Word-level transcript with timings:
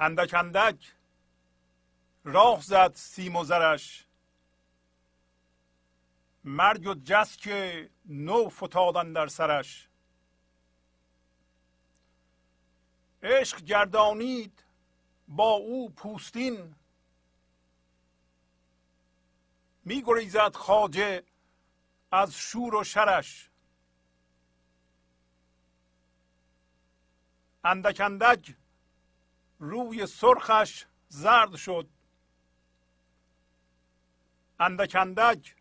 اندک 0.00 0.34
اندک. 0.34 0.94
راه 2.24 2.60
زد 2.62 2.92
سیم 2.94 3.36
و 3.36 3.44
زرش. 3.44 4.06
مرگ 6.44 6.86
و 6.86 7.24
که 7.24 7.90
نو 8.04 8.48
فتادن 8.48 9.12
در 9.12 9.26
سرش. 9.26 9.88
عشق 13.22 13.60
گردانید 13.60 14.64
با 15.28 15.50
او 15.52 15.90
پوستین. 15.90 16.74
می 19.84 20.02
گریزد 20.02 20.54
خاجه 20.54 21.24
از 22.12 22.34
شور 22.34 22.74
و 22.74 22.84
شرش. 22.84 23.50
اندک 27.64 28.00
اندک 28.00 28.56
روی 29.60 30.06
سرخش 30.06 30.86
زرد 31.08 31.56
شد. 31.56 31.88
اندک 34.60 34.96
اندک 35.00 35.56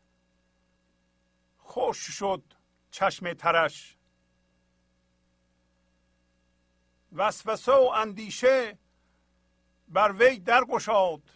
خوش 1.57 1.97
شد 1.97 2.43
چشم 2.91 3.33
ترش. 3.33 3.97
وسوسه 7.11 7.71
و 7.71 7.91
اندیشه 7.95 8.77
بر 9.87 10.11
وی 10.11 10.39
درگشاد. 10.39 11.29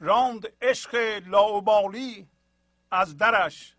راند 0.00 0.46
عشق 0.62 0.94
لاوبالی 1.26 2.28
از 2.90 3.16
درش. 3.16 3.76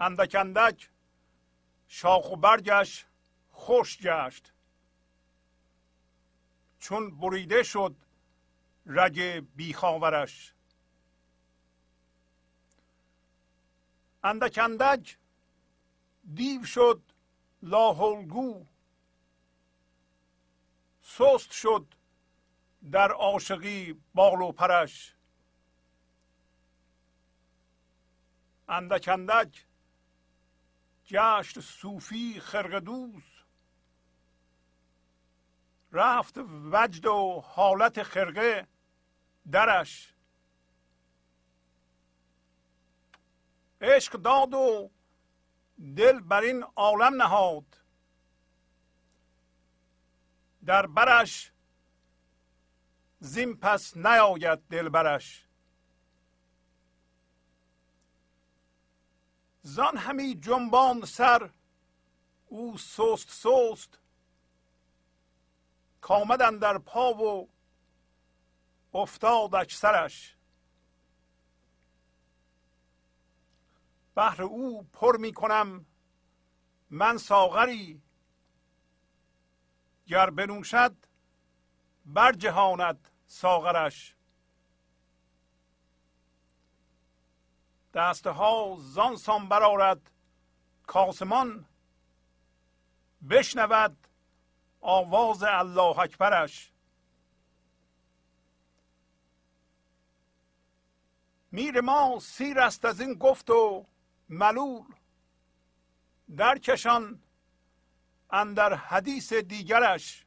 اندک 0.00 0.36
اندک 0.40 0.90
شاخ 1.96 2.30
و 2.30 2.36
برگش 2.36 3.06
خوش 3.50 3.98
گشت. 3.98 4.52
چون 6.78 7.18
بریده 7.18 7.62
شد 7.62 7.96
رگ 8.86 9.20
بیخاورش. 9.56 10.54
اندک 14.24 14.58
اندک 14.62 15.18
دیو 16.34 16.64
شد 16.64 17.02
لاحولگو 17.62 18.66
سست 21.00 21.52
شد 21.52 21.94
در 22.90 23.12
عاشقی 23.12 24.02
بال 24.14 24.42
و 24.42 24.52
پرش. 24.52 25.14
اندک 28.68 29.08
اندک 29.12 29.66
گشت 31.08 31.60
صوفی 31.60 32.40
خرق 32.40 32.78
دوز 32.78 33.22
رفت 35.92 36.38
وجد 36.72 37.06
و 37.06 37.40
حالت 37.40 38.02
خرقه 38.02 38.66
درش. 39.50 40.12
عشق 43.80 44.12
داد 44.12 44.54
و 44.54 44.90
دل 45.96 46.20
بر 46.20 46.40
این 46.40 46.62
عالم 46.76 47.22
نهاد. 47.22 47.80
در 50.64 50.86
برش 50.86 51.52
زین 53.20 53.56
پس 53.56 53.96
نیاید 53.96 54.58
دل 54.58 54.88
برش. 54.88 55.45
زان 59.66 59.96
همی 59.96 60.34
جنبان 60.34 61.04
سر 61.04 61.50
او 62.46 62.78
سست 62.78 63.30
سست 63.30 63.98
کامدن 66.00 66.58
در 66.58 66.78
پا 66.78 67.14
و 67.14 67.48
افتاد 68.94 69.54
اکثرش 69.54 70.36
بهر 74.14 74.42
او 74.42 74.82
پر 74.82 75.16
می 75.16 75.32
کنم 75.32 75.86
من 76.90 77.18
ساغری. 77.18 78.02
گر 80.06 80.30
بنوشد 80.30 80.96
بر 82.04 82.32
جهاند 82.32 83.08
ساغرش. 83.26 84.15
دسته 87.96 88.30
ها 88.30 88.76
زان 88.78 89.16
سان 89.16 89.48
برارد 89.48 90.10
کاسمان 90.86 91.64
بشنود 93.30 94.08
آواز 94.80 95.42
الله 95.42 95.98
اکبرش. 95.98 96.72
میر 101.52 101.80
ما 101.80 102.18
سیر 102.20 102.60
است 102.60 102.84
از 102.84 103.00
این 103.00 103.14
گفت 103.14 103.50
و 103.50 103.86
ملول 104.28 104.84
درکشان 106.36 107.22
اندر 108.30 108.74
حدیث 108.74 109.32
دیگرش. 109.32 110.26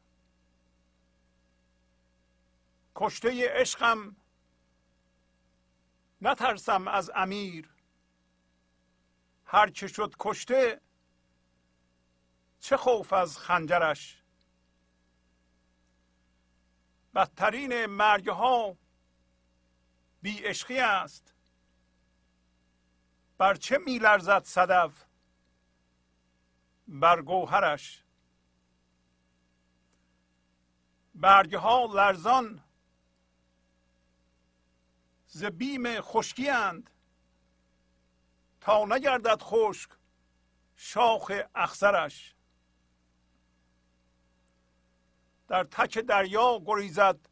کشته 2.96 3.50
عشقم 3.50 4.16
نترسم 6.22 6.88
از 6.88 7.12
امیر. 7.16 7.70
هر 9.46 9.70
که 9.70 9.88
شد 9.88 10.16
کشته 10.20 10.82
چه 12.60 12.78
خوف 12.78 13.14
از 13.14 13.38
خنجرش. 13.38 14.24
بدترین 17.16 17.86
مرگ 17.86 18.30
ها 18.30 18.78
بی 20.22 20.40
عشقی 20.40 20.80
است. 20.80 21.34
بر 23.38 23.56
چه 23.56 23.78
میلرزد 23.78 24.44
صدف؟ 24.44 25.06
بر 26.88 27.22
گوهرش. 27.22 28.04
برگ 31.16 31.56
ها 31.56 31.86
لرزان 31.86 32.64
ز 35.32 35.44
بیم 35.44 36.02
خشکی 36.02 36.50
اند 36.50 36.90
تا 38.62 38.86
نگردد 38.86 39.42
خشک 39.42 39.90
شاخ 40.76 41.32
اخسرش 41.56 42.36
در 45.48 45.64
تک 45.64 45.98
دریا 46.00 46.62
گریزد 46.66 47.30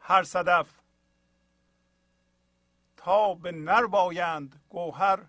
هر 0.00 0.22
صدف. 0.22 0.80
تا 2.96 3.34
به 3.34 3.52
نر 3.52 3.86
بایند 3.86 4.62
گوهر 4.68 5.26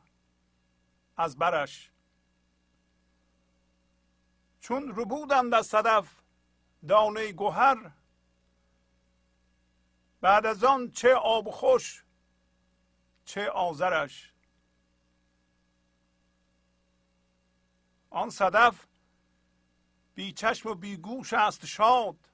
از 1.18 1.38
برش. 1.38 1.92
چون 4.60 4.94
ربودند 4.96 5.54
از 5.54 5.68
صدف 5.68 6.22
دانه 6.88 7.32
گوهر 7.32 7.92
بعد 10.22 10.46
از 10.46 10.64
آن 10.64 10.92
چه 10.92 11.16
آب 11.16 11.50
خوش 11.50 12.04
چه 13.26 13.50
آذرش. 13.50 14.34
آن 18.10 18.30
صدف 18.30 18.88
بی 20.16 20.34
چشم 20.34 20.70
و 20.70 20.76
بی 20.76 20.98
گوش 20.98 21.34
است 21.34 21.66
شاد. 21.66 22.30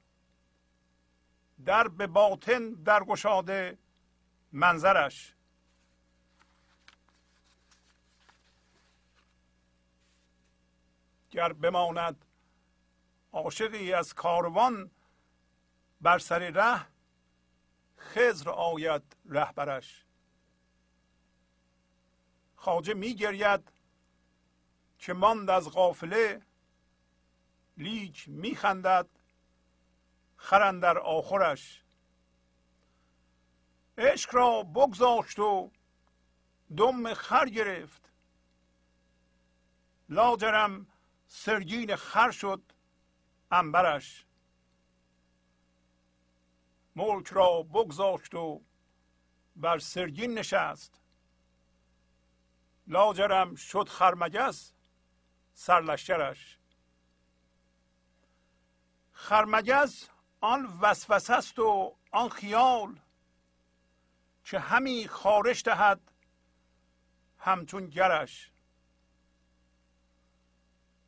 در 1.66 1.88
به 1.88 2.08
باطن 2.08 2.70
درگشاده 2.70 3.78
منظرش. 4.52 5.34
گر 11.32 11.54
بماند 11.54 12.26
عاشقی 13.32 13.94
از 13.94 14.14
کاروان 14.14 14.92
بر 16.02 16.20
سر 16.20 16.40
ره 16.40 16.88
خزر 17.98 18.50
آید 18.50 19.16
رهبرش. 19.26 20.07
خواجه 22.68 22.94
می 22.94 23.16
گرید 23.16 23.72
که 25.00 25.14
ماند 25.14 25.50
از 25.50 25.70
قافله 25.70 26.42
لیک 27.78 28.30
می 28.30 28.56
خندد 28.56 29.10
خرن 30.36 30.80
در 30.80 30.98
آخرش. 30.98 31.84
عشق 33.98 34.36
را 34.36 34.64
بگذاشت 34.64 35.40
و 35.40 35.72
دم 36.78 37.14
خر 37.14 37.50
گرفت. 37.50 38.12
لاجرم 40.10 40.88
سرگین 41.28 41.96
خر 41.96 42.32
شد 42.32 42.62
انبرش 43.52 44.26
ملک 46.96 47.28
را 47.28 47.64
بگذاشت 47.64 48.34
و 48.34 48.62
بر 49.56 49.80
سرگین 49.80 50.34
نشست. 50.38 51.02
لاجرم 52.88 53.56
شد 53.56 53.90
خرمگس 53.90 54.74
سرلشکرش. 55.54 56.58
خرمگس 59.12 60.10
آن 60.42 60.80
وسوسه 60.82 61.34
است 61.34 61.60
و 61.60 61.96
آن 62.12 62.30
خیال 62.30 63.00
که 64.44 64.60
همی 64.60 65.08
خارش 65.08 65.64
دهد 65.64 66.12
همچون 67.38 67.88
گرش. 67.88 68.52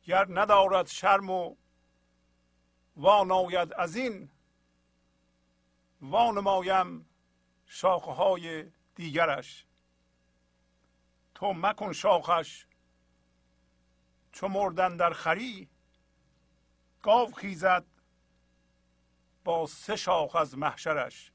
گر 0.04 0.26
ندارد 0.28 0.86
شرم 0.86 1.30
و 1.30 1.56
واناید 2.96 3.72
از 3.74 3.96
این 3.96 4.30
وانمایم 6.00 7.08
شاخه 7.66 8.10
های 8.10 8.70
دیگرش. 8.94 9.66
تو 11.40 11.52
مکن 11.52 11.92
شاخش. 11.92 12.66
چو 14.32 14.48
مردن 14.48 14.96
در 14.96 15.12
خری 15.12 15.68
گاو 17.02 17.32
خیزد 17.32 17.84
با 19.44 19.66
سه 19.66 19.96
شاخ 19.96 20.36
از 20.36 20.58
محشرش. 20.58 21.32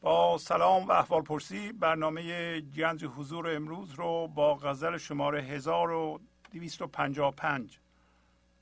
با 0.00 0.38
سلام 0.38 0.86
و 0.86 0.92
احوال 0.92 1.22
پرسی 1.22 1.72
برنامه 1.72 2.60
گنج 2.60 3.04
حضور 3.04 3.54
امروز 3.54 3.92
رو 3.92 4.28
با 4.28 4.54
غزل 4.54 4.96
شماره 4.96 5.42
1255 5.42 7.78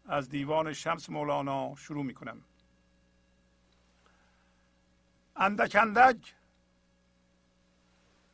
از 0.08 0.28
دیوان 0.28 0.72
شمس 0.72 1.10
مولانا 1.10 1.74
شروع 1.76 2.04
می 2.04 2.14
کنم 2.14 2.42
اندک 5.36 5.76
اندک 5.80 6.35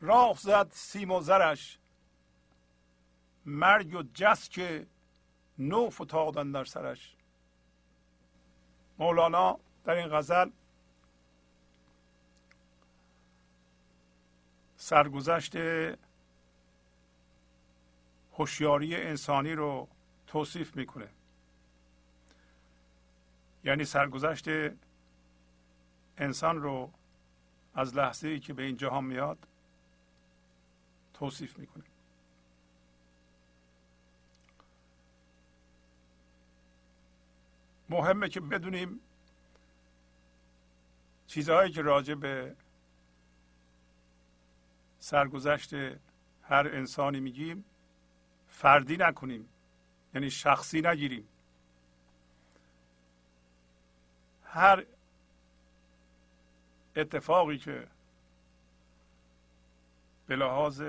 راه 0.02 0.37
زد 0.38 0.68
سیم 0.73 1.11
و 1.11 1.21
زرش. 1.21 1.78
مرگ 3.47 3.94
و 3.94 4.02
جس 4.14 4.49
که 4.49 4.87
نو 5.59 5.90
فتادن 5.90 6.52
در 6.52 6.64
سرش. 6.64 7.16
مولانا 8.99 9.59
در 9.85 9.92
این 9.92 10.09
غزل 10.09 10.50
سرگذشت 14.76 15.56
هوشیاری 18.32 18.97
انسانی 18.97 19.52
رو 19.52 19.88
توصیف 20.26 20.76
می‌کنه. 20.76 21.09
یعنی 23.64 23.85
سرگذشت 23.85 24.47
انسان 26.16 26.62
رو 26.62 26.92
از 27.75 27.97
لحظه 27.97 28.28
ای 28.28 28.40
که 28.40 28.52
به 28.52 28.62
این 28.62 28.76
جهان 28.76 29.04
میاد 29.04 29.47
توصیف 31.23 31.59
می‌کنه. 31.59 31.85
مهمه 37.88 38.29
که 38.29 38.41
بدونیم 38.41 39.00
چیزهایی 41.26 41.73
که 41.73 41.83
راجع 41.83 42.14
به 42.14 42.57
سرگذشت 44.99 45.75
هر 46.43 46.69
انسانی 46.69 47.21
میگیم 47.21 47.64
فردی 48.49 48.97
نکنیم 48.97 49.49
یعنی 50.14 50.31
شخصی 50.31 50.81
نگیریم. 50.81 51.29
هر 54.45 54.87
اتفاقی 56.97 57.59
که 57.59 57.91
به 60.26 60.37
لحاظ 60.37 60.83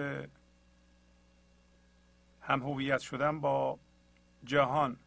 هم 2.41 2.61
هویت 2.61 2.99
شدن 2.99 3.39
با 3.39 3.79
جهان. 4.43 4.97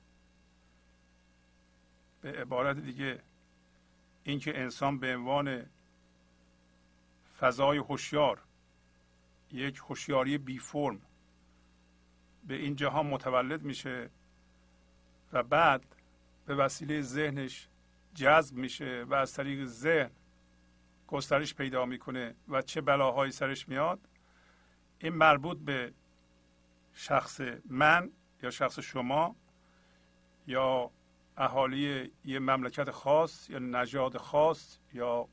به 2.20 2.32
عبارت 2.32 2.76
دیگه 2.76 3.22
اینکه 4.24 4.60
انسان 4.60 4.98
به 4.98 5.16
عنوان 5.16 5.66
فضای 7.38 7.78
هوشیار 7.78 8.42
یک 9.52 9.76
هوشیاری 9.76 10.38
بی 10.38 10.58
فرم 10.58 11.00
به 12.46 12.54
این 12.54 12.76
جهان 12.76 13.06
متولد 13.06 13.62
میشه 13.62 14.10
و 15.32 15.42
بعد 15.42 15.84
به 16.46 16.54
وسیله 16.54 17.00
ذهنش 17.02 17.68
جذب 18.14 18.56
میشه 18.56 19.04
و 19.08 19.14
از 19.14 19.32
طریق 19.32 19.64
ذهن 19.64 20.10
گسترش 21.06 21.54
پیدا 21.54 21.84
می‌کنه 21.84 22.34
و 22.48 22.62
چه 22.62 22.80
بلاهایی 22.80 23.32
سرش 23.32 23.68
میاد؟ 23.68 24.00
این 24.98 25.14
مربوط 25.14 25.58
به 25.58 25.92
شخص 26.92 27.40
من 27.64 28.10
یا 28.42 28.50
شخص 28.50 28.78
شما 28.78 29.36
یا 30.46 30.90
اهالی 31.36 32.12
یه 32.24 32.38
مملکت 32.38 32.90
خاص 32.90 33.50
یا 33.50 33.58
نژاد 33.58 34.16
خاص 34.16 34.78
یا 34.92 35.28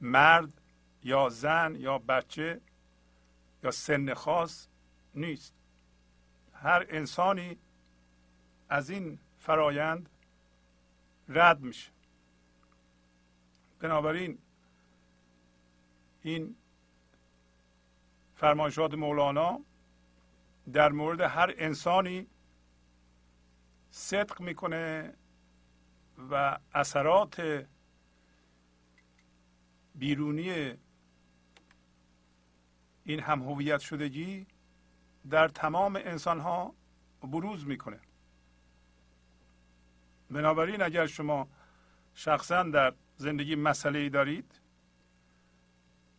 مرد 0.00 0.60
یا 1.04 1.28
زن 1.28 1.76
یا 1.78 1.98
بچه 1.98 2.60
یا 3.62 3.70
سن 3.70 4.14
خاص 4.14 4.68
نیست. 5.14 5.54
هر 6.52 6.86
انسانی 6.88 7.58
از 8.68 8.90
این 8.90 9.18
فرایند 9.38 10.10
رد 11.28 11.60
میشه. 11.60 11.90
بنابراین 13.78 14.38
این 16.22 16.56
فرمایشات 18.36 18.94
مولانا 18.94 19.60
در 20.72 20.92
مورد 20.92 21.20
هر 21.20 21.54
انسانی 21.58 22.26
صدق 23.90 24.40
می‌کنه 24.40 25.14
و 26.30 26.58
اثرات 26.74 27.66
بیرونی 29.94 30.74
این 33.04 33.20
هم 33.20 33.42
هویت 33.42 33.80
شدگی 33.80 34.46
در 35.30 35.48
تمام 35.48 35.96
انسان 35.96 36.40
ها 36.40 36.74
بروز 37.22 37.66
می‌کنه. 37.66 38.00
بنابراین 40.30 40.82
اگر 40.82 41.06
شما 41.06 41.48
شخصا 42.14 42.62
در 42.62 42.94
زندگی 43.16 43.54
مسئله 43.54 43.98
ای 43.98 44.08
دارید 44.08 44.60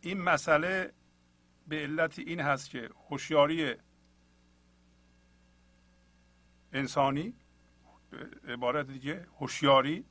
این 0.00 0.20
مسئله 0.20 0.92
به 1.68 1.76
علت 1.76 2.18
این 2.18 2.40
هست 2.40 2.70
که 2.70 2.90
هوشیاری 3.08 3.74
انسانی 6.72 7.34
عبارت 8.48 8.86
دیگه 8.86 9.26
هوشیاری 9.38 10.04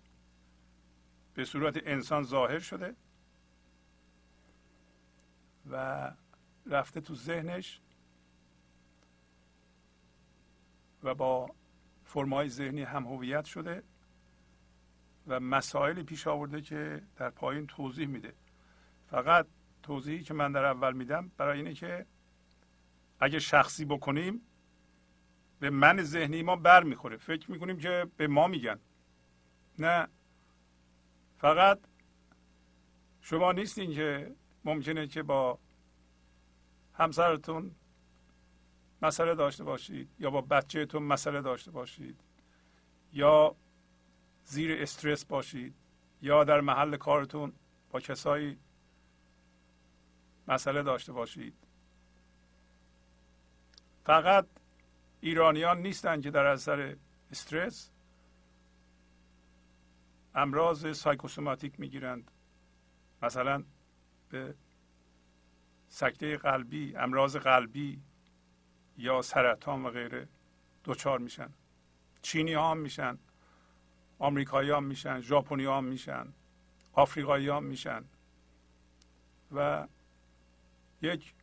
به 1.33 1.45
صورت 1.45 1.77
انسان 1.85 2.23
ظاهر 2.23 2.59
شده 2.59 2.95
و 5.71 6.11
رفته 6.65 7.01
تو 7.01 7.15
ذهنش 7.15 7.81
و 11.03 11.15
با 11.15 11.49
فرمای 12.03 12.49
ذهنی 12.49 12.83
هم 12.83 13.05
هویت 13.05 13.45
شده 13.45 13.83
و 15.27 15.39
مسائلی 15.39 16.03
پیش 16.03 16.27
آورده 16.27 16.61
که 16.61 17.01
در 17.15 17.29
پایین 17.29 17.67
توضیح 17.67 18.07
میده. 18.07 18.33
فقط 19.09 19.47
توضیحی 19.83 20.23
که 20.23 20.33
من 20.33 20.51
در 20.51 20.65
اول 20.65 20.93
میدم 20.93 21.31
برای 21.37 21.57
اینه 21.57 21.73
که 21.73 22.05
اگه 23.19 23.39
شخصی 23.39 23.85
بکنیم 23.85 24.41
به 25.59 25.69
من 25.69 26.03
ذهنی 26.03 26.43
ما 26.43 26.55
بر 26.55 26.83
می‌خوره. 26.83 27.17
فکر 27.17 27.51
می‌کنیم 27.51 27.77
که 27.77 28.07
به 28.17 28.27
ما 28.27 28.47
میگن. 28.47 28.79
نه. 29.79 30.07
فقط 31.37 31.79
شما 33.21 33.51
نیستین 33.51 33.93
که 33.93 34.35
ممکنه 34.65 35.07
که 35.07 35.23
با 35.23 35.59
همسرتون 36.93 37.71
مسئله 39.01 39.35
داشته 39.35 39.63
باشید 39.63 40.09
یا 40.19 40.29
با 40.29 40.41
بچهتون 40.41 41.03
مسئله 41.03 41.41
داشته 41.41 41.71
باشید 41.71 42.19
یا 43.13 43.55
زیر 44.43 44.81
استرس 44.81 45.25
باشید 45.25 45.75
یا 46.21 46.43
در 46.43 46.61
محل 46.61 46.97
کارتون 46.97 47.53
با 47.91 47.99
کسایی 47.99 48.57
مسئله 50.47 50.83
داشته 50.83 51.13
باشید. 51.13 51.53
فقط 54.05 54.47
ایرانیان 55.21 55.81
نیستند 55.81 56.23
که 56.23 56.31
در 56.31 56.45
اثر 56.45 56.97
استرس 57.31 57.91
امراض 60.35 60.97
سایکوسوماتیک 60.97 61.79
می‌گیرند. 61.79 62.31
مثلا 63.21 63.63
به 64.29 64.55
سکته 65.89 66.37
قلبی 66.37 66.95
امراض 66.95 67.35
قلبی 67.35 68.01
یا 68.97 69.21
سرطان 69.21 69.85
و 69.85 69.89
غیره 69.89 70.27
دچار 70.85 71.19
میشن. 71.19 71.53
چینی 72.21 72.53
ها 72.53 72.73
میشن 72.73 73.17
آمریکایی 74.19 74.71
هم 74.71 74.83
میشن 74.83 75.19
ژاپنی 75.21 75.65
هم 75.65 75.83
میشن 75.83 76.33
آفریقایی 76.93 77.49
هم 77.49 77.63
میشن 77.63 78.05
و 79.51 79.87
یک 81.01 81.33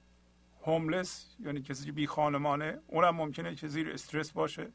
هوملس 0.62 1.36
یعنی 1.40 1.62
کسی 1.62 1.84
که 1.84 1.92
بی 1.92 2.06
خانمانه 2.06 2.80
اونم 2.86 3.16
ممکنه 3.16 3.54
که 3.54 3.68
زیر 3.68 3.90
استرس 3.90 4.32
باشه. 4.32 4.72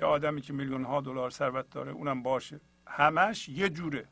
یا 0.00 0.08
آدمی 0.08 0.40
که 0.40 0.52
میلیون 0.52 0.84
ها 0.84 1.00
دلار 1.00 1.30
ثروت 1.30 1.70
داره 1.70 1.92
اونم 1.92 2.22
باشه. 2.22 2.60
همش 2.86 3.48
یه 3.48 3.68
جوره. 3.68 4.08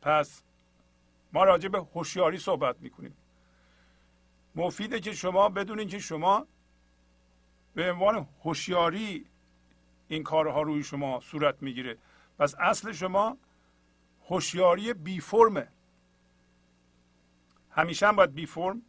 پس 0.00 0.42
ما 1.32 1.44
راجع 1.44 1.68
به 1.68 1.78
هوشیاری 1.78 2.38
صحبت 2.38 2.80
می‌کنیم. 2.80 3.16
مفیده 4.54 5.00
که 5.00 5.12
شما 5.12 5.48
بدونین 5.48 5.88
که 5.88 5.98
شما 5.98 6.46
به 7.74 7.92
عنوان 7.92 8.28
هوشیاری 8.44 9.26
این 10.08 10.22
کارها 10.22 10.62
روی 10.62 10.82
شما 10.82 11.20
صورت 11.20 11.62
می‌گیره. 11.62 11.98
پس 12.38 12.54
اصل 12.58 12.92
شما 12.92 13.38
هوشیاری 14.28 14.94
بی 14.94 15.20
فرمه. 15.20 15.71
همیشه 17.74 18.08
هم 18.08 18.16
باید 18.16 18.34
بی 18.34 18.46
فرم 18.46 18.82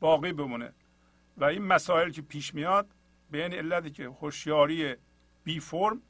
باقی 0.00 0.32
بمونه. 0.32 0.72
و 1.36 1.44
این 1.44 1.62
مسائل 1.62 2.10
که 2.10 2.22
پیش 2.22 2.54
میاد 2.54 2.94
به 3.30 3.42
این 3.42 3.54
علتی 3.54 3.90
که 3.90 4.04
هوشیاری 4.04 4.96
بی 5.44 5.60
فرم 5.60 6.02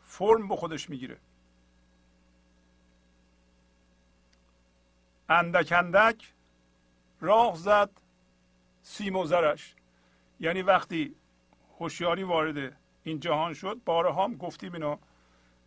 فرم 0.00 0.48
به 0.48 0.56
خودش 0.56 0.90
می‌گیره. 0.90 1.18
اندک 5.28 5.72
اندک 5.72 6.32
راه 7.20 7.56
زد 7.56 7.90
سیم 8.82 9.16
و 9.16 9.54
یعنی 10.40 10.62
وقتی 10.62 11.14
هوشیاری 11.78 12.22
وارد 12.22 12.76
این 13.04 13.20
جهان 13.20 13.54
شد 13.54 13.80
بارها 13.84 14.24
هم 14.24 14.34
گفتیم 14.34 14.72
اینو 14.72 14.96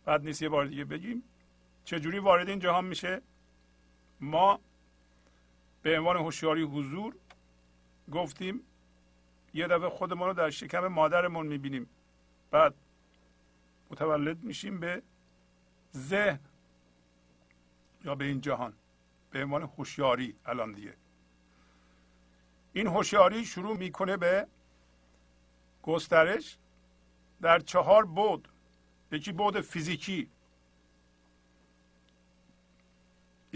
بعد 0.04 0.24
نیست 0.24 0.42
یه 0.42 0.48
بار 0.48 0.66
دیگه 0.66 0.84
بگیم. 0.84 1.22
چجوری 1.84 2.18
وارد 2.18 2.48
این 2.48 2.58
جهان 2.58 2.84
میشه؟ 2.84 3.22
ما 4.20 4.60
به 5.82 5.98
عنوان 5.98 6.16
هوشیاری 6.16 6.62
حضور 6.62 7.16
گفتیم 8.12 8.60
یه 9.54 9.66
دفعه 9.66 9.88
خودمون 9.88 10.28
رو 10.28 10.34
در 10.34 10.50
شکم 10.50 10.86
مادرمون 10.86 11.46
می‌بینیم. 11.46 11.88
بعد 12.50 12.74
متولد 13.90 14.42
میشیم 14.42 14.80
به 14.80 15.02
ذهن 15.96 16.40
یا 18.04 18.14
به 18.14 18.24
این 18.24 18.40
جهان. 18.40 18.72
به 19.30 19.44
عنوان 19.44 19.62
هوشیاری 19.62 20.34
الان 20.46 20.72
دیگه. 20.72 20.94
این 22.72 22.86
هوشیاری 22.86 23.44
شروع 23.44 23.76
می‌کنه 23.76 24.16
به 24.16 24.46
گسترش 25.82 26.58
در 27.42 27.58
چهار 27.58 28.04
بود. 28.04 28.48
یکی 29.12 29.32
بود 29.32 29.60
فیزیکی. 29.60 30.30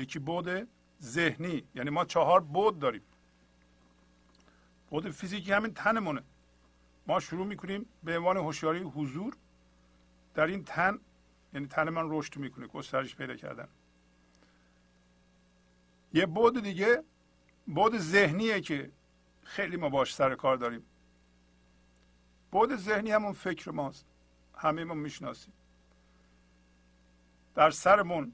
یکی 0.00 0.18
بود 0.18 0.68
ذهنی 1.02 1.64
یعنی 1.74 1.90
ما 1.90 2.04
چهار 2.04 2.40
بود 2.40 2.78
داریم. 2.78 3.02
بود 4.90 5.10
فیزیکی 5.10 5.52
همین 5.52 5.74
تنمونه. 5.74 6.22
ما 7.06 7.20
شروع 7.20 7.46
می‌کنیم 7.46 7.86
به 8.04 8.18
عنوان 8.18 8.36
هوشیاری 8.36 8.80
حضور 8.80 9.36
در 10.34 10.46
این 10.46 10.64
تن 10.64 10.98
یعنی 11.54 11.66
تن 11.66 11.88
من 11.88 12.06
رشد 12.10 12.36
می‌کنه 12.36 12.66
گسترش 12.66 13.16
پیدا 13.16 13.36
کردن. 13.36 13.68
یه 16.14 16.26
بود 16.26 16.62
دیگه 16.62 17.04
بود 17.66 17.98
ذهنیه 17.98 18.60
که 18.60 18.90
خیلی 19.42 19.76
ما 19.76 19.88
باش 19.88 20.14
سر 20.14 20.34
کار 20.34 20.56
داریم. 20.56 20.82
بود 22.50 22.76
ذهنی 22.76 23.10
همون 23.10 23.32
فکر 23.32 23.70
ماست. 23.70 24.06
همه 24.56 24.84
ما 24.84 24.94
می‌شناسیم. 24.94 25.52
در 27.54 27.70
سرمون 27.70 28.32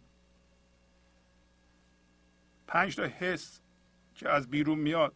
پنج 2.66 2.96
تا 2.96 3.02
حس 3.02 3.60
که 4.14 4.28
از 4.28 4.48
بیرون 4.48 4.78
میاد 4.78 5.14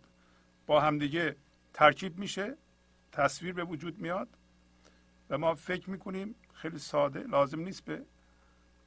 با 0.67 0.81
همدیگه 0.81 1.37
ترکیب 1.75 2.19
میشه 2.19 2.57
تصویر 3.13 3.53
به 3.53 3.65
وجود 3.65 3.99
میاد 3.99 4.29
و 5.31 5.39
ما 5.39 5.55
فکر 5.55 5.91
می‌کنیم 5.91 6.35
خیلی 6.55 6.79
ساده 6.79 7.21
لازم 7.21 7.61
نیست 7.61 7.85
به 7.85 8.05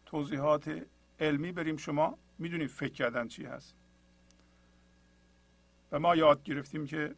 توضیحات 0.06 0.86
علمی 1.19 1.52
بریم. 1.52 1.78
شما 1.78 2.17
می‌دونید 2.39 2.69
فکر 2.69 2.93
کردن 2.93 3.28
چی 3.28 3.45
هست. 3.45 3.76
و 5.91 5.99
ما 5.99 6.15
یاد 6.15 6.43
گرفتیم 6.43 6.86
که 6.86 7.15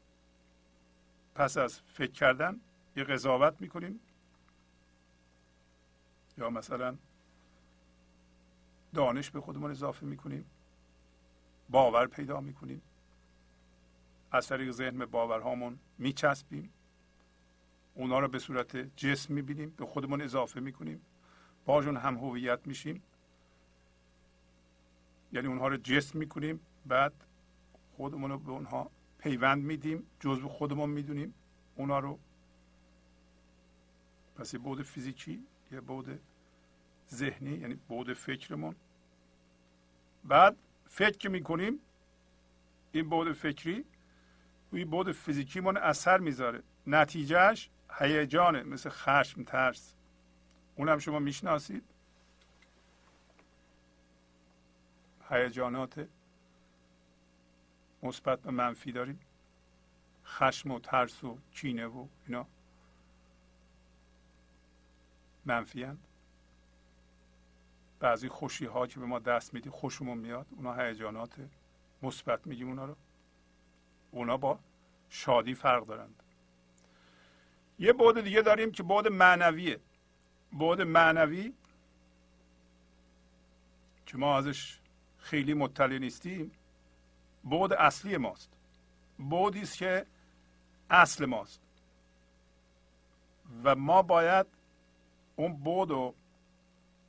پس 1.36 1.58
از 1.58 1.81
فکر 1.81 2.12
کردن 2.12 2.60
یه 2.95 3.03
قضاوت 3.03 3.62
می‌کنیم. 3.62 3.99
یا 6.38 6.49
مثلا 6.49 6.97
دانش 8.93 9.31
به 9.31 9.41
خودمون 9.41 9.71
اضافه 9.71 10.05
می‌کنیم. 10.05 10.45
باور 11.69 12.08
پیدا 12.08 12.41
می‌کنیم. 12.41 12.82
از 14.32 14.47
طریق 14.47 14.71
ذهن 14.71 14.97
به 14.97 15.06
باورهامون 15.06 15.80
میچسبیم. 15.97 16.73
اونا 17.95 18.19
رو 18.19 18.28
به 18.28 18.39
صورت 18.39 18.78
جسم 18.78 19.34
می‌بینیم 19.34 19.69
به 19.69 19.86
خودمون 19.86 20.21
اضافه 20.21 20.60
می‌کنیم. 20.60 21.01
باشون 21.65 21.97
هم 21.97 22.17
هویت 22.17 22.60
میشیم. 22.67 23.04
یعنی 25.34 25.47
اونها 25.47 25.67
رو 25.67 25.78
جسم 25.78 26.19
می‌کنیم 26.19 26.60
بعد 26.86 27.13
خودمون 27.97 28.32
رو 28.32 28.39
به 28.39 28.51
اونها 28.51 28.91
پیوند 29.17 29.63
میدیم 29.63 30.04
جزو 30.19 30.47
خودمون 30.47 30.89
می‌دونیم. 30.89 31.34
اونا 31.75 31.99
رو. 31.99 32.19
پس 34.36 34.54
یه 34.54 34.60
بود 34.60 34.82
فیزیکی 34.82 35.43
یه 35.71 35.82
بود 35.82 36.19
ذهنی 37.13 37.51
یعنی 37.51 37.73
بود 37.73 38.13
فکرمون. 38.13 38.75
بعد 40.23 40.58
فکر 40.95 41.29
می‌کنیم 41.29 41.79
این 42.91 43.10
بود 43.10 43.34
فکری 43.34 43.86
روی 44.71 44.86
بود 44.86 45.12
فیزیکیمون 45.12 45.77
اثر 45.77 46.17
می‌ذاره. 46.17 46.63
نتیجهش 46.88 47.69
هیجانه 47.99 48.63
مثل 48.63 48.89
خشم 48.89 49.43
ترس. 49.43 49.95
اونم 50.75 50.99
شما 50.99 51.19
می‌شناسید. 51.19 51.84
هیجانات 55.29 56.08
مثبت 58.03 58.45
و 58.45 58.51
منفی 58.51 58.91
داریم. 58.91 59.19
خشم 60.25 60.71
و 60.71 60.79
ترس 60.79 61.23
و 61.23 61.38
کینه 61.51 61.86
و 61.86 62.08
اینا 62.27 62.47
منفی 65.45 65.84
هند. 65.84 66.08
بعضی 68.05 68.29
خوشی 68.29 68.65
ها 68.65 68.87
که 68.87 68.99
به 68.99 69.05
ما 69.05 69.19
دست 69.19 69.53
میدی 69.53 69.69
خوشمون 69.69 70.17
میاد 70.17 70.47
اونا 70.51 70.73
هیجانات 70.73 71.35
مثبت 72.01 72.47
میگیم 72.47 72.67
اونا 72.67 72.85
رو. 72.85 72.95
اونا 74.11 74.37
با 74.37 74.59
شادی 75.09 75.53
فرق 75.53 75.85
دارند. 75.85 76.23
یه 77.79 77.93
بعد 77.93 78.21
دیگه 78.21 78.41
داریم 78.41 78.71
که 78.71 78.83
بعد 78.83 79.07
معنویه. 79.07 79.79
بعد 80.53 80.81
معنوی 80.81 81.53
که 84.05 84.17
ما 84.17 84.37
ازش 84.37 84.79
خیلی 85.17 85.53
مطلع 85.53 85.97
نیستیم 85.97 86.51
بعد 87.43 87.73
اصلی 87.73 88.17
ماست. 88.17 88.51
بعدی 89.19 89.61
است 89.61 89.77
که 89.77 90.05
اصل 90.89 91.25
ماست. 91.25 91.61
و 93.63 93.75
ما 93.75 94.01
باید 94.01 94.45
اون 95.35 95.53
بود 95.53 95.89
رو 95.89 96.13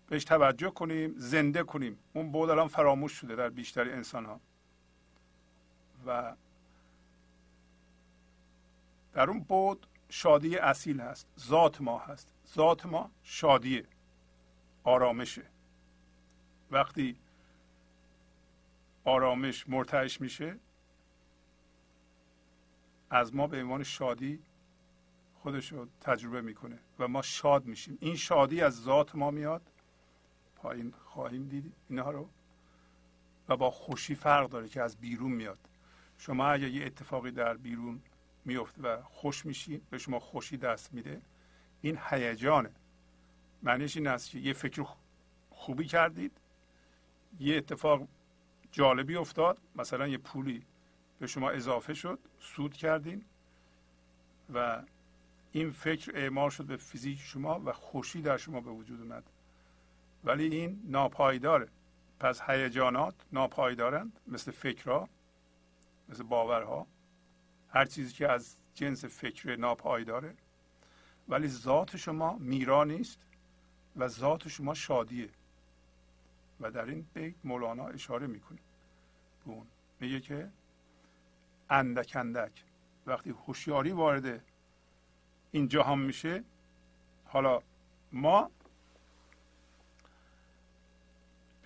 بهش 0.09 0.25
توجه 0.25 0.71
کنیم 0.71 1.15
زنده 1.17 1.63
کنیم. 1.63 1.99
اون 2.13 2.33
بود 2.33 2.51
الان 2.51 2.69
فراموش 2.69 3.13
شده 3.13 3.37
در 3.37 3.49
بیشتر 3.49 3.91
انسان 3.91 4.25
ها 4.25 4.41
و 6.07 6.35
در 9.13 9.31
اون 9.31 9.41
بود 9.41 9.87
شادی 10.09 10.57
اصیل 10.57 11.01
هست. 11.01 11.27
ذات 11.41 11.81
ما 11.81 11.99
هست. 11.99 12.33
ذات 12.55 12.87
ما 12.87 13.11
شادیه 13.23 13.85
آرامشه. 14.85 15.43
وقتی 16.71 17.17
آرامش 19.05 19.69
مرتعش 19.69 20.21
میشه 20.21 20.59
از 23.11 23.35
ما 23.35 23.47
به 23.47 23.63
عنوان 23.63 23.83
شادی 23.83 24.39
خودش 25.43 25.73
رو 25.73 25.87
تجربه 26.01 26.41
می‌کنه 26.41 26.79
و 26.99 27.09
ما 27.09 27.23
شاد 27.23 27.65
میشیم. 27.65 27.99
این 28.01 28.17
شادی 28.17 28.63
از 28.63 28.83
ذات 28.83 29.15
ما 29.15 29.31
میاد. 29.31 29.63
پایین 30.67 30.95
خواهیم 31.05 31.49
دید 31.49 31.73
اینها 31.89 32.11
رو 32.11 32.29
و 33.49 33.57
با 33.57 33.71
خوشی 33.71 34.15
فرق 34.15 34.51
داره 34.51 34.69
که 34.69 34.83
از 34.83 34.97
بیرون 34.97 35.33
میاد. 35.33 35.59
شما 36.19 36.47
اگر 36.47 36.69
یه 36.69 36.87
اتفاقی 36.87 37.31
در 37.31 37.57
بیرون 37.57 38.01
میفته 38.45 38.83
و 38.83 39.03
خوش 39.03 39.47
میشین 39.47 39.81
به 39.91 39.99
شما 39.99 40.19
خوشی 40.19 40.57
دست 40.57 40.95
میده 40.95 41.21
این 41.81 41.99
هیجانه. 42.11 42.71
معنیش 43.63 43.97
این 43.97 44.07
است 44.07 44.31
که 44.31 44.39
یه 44.39 44.53
فکر 44.53 44.87
خوبی 45.51 45.85
کردید 45.85 46.33
یه 47.41 47.57
اتفاق 47.57 48.09
جالبی 48.73 49.17
افتاد 49.17 49.59
مثلا 49.77 50.09
یه 50.09 50.19
پولی 50.19 50.63
به 51.19 51.27
شما 51.27 51.51
اضافه 51.51 51.95
شد 51.95 52.19
سود 52.41 52.75
کردین 52.75 53.25
و 54.55 54.83
این 55.53 55.71
فکر 55.71 56.13
اعمال 56.15 56.51
شد 56.51 56.65
به 56.65 56.77
فیزیک 56.77 57.19
شما 57.19 57.61
و 57.65 57.73
خوشی 57.73 58.23
در 58.23 58.37
شما 58.37 58.61
به 58.61 58.71
وجود 58.71 59.01
اومد. 59.01 59.25
ولی 60.27 60.57
این 60.57 60.83
ناپایداره 60.85 61.69
پس 62.21 62.41
هیجانات 62.43 63.15
ناپایدارند 63.33 64.21
مثل 64.27 64.51
فکرها 64.51 65.09
مثل 66.09 66.23
باورها. 66.23 66.87
هر 67.69 67.85
چیزی 67.85 68.15
که 68.15 68.29
از 68.29 68.57
جنس 68.75 69.05
فکر 69.05 69.57
ناپایداره. 69.57 70.35
ولی 71.29 71.49
ذات 71.49 71.97
شما 71.97 72.37
میرا 72.39 72.85
نیست 72.85 73.21
و 73.97 74.09
ذات 74.09 74.49
شما 74.49 74.75
شادیه. 74.75 75.29
و 76.61 76.71
در 76.71 76.85
این 76.85 77.07
بیت 77.15 77.35
مولانا 77.45 77.89
اشاره 77.89 78.27
می‌کنه. 78.27 78.59
به 79.47 79.53
اون 79.53 79.67
میگه 80.01 80.21
که 80.21 80.51
اندک 81.71 82.17
اندک. 82.17 82.65
وقتی 83.07 83.31
هوشیاری 83.31 83.93
وارد 83.93 84.45
این 85.51 85.69
جهان 85.69 85.99
میشه 85.99 86.45
حالا 87.25 87.63
ما 88.13 88.51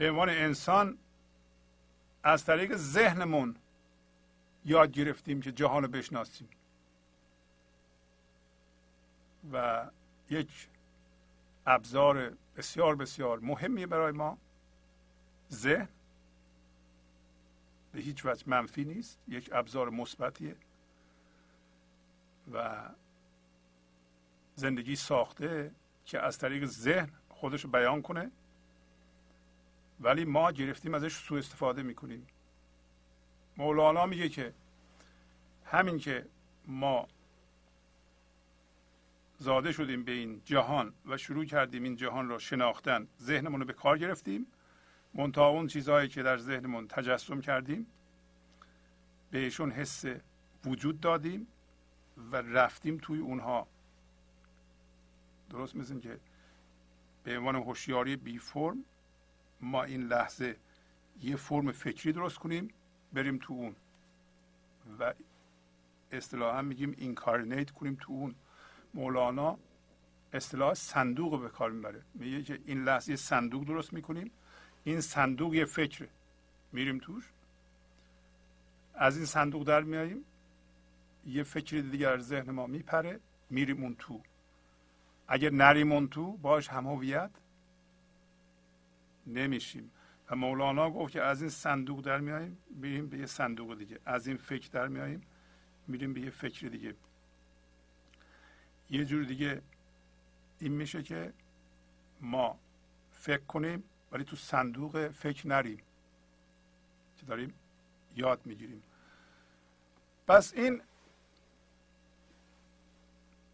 به 0.01 0.11
عنوان 0.11 0.29
انسان 0.29 0.99
از 2.23 2.45
طریق 2.45 2.77
ذهنمون 2.77 3.57
یاد 4.65 4.93
گرفتیم 4.93 5.41
که 5.41 5.53
جهان 5.53 5.83
رو 5.83 5.89
بشناسیم. 5.89 6.49
و 9.53 9.87
یک 10.31 10.69
ابزار 11.67 12.33
بسیار 12.57 12.97
بسیار 12.97 13.39
مهمی 13.39 13.87
برای 13.87 14.13
ما. 14.13 14.39
ذهن 15.53 15.89
به 17.93 18.01
هیچ 18.01 18.27
وجه 18.27 18.45
منفی 18.47 18.85
نیست 18.85 19.19
یک 19.29 19.51
ابزار 19.53 19.91
مثبتیه. 19.91 20.57
و 22.53 22.89
زندگی 24.55 24.97
ساخته 24.97 25.71
که 26.05 26.21
از 26.21 26.39
طریق 26.39 26.65
ذهن 26.65 27.11
خودش 27.29 27.67
بیان 27.67 28.03
کنه. 28.03 28.31
ولی 30.01 30.25
ما 30.25 30.53
گرفتیم 30.53 30.95
ازش 30.95 31.17
سوء 31.17 31.39
استفاده 31.39 31.83
می‌کنیم. 31.83 32.27
مولانا 33.57 34.07
میگه 34.07 34.29
که 34.29 34.55
همین 35.65 35.99
که 35.99 36.27
ما 36.67 37.09
زاده 39.39 39.73
شدیم 39.73 40.05
به 40.05 40.13
این 40.13 40.43
جهان 40.45 40.93
و 41.07 41.17
شروع 41.17 41.45
کردیم 41.45 41.83
این 41.83 41.97
جهان 41.97 42.29
را 42.29 42.39
شناختن 42.39 43.09
ذهنمون 43.21 43.61
رو 43.61 43.67
به 43.67 43.73
کار 43.73 43.99
گرفتیم. 43.99 44.47
منتها 45.15 45.49
اون 45.49 45.67
چیزهایی 45.67 46.09
که 46.09 46.23
در 46.23 46.37
ذهنمون 46.37 46.89
تجسم 46.89 47.41
کردیم 47.41 47.87
بهشون 49.31 49.71
حس 49.71 50.05
وجود 50.65 51.01
دادیم 51.01 51.47
و 52.33 52.37
رفتیم 52.37 52.99
توی 53.03 53.19
اونها. 53.19 53.67
درست 55.51 55.77
مثل 55.77 56.01
که 56.01 56.21
به 57.25 57.39
عنوان 57.39 57.57
هوشیاری 57.57 58.17
بی 58.17 58.39
فرم 58.39 58.85
ما 59.63 59.83
این 59.83 60.03
لحظه 60.03 60.57
یه 61.23 61.37
فرم 61.37 61.73
فکری 61.73 62.13
درست 62.13 62.39
کنیم 62.39 62.69
بریم 63.13 63.39
تو 63.43 63.55
اون. 63.55 63.77
و 65.01 65.15
اصطلاحا 66.13 66.63
میگیم 66.63 66.95
اینکارنیت 66.99 67.71
کنیم 67.71 67.99
تو 68.01 68.13
اون. 68.13 68.35
مولانا 68.95 69.59
اصطلاح 70.33 70.75
صندوق 70.75 71.43
به 71.43 71.49
کار 71.49 71.71
می‌بره. 71.71 72.03
میگه 72.15 72.43
که 72.43 72.59
این 72.65 72.85
لحظه 72.85 73.17
صندوق 73.17 73.65
درست 73.65 73.93
می‌کنیم. 73.93 74.31
این 74.85 75.01
صندوق 75.01 75.55
یه 75.55 75.65
فکره. 75.65 76.09
میریم 76.73 76.99
توش. 76.99 77.33
از 78.95 79.17
این 79.17 79.27
صندوق 79.27 79.67
در 79.67 79.83
میاییم 79.83 80.25
یه 81.27 81.43
فکر 81.43 81.77
دیگر 81.81 82.19
ذهن 82.19 82.51
ما 82.51 82.67
میپره. 82.67 83.21
میریم 83.51 83.83
اون 83.83 83.97
تو. 83.99 84.21
اگر 85.29 85.51
نریم 85.51 85.93
اون 85.93 86.09
تو 86.09 86.37
باش 86.37 86.69
هم 86.69 86.87
هویت. 86.87 87.31
نمیشیم. 89.27 89.91
و 90.31 90.37
مولانا 90.37 90.91
گفت 90.91 91.13
که 91.13 91.23
از 91.23 91.41
این 91.41 91.51
صندوق 91.51 92.01
در 92.01 92.19
میاییم 92.19 92.59
میریم 92.71 93.07
به 93.09 93.19
یه 93.19 93.27
صندوق 93.27 93.79
دیگه. 93.79 93.99
از 94.07 94.27
این 94.27 94.37
فکر 94.37 94.69
در 94.69 94.89
میاییم 94.89 95.23
میریم 95.87 96.15
به 96.15 96.21
یه 96.21 96.31
فکر 96.31 96.69
دیگه. 96.69 96.95
یه 98.91 99.05
جور 99.05 99.25
دیگه 99.25 99.63
این 100.59 100.73
میشه 100.73 101.03
که 101.03 101.33
ما 102.21 102.59
فکر 103.13 103.45
کنیم 103.45 103.85
ولی 104.13 104.25
تو 104.25 104.37
صندوق 104.37 105.09
فکر 105.09 105.49
نریم. 105.49 105.81
که 107.17 107.27
داریم؟ 107.27 107.55
یاد 108.17 108.41
می‌گیریم. 108.45 108.83
پس 110.27 110.55
این 110.55 110.83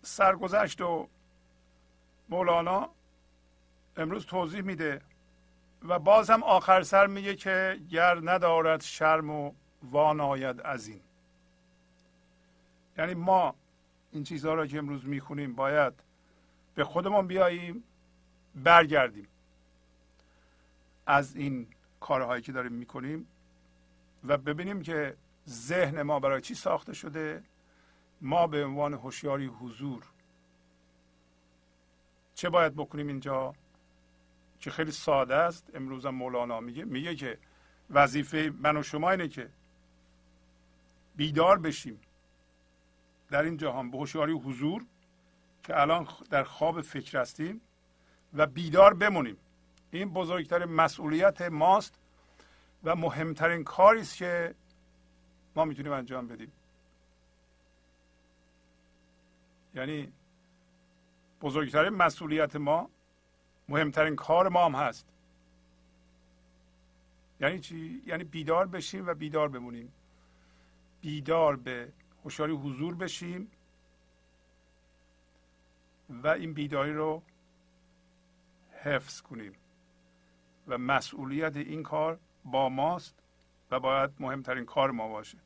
سرگذشت 0.02 0.80
و 0.80 1.08
مولانا 2.28 2.90
امروز 3.96 4.26
توضیح 4.26 4.60
میده 4.60 5.00
و 5.88 5.98
باز 5.98 6.30
هم 6.30 6.42
آخر 6.42 6.82
سر 6.82 7.06
میگه 7.06 7.34
که 7.34 7.80
گر 7.90 8.20
ندارد 8.22 8.80
شرم 8.80 9.30
و 9.30 9.52
وان 9.82 10.20
آید 10.20 10.60
از 10.60 10.88
این. 10.88 11.00
یعنی 12.98 13.14
ما 13.14 13.54
این 14.12 14.24
چیزها 14.24 14.54
را 14.54 14.66
که 14.66 14.78
امروز 14.78 15.06
می‌خونیم 15.06 15.54
باید 15.54 15.92
به 16.74 16.84
خودمون 16.84 17.26
بیاییم 17.26 17.84
برگردیم 18.54 19.28
از 21.06 21.36
این 21.36 21.66
کارهایی 22.00 22.42
که 22.42 22.52
داریم 22.52 22.72
می‌کنیم 22.72 23.26
و 24.24 24.38
ببینیم 24.38 24.82
که 24.82 25.16
ذهن 25.48 26.02
ما 26.02 26.20
برای 26.20 26.40
چی 26.40 26.54
ساخته 26.54 26.92
شده. 26.92 27.42
ما 28.20 28.46
به 28.46 28.64
عنوان 28.64 28.94
هوشیاری 28.94 29.46
حضور 29.46 30.04
چه 32.34 32.50
باید 32.50 32.74
بکنیم 32.74 33.06
اینجا؟ 33.06 33.54
که 34.66 34.70
خیلی 34.70 34.90
ساده 34.90 35.34
است. 35.34 35.70
امروز 35.74 36.06
مولانا 36.06 36.60
میگه 36.60 36.84
میگه 36.84 37.14
که 37.14 37.38
وظیفه 37.90 38.52
من 38.58 38.76
و 38.76 38.82
شما 38.82 39.10
اینه 39.10 39.28
که 39.28 39.50
بیدار 41.16 41.58
بشیم 41.58 42.00
در 43.30 43.42
این 43.42 43.56
جهان. 43.56 43.90
به 43.90 43.98
هوشیاری 43.98 44.32
حضور 44.32 44.84
که 45.62 45.80
الان 45.80 46.08
در 46.30 46.44
خواب 46.44 46.80
فکر 46.80 47.20
هستیم 47.20 47.60
و 48.34 48.46
بیدار 48.46 48.94
بمونیم. 48.94 49.36
این 49.90 50.12
بزرگترین 50.12 50.68
مسئولیت 50.68 51.42
ماست 51.42 51.98
و 52.84 52.96
مهمترین 52.96 53.64
کاری 53.64 54.00
است 54.00 54.16
که 54.16 54.54
ما 55.56 55.64
می‌تونیم 55.64 55.92
انجام 55.92 56.26
بدیم. 56.26 56.52
یعنی 59.74 60.12
بزرگترین 61.40 61.88
مسئولیت 61.88 62.56
ما 62.56 62.90
مهمترین 63.68 64.16
کار 64.16 64.48
ما 64.48 64.64
هم 64.64 64.74
هست. 64.74 65.06
یعنی 67.40 67.60
چی؟ 67.60 68.02
یعنی 68.06 68.24
بیدار 68.24 68.66
بشیم 68.66 69.06
و 69.06 69.14
بیدار 69.14 69.48
بمونیم. 69.48 69.92
بیدار 71.00 71.56
به 71.56 71.92
هوشیاری 72.24 72.52
حضور 72.52 72.94
بشیم 72.94 73.50
و 76.10 76.28
این 76.28 76.52
بیداری 76.52 76.92
رو 76.92 77.22
حفظ 78.82 79.20
کنیم. 79.20 79.52
و 80.68 80.78
مسئولیت 80.78 81.56
این 81.56 81.82
کار 81.82 82.18
با 82.44 82.68
ماست 82.68 83.14
و 83.70 83.80
باید 83.80 84.10
مهمترین 84.20 84.64
کار 84.64 84.90
ما 84.90 85.08
باشه. 85.08 85.38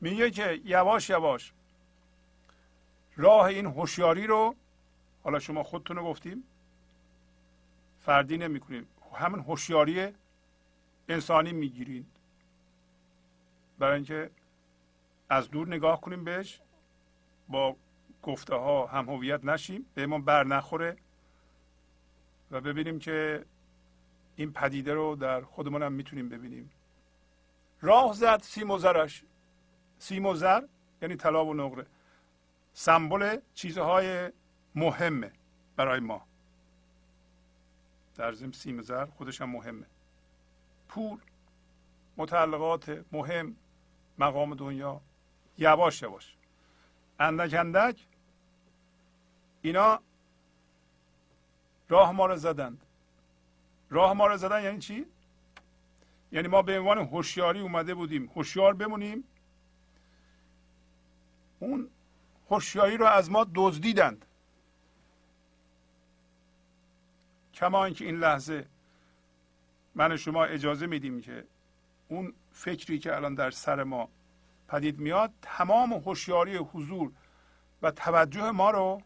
میگه 0.00 0.30
که 0.30 0.60
یواش 0.64 1.10
یواش 1.10 1.52
راه 3.16 3.46
این 3.46 3.66
هوشیاری 3.66 4.26
رو 4.26 4.54
حالا 5.24 5.38
شما 5.38 5.62
خودتون 5.62 5.96
رو 5.96 6.04
گفتیم 6.04 6.44
فردی 8.06 8.38
نمی‌کنید 8.38 8.88
همین 9.14 9.40
هوشیاری 9.40 10.12
انسانی 11.08 11.52
می‌گیرید 11.52 12.06
برای 13.78 13.94
اینکه 13.94 14.30
از 15.28 15.50
دور 15.50 15.68
نگاه 15.68 16.00
کنیم 16.00 16.24
بهش 16.24 16.60
با 17.48 17.76
گفته 18.22 18.54
ها 18.54 18.86
هم 18.86 19.10
هویت 19.10 19.44
نشیم 19.44 19.86
بهمون 19.94 20.24
بر 20.24 20.44
نخوره 20.44 20.96
و 22.50 22.60
ببینیم 22.60 22.98
که 22.98 23.44
این 24.36 24.52
پدیده 24.52 24.94
رو 24.94 25.16
در 25.16 25.40
خودمون 25.40 25.82
هم 25.82 25.92
می‌تونیم 25.92 26.28
ببینیم. 26.28 26.70
راه 27.80 28.12
زد 28.12 28.40
سیم 28.42 28.70
و 28.70 28.78
زرش. 28.78 29.24
سیم 29.98 30.26
یعنی 31.02 31.16
طلا 31.16 31.46
و 31.46 31.54
نقره. 31.54 31.86
سمبل 32.72 33.38
چیزهای 33.54 34.32
مهمه 34.74 35.32
برای 35.76 36.00
ما. 36.00 36.26
در 38.16 38.32
ضمن 38.32 38.52
سیم 38.52 38.82
زر 38.82 39.06
خودش 39.06 39.40
هم 39.40 39.50
مهمه. 39.50 39.86
پول 40.88 41.18
متعلقات 42.16 43.04
مهم 43.12 43.56
مقام 44.18 44.54
دنیا. 44.54 45.00
یواش 45.58 46.02
یواش. 46.02 46.36
اندک 47.20 47.54
اندک 47.54 48.06
اینا 49.62 50.00
راه 51.88 52.12
ما 52.12 52.26
رو 52.26 52.36
زدند. 52.36 52.86
راه 53.90 54.12
ما 54.12 54.26
رو 54.26 54.36
زدن 54.36 54.62
یعنی 54.62 54.78
چی؟ 54.78 55.06
یعنی 56.32 56.48
ما 56.48 56.62
به 56.62 56.78
عنوان 56.78 56.98
هوشیاری 56.98 57.60
اومده 57.60 57.94
بودیم. 57.94 58.30
هوشیار 58.36 58.74
بمونیم. 58.74 59.24
اون 61.58 61.90
هوشیاری 62.50 62.96
رو 62.96 63.06
از 63.06 63.30
ما 63.30 63.46
دزدیدند. 63.54 64.26
کما 67.56 67.84
اینکه 67.84 68.04
این 68.04 68.18
لحظه 68.18 68.66
من 69.94 70.16
شما 70.16 70.44
اجازه 70.44 70.86
میدیم 70.86 71.20
که 71.20 71.44
اون 72.08 72.32
فکری 72.52 72.98
که 72.98 73.16
الان 73.16 73.34
در 73.34 73.50
سر 73.50 73.82
ما 73.82 74.08
پدید 74.68 74.98
میاد 74.98 75.32
تمام 75.42 75.92
هوشیاری 75.92 76.56
حضور 76.56 77.12
و 77.82 77.90
توجه 77.90 78.50
ما 78.50 78.70
رو 78.70 79.02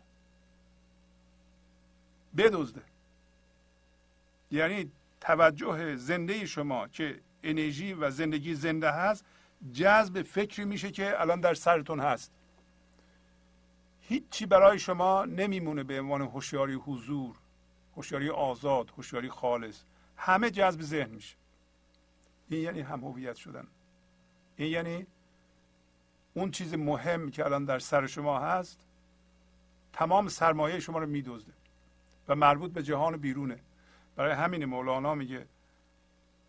بدزده. 2.36 2.82
یعنی 4.50 4.90
توجه 5.20 5.96
زنده 5.96 6.46
شما 6.46 6.88
که 6.88 7.20
انرژی 7.42 7.92
و 7.92 8.10
زندگی 8.10 8.54
زنده 8.54 8.90
هست 8.90 9.24
جذب 9.72 10.22
فکری 10.22 10.64
میشه 10.64 10.90
که 10.90 11.20
الان 11.20 11.40
در 11.40 11.54
سرتون 11.54 12.00
هست. 12.00 12.32
هیچی 14.00 14.46
برای 14.46 14.78
شما 14.78 15.24
نمیمونه 15.24 15.82
به 15.82 16.00
عنوان 16.00 16.22
هوشیاری 16.22 16.74
حضور. 16.74 17.36
هوشیاری 17.96 18.30
آزاد 18.30 18.90
هوشیاری 18.90 19.28
خالص. 19.28 19.82
همه 20.16 20.50
جذب 20.50 20.82
ذهن 20.82 21.10
میشه. 21.10 21.36
این 22.48 22.60
یعنی 22.60 22.80
هم 22.80 23.04
هویت 23.04 23.36
شدن. 23.36 23.66
این 24.56 24.72
یعنی 24.72 25.06
اون 26.34 26.50
چیز 26.50 26.74
مهم 26.74 27.30
که 27.30 27.44
الان 27.44 27.64
در 27.64 27.78
سر 27.78 28.06
شما 28.06 28.38
هست 28.38 28.86
تمام 29.92 30.28
سرمایه 30.28 30.80
شما 30.80 30.98
رو 30.98 31.06
میدزده 31.06 31.52
و 32.28 32.34
مربوط 32.34 32.72
به 32.72 32.82
جهان 32.82 33.16
بیرونه. 33.16 33.60
برای 34.16 34.32
همین 34.32 34.64
مولانا 34.64 35.14
میگه 35.14 35.46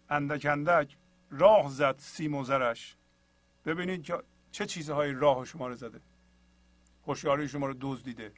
اندک 0.10 0.46
اندک 0.46 0.98
راه 1.32 1.70
زد 1.70 1.96
سیم 1.98 2.36
و 2.36 2.44
زرش. 2.44 2.96
ببینید 3.66 4.04
که 4.04 4.24
چه 4.52 4.66
چیزهایی 4.66 5.14
راه 5.14 5.46
شما 5.46 5.68
رو 5.68 5.76
زده. 5.76 6.02
هوشیاری 7.08 7.48
شما 7.48 7.66
رو 7.66 7.76
دزدیده. 7.82 8.32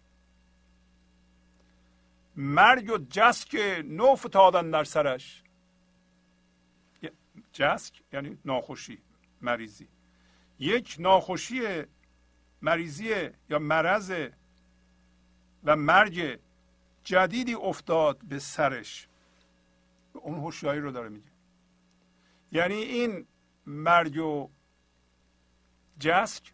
مرگ 2.36 2.92
و 2.92 2.98
جسک 2.98 3.84
نو 3.86 4.16
فتادن 4.16 4.72
در 4.72 4.84
سرش. 4.84 5.44
جسک 7.54 8.02
یعنی 8.14 8.38
ناخوشی 8.46 9.02
مریضی. 9.42 9.88
یک 10.60 10.96
ناخوشی 11.00 11.84
مریضی 12.62 13.30
یا 13.50 13.60
مرض 13.60 14.14
و 15.64 15.76
مرگ 15.76 16.40
جدیدی 17.04 17.54
افتاد 17.54 18.18
به 18.24 18.40
سرش. 18.40 19.08
اون 20.14 20.40
هوشیاری 20.40 20.80
رو 20.80 20.92
داره 20.92 21.10
میگه. 21.10 21.32
یعنی 22.52 22.76
این 22.76 23.28
مرگ 23.66 24.18
و 24.18 24.50
جسک 26.00 26.54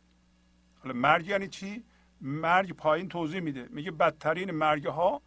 حالا 0.84 0.94
مرگ 0.96 1.28
یعنی 1.28 1.48
چی؟ 1.48 1.84
مرگ 2.22 2.72
پایین 2.72 3.10
توضیح 3.10 3.40
میده. 3.40 3.68
میگه 3.72 3.92
بدترین 3.92 4.52
مرگ 4.52 4.86
ها 4.86 5.22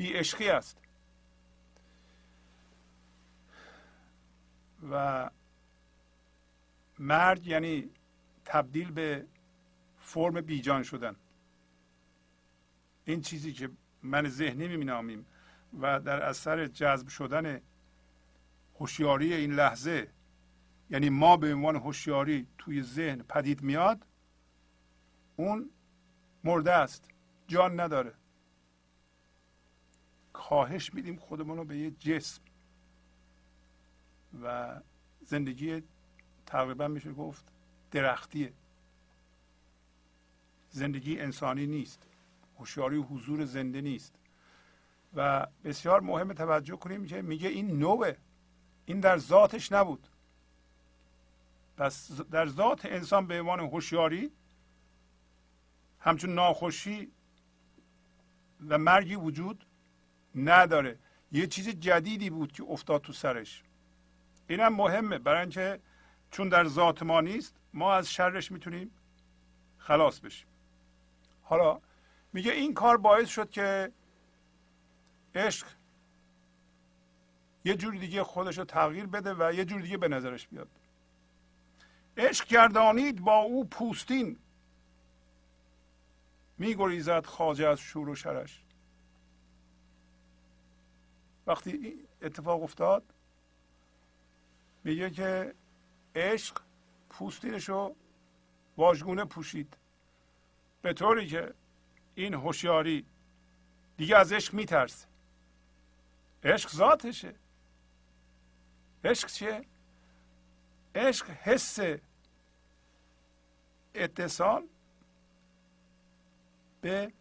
بی 0.00 0.12
عشقی 0.12 0.48
است. 0.48 0.78
و 4.90 5.30
مرگ 6.98 7.46
یعنی 7.46 7.90
تبدیل 8.44 8.90
به 8.90 9.26
فرم 9.98 10.40
بیجان 10.40 10.82
شدن. 10.82 11.16
این 13.04 13.20
چیزی 13.20 13.52
که 13.52 13.70
من 14.02 14.28
ذهنی 14.28 14.68
مینامیم 14.68 15.26
و 15.80 16.00
در 16.00 16.22
اثر 16.22 16.66
جذب 16.66 17.08
شدن 17.08 17.60
هوشیاری 18.80 19.34
این 19.34 19.52
لحظه 19.52 20.10
یعنی 20.90 21.10
ما 21.10 21.36
به 21.36 21.54
عنوان 21.54 21.76
هوشیاری 21.76 22.46
توی 22.58 22.82
ذهن 22.82 23.22
پدید 23.22 23.62
میاد 23.62 24.06
اون 25.36 25.70
مرده 26.44 26.72
است 26.72 27.08
جان 27.48 27.80
نداره. 27.80 28.19
کاهش 30.48 30.94
میدیم 30.94 31.16
خودمون 31.16 31.56
رو 31.56 31.64
به 31.64 31.78
یه 31.78 31.90
جسم. 31.90 32.42
و 34.42 34.76
زندگی 35.24 35.82
تقریبا 36.46 36.88
میشه 36.88 37.12
گفت 37.12 37.44
درختیه. 37.90 38.52
زندگی 40.70 41.20
انسانی 41.20 41.66
نیست. 41.66 42.06
هوشیاری 42.58 42.96
حضور 42.96 43.44
زنده 43.44 43.80
نیست. 43.80 44.14
و 45.14 45.46
بسیار 45.64 46.00
مهم 46.00 46.32
توجه 46.32 46.76
کنیم 46.76 47.06
که 47.06 47.22
میگه 47.22 47.48
این 47.48 47.78
نوه. 47.78 48.16
این 48.86 49.00
در 49.00 49.18
ذاتش 49.18 49.72
نبود. 49.72 50.08
پس 51.76 52.12
در 52.12 52.46
ذات 52.46 52.86
انسان 52.86 53.26
به 53.26 53.40
عنوان 53.40 53.60
هوشیاری 53.60 54.30
همچون 56.00 56.34
ناخوشی 56.34 57.12
و 58.68 58.78
مرگی 58.78 59.14
وجود 59.14 59.66
نداره. 60.34 60.98
یه 61.32 61.46
چیز 61.46 61.68
جدیدی 61.68 62.30
بود 62.30 62.52
که 62.52 62.64
افتاد 62.68 63.00
تو 63.00 63.12
سرش. 63.12 63.62
اینم 64.48 64.74
مهمه. 64.74 65.18
برای 65.18 65.40
اینکه 65.40 65.80
چون 66.30 66.48
در 66.48 66.64
ذات 66.64 67.02
ما 67.02 67.20
نیست 67.20 67.54
ما 67.74 67.94
از 67.94 68.12
شرش 68.12 68.52
می‌تونیم 68.52 68.90
خلاص 69.78 70.20
بشیم. 70.20 70.46
حالا 71.42 71.80
میگه 72.32 72.52
این 72.52 72.74
کار 72.74 72.96
باعث 72.96 73.28
شد 73.28 73.50
که 73.50 73.92
عشق 75.34 75.66
یه 77.64 77.74
جور 77.74 77.94
دیگه 77.94 78.24
خودش 78.24 78.58
رو 78.58 78.64
تغییر 78.64 79.06
بده 79.06 79.34
و 79.34 79.52
یه 79.54 79.64
جور 79.64 79.80
دیگه 79.80 79.96
به 79.96 80.08
نظرش 80.08 80.48
بیاد. 80.48 80.68
عشق 82.16 82.46
گردانید 82.46 83.20
با 83.20 83.36
او 83.36 83.64
پوستین. 83.64 84.38
میگریزد 86.58 87.26
خواجه 87.26 87.68
از 87.68 87.78
شور 87.78 88.08
و 88.08 88.14
شرش. 88.14 88.62
وقتی 91.50 91.94
اتفاق 92.22 92.62
افتاد 92.62 93.02
میگه 94.84 95.10
که 95.10 95.54
عشق 96.14 96.62
پوستینش 97.10 97.68
رو 97.68 97.96
واژگونه 98.76 99.24
پوشید. 99.24 99.76
به 100.82 100.92
طوری 100.92 101.26
که 101.26 101.54
این 102.14 102.34
هوشیاری 102.34 103.06
دیگه 103.96 104.16
از 104.16 104.32
عشق 104.32 104.54
میترسه. 104.54 105.06
عشق 106.44 106.70
ذاتشه. 106.70 107.34
عشق 109.04 109.28
چیه؟ 109.28 109.64
عشق 110.94 111.30
حس 111.30 111.78
اتصال 113.94 114.66
به 116.80 117.12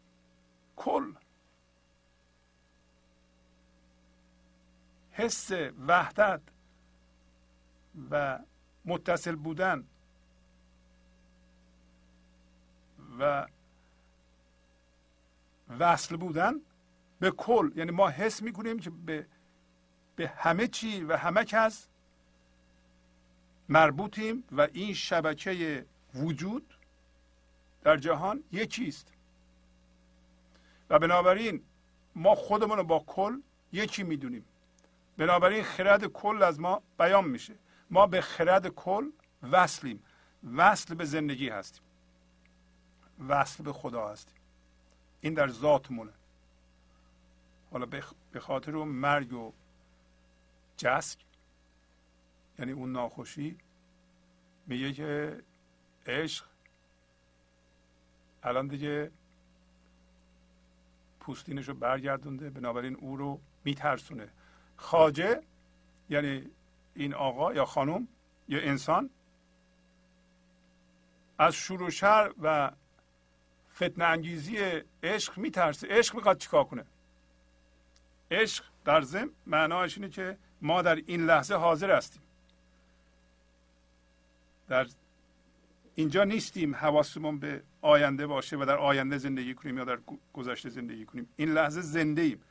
کل. 0.75 1.13
حس 5.19 5.51
وحدت 5.87 6.41
و 8.11 8.39
متصل 8.85 9.35
بودن 9.35 9.87
و 13.19 13.47
وصل 15.79 16.17
بودن 16.17 16.53
به 17.19 17.31
کل. 17.31 17.71
یعنی 17.75 17.91
ما 17.91 18.09
حس 18.09 18.41
می‌کنیم 18.41 18.79
که 18.79 18.89
به 18.89 19.27
به 20.15 20.27
همه 20.27 20.67
چی 20.67 21.03
و 21.03 21.17
همه 21.17 21.45
کس 21.45 21.87
مربوطیم 23.69 24.43
و 24.51 24.61
این 24.73 24.93
شبکه 24.93 25.85
وجود 26.15 26.77
در 27.83 27.97
جهان 27.97 28.43
یکیست 28.51 29.13
و 30.89 30.99
بنابراین 30.99 31.63
ما 32.15 32.35
خودمون 32.35 32.77
رو 32.77 32.83
با 32.83 32.99
کل 32.99 33.41
یکی 33.71 34.03
می‌دونیم. 34.03 34.45
بنابراین 35.19 35.63
خرد 35.63 36.05
کل 36.05 36.43
از 36.43 36.59
ما 36.59 36.81
بیان 36.99 37.25
میشه. 37.25 37.55
ما 37.91 38.07
به 38.07 38.21
خرد 38.21 38.67
کل 38.67 39.11
وصلیم. 39.51 40.03
وصل 40.55 40.95
به 40.95 41.05
زندگی 41.05 41.49
هستیم. 41.49 41.83
وصل 43.29 43.63
به 43.63 43.73
خدا 43.73 44.09
هستیم. 44.09 44.35
این 45.21 45.33
در 45.33 45.47
ذاتمونه. 45.47 46.11
حالا 47.71 47.85
به 48.31 48.39
خاطر 48.39 48.75
اون 48.75 48.87
مرگ 48.87 49.33
و 49.33 49.53
جسک 50.77 51.19
یعنی 52.59 52.71
اون 52.71 52.91
ناخوشی 52.91 53.57
میگه 54.67 54.93
که 54.93 55.41
عشق 56.05 56.45
الان 58.43 58.67
دیگه 58.67 59.11
پوستینش 61.19 61.67
رو 61.67 61.73
برگردونده 61.73 62.49
بنابراین 62.49 62.95
او 62.95 63.17
رو 63.17 63.39
میترسونه. 63.63 64.29
خاجه 64.79 65.41
یعنی 66.09 66.49
این 66.95 67.13
آقا 67.13 67.53
یا 67.53 67.65
خانم 67.65 68.07
یا 68.47 68.59
انسان 68.61 69.09
از 71.37 71.55
شروع 71.55 71.89
شر 71.89 72.31
و 72.41 72.71
فتنه 73.75 74.05
انگیزی 74.05 74.57
عشق 75.03 75.37
میترسه. 75.37 75.87
عشق 75.87 76.15
می‌خواد 76.15 76.37
چیکار 76.37 76.63
کنه؟ 76.63 76.85
عشق 78.31 78.65
در 78.85 79.01
ضمن 79.01 79.29
معناش 79.47 79.97
اینه 79.97 80.09
که 80.09 80.37
ما 80.61 80.81
در 80.81 80.95
این 80.95 81.25
لحظه 81.25 81.55
حاضر 81.55 81.91
هستیم. 81.91 82.21
در 84.67 84.87
اینجا 85.95 86.23
نیستیم 86.23 86.75
حواسمون 86.75 87.39
به 87.39 87.63
آینده 87.81 88.27
باشه 88.27 88.57
و 88.57 88.65
در 88.65 88.77
آینده 88.77 89.17
زندگی 89.17 89.53
کنیم 89.53 89.77
یا 89.77 89.83
در 89.83 89.99
گذشته 90.33 90.69
زندگی 90.69 91.05
کنیم. 91.05 91.29
این 91.35 91.53
لحظه 91.53 91.81
زنده 91.81 92.21
ایم. 92.21 92.41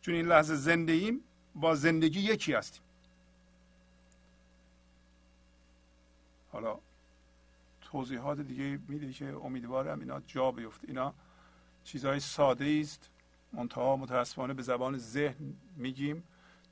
چون 0.00 0.14
این 0.14 0.26
لحظه 0.26 0.54
زنده 0.54 0.92
ایم 0.92 1.20
با 1.54 1.74
زندگی 1.74 2.20
یکی 2.20 2.52
هستیم. 2.52 2.82
حالا 6.52 6.78
توضیحات 7.80 8.40
دیگه 8.40 8.78
میده 8.88 9.12
که 9.12 9.36
امیدوارم 9.36 10.00
اینا 10.00 10.20
جا 10.20 10.50
بیفته. 10.50 10.88
اینا 10.88 11.14
چیزهای 11.84 12.20
ساده 12.20 12.78
است. 12.80 13.10
منتها 13.52 13.96
متاسفانه 13.96 14.54
به 14.54 14.62
زبان 14.62 14.98
ذهن 14.98 15.54
میگیم. 15.76 16.22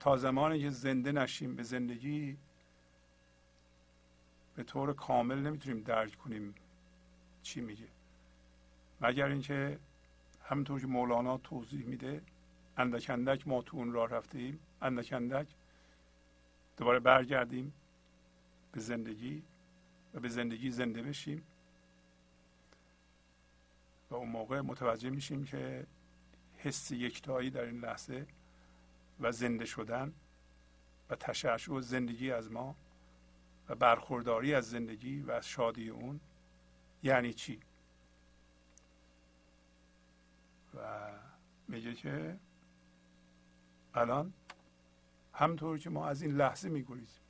تا 0.00 0.16
زمانی 0.16 0.60
که 0.60 0.70
زنده 0.70 1.12
نشیم 1.12 1.56
به 1.56 1.62
زندگی 1.62 2.36
به 4.56 4.62
طور 4.62 4.92
کامل 4.92 5.38
نمی‌تونیم 5.38 5.82
درک 5.82 6.16
کنیم 6.16 6.54
چی 7.42 7.60
میگه. 7.60 7.88
مگر 9.00 9.26
اینکه 9.26 9.78
همونطور 10.44 10.80
که 10.80 10.86
مولانا 10.86 11.38
توضیح 11.38 11.84
میده 11.84 12.22
اندک 12.76 13.10
اندک 13.10 13.48
ما 13.48 13.62
تو 13.62 13.76
اون 13.76 13.92
راه 13.92 14.08
رفته 14.08 14.38
ایم 14.38 14.60
اندک 14.82 15.12
اندک 15.12 15.46
دوباره 16.76 16.98
برگردیم 16.98 17.72
به 18.72 18.80
زندگی 18.80 19.42
و 20.14 20.20
به 20.20 20.28
زندگی 20.28 20.70
زنده 20.70 21.02
بشیم. 21.02 21.42
و 24.10 24.14
اون 24.14 24.28
موقع 24.28 24.60
متوجه 24.60 25.10
میشیم 25.10 25.44
که 25.44 25.86
حس 26.58 26.90
یکتایی 26.90 27.50
در 27.50 27.64
این 27.64 27.80
لحظه 27.80 28.26
و 29.20 29.32
زنده 29.32 29.64
شدن 29.64 30.12
و 31.10 31.14
تشعشع 31.14 31.80
زندگی 31.80 32.32
از 32.32 32.52
ما 32.52 32.76
و 33.68 33.74
برخورداری 33.74 34.54
از 34.54 34.70
زندگی 34.70 35.22
و 35.22 35.30
از 35.30 35.48
شادی 35.48 35.88
اون 35.88 36.20
یعنی 37.02 37.32
چی؟ 37.32 37.60
و 40.74 41.10
میگه 41.68 41.94
که 41.94 42.36
الان 43.94 44.32
همطور 45.40 45.78
که 45.78 45.90
ما 45.90 46.06
از 46.06 46.22
این 46.22 46.36
لحظه 46.36 46.68
میگریزیم. 46.68 47.22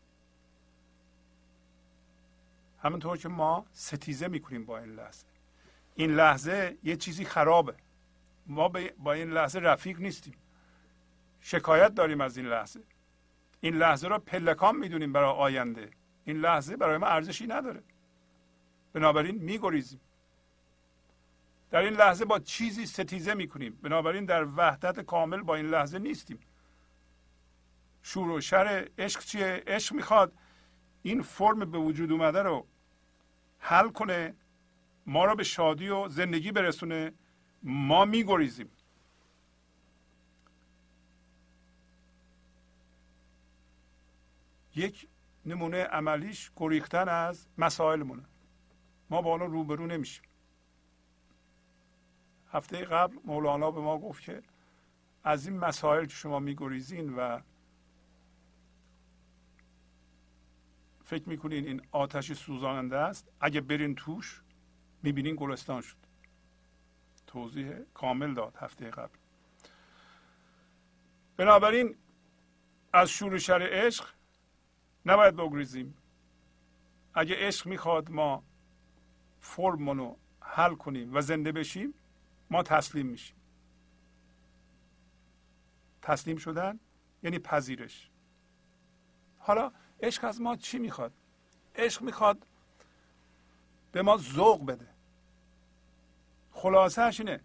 همونطور 2.82 3.16
که 3.16 3.28
ما 3.28 3.66
ستیزه 3.72 4.28
می‌کنیم 4.28 4.64
با 4.64 4.78
این 4.78 4.94
لحظه. 4.94 5.26
این 5.94 6.14
لحظه 6.14 6.78
یه 6.82 6.96
چیزی 6.96 7.24
خرابه. 7.24 7.74
ما 8.46 8.68
با 8.98 9.12
این 9.12 9.30
لحظه 9.30 9.58
رفیق 9.58 10.00
نیستیم. 10.00 10.34
شکایت 11.40 11.94
داریم 11.94 12.20
از 12.20 12.36
این 12.36 12.46
لحظه. 12.46 12.80
این 13.60 13.74
لحظه 13.74 14.08
را 14.08 14.18
پلکان 14.18 14.76
می‌دونیم 14.76 15.12
برای 15.12 15.30
آینده. 15.30 15.90
این 16.24 16.36
لحظه 16.36 16.76
برای 16.76 16.98
ما 16.98 17.06
ارزشی 17.06 17.46
نداره. 17.46 17.82
بنابراین 18.92 19.34
میگریزیم. 19.34 20.00
در 21.70 21.80
این 21.80 21.94
لحظه 21.94 22.24
با 22.24 22.38
چیزی 22.38 22.86
ستیزه 22.86 23.34
می‌کنیم. 23.34 23.78
بنابراین 23.82 24.24
در 24.24 24.44
وحدت 24.44 25.00
کامل 25.00 25.42
با 25.42 25.56
این 25.56 25.66
لحظه 25.66 25.98
نیستیم. 25.98 26.38
شور 28.02 28.30
و 28.30 28.40
شر 28.40 28.88
عشق 28.98 29.20
چیه؟ 29.20 29.62
عشق 29.66 29.94
می‌خواد 29.94 30.32
این 31.02 31.22
فرم 31.22 31.58
به 31.58 31.78
وجود 31.78 32.12
اومده 32.12 32.42
رو 32.42 32.66
حل 33.58 33.88
کنه 33.88 34.34
ما 35.06 35.24
رو 35.24 35.34
به 35.34 35.44
شادی 35.44 35.88
و 35.88 36.08
زندگی 36.08 36.52
برسونه 36.52 37.12
ما 37.62 38.04
میگریزیم. 38.04 38.70
یک 44.74 45.08
نمونه 45.46 45.84
عملیش 45.84 46.50
گریختن 46.56 47.08
از 47.08 47.46
مسائلمونه. 47.58 48.24
ما 49.10 49.22
با 49.22 49.32
آنها 49.32 49.46
روبرو 49.46 49.86
نمیشیم. 49.86 50.24
هفته 52.52 52.84
قبل 52.84 53.16
مولانا 53.24 53.70
به 53.70 53.80
ما 53.80 53.98
گفت 53.98 54.22
که 54.22 54.42
از 55.24 55.46
این 55.46 55.58
مسائل 55.58 56.04
که 56.04 56.14
شما 56.14 56.38
میگریزین 56.38 57.14
و 57.16 57.40
فکر 61.10 61.28
می‌کنین 61.28 61.66
این 61.66 61.82
آتش 61.92 62.32
سوزاننده 62.32 62.96
است؟ 62.96 63.28
اگه 63.40 63.60
برین 63.60 63.94
توش 63.94 64.42
می‌بینین 65.02 65.36
گلستان 65.36 65.80
شد. 65.80 65.96
توضیح 67.26 67.72
کامل 67.94 68.34
داد 68.34 68.56
هفته 68.56 68.90
قبل. 68.90 69.18
بنابراین 71.36 71.96
از 72.92 73.10
شور 73.10 73.38
شر 73.38 73.68
عشق 73.72 74.08
نباید 75.06 75.36
بگریزیم. 75.36 75.94
اگه 77.14 77.34
عشق 77.38 77.66
می‌خواد 77.66 78.10
ما 78.10 78.42
فرمونو 79.40 80.16
حل 80.40 80.74
کنیم 80.74 81.14
و 81.14 81.20
زنده 81.20 81.52
بشیم 81.52 81.94
ما 82.50 82.62
تسلیم 82.62 83.06
میشیم. 83.06 83.36
تسلیم 86.02 86.36
شدن 86.36 86.80
یعنی 87.22 87.38
پذیرش. 87.38 88.10
حالا 89.38 89.72
عشق 90.02 90.24
از 90.24 90.40
ما 90.40 90.56
چی 90.56 90.78
می‌خواد؟ 90.78 91.12
عشق 91.76 92.02
می‌خواد 92.02 92.46
به 93.92 94.02
ما 94.02 94.16
ذوق 94.16 94.66
بده. 94.66 94.86
خلاصهش 96.52 97.20
اینه. 97.20 97.40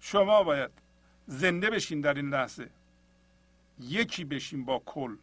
شما 0.00 0.42
باید 0.42 0.70
زنده 1.26 1.70
بشین 1.70 2.00
در 2.00 2.14
این 2.14 2.30
لحظه. 2.30 2.70
یکی 3.80 4.24
بشین 4.24 4.64
با 4.64 4.78
کل. 4.78 5.16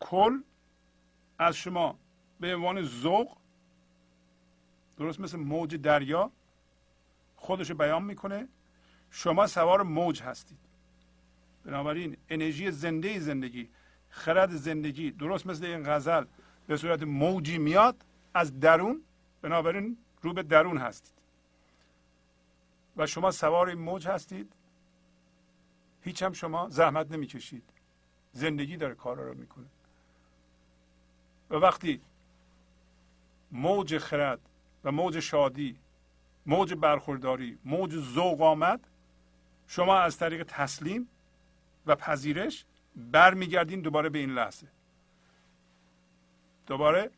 کل 0.00 0.40
از 1.38 1.56
شما 1.56 1.98
به 2.40 2.54
عنوان 2.54 2.82
ذوق 2.82 3.36
درست 4.98 5.20
مثل 5.20 5.38
موج 5.38 5.76
دریا 5.76 6.32
خودش 7.36 7.72
بیان 7.72 8.04
می‌کنه. 8.04 8.48
شما 9.10 9.46
سوار 9.46 9.82
موج 9.82 10.22
هستید. 10.22 10.58
بنابراین 11.64 12.16
انرژی 12.28 12.70
زنده 12.70 13.18
زندگی. 13.18 13.68
خرد 14.10 14.50
زندگی. 14.50 15.10
درست 15.10 15.46
مثل 15.46 15.64
این 15.64 15.82
غزل 15.86 16.24
به 16.66 16.76
صورت 16.76 17.02
موجی 17.02 17.58
میاد 17.58 18.04
از 18.34 18.60
درون 18.60 19.02
بنابراین 19.42 19.96
رو 20.22 20.32
به 20.32 20.42
درون 20.42 20.78
هستید. 20.78 21.14
و 22.96 23.06
شما 23.06 23.30
سوار 23.30 23.68
این 23.68 23.78
موج 23.78 24.08
هستید. 24.08 24.52
هیچ 26.02 26.22
هم 26.22 26.32
شما 26.32 26.68
زحمت 26.68 27.10
نمی‌کشید. 27.12 27.62
زندگی 28.32 28.76
داره 28.76 28.94
کارا 28.94 29.28
رو 29.28 29.34
می‌کنه. 29.34 29.66
و 31.50 31.54
وقتی 31.54 32.00
موج 33.52 33.98
خرد 33.98 34.40
و 34.84 34.92
موج 34.92 35.20
شادی 35.20 35.76
موج 36.46 36.74
برخورداری 36.74 37.58
موج 37.64 37.96
ذوق 37.96 38.42
آمد 38.42 38.80
شما 39.66 39.98
از 39.98 40.18
طریق 40.18 40.42
تسلیم 40.48 41.08
و 41.86 41.96
پذیرش 41.96 42.64
برمیگردین 42.98 43.80
دوباره 43.80 44.08
به 44.08 44.18
این 44.18 44.30
لحظه. 44.30 44.66
دوباره 46.66 47.10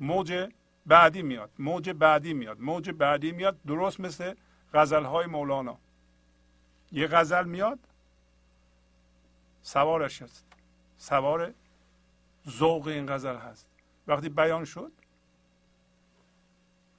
موج 0.00 0.48
بعدی 0.86 1.22
میاد 1.22 1.50
موج 1.58 1.90
بعدی 1.90 2.34
میاد 2.34 2.60
موج 2.60 2.90
بعدی 2.90 3.32
میاد 3.32 3.62
درست 3.62 4.00
مثل 4.00 4.34
غزل 4.74 5.04
های 5.04 5.26
مولانا. 5.26 5.78
یه 6.92 7.06
غزل 7.06 7.44
میاد 7.44 7.78
سوارش 9.62 10.22
هست. 10.22 10.46
سوار 10.96 11.54
ذوق 12.48 12.86
این 12.86 13.06
غزل 13.06 13.36
هست. 13.36 13.66
وقتی 14.06 14.28
بیان 14.28 14.64
شد 14.64 14.92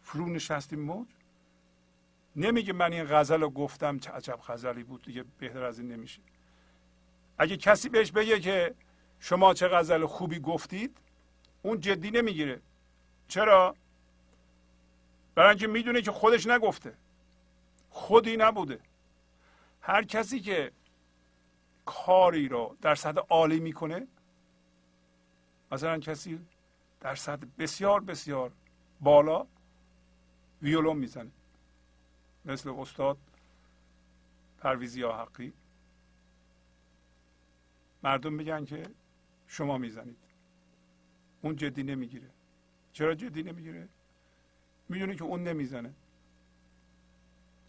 فرو 0.02 0.30
نشستیم 0.30 0.80
موج. 0.80 1.08
نمیگه 2.36 2.74
من 2.74 2.94
این 2.94 3.04
غزل 3.04 3.42
رو 3.42 3.50
گفتم 3.50 4.00
چه 4.00 4.12
عجب 4.12 4.40
غزلی 4.48 4.84
بود 4.84 5.02
دیگه 5.02 5.26
بهتر 5.40 5.64
از 5.64 5.80
این 5.80 5.92
نمیشه. 5.92 6.22
اگه 7.44 7.58
کسی 7.58 7.90
بهش 7.90 8.12
بگه 8.12 8.40
که 8.40 8.76
شما 9.20 9.54
چه 9.54 9.68
غزل 9.68 10.06
خوبی 10.06 10.40
گفتید 10.40 10.98
اون 11.62 11.80
جدی 11.80 12.12
نمی‌گیره. 12.12 12.62
چرا؟ 13.28 13.76
برای 15.36 15.50
اینکه 15.50 15.68
می‌دونه 15.68 16.02
که 16.02 16.12
خودش 16.12 16.48
نگفته. 16.48 16.94
خودی 17.90 18.38
نبوده. 18.38 18.80
هر 19.82 20.04
کسی 20.04 20.40
که 20.40 20.72
کاری 21.86 22.48
رو 22.48 22.78
در 22.82 22.96
سطح 22.96 23.22
عالی 23.30 23.60
می‌کنه 23.60 24.08
مثلا 25.72 26.00
کسی 26.00 26.40
در 27.00 27.16
سطح 27.16 27.46
بسیار 27.58 28.00
بسیار 28.00 28.52
بالا 29.02 29.48
ویولون 30.62 30.98
می‌زنه. 30.98 31.32
مثل 32.46 32.70
استاد 32.70 33.18
پرویزی 34.60 35.04
حقی 35.04 35.54
مردم 38.04 38.34
میگن 38.34 38.66
که 38.66 38.84
شما 39.48 39.78
می‌زنید. 39.78 40.18
اون 41.42 41.56
جدی 41.56 41.84
نمی‌گیره. 41.84 42.30
چرا 42.94 43.16
جدی 43.16 43.44
نمی‌گیره؟ 43.44 43.88
می‌دونه 44.90 45.16
که 45.16 45.24
اون 45.24 45.44
نمی‌زنه. 45.44 45.94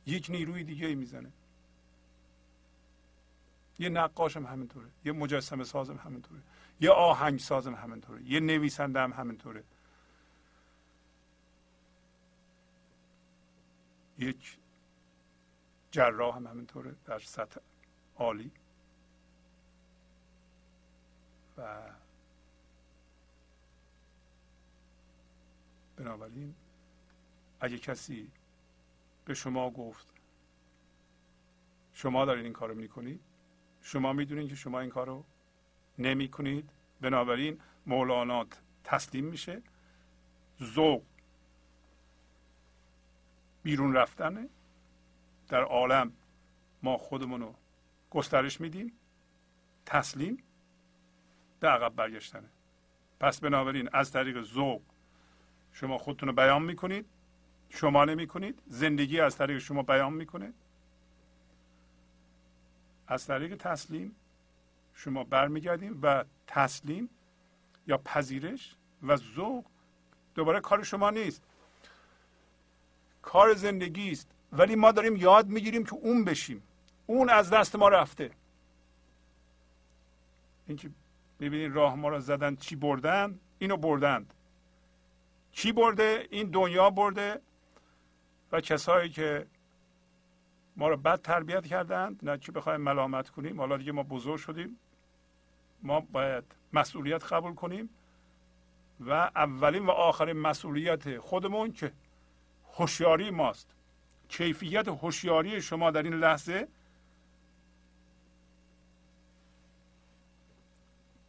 یک 0.07 0.31
نیروی 0.31 0.65
دیگه 0.65 0.87
ای 0.87 0.95
می‌زنه. 0.95 1.33
یه 3.79 3.89
نقاشم 3.89 4.47
همینطوره. 4.47 4.91
یه 5.05 5.13
مجسمه 5.13 5.65
سازم 5.65 5.97
همینطوره. 5.97 6.41
یه 6.81 6.91
آهنگ 6.91 7.39
سازم 7.39 7.75
همینطوره. 7.75 8.23
یه 8.23 8.41
نویسنده 8.41 9.01
هم 9.01 9.13
همینطوره. 9.13 9.65
یک 14.19 14.59
جراح 15.91 16.37
هم 16.37 16.47
همینطوره 16.47 16.95
در 17.05 17.19
سطح 17.19 17.61
عالی. 18.17 18.51
و 21.59 21.83
بنابراین 25.97 26.55
اگه 27.61 27.79
کسی 27.79 28.31
به 29.25 29.35
شما 29.35 29.71
گفت 29.71 30.07
شما 31.93 32.25
دارید 32.25 32.45
این 32.45 32.53
کارو 32.53 32.75
می‌کنید 32.75 33.21
شما 33.83 34.13
می‌دونید 34.13 34.49
که 34.49 34.55
شما 34.55 34.81
این 34.81 34.91
کارو 34.91 35.25
نمی 35.99 36.29
کنید 36.29 36.71
بنابراین 37.01 37.61
مولانا 37.87 38.47
تسلیم 38.85 39.25
میشه. 39.25 39.63
ذوق 40.63 41.03
بیرون 43.63 43.95
رفتنه. 43.95 44.49
در 45.49 45.63
عالم 45.63 46.13
ما 46.83 46.97
خودمون 46.97 47.41
رو 47.41 47.55
گسترش 48.11 48.61
میدیم. 48.61 48.93
تسلیم 49.87 50.43
به 51.65 51.71
عقب 51.71 51.95
برگشتنه. 51.95 52.49
پس 53.21 53.41
بنابراین 53.41 53.89
از 53.93 54.13
طریق 54.13 54.43
ذوق 54.43 54.83
شما 55.73 55.99
خودتون 55.99 56.29
رو 56.29 56.35
بیان 56.35 56.63
می‌کنید 56.63 57.07
شما 57.69 58.05
نمی 58.05 58.27
کنید 58.27 58.63
زندگی 58.67 59.21
از 59.21 59.37
طریق 59.37 59.59
شما 59.59 59.83
بیان 59.83 60.13
می‌کنه 60.13 60.53
از 63.09 63.27
طریق 63.27 63.57
تسلیم 63.57 64.17
شما 64.95 65.25
برمیگردیم 65.25 65.99
و 66.03 66.25
تسلیم 66.47 67.11
یا 67.87 67.99
پذیرش 67.99 68.77
و 69.03 69.17
ذوق 69.17 69.65
دوباره 70.35 70.61
کار 70.61 70.83
شما 70.83 71.11
نیست. 71.11 71.43
کار 73.23 73.55
زندگی 73.55 74.11
است 74.11 74.29
ولی 74.53 74.75
ما 74.75 74.93
داریم 74.93 75.17
یاد 75.17 75.49
می‌گیریم 75.49 75.85
که 75.85 75.95
اون 75.95 76.25
بشیم. 76.25 76.63
اون 77.07 77.31
از 77.31 77.51
دست 77.51 77.77
ما 77.77 77.89
رفته. 77.89 78.31
اینکه 80.67 80.91
می‌بینید 81.39 81.73
راه 81.73 81.95
ما 81.95 82.09
رو 82.09 82.21
زدن 82.21 82.57
چی 82.57 82.77
بردن؟ 82.77 83.39
اینو 83.59 83.77
بردند. 83.77 84.35
چی 85.53 85.73
برده؟ 85.73 86.27
این 86.31 86.51
دنیا 86.51 86.91
برده 86.91 87.41
و 88.53 88.61
کسایی 88.61 89.11
که 89.11 89.47
ما 90.77 90.89
رو 90.89 90.97
بد 90.97 91.21
تربیت 91.21 91.67
کردند 91.67 92.21
نه 92.23 92.39
که 92.39 92.53
بخوایم 92.53 92.81
ملامت 92.81 93.29
کنیم. 93.29 93.61
حالا 93.61 93.77
دیگه 93.77 93.93
ما 93.93 94.03
بزرگ 94.03 94.37
شدیم. 94.37 94.79
ما 95.83 96.01
باید 96.01 96.45
مسئولیت 96.73 97.33
قبول 97.33 97.55
کنیم 97.55 97.91
و 99.01 99.11
اولین 99.13 99.87
و 99.87 99.91
آخرین 99.91 100.37
مسئولیت 100.37 101.19
خودمون 101.19 101.73
که 101.73 101.93
هوشیاری 102.73 103.31
ماست. 103.31 103.75
کیفیت 104.29 104.89
هوشیاری 104.89 105.63
شما 105.63 105.91
در 105.91 106.03
این 106.03 106.15
لحظه 106.15 106.69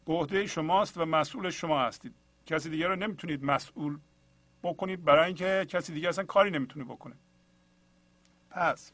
به 0.06 0.47
شماست 0.47 0.97
و 0.97 1.06
مسئول 1.06 1.49
شما 1.49 1.82
هستید. 1.82 2.14
کسی 2.45 2.70
دیگر 2.70 2.88
رو 2.88 2.95
نمی‌تونید 2.95 3.43
مسئول 3.43 3.99
بکنید 4.64 5.06
برای 5.06 5.26
اینکه 5.26 5.66
کسی 5.70 5.93
دیگه 5.93 6.10
اصلا 6.10 6.26
کاری 6.26 6.51
نمی‌تونه 6.51 6.86
بکنه. 6.86 7.16
پس 8.49 8.91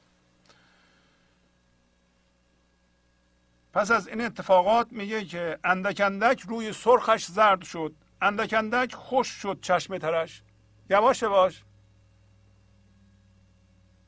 پس 3.74 3.92
از 3.92 4.08
این 4.08 4.22
اتفاقات 4.22 4.92
میگه 4.92 5.26
که 5.26 5.60
اندک 5.64 6.02
اندک 6.06 6.42
روی 6.42 6.74
سرخش 6.74 7.26
زرد 7.26 7.62
شد. 7.62 7.96
اندک 8.22 8.54
اندک 8.54 8.96
خوش 8.96 9.28
شد 9.28 9.60
چشم 9.62 9.98
ترش. 9.98 10.44
یواش 10.90 11.24
باش 11.24 11.64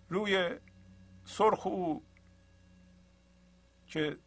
روی 0.09 0.49
سرخ 1.25 1.67
او 1.67 2.03
که 3.87 4.17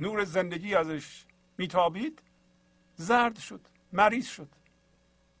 نور 0.00 0.24
زندگی 0.24 0.74
ازش 0.74 1.24
میتابید 1.58 2.22
زرد 2.96 3.38
شد 3.38 3.60
مریض 3.92 4.28
شد. 4.28 4.48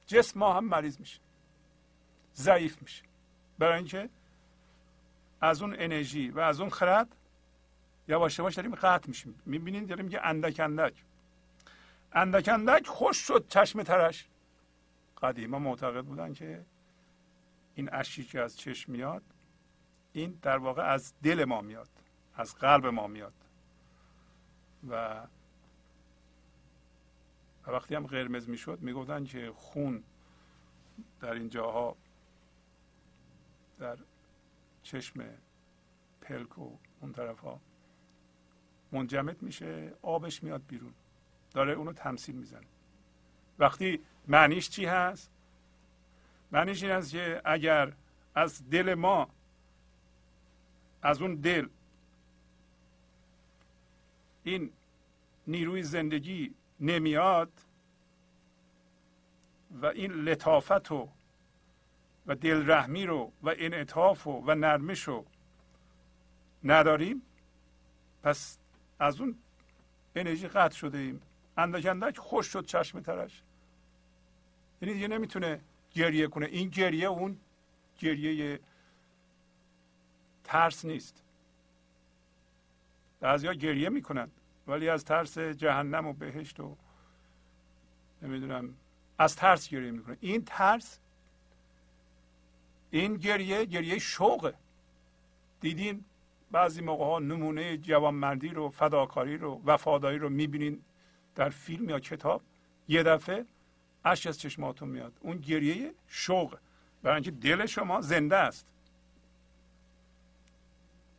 جسم 0.06 0.40
ما 0.40 0.52
هم 0.52 0.64
مریض 0.64 1.00
میشه 1.00 1.20
ضعیف 2.34 2.82
میشه. 2.82 3.02
برای 3.58 3.76
اینکه 3.76 4.08
از 5.40 5.62
اون 5.62 5.76
انرژی 5.78 6.30
و 6.30 6.40
از 6.40 6.60
اون 6.60 6.70
خرد 6.70 7.16
یواش 8.08 8.38
یواش 8.38 8.54
داریم 8.54 8.74
قطع 8.74 9.08
میشیم. 9.08 9.42
می‌بینید 9.46 9.88
داریم 9.88 10.08
که 10.08 10.26
اندک 10.26 10.60
اندک. 10.60 10.94
اندک 12.12 12.48
اندک 12.48 12.86
خوش 12.86 13.16
شد 13.16 13.44
چشم 13.48 13.82
ترش. 13.82 14.26
قدیما 15.22 15.58
معتقد 15.58 16.04
بودن 16.04 16.32
که 16.32 16.64
این 17.74 17.88
اشکی 17.92 18.24
که 18.24 18.40
از 18.40 18.58
چشم 18.58 18.92
میاد 18.92 19.22
این 20.12 20.38
در 20.42 20.58
واقع 20.58 20.82
از 20.82 21.12
دل 21.22 21.44
ما 21.44 21.60
میاد 21.60 21.88
از 22.36 22.54
قلب 22.54 22.86
ما 22.86 23.06
میاد. 23.06 23.32
و 24.88 25.26
وقتی 27.66 27.94
هم 27.94 28.06
قرمز 28.06 28.48
می‌شد 28.48 28.80
می‌گفتن 28.80 29.24
که 29.24 29.52
خون 29.54 30.02
در 31.20 31.32
این 31.32 31.48
جاها 31.48 31.96
در 33.78 33.98
چشم 34.82 35.24
پلک 36.20 36.58
و 36.58 36.78
اون 37.00 37.12
طرف 37.12 37.38
ها 37.40 37.60
منجمد 38.92 39.42
میشه 39.42 39.92
آبش 40.02 40.42
میاد 40.42 40.62
بیرون. 40.66 40.94
داره 41.54 41.72
اونو 41.72 41.92
تمثیل 41.92 42.34
می‌زنه. 42.34 42.66
وقتی 43.58 44.00
معنیش 44.28 44.70
چی 44.70 44.84
هست؟ 44.84 45.30
معنیش 46.52 46.82
این 46.82 46.92
است 46.92 47.10
که 47.10 47.42
اگر 47.44 47.92
از 48.34 48.70
دل 48.70 48.94
ما 48.94 49.28
از 51.02 51.22
اون 51.22 51.34
دل 51.34 51.68
این 54.44 54.72
نیروی 55.46 55.82
زندگی 55.82 56.54
نمیاد 56.80 57.52
و 59.82 59.86
این 59.86 60.12
لطافت 60.12 60.92
و 60.92 61.08
و 62.26 62.34
دلرحمی 62.34 63.06
رو 63.06 63.32
و 63.42 63.54
انعطاف 63.58 64.26
و, 64.26 64.42
و 64.46 64.54
نرمش 64.54 65.08
رو 65.08 65.26
نداریم. 66.64 67.22
پس 68.22 68.58
از 68.98 69.20
اون 69.20 69.36
انرژی 70.16 70.48
قطع 70.48 70.76
شده 70.76 70.98
ایم. 70.98 71.22
اندک 71.56 71.86
اندک 71.86 72.18
خوش 72.18 72.46
شد 72.46 72.64
چشم 72.64 73.00
ترش. 73.00 73.42
یعنی 74.82 74.94
دیگه 74.94 75.08
نمی‌تونه 75.08 75.60
گریه 75.90 76.26
کنه. 76.26 76.46
این 76.46 76.68
گریه 76.68 77.06
اون 77.06 77.36
گریه 77.98 78.60
ترس 80.44 80.84
نیست. 80.84 81.22
بعضیا 83.20 83.54
گریه 83.54 83.88
می‌کنند 83.88 84.32
ولی 84.66 84.88
از 84.88 85.04
ترس 85.04 85.38
جهنم 85.38 86.06
و 86.06 86.12
بهشت 86.12 86.60
و 86.60 86.76
نمی‌دونم 88.22 88.74
از 89.18 89.36
ترس 89.36 89.68
گریه 89.68 89.90
می‌کنه 89.90 90.16
این 90.20 90.44
ترس 90.44 90.98
این 92.90 93.14
گریه 93.14 93.64
گریه 93.64 93.98
شوقه. 93.98 94.54
دیدین 95.60 96.04
بعضی 96.50 96.82
موقع 96.82 97.04
ها 97.04 97.18
نمونه 97.18 97.76
جوانمردی 97.76 98.48
رو 98.48 98.68
فداکاری 98.68 99.36
رو 99.36 99.62
وفاداری 99.64 100.18
رو 100.18 100.28
می‌بینین 100.28 100.82
در 101.34 101.48
فیلم 101.48 101.90
یا 101.90 102.00
کتاب؟ 102.00 102.42
یه 102.88 103.02
دفعه 103.02 103.46
اشک 104.04 104.26
از 104.26 104.40
چشماتون 104.40 104.88
میاد. 104.88 105.12
اون 105.20 105.36
گریه 105.36 105.94
شوق 106.06 106.58
برای 107.02 107.14
اینکه 107.14 107.30
دل 107.30 107.66
شما 107.66 108.00
زنده 108.00 108.36
است. 108.36 108.66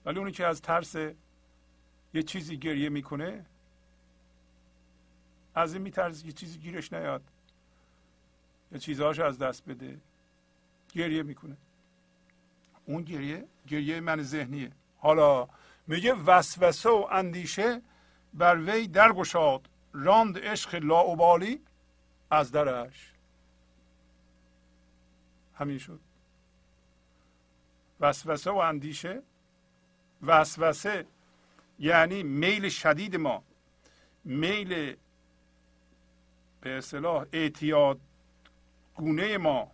ولی 0.06 0.20
اونی 0.20 0.32
که 0.32 0.48
از 0.48 0.62
ترس 0.62 0.96
یه 2.14 2.24
چیزی 2.24 2.58
گریه 2.58 2.90
می‌کنه. 2.90 3.46
از 5.56 5.74
این 5.74 5.82
میترس 5.82 6.26
یه 6.26 6.32
چیزی 6.32 6.60
گیرش 6.60 6.94
نیاد. 6.94 7.24
یا 8.72 8.78
چیزهاش 8.78 9.20
از 9.20 9.38
دست 9.38 9.66
بده. 9.66 10.02
گریه 10.94 11.24
می‌کنه. 11.24 11.58
اون 12.86 13.02
گریه 13.02 13.48
گریه 13.68 14.00
من 14.00 14.24
ذهنیه. 14.24 14.72
حالا 14.98 15.48
میگه 15.88 16.14
وسوسه 16.14 16.90
و 16.90 17.08
اندیشه 17.12 17.82
بر 18.34 18.56
وی 18.56 18.88
درگشاد. 18.88 19.70
راند 19.94 20.40
عشق 20.40 20.76
لاوبالی 20.76 21.62
از 22.32 22.52
درش. 22.52 23.14
همین 25.56 25.78
شد. 25.78 26.00
وسوسه 28.00 28.52
و 28.52 28.56
اندیشه. 28.56 29.22
وسوسه 30.22 31.06
یعنی 31.82 32.24
میل 32.24 32.70
شدید 32.70 33.16
ما 33.16 33.44
میل 34.24 34.96
به 36.62 36.78
اصطلاح 36.78 37.26
اعتیاد 37.34 38.00
گونه 38.96 39.38
ما 39.38 39.72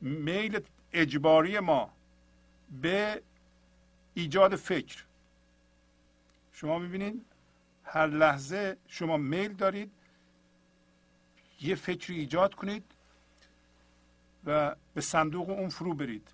میل 0.00 0.60
اجباری 0.92 1.58
ما 1.58 1.92
به 2.82 3.22
ایجاد 4.14 4.56
فکر. 4.56 5.04
شما 6.52 6.78
می‌بینید 6.78 7.24
هر 7.84 8.06
لحظه 8.06 8.76
شما 8.86 9.16
میل 9.16 9.52
دارید 9.52 9.92
یه 11.60 11.74
فکری 11.74 12.18
ایجاد 12.18 12.54
کنید 12.54 12.84
و 14.44 14.76
به 14.94 15.00
صندوق 15.00 15.50
اون 15.50 15.68
فرو 15.68 15.94
برید. 15.94 16.28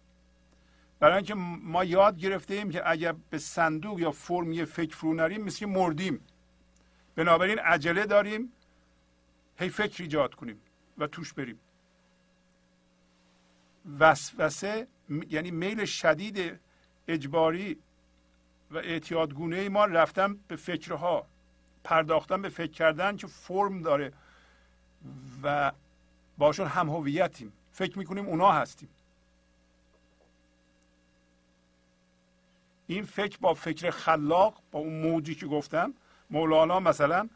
برای 1.05 1.17
اینکه 1.17 1.35
ما 1.35 1.85
یاد 1.85 2.19
گرفته 2.19 2.55
ایم 2.55 2.71
که 2.71 2.91
اگر 2.91 3.15
به 3.31 3.39
صندوق 3.39 4.01
یا 4.01 4.11
فرم 4.11 4.53
یه 4.53 4.65
فکر 4.65 4.97
فرو 4.97 5.15
نریم 5.15 5.45
مثل 5.45 5.67
مردیم. 5.67 6.21
بنابراین 7.17 7.59
عجله 7.59 8.07
داریم 8.07 8.53
هی 9.59 9.69
فکر 9.69 10.03
ایجاد 10.03 10.35
کنیم 10.35 10.61
و 10.99 11.07
توش 11.07 11.33
بریم. 11.33 11.61
وسوسه 13.99 14.87
یعنی 15.31 15.51
میل 15.51 15.85
شدید 15.85 16.61
اجباری 17.09 17.79
و 18.71 18.77
اعتیادگونه 18.77 19.69
ما 19.69 19.85
رفتن 19.85 20.39
به 20.49 20.57
فکرها 20.57 21.27
پرداختن 21.85 22.43
به 22.43 22.49
فکر 22.49 22.73
کردن 22.73 23.17
که 23.17 23.27
فرم 23.27 23.83
داره 23.83 24.13
و 25.43 25.73
باشون 26.39 26.67
هم 26.67 26.89
هویتیم. 26.89 27.53
فکر 27.73 27.99
می‌کنیم 27.99 28.27
اونا 28.27 28.53
هستیم. 28.53 28.89
این 32.87 33.05
فکر 33.05 33.39
با 33.39 33.55
فکر 33.55 33.91
خلاق 33.91 34.63
با 34.71 34.79
اون 34.79 35.01
موجی 35.01 35.35
که 35.35 35.47
گفتم 35.47 35.95
مولانا 36.31 36.81
مثلا 36.81 37.29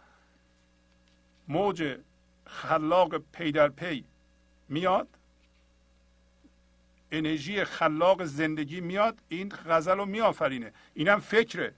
موج 1.49 1.99
خلاق 2.46 3.18
پی 3.32 3.53
در 3.53 3.68
پی 3.68 4.05
میاد 4.68 5.09
انرژی 7.12 7.64
خلاق 7.64 8.24
زندگی 8.24 8.80
میاد 8.80 9.18
این 9.28 9.53
غزل 9.66 9.96
رو 9.96 10.07
میآفرینه. 10.07 10.72
اینم 10.94 11.20
فکره. 11.20 11.74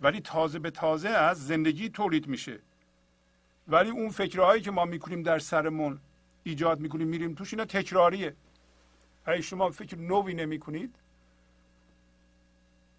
ولی 0.00 0.20
تازه 0.20 0.58
به 0.58 0.70
تازه 0.70 1.08
از 1.08 1.46
زندگی 1.46 1.88
تولید 1.88 2.26
میشه. 2.26 2.58
ولی 3.68 3.90
اون 3.90 4.08
فکرهایی 4.08 4.62
که 4.62 4.70
ما 4.70 4.84
می‌کنیم 4.84 5.22
در 5.22 5.38
سرمون 5.38 6.00
ایجاد 6.44 6.80
می‌کنیم 6.80 7.08
میریم 7.08 7.34
توش 7.34 7.54
اینا 7.54 7.64
تکراریه. 7.64 8.34
اگه 9.24 9.40
شما 9.40 9.70
فکر 9.70 9.98
نوی 9.98 10.34
نمی‌کنید 10.34 10.94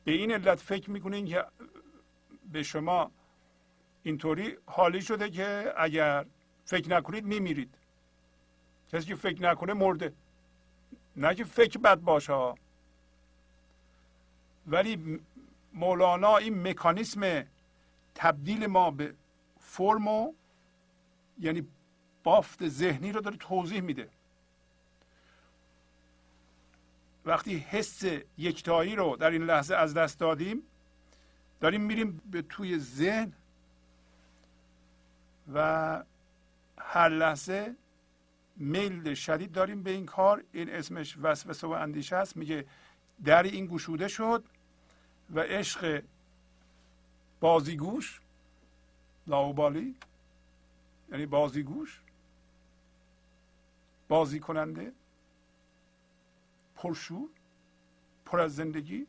به 0.03 0.11
این 0.11 0.31
علت 0.31 0.59
فکر 0.59 0.91
می‌کنین 0.91 1.25
که 1.25 1.45
به 2.51 2.63
شما 2.63 3.11
اینطوری 4.03 4.57
حالی 4.65 5.01
شده 5.01 5.29
که 5.29 5.73
اگر 5.77 6.25
فکر 6.65 6.89
نکنید 6.89 7.25
میمیرید. 7.25 7.75
کسی 8.91 9.05
که 9.05 9.15
فکر 9.15 9.41
نکنه 9.41 9.73
مرده. 9.73 10.13
نه 11.15 11.35
که 11.35 11.43
فکر 11.43 11.79
بد 11.79 11.99
باشه 11.99 12.53
ولی 14.67 15.19
مولانا 15.73 16.37
این 16.37 16.67
مکانیسم 16.67 17.43
تبدیل 18.15 18.67
ما 18.67 18.91
به 18.91 19.13
فرم 19.59 20.33
یعنی 21.39 21.67
بافت 22.23 22.67
ذهنی 22.67 23.11
رو 23.11 23.21
داره 23.21 23.37
توضیح 23.37 23.81
میده. 23.81 24.09
وقتی 27.25 27.57
حس 27.57 28.03
یکتایی 28.37 28.95
رو 28.95 29.15
در 29.15 29.31
این 29.31 29.43
لحظه 29.43 29.75
از 29.75 29.93
دست 29.93 30.19
دادیم 30.19 30.63
داریم 31.61 31.81
میریم 31.81 32.21
به 32.31 32.41
توی 32.41 32.79
ذهن 32.79 33.33
و 35.53 36.03
هر 36.77 37.09
لحظه 37.09 37.75
میل 38.55 39.13
شدید 39.13 39.51
داریم 39.51 39.83
به 39.83 39.91
این 39.91 40.05
کار. 40.05 40.43
این 40.51 40.69
اسمش 40.69 41.17
وسوسه 41.21 41.67
و 41.67 41.71
اندیشه 41.71 42.15
است. 42.15 42.37
میگه 42.37 42.65
در 43.25 43.43
این 43.43 43.65
گشوده 43.65 44.07
شد 44.07 44.43
و 45.33 45.39
عشق 45.39 46.03
بازیگوش 47.39 48.21
لاوبالی 49.27 49.95
یعنی 51.11 51.25
بازیگوش 51.25 52.01
بازی 54.07 54.39
کننده 54.39 54.91
پرشور 56.79 57.29
پر 58.25 58.39
از 58.39 58.55
زندگی. 58.55 59.07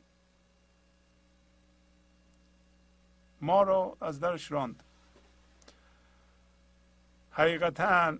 ما 3.41 3.63
را 3.63 3.97
از 4.01 4.21
درش 4.21 4.53
راند. 4.53 4.83
حقیقتا 7.31 8.19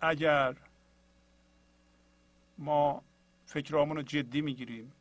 اگر 0.00 0.56
ما 2.58 3.02
فکرامون 3.46 3.96
رو 3.96 4.02
جدی 4.02 4.40
می‌گیریم 4.40 4.92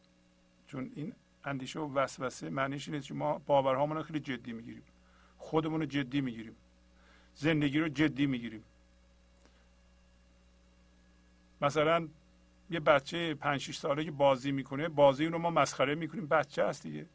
چون 0.67 0.91
این 0.95 1.13
اندیشه 1.45 1.79
و 1.79 1.93
وسوسه 1.93 2.49
معنیش 2.49 2.87
اینه 2.87 3.01
که 3.01 3.13
ما 3.13 3.37
باورهامون 3.37 3.97
رو 3.97 4.03
خیلی 4.03 4.19
جدی 4.19 4.53
می‌گیریم. 4.53 4.83
خودمون 5.37 5.79
رو 5.79 5.85
جدی 5.85 6.21
می‌گیریم. 6.21 6.55
زندگی 7.35 7.79
رو 7.79 7.89
جدی 7.89 8.25
می‌گیریم. 8.25 8.63
مثلا 11.61 12.07
یه 12.71 12.79
بچه 12.79 13.33
5 13.33 13.61
6 13.61 13.77
ساله 13.77 14.05
که 14.05 14.11
بازی 14.11 14.51
می‌کنه 14.51 14.87
بازی 14.89 15.25
رو 15.25 15.37
ما 15.37 15.49
مسخره 15.49 15.95
می‌کنیم. 15.95 16.27
بچه 16.27 16.67
هست 16.67 16.83
دیگه. 16.83 17.05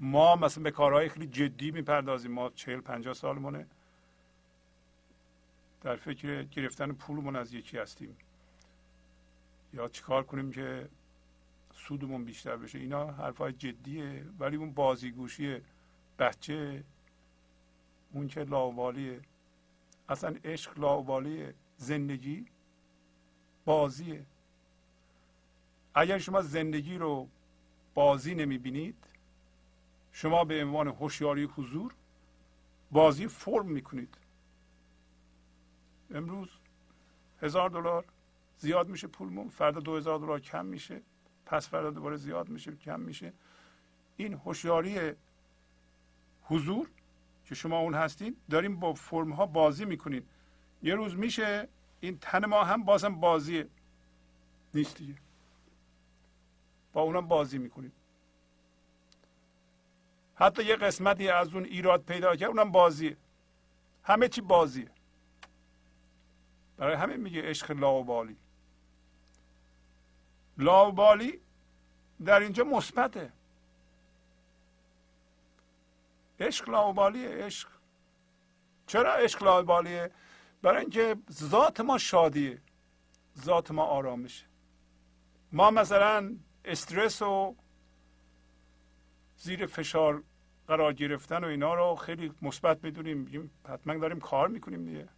ما 0.00 0.36
مثلا 0.36 0.64
به 0.64 0.70
کارهای 0.70 1.08
خیلی 1.08 1.26
جدی 1.26 1.70
می‌پردازیم. 1.70 2.32
ما 2.32 2.50
40 2.50 2.80
50 2.80 3.14
سالمونه. 3.14 3.66
در 5.80 5.96
فکر 5.96 6.42
گرفتن 6.42 6.92
پولمون 6.92 7.36
از 7.36 7.54
یکی 7.54 7.78
هستیم. 7.78 8.16
یا 9.74 9.88
چیکار 9.88 10.22
کنیم 10.22 10.50
که 10.52 10.88
سودمون 11.74 12.24
بیشتر 12.24 12.56
بشه؟ 12.56 12.78
اینا 12.78 13.06
حرفای 13.06 13.52
جدیه. 13.52 14.24
ولی 14.38 14.56
اون 14.56 14.70
بازیگوشی 14.72 15.60
بچه 16.18 16.84
اون 18.12 18.28
که 18.28 18.44
لاوالیه. 18.44 19.20
اصلا 20.08 20.34
عشق 20.44 20.78
لاوالیه. 20.78 21.54
زندگی 21.76 22.46
بازیه. 23.64 24.26
اگر 25.98 26.18
شما 26.18 26.42
زندگی 26.42 26.98
رو 26.98 27.28
بازی 27.94 28.34
نمی 28.34 28.58
بینید 28.58 29.04
شما 30.12 30.44
به 30.44 30.64
عنوان 30.64 30.88
هوشیاری 30.88 31.44
حضور 31.44 31.94
بازی 32.90 33.28
فرم 33.28 33.66
می‌کنید. 33.66 34.14
امروز 36.10 36.48
هزار 37.42 37.70
دلار 37.70 38.04
زیاد 38.58 38.88
میشه 38.88 39.06
پولمون 39.06 39.48
فردا 39.48 39.80
دو 39.80 39.96
هزار 39.96 40.18
دلار 40.18 40.40
کم 40.40 40.66
میشه 40.66 41.00
پس 41.46 41.68
فردا 41.68 41.90
دوباره 41.90 42.16
زیاد 42.16 42.48
میشه 42.48 42.76
کم 42.76 43.00
میشه. 43.00 43.32
این 44.16 44.34
هوشیاری 44.34 45.12
حضور 46.42 46.90
که 47.44 47.54
شما 47.54 47.78
اون 47.78 47.94
هستین 47.94 48.36
داریم 48.50 48.76
با 48.76 48.94
فرم 48.94 49.32
ها 49.32 49.46
بازی 49.46 49.84
می‌کنین. 49.84 50.22
یه 50.82 50.94
روز 50.94 51.16
میشه 51.16 51.68
این 52.00 52.18
تن 52.18 52.46
ما 52.46 52.64
هم 52.64 52.84
بازم 52.84 53.20
بازی 53.20 53.64
نیست 54.74 54.96
دیگه. 54.96 55.14
با 56.92 57.02
اونم 57.02 57.28
بازی 57.28 57.58
می‌کنیم. 57.58 57.92
حتی 60.34 60.64
یه 60.64 60.76
قسمتی 60.76 61.28
از 61.28 61.54
اون 61.54 61.64
ایراد 61.64 62.02
پیدا 62.02 62.36
کرد 62.36 62.48
اونم 62.48 62.72
بازیه. 62.72 63.16
همه 64.02 64.28
چی 64.28 64.40
بازیه. 64.40 64.90
برای 66.76 66.94
همه 66.96 67.16
میگه 67.16 67.42
عشق 67.42 67.70
لاوبالی. 67.70 68.36
لاوبالی 70.58 71.40
در 72.24 72.40
اینجا 72.40 72.64
مثبته. 72.64 73.32
عشق 76.40 76.68
لاوبالیه 76.68 77.28
عشق. 77.28 77.68
چرا 78.86 79.14
عشق 79.14 79.42
لاوبالیه؟ 79.42 80.10
برای 80.62 80.80
اینکه 80.80 81.16
ذات 81.32 81.80
ما 81.80 81.98
شادیه. 81.98 82.62
ذات 83.38 83.70
ما 83.70 83.84
آرامشه. 83.84 84.46
ما 85.52 85.70
مثلا 85.70 86.36
استرس 86.68 87.22
و 87.22 87.56
زیر 89.36 89.66
فشار 89.66 90.22
قرار 90.66 90.92
گرفتن 90.92 91.44
و 91.44 91.46
اینا 91.46 91.74
رو 91.74 91.94
خیلی 91.94 92.32
مثبت 92.42 92.80
بدونیم 92.80 93.50
حتما 93.68 93.94
داریم 93.94 94.20
کار 94.20 94.48
می‌کنیم 94.48 94.84
دیگه. 94.84 95.08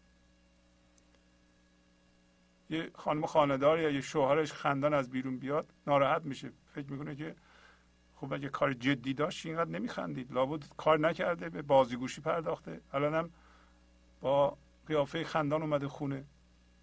یه 2.70 2.90
خانم 2.94 3.26
خاندار 3.26 3.80
یا 3.80 3.90
یه 3.90 4.01
شوهرش 4.01 4.53
خندان 4.53 4.94
از 4.94 5.11
بیرون 5.11 5.38
بیاد 5.38 5.66
ناراحت 5.86 6.22
میشه. 6.22 6.53
فکر 6.74 6.92
می‌کنه 6.92 7.14
که 7.14 7.36
خب 8.14 8.32
اگه 8.32 8.48
کار 8.48 8.72
جدی 8.72 9.14
داشت 9.14 9.46
اینقدر 9.46 9.70
نمیخندید. 9.70 10.32
لابد 10.32 10.64
کار 10.76 10.98
نکرده 10.98 11.48
به 11.48 11.62
بازیگوشی 11.62 12.20
پرداخته. 12.20 12.80
الانم 12.92 13.30
با 14.20 14.57
قیافه 14.86 15.24
خندان 15.24 15.62
اومده 15.62 15.88
خونه. 15.88 16.24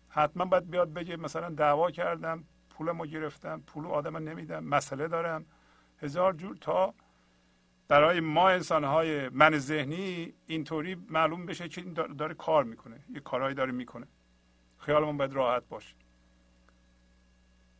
حتما 0.09 0.45
باید 0.45 0.69
بیاد 0.69 0.93
بگه 0.93 1.15
مثلا 1.15 1.49
دعوا 1.49 1.91
کردم. 1.91 2.43
پولمو 2.77 3.05
گرفتم 3.05 3.61
پول 3.67 3.85
آدم 3.85 4.17
نمیدم 4.17 4.63
مسئله 4.63 5.07
دارم. 5.07 5.45
هزار 6.01 6.33
جور 6.33 6.57
تا 6.61 6.93
برای 7.87 8.19
ما 8.19 8.49
انسان 8.49 8.83
های 8.83 9.29
من 9.29 9.57
ذهنی 9.57 10.33
اینطوری 10.47 10.95
معلوم 11.09 11.45
بشه 11.45 11.69
که 11.69 11.81
این 11.81 11.93
داره 11.93 12.33
کار 12.33 12.63
می‌کنه 12.63 12.99
یه 13.09 13.19
کارهایی 13.19 13.55
داره 13.55 13.71
می‌کنه. 13.71 14.07
خیالمون 14.77 15.17
باید 15.17 15.33
راحت 15.33 15.63
باشه. 15.69 15.95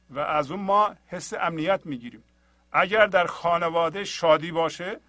و 0.09 0.19
از 0.19 0.51
اون 0.51 0.59
ما 0.59 0.95
حس 1.07 1.33
امنیت 1.33 1.85
می‌گیریم. 1.85 2.23
اگر 2.71 3.05
در 3.05 3.25
خانواده 3.25 4.03
شادی 4.03 4.51
باشه 4.51 4.99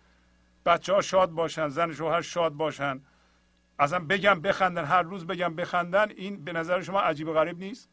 بچه 0.67 0.95
ها 0.95 1.01
شاد 1.01 1.31
باشن 1.31 1.69
زن 1.69 1.93
شوهر 1.93 2.21
شاد 2.21 2.53
باشن. 2.53 3.01
اصلا 3.79 3.99
بگم 3.99 4.41
بخندن 4.41 4.85
هر 4.85 5.03
روز 5.03 5.27
بگم 5.27 5.55
بخندن 5.55 6.11
این 6.11 6.45
به 6.45 6.53
نظر 6.53 6.83
شما 6.83 7.01
عجیب 7.01 7.29
و 7.29 7.33
غریب 7.33 7.59
نیست؟ 7.59 7.91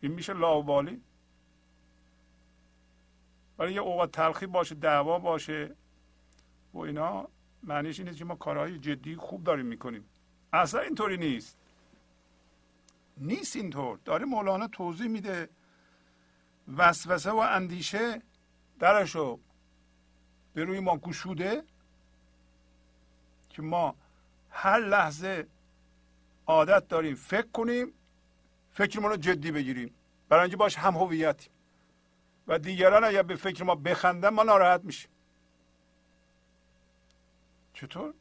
این 0.00 0.12
میشه 0.12 0.32
لاوبالی 0.32 1.02
ولی 3.58 3.72
یه 3.72 3.80
اوقات 3.80 4.12
تلخی 4.12 4.46
باشه 4.46 4.74
دعوا 4.74 5.18
باشه 5.18 5.74
و 6.74 6.78
اینا 6.78 7.28
معنیش 7.62 7.98
اینه 7.98 8.14
که 8.14 8.24
ما 8.24 8.34
کارهای 8.34 8.78
جدی 8.78 9.16
خوب 9.16 9.44
داریم 9.44 9.66
می‌کنیم. 9.66 10.04
اصلا 10.52 10.80
اینطوری 10.80 11.16
نیست. 11.16 11.58
نیست 13.16 13.56
اینطور. 13.56 13.98
داره 14.04 14.24
مولانا 14.24 14.68
توضیح 14.68 15.08
میده. 15.08 15.48
وسوسه 16.76 17.30
و 17.30 17.36
اندیشه 17.36 18.22
درشو 18.78 19.38
به 20.54 20.64
روی 20.64 20.80
ما 20.80 20.96
گشوده 20.96 21.62
که 23.48 23.62
ما 23.62 23.94
هر 24.50 24.78
لحظه 24.78 25.46
عادت 26.46 26.88
داریم 26.88 27.14
فکر 27.14 27.46
کنیم 27.52 27.92
فکرمون 28.78 29.10
رو 29.10 29.16
جدی 29.16 29.50
بگیریم. 29.50 29.94
برای 30.28 30.42
اینکه 30.42 30.56
باش 30.56 30.78
هم 30.78 30.94
هویتیم. 30.94 31.52
و 32.46 32.58
دیگران 32.58 33.04
اگر 33.04 33.22
به 33.22 33.36
فکر 33.36 33.64
ما 33.64 33.74
بخندن 33.74 34.28
ما 34.28 34.42
ناراحت 34.42 34.84
میشیم. 34.84 35.10
چطور؟ 37.74 38.14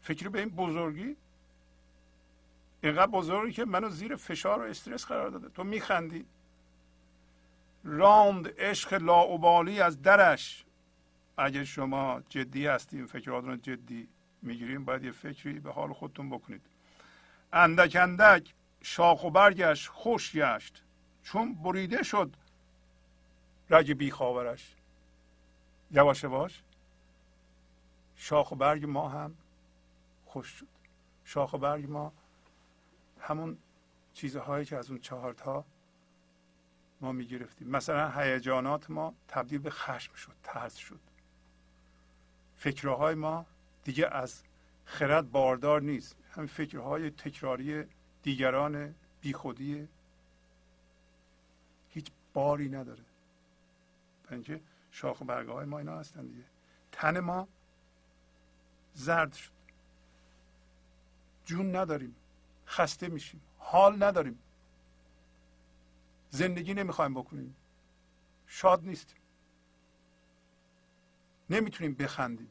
فکر 0.00 0.28
به 0.28 0.38
این 0.38 0.48
بزرگی؟ 0.48 1.16
اینقدر 2.82 3.06
بزرگی 3.06 3.52
که 3.52 3.64
منو 3.64 3.88
زیر 3.88 4.16
فشار 4.16 4.60
و 4.60 4.62
استرس 4.62 5.06
قرار 5.06 5.30
داده. 5.30 5.48
تو 5.48 5.64
میخندی. 5.64 6.26
راند 7.84 8.60
عشق 8.60 8.94
لاعبالی 8.94 9.80
از 9.80 10.02
درش. 10.02 10.64
اگر 11.36 11.64
شما 11.64 12.22
جدی 12.28 12.66
هستیم 12.66 13.06
فکراتون 13.06 13.50
رو 13.50 13.56
جدی 13.56 14.08
می‌گیریم 14.42 14.84
باید 14.84 15.04
یه 15.04 15.12
فکری 15.12 15.60
به 15.60 15.72
حال 15.72 15.92
خودتون 15.92 16.30
بکنید. 16.30 16.73
اندک 17.56 17.96
اندک 18.00 18.54
شاخ 18.82 19.24
و 19.24 19.30
برگش 19.30 19.88
خوش 19.88 20.36
گشت 20.36 20.82
چون 21.22 21.54
بریده 21.54 22.02
شد 22.02 22.36
رگ 23.70 23.92
بیخاورش 23.92 24.76
یواش 25.90 26.24
یواش 26.24 26.62
شاخ 28.16 28.52
و 28.52 28.56
برگ 28.56 28.84
ما 28.84 29.08
هم 29.08 29.34
خوش 30.24 30.48
شد. 30.48 30.66
شاخ 31.24 31.52
و 31.52 31.58
برگ 31.58 31.90
ما 31.90 32.12
همون 33.20 33.58
چیزهایی 34.12 34.64
که 34.64 34.76
از 34.76 34.90
اون 34.90 35.00
چهارتا 35.00 35.64
ما 37.00 37.12
می‌گرفتیم. 37.12 37.68
مثلا 37.68 38.10
هیجانات 38.10 38.90
ما 38.90 39.14
تبدیل 39.28 39.58
به 39.58 39.70
خشم 39.70 40.14
شد 40.14 40.34
ترس 40.42 40.76
شد. 40.76 41.00
فکرهای 42.56 43.14
ما 43.14 43.46
دیگه 43.84 44.06
از 44.06 44.42
خرد 44.84 45.30
باردار 45.30 45.82
نیست. 45.82 46.16
همین 46.30 46.46
فکرهای 46.46 47.10
تکراری 47.10 47.84
دیگران 48.22 48.94
بیخودی. 49.20 49.88
هیچ 51.88 52.10
باری 52.32 52.68
نداره. 52.68 53.04
اینکه 54.30 54.60
شاخ 54.90 55.20
و 55.20 55.24
برگه 55.24 55.52
های 55.52 55.66
ما 55.66 55.78
اینا 55.78 55.98
هستن 55.98 56.26
دیگه. 56.26 56.44
تن 56.92 57.20
ما 57.20 57.48
زرد 58.94 59.32
شد. 59.32 59.50
جون 61.44 61.76
نداریم. 61.76 62.16
خسته 62.66 63.08
میشیم. 63.08 63.40
حال 63.58 64.02
نداریم. 64.02 64.38
زندگی 66.30 66.74
نمی‌خوایم 66.74 67.14
بکنیم. 67.14 67.56
شاد 68.46 68.84
نیستیم. 68.84 69.18
نمی‌تونیم 71.50 71.94
بخندیم. 71.94 72.50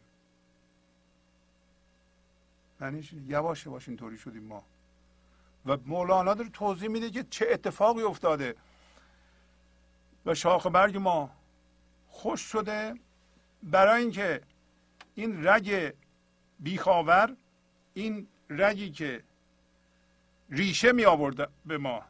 یعنی 2.84 3.10
یواش 3.28 3.66
یواش 3.66 3.88
اینطوری 3.88 4.18
شدیم 4.18 4.44
ما. 4.44 4.64
و 5.66 5.78
مولانا 5.86 6.34
داره 6.34 6.50
توضیح 6.50 6.90
میده 6.90 7.10
که 7.10 7.24
چه 7.24 7.48
اتفاقی 7.52 8.02
افتاده. 8.02 8.56
و 10.26 10.36
شاخ 10.36 10.68
برگ 10.68 10.98
ما 10.98 11.30
خوش 12.08 12.42
شده 12.42 12.94
برای 13.64 14.02
اینکه 14.02 14.42
این 15.16 15.48
رگ 15.48 15.94
بیخاور 16.60 17.36
این 17.94 18.28
رگی 18.50 18.92
که 18.92 19.24
ریشه 20.50 20.92
می 20.92 21.06
آورد 21.06 21.50
به 21.66 21.78
ما. 21.78 22.02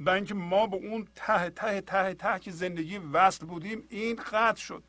و 0.00 0.10
اینکه 0.10 0.34
ما 0.34 0.66
به 0.66 0.76
اون 0.76 1.08
ته 1.14 1.50
ته 1.50 1.80
ته 1.80 2.14
ته 2.14 2.38
که 2.38 2.50
زندگی 2.50 2.98
وصل 2.98 3.46
بودیم 3.46 3.86
این 3.90 4.16
قطع 4.16 4.60
شد. 4.60 4.82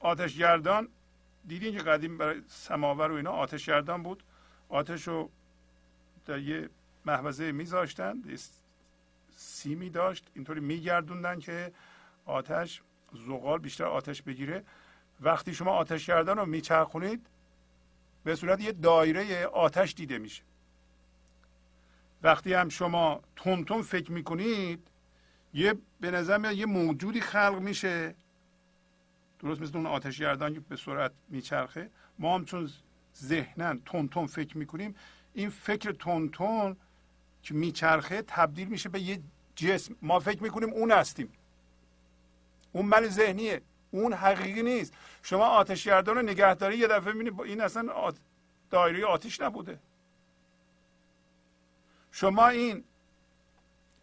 آتشگردان 0.00 0.88
دیدین 1.48 1.72
که 1.72 1.82
قدیم 1.82 2.18
برای 2.18 2.42
سماور 2.48 3.12
و 3.12 3.14
اینا 3.14 3.30
آتشگردان 3.30 4.02
بود. 4.02 4.22
آتش 4.68 5.08
رو 5.08 5.30
در 6.26 6.38
یه 6.38 6.68
محوزه 7.06 7.52
میذاشتن 7.52 8.22
سیمی 9.36 9.90
داشت. 9.90 10.30
اینطوری 10.34 10.60
میگردوندن 10.60 11.38
که 11.38 11.72
آتش 12.26 12.82
زغال 13.12 13.58
بیشتر 13.58 13.84
آتش 13.84 14.22
بگیره. 14.22 14.64
وقتی 15.20 15.54
شما 15.54 15.70
آتش 15.72 16.06
کردن 16.06 16.38
رو 16.38 16.46
میچرخونید 16.46 17.26
به 18.24 18.34
صورت 18.34 18.60
یه 18.60 18.72
دایره 18.72 19.46
آتش 19.46 19.94
دیده 19.94 20.18
میشه. 20.18 20.42
وقتی 22.22 22.54
هم 22.54 22.68
شما 22.68 23.20
تون 23.36 23.82
فکر 23.82 24.12
می‌کنید 24.12 24.88
یه 25.54 25.74
به 26.00 26.10
نظر 26.10 26.52
یه 26.52 26.66
موجودی 26.66 27.20
خلق 27.20 27.58
میشه. 27.60 28.14
درست 29.38 29.60
مثل 29.60 29.76
اون 29.76 29.86
آتش 29.86 30.20
گردان 30.20 30.54
که 30.54 30.60
به 30.60 30.76
صورت 30.76 31.12
میچرخه 31.28 31.90
ما 32.18 32.34
هم 32.34 32.44
چون 32.44 32.70
ذهنا 33.16 33.74
تون 33.84 34.08
تون 34.08 34.26
فکر 34.26 34.58
می‌کنیم 34.58 34.94
این 35.34 35.50
فکر 35.50 35.92
تون 35.92 36.28
تون 36.28 36.76
که 37.42 37.54
میچرخه 37.54 38.22
تبدیل 38.22 38.68
میشه 38.68 38.88
به 38.88 39.00
یه 39.00 39.20
جسم. 39.54 39.96
ما 40.02 40.20
فکر 40.20 40.42
می‌کنیم 40.42 40.72
اون 40.72 40.92
هستیم. 40.92 41.32
اون 42.72 42.86
من 42.86 43.06
ذهنیه. 43.08 43.62
اون 43.90 44.12
حقیقی 44.12 44.62
نیست. 44.62 44.94
شما 45.22 45.46
آتش 45.46 45.86
گردان 45.86 46.16
رو 46.16 46.22
نگهداری 46.22 46.78
یه 46.78 46.86
دفعه 46.86 47.12
می‌بینید 47.12 47.40
این 47.40 47.60
اصلا 47.60 48.12
دایره 48.70 49.06
آتش 49.06 49.40
نبوده. 49.40 49.78
شما 52.12 52.48
این 52.48 52.84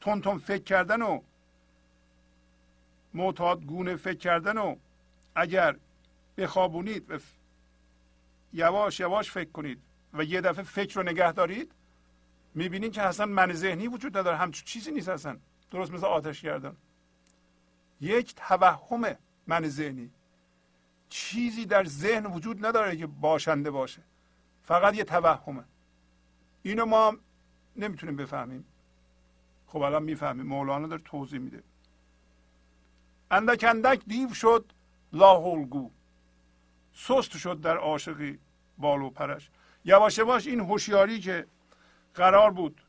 تون 0.01 0.21
تون 0.21 0.38
فکر 0.38 0.63
کردن 0.63 1.01
و 1.01 1.21
معتاد 3.13 3.65
گونه 3.65 3.95
فکر 3.95 4.17
کردن 4.17 4.57
و 4.57 4.75
اگر 5.36 5.75
بخوابونید 6.38 7.11
و 7.11 7.19
یواش 8.53 8.99
یواش 8.99 9.31
فکر 9.31 9.51
کنید 9.51 9.81
و 10.13 10.23
یه 10.23 10.41
دفعه 10.41 10.63
فکر 10.63 10.95
رو 10.95 11.03
نگه 11.03 11.31
دارید 11.31 11.71
می‌بینید 12.53 12.93
که 12.93 13.01
اصلا 13.01 13.25
من 13.25 13.53
ذهنی 13.53 13.88
وجود 13.88 14.17
نداره. 14.17 14.38
همچون 14.38 14.65
چیزی 14.65 14.91
نیست 14.91 15.09
اصلا. 15.09 15.38
درست 15.71 15.91
مثل 15.91 16.05
آتش 16.05 16.41
کردن 16.41 16.75
یک 18.01 18.36
توهم 18.36 19.15
من 19.47 19.67
ذهنی. 19.67 20.11
چیزی 21.09 21.65
در 21.65 21.83
ذهن 21.86 22.25
وجود 22.25 22.65
نداره 22.65 22.97
که 22.97 23.07
باشنده 23.07 23.71
باشه. 23.71 24.01
فقط 24.63 24.95
یه 24.95 25.03
توهمه. 25.03 25.63
اینو 26.63 26.86
ما 26.86 27.17
نمی‌تونیم 27.75 28.15
بفهمیم. 28.15 28.65
خب 29.67 29.81
الان 29.81 30.03
می‌فهمیم. 30.03 30.45
مولانا 30.45 30.88
داره 30.88 31.01
توضیح 31.05 31.39
میده. 31.39 31.63
اندک 33.31 33.65
اندک 33.67 34.01
دیو 34.07 34.33
شد. 34.33 34.71
لاحولگو 35.14 35.91
سست 36.93 37.38
شد 37.38 37.62
در 37.62 37.78
عاشقی 37.78 38.39
بالو 38.78 39.10
پرش. 39.10 39.49
یواش 39.86 40.18
یواش 40.18 40.47
این 40.47 40.60
هوشیاری 40.60 41.20
که 41.20 41.45
قرار 42.14 42.51
بود 42.51 42.82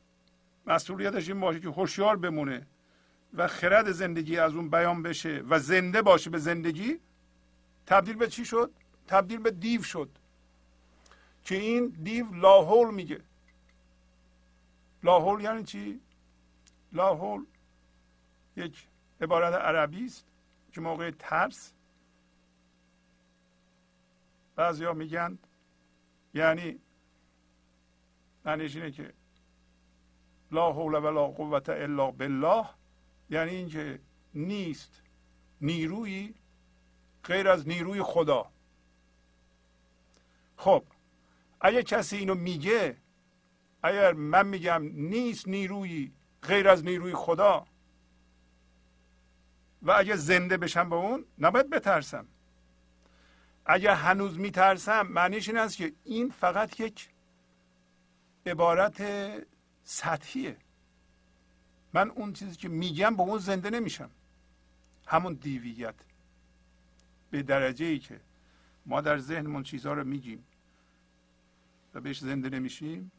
مسئولیتش 0.67 1.29
این 1.29 1.41
باشه 1.41 1.61
که 1.61 1.69
هوشیار 1.69 2.17
بمونه 2.17 2.67
و 3.35 3.49
خرد 3.49 3.93
زندگی 3.93 4.39
از 4.39 4.55
اون 4.55 4.71
بیان 4.71 5.03
بشه 5.03 5.45
و 5.49 5.59
زنده 5.59 6.03
باشه 6.03 6.31
به 6.31 6.39
زندگی 6.39 7.01
تبدیل 7.87 8.17
به 8.17 8.29
چی 8.29 8.45
شد؟ 8.45 8.71
تبدیل 9.09 9.39
به 9.39 9.51
دیو 9.51 9.83
شد. 9.83 10.09
که 11.45 11.55
این 11.55 11.87
دیو 11.87 12.35
لاحول 12.35 12.95
میگه. 12.95 13.21
لاحول 15.03 15.41
یعنی 15.41 15.65
چی؟ 15.65 16.01
لاحول 16.93 17.45
یک 18.57 18.87
عبارت 19.21 19.55
عربی 19.55 20.05
است 20.05 20.25
که 20.73 20.81
موقع 20.81 21.11
ترس 21.19 21.73
بعضیا 24.57 24.93
میگن 24.93 25.39
یعنی 26.35 26.79
معنیش 28.45 28.77
اینه 28.77 28.91
که 28.91 29.13
لا 30.51 30.73
حول 30.73 30.95
ولا 30.95 31.27
قوت 31.27 31.69
الا 31.69 32.11
بالله 32.11 32.67
یعنی 33.31 33.51
اینکه 33.51 34.01
نیست 34.35 35.03
نیروی 35.61 36.35
غیر 37.25 37.49
از 37.49 37.69
نیروی 37.69 38.03
خدا. 38.03 38.51
خب 40.57 40.85
اگه 41.61 41.83
کسی 41.83 42.17
اینو 42.17 42.35
میگه 42.35 42.97
اگر 43.83 44.13
من 44.13 44.47
میگم 44.47 44.83
نیست 44.93 45.49
نیروی 45.49 46.13
غیر 46.43 46.69
از 46.69 46.85
نیروی 46.85 47.15
خدا 47.15 47.67
و 49.83 49.91
اگه 49.91 50.17
زنده 50.17 50.57
بشم 50.57 50.91
به 50.91 50.97
اون 50.97 51.25
نباید 51.39 51.71
بترسم. 51.71 52.27
اگر 53.67 53.95
هنوز 53.95 54.39
میترسم 54.39 55.07
معنیش 55.07 55.49
این 55.49 55.59
است 55.59 55.77
که 55.77 55.93
این 56.05 56.31
فقط 56.31 56.81
یک 56.81 57.09
عبارت 58.47 59.03
سطحیه. 59.85 60.57
من 61.93 62.11
اون 62.11 62.33
چیزی 62.33 62.57
که 62.57 62.69
میگم 62.69 63.17
به 63.17 63.23
اون 63.23 63.39
زنده 63.39 63.71
نمیشم. 63.71 64.11
همون 65.07 65.35
دیویت. 65.35 65.95
به 67.31 67.43
درجه 67.43 67.87
ای 67.87 67.99
که 67.99 68.21
ما 68.87 69.01
در 69.01 69.19
ذهنمون 69.19 69.63
چیزها 69.63 69.93
رو 69.93 70.05
میگیم 70.05 70.45
و 71.95 72.01
بهش 72.01 72.19
زنده 72.19 72.51
نمیشیم 72.51 73.13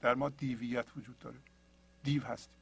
در 0.00 0.14
ما 0.14 0.28
دیویت 0.28 0.86
وجود 0.96 1.18
داره. 1.18 1.38
دیو 2.02 2.24
هستیم. 2.24 2.57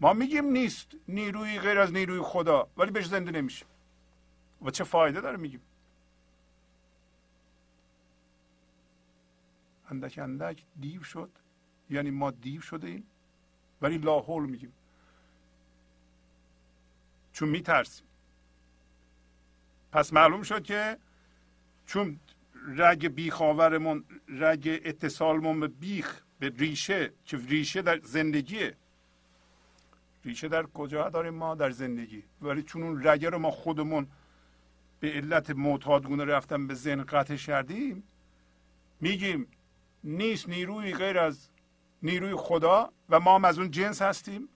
ما 0.00 0.12
میگیم 0.12 0.44
نیست. 0.44 0.92
نیروی 1.08 1.58
غیر 1.58 1.78
از 1.78 1.92
نیروی 1.92 2.20
خدا. 2.20 2.68
ولی 2.76 2.90
بهش 2.90 3.06
زنده 3.06 3.30
نمیشیم. 3.30 3.68
و 4.62 4.70
چه 4.70 4.84
فایده 4.84 5.20
داره 5.20 5.36
میگیم. 5.36 5.60
اندک 9.90 10.18
اندک 10.18 10.62
دیو 10.80 11.02
شد. 11.02 11.30
یعنی 11.90 12.10
ما 12.10 12.30
دیو 12.30 12.60
شده 12.60 12.86
ایم. 12.86 13.06
ولی 13.82 13.98
لاحول 13.98 14.46
میگیم. 14.46 14.72
چون 17.32 17.48
میترسیم. 17.48 18.06
پس 19.92 20.12
معلوم 20.12 20.42
شد 20.42 20.62
که 20.64 20.98
چون 21.86 22.20
رگ 22.68 23.08
بیخاورمون 23.08 24.04
رگ 24.28 24.80
اتصالمون 24.84 25.60
به 25.60 25.68
بیخ 25.68 26.22
به 26.38 26.48
ریشه 26.48 27.12
که 27.24 27.36
ریشه 27.36 27.82
در 27.82 28.00
زندگیه. 28.00 28.76
ریشه 30.26 30.48
در 30.48 30.66
کجا 30.66 31.08
داریم 31.08 31.34
ما 31.34 31.54
در 31.54 31.70
زندگی؟ 31.70 32.24
ولی 32.42 32.62
چون 32.62 32.82
اون 32.82 33.06
رگه 33.06 33.30
رو 33.30 33.38
ما 33.38 33.50
خودمون 33.50 34.06
به 35.00 35.12
علت 35.12 35.50
معتادگونه 35.50 36.24
رفتن 36.24 36.66
به 36.66 36.74
ذهن 36.74 37.02
قطع 37.02 37.36
کردیم 37.36 38.02
میگیم 39.00 39.46
نیست 40.04 40.48
نیروی 40.48 40.94
غیر 40.94 41.18
از 41.18 41.48
نیروی 42.02 42.34
خدا 42.36 42.92
و 43.08 43.20
ما 43.20 43.34
هم 43.34 43.44
از 43.44 43.58
اون 43.58 43.70
جنس 43.70 44.02
هستیم. 44.02 44.48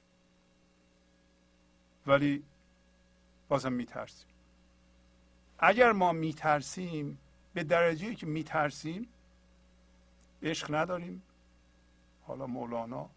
ولی 2.06 2.42
بازم 3.48 3.72
میترسیم. 3.72 4.28
اگر 5.58 5.92
ما 5.92 6.12
میترسیم 6.12 7.18
به 7.54 7.64
درجه 7.64 8.14
که 8.14 8.26
میترسیم 8.26 9.08
عشق 10.42 10.74
نداریم. 10.74 11.22
حالا 12.22 12.46
مولانا 12.46 13.10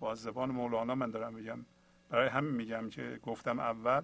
با 0.00 0.14
زبان 0.14 0.50
مولانا 0.50 0.94
من 0.94 1.10
دارم 1.10 1.34
میگم. 1.34 1.66
برای 2.10 2.28
همین 2.28 2.50
میگم 2.50 2.88
که 2.90 3.20
گفتم 3.22 3.58
اول 3.58 4.02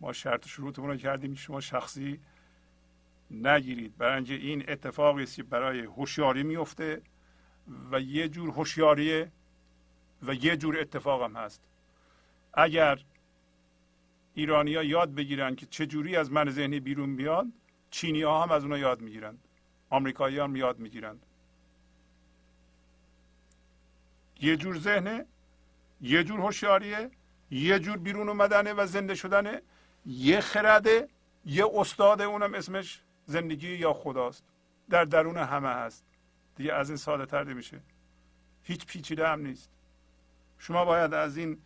ما 0.00 0.12
شرط 0.12 0.46
شروطمون 0.46 0.90
رو 0.90 0.96
کردیم 0.96 1.34
شما 1.34 1.60
شخصی 1.60 2.20
نگیرید. 3.30 3.96
برای 3.96 4.14
اینکه 4.14 4.34
این 4.34 4.64
اتفاقی 4.68 5.22
است 5.22 5.36
که 5.36 5.42
برای 5.42 5.80
هوشیاری 5.80 6.42
میفته 6.42 7.02
و 7.92 8.00
یه 8.00 8.28
جور 8.28 8.50
هوشیاریه 8.50 9.32
و 10.22 10.34
یه 10.34 10.56
جور 10.56 10.80
اتفاق 10.80 11.22
هم 11.22 11.36
هست. 11.36 11.62
اگر 12.54 13.00
ایرانیا 14.34 14.82
یاد 14.82 15.14
بگیرن 15.14 15.54
که 15.54 15.66
چه 15.66 15.86
جوری 15.86 16.16
از 16.16 16.32
من 16.32 16.50
ذهنی 16.50 16.80
بیرون 16.80 17.16
بیاد 17.16 17.46
چینی 17.90 18.22
ها 18.22 18.42
هم 18.42 18.50
از 18.50 18.62
اونا 18.62 18.78
یاد 18.78 19.00
می‌گیرند 19.00 19.38
آمریکایی 19.90 20.38
هم 20.38 20.56
یاد 20.56 20.78
می‌گیرند 20.78 21.25
یه 24.40 24.56
جور 24.56 24.78
ذهنه 24.78 25.26
یه 26.00 26.24
جور 26.24 26.40
هوشیاریه 26.40 27.10
یه 27.50 27.78
جور 27.78 27.96
بیرون 27.96 28.28
اومدنه 28.28 28.72
و 28.72 28.86
زنده 28.86 29.14
شدنه. 29.14 29.62
یه 30.06 30.40
خرده 30.40 31.08
یه 31.44 31.66
استاد 31.74 32.22
اونم 32.22 32.54
اسمش 32.54 33.02
زندگی 33.26 33.76
یا 33.76 33.92
خداست. 33.92 34.44
در 34.90 35.04
درون 35.04 35.36
همه 35.36 35.68
هست. 35.68 36.04
دیگه 36.56 36.72
از 36.72 36.90
این 36.90 36.96
ساده 36.96 37.26
تر 37.26 37.44
نمیشه. 37.44 37.80
هیچ 38.62 38.86
پیچیده 38.86 39.28
هم 39.28 39.40
نیست. 39.40 39.70
شما 40.58 40.84
باید 40.84 41.14
از 41.14 41.36
این 41.36 41.58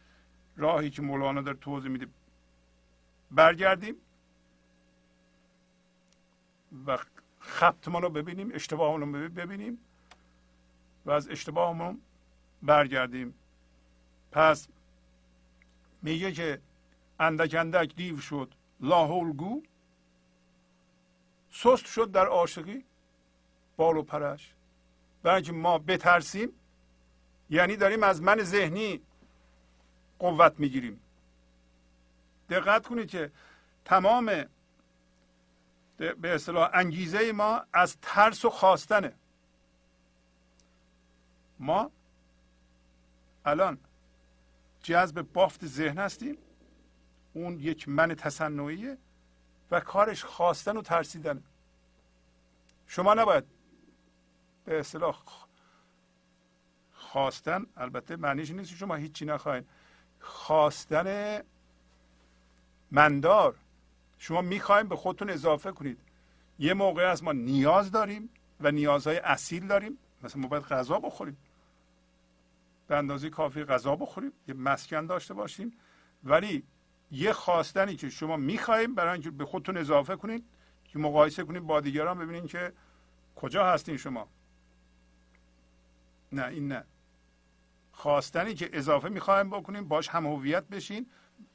راهی 0.57 0.91
که 0.91 1.03
مولانا 1.03 1.43
در 1.43 1.55
توضیح 1.55 1.91
میده 1.91 2.07
برگردیم 3.31 3.95
و 6.87 6.99
خطمان 7.39 8.03
رو 8.03 8.11
ببینیم 8.11 8.51
اشتباه 8.55 8.99
رو 8.99 9.07
ببینیم 9.29 9.79
و 11.07 11.11
از 11.11 11.29
اشتباهمون 11.29 12.01
برگردیم. 12.63 13.35
پس 14.33 14.69
میگه 16.03 16.33
که 16.33 16.61
اندک 17.21 17.55
اندک 17.59 17.95
دیو 17.95 18.21
شد. 18.21 18.55
لاحولگو 18.81 19.63
سست 21.51 21.87
شد 21.87 22.11
در 22.11 22.27
عاشقی 22.27 22.85
بال 23.77 23.97
و 23.97 24.03
پرش. 24.03 24.55
برای 25.23 25.51
ما 25.51 25.79
بترسیم 25.79 26.53
یعنی 27.51 27.77
داریم 27.77 28.03
از 28.03 28.23
من 28.23 28.43
ذهنی 28.43 29.01
قوت 30.19 30.61
می‌گیریم. 30.61 31.01
دقت 32.51 32.87
کنید 32.87 33.09
که 33.09 33.33
تمام 33.85 34.27
به 35.97 36.35
اصطلاح 36.35 36.71
انگیزه 36.73 37.33
ما 37.33 37.63
از 37.73 37.97
ترس 38.03 38.45
و 38.45 38.51
خواستنه. 38.51 39.13
ما 41.59 41.91
الان 43.45 43.79
جذب 44.83 45.23
بافت 45.23 45.67
ذهن 45.67 45.99
هستیم. 45.99 46.39
اون 47.33 47.61
یک 47.61 47.89
من 47.89 48.15
تصنعیه 48.15 48.99
و 49.71 49.81
کارش 49.81 50.25
خواستن 50.25 50.77
و 50.77 50.83
ترسیدن. 50.83 51.43
شما 52.87 53.15
نباید 53.15 53.45
به 54.65 54.81
اصطلاح 54.81 55.23
خواستن 56.93 57.67
البته 57.77 58.17
معنیش 58.17 58.51
نیست 58.51 58.75
شما 58.75 58.95
هیچی 58.95 59.25
نخواهید 59.25 59.67
خواستن 60.21 61.41
مندار. 62.91 63.55
شما 64.19 64.41
می‌خوایم 64.41 64.89
به 64.89 64.97
خودتون 64.97 65.31
اضافه 65.31 65.73
کنید. 65.73 65.99
یه 66.59 66.75
موقع 66.75 67.11
از 67.11 67.25
ما 67.25 67.33
نیاز 67.33 67.91
داریم 67.91 68.31
و 68.61 68.71
نیازهای 68.71 69.17
اصیل 69.19 69.67
داریم. 69.67 69.99
مثلا 70.23 70.43
ما 70.43 70.49
باید 70.49 70.63
غذا 70.63 70.99
بخوریم. 70.99 71.37
به 72.91 72.97
اندازه 72.97 73.31
کافی 73.31 73.65
غذا 73.65 73.97
بخوریم 73.97 74.33
یه 74.49 74.55
مسکن 74.55 75.07
داشته 75.07 75.35
باشیم. 75.35 75.73
ولی 76.25 76.63
یه 77.11 77.33
خواستنی 77.33 77.97
که 77.97 78.09
شما 78.09 78.37
می‌خوایم 78.37 78.95
برای 78.95 79.13
اینکه 79.13 79.31
به 79.31 79.45
خودتون 79.45 79.77
اضافه 79.77 80.17
کنید 80.17 80.45
که 80.85 80.99
مقایسه 80.99 81.45
کنید 81.45 81.63
با 81.63 81.81
دیگران 81.81 82.19
ببینید 82.19 82.47
که 82.47 82.73
کجا 83.37 83.67
هستین 83.67 83.97
شما. 83.97 84.29
نه 86.33 86.47
این 86.47 86.69
نه. 86.69 86.85
خواستنی 87.93 88.55
که 88.55 88.71
اضافه 88.73 89.09
می‌خوایم 89.09 89.51
بکنیم 89.51 89.89
باش 89.89 90.09
هم 90.09 90.27
هویت 90.27 90.65
بشین 90.65 91.07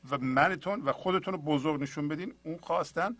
و 0.09 0.17
منتون 0.17 0.81
و 0.81 0.91
خودتون 0.91 1.33
رو 1.33 1.39
بزرگ 1.39 1.81
نشون 1.81 2.07
بدین. 2.07 2.33
اون 2.43 2.57
خواستن 2.57 3.17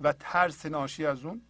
و 0.00 0.12
ترس 0.12 0.66
ناشی 0.66 1.06
از 1.06 1.24
اون 1.24 1.42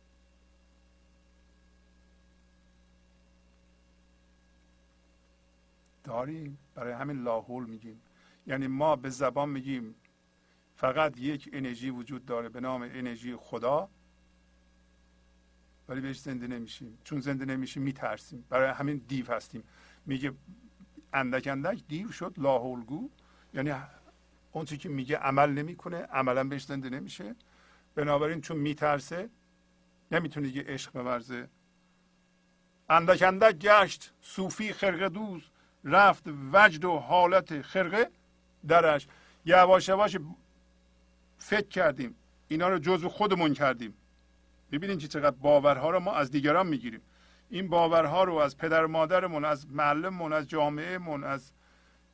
داریم. 6.06 6.58
برای 6.74 6.92
همین 6.92 7.22
لاحول 7.22 7.64
میگیم. 7.64 8.00
یعنی 8.46 8.66
ما 8.66 8.96
به 8.96 9.10
زبان 9.10 9.48
میگیم 9.48 9.94
فقط 10.76 11.18
یک 11.18 11.50
انرژی 11.52 11.90
وجود 11.90 12.26
داره 12.26 12.48
به 12.48 12.60
نام 12.60 12.82
انرژی 12.82 13.36
خدا 13.36 13.88
ولی 15.88 16.00
بهش 16.00 16.20
زنده 16.20 16.46
نمیشیم. 16.46 16.98
چون 17.04 17.20
زنده 17.20 17.44
نمیشیم 17.44 17.82
میترسیم. 17.82 18.44
برای 18.48 18.70
همین 18.70 19.02
دیو 19.08 19.32
هستیم. 19.32 19.62
میگه 20.06 20.32
اندک 21.12 21.46
اندک 21.46 21.82
دیو 21.88 22.10
شد 22.12 22.34
لاحولگو 22.38 23.10
یعنی 23.54 23.72
اون 24.52 24.64
که 24.64 24.88
میگه 24.88 25.16
عمل 25.16 25.50
نمی‌کنه 25.50 25.96
عملا 25.96 26.44
بهش 26.44 26.64
زنده 26.64 26.90
نمیشه. 26.90 27.34
بنابراین 27.94 28.40
چون 28.40 28.56
میترسه 28.56 29.30
نمی‌تونه 30.12 30.48
یه 30.48 30.62
عشق 30.62 30.92
بورزه. 30.92 31.48
اندک 32.90 33.22
اندک 33.22 33.58
گشت 33.58 34.12
صوفی 34.20 34.72
خرقه 34.72 35.08
دوز. 35.08 35.42
رفت 35.86 36.24
وجد 36.52 36.84
و 36.84 36.98
حالت 36.98 37.62
خرقه 37.62 38.10
درش. 38.68 39.06
یواش 39.44 39.88
یواش 39.88 40.16
فکر 41.38 41.68
کردیم. 41.68 42.14
اینا 42.48 42.68
رو 42.68 42.78
جزو 42.78 43.08
خودمون 43.08 43.54
کردیم. 43.54 43.94
ببینید 44.72 44.98
که 44.98 45.08
چقدر 45.08 45.36
باورها 45.36 45.90
رو 45.90 46.00
ما 46.00 46.12
از 46.12 46.30
دیگران 46.30 46.66
می‌گیریم. 46.66 47.00
این 47.50 47.68
باورها 47.68 48.24
رو 48.24 48.34
از 48.34 48.56
پدر 48.56 48.86
مادرمون 48.86 49.44
از 49.44 49.70
معلممون 49.70 50.32
از 50.32 50.48
جامعهمون 50.48 51.24
از 51.24 51.52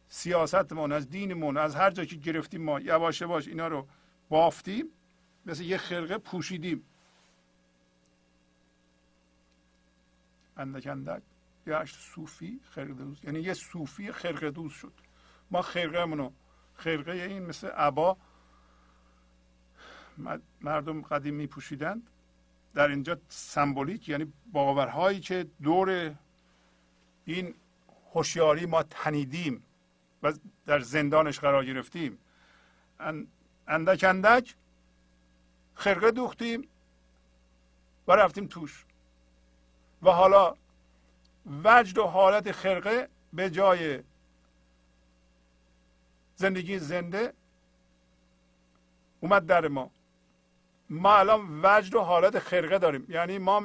سیاستمون 0.08 0.92
از 0.92 1.10
دینمون 1.10 1.56
از 1.56 1.76
هر 1.76 1.90
جا 1.90 2.04
که 2.04 2.16
گرفتیم 2.16 2.62
ما 2.62 2.80
یواش 2.80 3.20
یواش 3.20 3.48
اینا 3.48 3.68
رو 3.68 3.86
بافتیم. 4.28 4.86
مثل 5.46 5.62
یه 5.62 5.78
خرقه 5.78 6.18
پوشیدیم. 6.18 6.84
اندک 10.56 10.86
اندک. 10.86 11.22
گشت 11.66 11.96
صوفی 11.96 12.60
خرقه 12.70 12.92
دوز. 12.92 13.24
یعنی 13.24 13.40
یه 13.40 13.54
صوفی 13.54 14.12
خرقه 14.12 14.50
دوز 14.50 14.72
شد. 14.72 14.92
ما 15.50 15.62
خرقه 15.62 16.04
منو 16.04 16.30
خرقه 16.74 17.12
این 17.12 17.46
مثل 17.46 17.66
عبا 17.66 18.16
مردم 20.60 21.02
قدیم 21.02 21.34
می 21.34 21.46
پوشیدند 21.46 22.10
در 22.74 22.88
اینجا 22.88 23.18
سمبولیک 23.28 24.08
یعنی 24.08 24.32
باورهایی 24.52 25.20
که 25.20 25.46
دور 25.62 26.14
این 27.24 27.54
هوشیاری 28.14 28.66
ما 28.66 28.82
تنیدیم 28.82 29.62
و 30.22 30.32
در 30.66 30.80
زندانش 30.80 31.40
قرار 31.40 31.64
گرفتیم. 31.64 32.18
اندک 33.68 34.04
اندک 34.04 34.54
خرقه 35.74 36.10
دوختیم 36.10 36.68
و 38.08 38.12
رفتیم 38.12 38.46
توش. 38.46 38.84
و 40.02 40.10
حالا 40.10 40.54
وجد 41.64 41.98
و 41.98 42.06
حالت 42.06 42.52
خرقه 42.52 43.08
به 43.32 43.50
جای 43.50 44.02
زندگی 46.36 46.78
زنده 46.78 47.32
اومد 49.20 49.46
در 49.46 49.68
ما. 49.68 49.90
ما 50.90 51.16
الان 51.16 51.60
وجد 51.62 51.94
و 51.94 52.00
حالت 52.00 52.38
خرقه 52.38 52.78
داریم. 52.78 53.06
یعنی 53.08 53.38
ما 53.38 53.62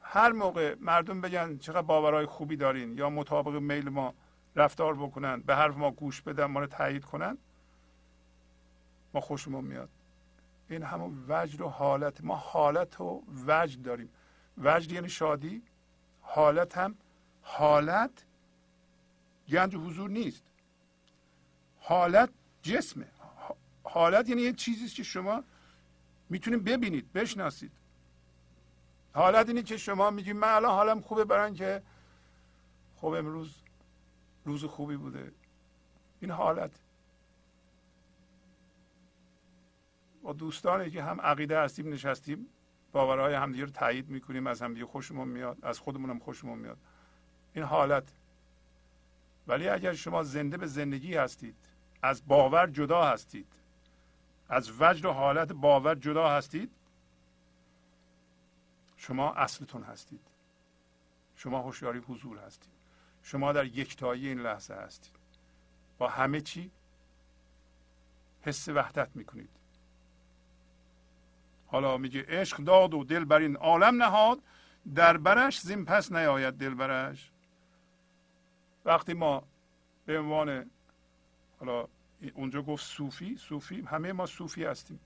هر 0.00 0.32
موقع 0.32 0.74
مردم 0.80 1.20
بگن 1.20 1.58
چقدر 1.58 1.82
باورهای 1.82 2.26
خوبی 2.26 2.56
دارین 2.56 2.98
یا 2.98 3.10
مطابق 3.10 3.54
میل 3.54 3.88
ما 3.88 4.14
رفتار 4.56 4.94
بکنن 4.94 5.40
به 5.40 5.56
حرف 5.56 5.76
ما 5.76 5.90
گوش 5.90 6.22
بدن 6.22 6.44
ما 6.44 6.60
رو 6.60 6.66
تایید 6.66 7.04
کنن 7.04 7.38
ما 9.14 9.20
خوشمون 9.20 9.64
میاد. 9.64 9.88
این 10.70 10.82
همون 10.82 11.24
وجد 11.28 11.60
و 11.60 11.68
حالت. 11.68 12.24
ما 12.24 12.36
حالت 12.36 13.00
و 13.00 13.22
وجد 13.46 13.82
داریم. 13.82 14.08
وجد 14.58 14.92
یعنی 14.92 15.08
شادی. 15.08 15.62
حالت 16.24 16.78
هم 16.78 16.94
حالت 17.42 18.24
گنج 19.48 19.76
حضور 19.76 20.10
نیست. 20.10 20.42
حالت 21.80 22.30
جسمه. 22.62 23.06
حالت 23.84 24.28
یعنی 24.28 24.42
یه 24.42 24.52
چیزی 24.52 24.88
که 24.88 25.02
شما 25.02 25.44
می‌تونید 26.30 26.64
ببینید 26.64 27.12
بشناسید. 27.12 27.72
حالت 29.14 29.48
اینه 29.48 29.62
که 29.62 29.76
شما 29.76 30.10
میگید 30.10 30.36
من 30.36 30.48
الان 30.48 30.70
حالم 30.70 31.00
خوبه 31.00 31.24
برای 31.24 31.44
اینکه 31.44 31.82
خب 32.96 33.06
امروز 33.06 33.54
روز 34.44 34.64
خوبی 34.64 34.96
بوده. 34.96 35.32
این 36.20 36.30
حالت. 36.30 36.70
با 40.22 40.32
دوستانی 40.32 40.90
که 40.90 41.02
هم 41.02 41.20
عقیده 41.20 41.60
هستیم 41.60 41.92
نشستیم. 41.92 42.46
باورهای 42.94 43.34
همدیگه 43.34 43.64
رو 43.64 43.70
تایید 43.70 44.08
می‌کنیم 44.08 44.46
از 44.46 44.62
همدیگه 44.62 44.86
خوشمون 44.86 45.28
میاد 45.28 45.58
از 45.62 45.78
خودمون 45.78 46.10
هم 46.10 46.18
خوشمون 46.18 46.58
میاد. 46.58 46.78
این 47.54 47.64
حالت. 47.64 48.12
ولی 49.46 49.68
اگر 49.68 49.92
شما 49.94 50.22
زنده 50.22 50.56
به 50.56 50.66
زندگی 50.66 51.14
هستید 51.14 51.56
از 52.02 52.26
باور 52.26 52.66
جدا 52.66 53.04
هستید 53.04 53.46
از 54.48 54.70
وجد 54.80 55.04
و 55.04 55.12
حالت 55.12 55.52
باور 55.52 55.94
جدا 55.94 56.28
هستید 56.28 56.70
شما 58.96 59.32
اصلتون 59.32 59.82
هستید. 59.82 60.26
شما 61.36 61.58
هوشیاری 61.62 61.98
حضور 61.98 62.38
هستید. 62.38 62.72
شما 63.22 63.52
در 63.52 63.64
یکتایی 63.64 64.28
این 64.28 64.40
لحظه 64.40 64.74
هستید. 64.74 65.16
با 65.98 66.08
همه 66.08 66.40
چی 66.40 66.70
حس 68.42 68.68
وحدت 68.68 69.08
می‌کنید. 69.14 69.63
حالا 71.74 71.96
میگه 71.96 72.24
عشق 72.28 72.56
داد 72.56 72.94
و 72.94 73.04
دل 73.04 73.24
بر 73.24 73.38
این 73.38 73.56
عالم 73.56 74.02
نهاد. 74.02 74.38
در 74.94 75.16
برش 75.16 75.60
زین 75.60 75.84
پس 75.84 76.12
نیاید 76.12 76.54
دل 76.54 76.74
برش 76.74 77.30
وقتی 78.84 79.14
ما 79.14 79.42
به 80.06 80.18
عنوان 80.18 80.70
حالا 81.60 81.86
اونجا 82.34 82.62
گفت 82.62 82.84
صوفی 82.84 83.36
صوفی 83.36 83.80
همه 83.80 84.12
ما 84.12 84.26
صوفی 84.26 84.64
هستیم. 84.64 85.00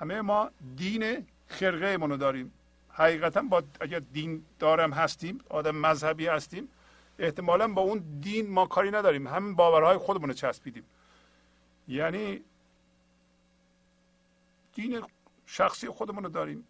همه 0.00 0.20
ما 0.20 0.50
دین 0.76 1.26
خرقه 1.48 1.96
منو 1.96 2.16
داریم. 2.16 2.52
حقیقتا 2.90 3.42
با 3.42 3.62
اگر 3.80 3.98
دین 3.98 4.44
دارم 4.58 4.92
هستیم 4.92 5.40
آدم 5.48 5.76
مذهبی 5.76 6.26
هستیم 6.26 6.68
احتمالا 7.18 7.68
با 7.68 7.82
اون 7.82 7.98
دین 8.20 8.50
ما 8.50 8.66
کاری 8.66 8.90
نداریم. 8.90 9.26
همین 9.26 9.54
باورهای 9.54 9.98
خودمون 9.98 10.32
چسبیدیم. 10.32 10.84
یعنی 11.88 12.40
دین 14.78 15.02
شخصی 15.46 15.88
خودمون 15.88 16.24
رو 16.24 16.30
داریم. 16.30 16.66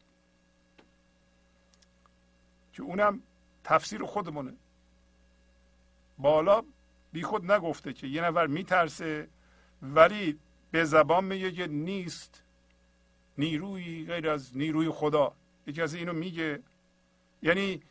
که 2.72 2.82
اونم 2.82 3.22
تفسیر 3.64 4.04
خودمونه. 4.04 4.52
بالا 6.18 6.62
بی 7.12 7.22
خود 7.22 7.52
نگفته 7.52 7.92
که 7.92 8.06
یه 8.06 8.22
نفر 8.22 8.46
میترسه 8.46 9.28
ولی 9.82 10.38
به 10.70 10.84
زبان 10.84 11.24
میگه 11.24 11.52
که 11.52 11.66
نیست. 11.66 12.42
نیروی 13.38 14.06
غیر 14.06 14.30
از 14.30 14.56
نیروی 14.56 14.90
خدا. 14.90 15.32
یکی 15.66 15.82
از 15.82 15.94
اینو 15.94 16.12
میگه. 16.12 16.62
یعنی 17.42 17.82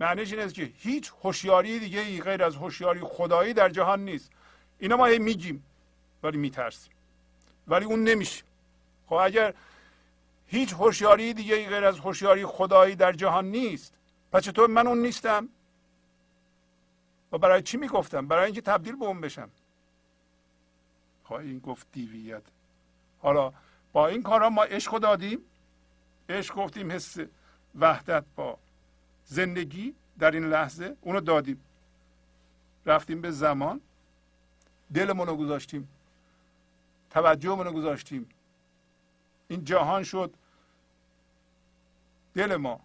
معنیش 0.00 0.32
این 0.32 0.42
است 0.42 0.54
که 0.54 0.72
هیچ 0.76 1.12
هوشیاری 1.22 1.78
دیگه 1.78 2.00
ای 2.00 2.20
غیر 2.20 2.44
از 2.44 2.56
هوشیاری 2.56 3.00
خدایی 3.00 3.52
در 3.54 3.68
جهان 3.68 4.04
نیست. 4.04 4.30
اینا 4.78 4.96
ما 4.96 5.06
میگیم 5.06 5.64
ولی 6.22 6.38
میترسیم. 6.38 6.92
ولی 7.68 7.84
اون 7.84 8.04
نمیشه. 8.04 8.44
خب 9.06 9.14
اگر 9.14 9.54
هیچ 10.46 10.72
هوشیاری 10.72 11.34
دیگه 11.34 11.54
ای 11.54 11.68
غیر 11.68 11.84
از 11.84 11.98
هوشیاری 11.98 12.46
خدایی 12.46 12.94
در 12.94 13.12
جهان 13.12 13.50
نیست 13.50 13.94
پس 14.32 14.42
چطور 14.42 14.70
من 14.70 14.86
اون 14.86 14.98
نیستم؟ 14.98 15.48
و 17.32 17.38
برای 17.38 17.62
چی 17.62 17.76
می‌گفتم؟ 17.76 18.26
برای 18.26 18.44
اینکه 18.44 18.60
تبدیل 18.60 18.96
به 18.96 19.04
اون 19.04 19.20
بشم. 19.20 19.50
خب 21.24 21.32
این 21.32 21.58
گفت 21.58 21.86
دیویت. 21.92 22.42
حالا 23.18 23.52
با 23.92 24.06
این 24.06 24.22
کارا 24.22 24.50
ما 24.50 24.64
عشق 24.64 24.98
دادیم. 24.98 25.38
عشق 26.28 26.54
گفتیم 26.54 26.92
حس 26.92 27.16
وحدت 27.74 28.24
با 28.36 28.58
زندگی 29.24 29.94
در 30.18 30.30
این 30.30 30.44
لحظه 30.44 30.96
اونو 31.00 31.20
دادیم. 31.20 31.60
رفتیم 32.86 33.20
به 33.20 33.30
زمان. 33.30 33.80
دلمون 34.94 35.26
رو 35.26 35.36
گذاشتیم. 35.36 35.88
توجهمون 37.10 37.66
رو 37.66 37.72
گذاشتیم. 37.72 38.28
این 39.52 39.64
جهان 39.64 40.02
شد. 40.02 40.34
دل 42.34 42.56
ما. 42.56 42.80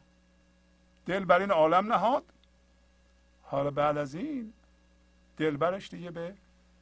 دل 1.05 1.26
بر 1.26 1.39
این 1.39 1.51
عالم 1.51 1.93
نهاد. 1.93 2.24
حالا 3.43 3.72
بعد 3.72 3.97
از 3.97 4.15
این 4.15 4.53
دلبرش 5.38 5.89
دیگه 5.89 6.11
به 6.11 6.34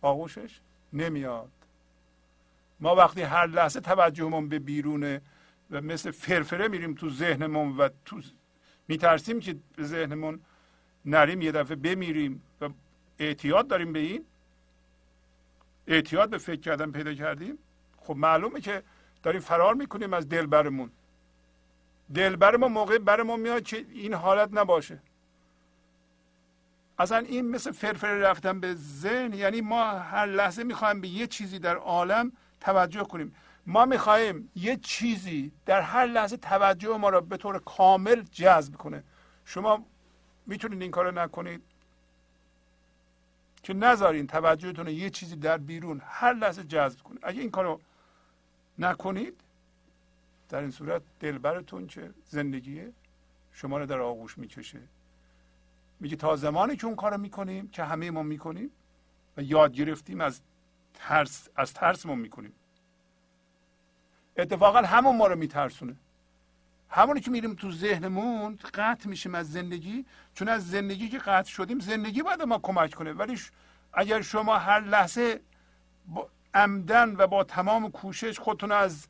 آغوشش 0.01 0.59
نمیاد. 0.93 1.51
ما 2.79 2.95
وقتی 2.95 3.21
هر 3.21 3.47
لحظه 3.47 3.79
توجهمون 3.79 4.49
به 4.49 4.59
بیرونه 4.59 5.21
و 5.71 5.81
مثل 5.81 6.11
فرفره 6.11 6.67
میریم 6.67 6.93
تو 6.93 7.09
ذهنمون 7.09 7.77
و 7.77 7.89
تو 8.05 8.21
میترسیم 8.87 9.39
که 9.39 9.55
به 9.75 9.83
ذهنمون 9.83 10.39
نریم 11.05 11.41
یه 11.41 11.51
دفعه 11.51 11.75
بمیریم 11.75 12.41
و 12.61 12.69
اعتیاد 13.19 13.67
داریم 13.67 13.93
به 13.93 13.99
این. 13.99 14.25
اعتیاد 15.87 16.29
به 16.29 16.37
فکر 16.37 16.61
کردن 16.61 16.91
پیدا 16.91 17.13
کردیم. 17.13 17.57
خب 17.97 18.15
معلومه 18.15 18.61
که 18.61 18.83
داریم 19.25 19.41
فرار 19.41 19.73
می‌کنیم 19.73 20.13
از 20.13 20.29
دلبرمون. 20.29 20.91
دلبرمون 22.15 22.71
موقع 22.71 22.97
برمون 22.97 23.39
میاد 23.39 23.63
که 23.63 23.85
این 23.93 24.13
حالت 24.13 24.49
نباشه. 24.53 24.99
اصلا 26.99 27.17
این 27.17 27.49
مثل 27.49 27.71
فرفر 27.71 28.13
رفتن 28.13 28.59
به 28.59 28.73
ذهن 28.73 29.33
یعنی 29.33 29.61
ما 29.61 29.83
هر 29.83 30.25
لحظه 30.25 30.63
می‌خوایم 30.63 31.01
به 31.01 31.07
یه 31.07 31.27
چیزی 31.27 31.59
در 31.59 31.75
عالم 31.75 32.31
توجه 32.61 33.03
کنیم. 33.03 33.35
ما 33.67 33.85
می‌خواهیم 33.85 34.51
یه 34.55 34.77
چیزی 34.77 35.51
در 35.65 35.81
هر 35.81 36.05
لحظه 36.05 36.37
توجه 36.37 36.97
ما 36.97 37.09
را 37.09 37.21
به 37.21 37.37
طور 37.37 37.59
کامل 37.59 38.21
جذب 38.21 38.75
کنه. 38.75 39.03
شما 39.45 39.85
می‌تونید 40.45 40.81
این 40.81 40.91
کارو 40.91 41.11
نکنید. 41.11 41.61
که 43.63 43.73
نذارین 43.73 44.27
توجهتون 44.27 44.87
یه 44.87 45.09
چیزی 45.09 45.35
در 45.35 45.57
بیرون 45.57 46.01
هر 46.05 46.33
لحظه 46.33 46.63
جذب 46.63 46.99
کنه. 46.99 47.19
اگه 47.23 47.41
این 47.41 47.51
کارو 47.51 47.81
نکنید. 48.79 49.41
در 50.49 50.59
این 50.59 50.71
صورت 50.71 51.01
دلبرتون 51.19 51.87
که 51.87 52.11
زندگیه؟ 52.25 52.91
شما 53.51 53.77
رو 53.77 53.85
در 53.85 53.99
آغوش 53.99 54.37
می‌کشه. 54.37 54.79
میگه 55.99 56.15
تا 56.15 56.35
زمانی 56.35 56.75
که 56.75 56.87
اون 56.87 56.95
کارو 56.95 57.17
می‌کنیم 57.17 57.67
که 57.67 57.83
همه 57.83 58.11
ما 58.11 58.23
می‌کنیم 58.23 58.71
و 59.37 59.41
یاد 59.41 59.73
گرفتیم 59.73 60.21
از 60.21 60.41
ترس 60.93 61.49
از 61.55 61.73
ترسمون 61.73 62.19
می‌کنیم. 62.19 62.53
اتفاقا 64.37 64.81
همون 64.81 65.17
ما 65.17 65.27
رو 65.27 65.35
میترسونه. 65.35 65.95
همونی 66.89 67.19
که 67.19 67.31
میریم 67.31 67.53
تو 67.53 67.71
ذهنمون 67.71 68.59
قطع 68.73 69.09
میشیم 69.09 69.35
از 69.35 69.51
زندگی. 69.51 70.05
چون 70.33 70.49
از 70.49 70.69
زندگی 70.69 71.09
که 71.09 71.17
قطع 71.17 71.49
شدیم 71.49 71.79
زندگی 71.79 72.23
باید 72.23 72.41
ما 72.41 72.59
کمک 72.59 72.93
کنه. 72.93 73.13
ولی 73.13 73.39
اگر 73.93 74.21
شما 74.21 74.57
هر 74.57 74.79
لحظه 74.79 75.41
عمدن 76.55 77.15
و 77.15 77.27
با 77.27 77.43
تمام 77.43 77.91
کوشش 77.91 78.39
خودتون 78.39 78.71
از 78.71 79.07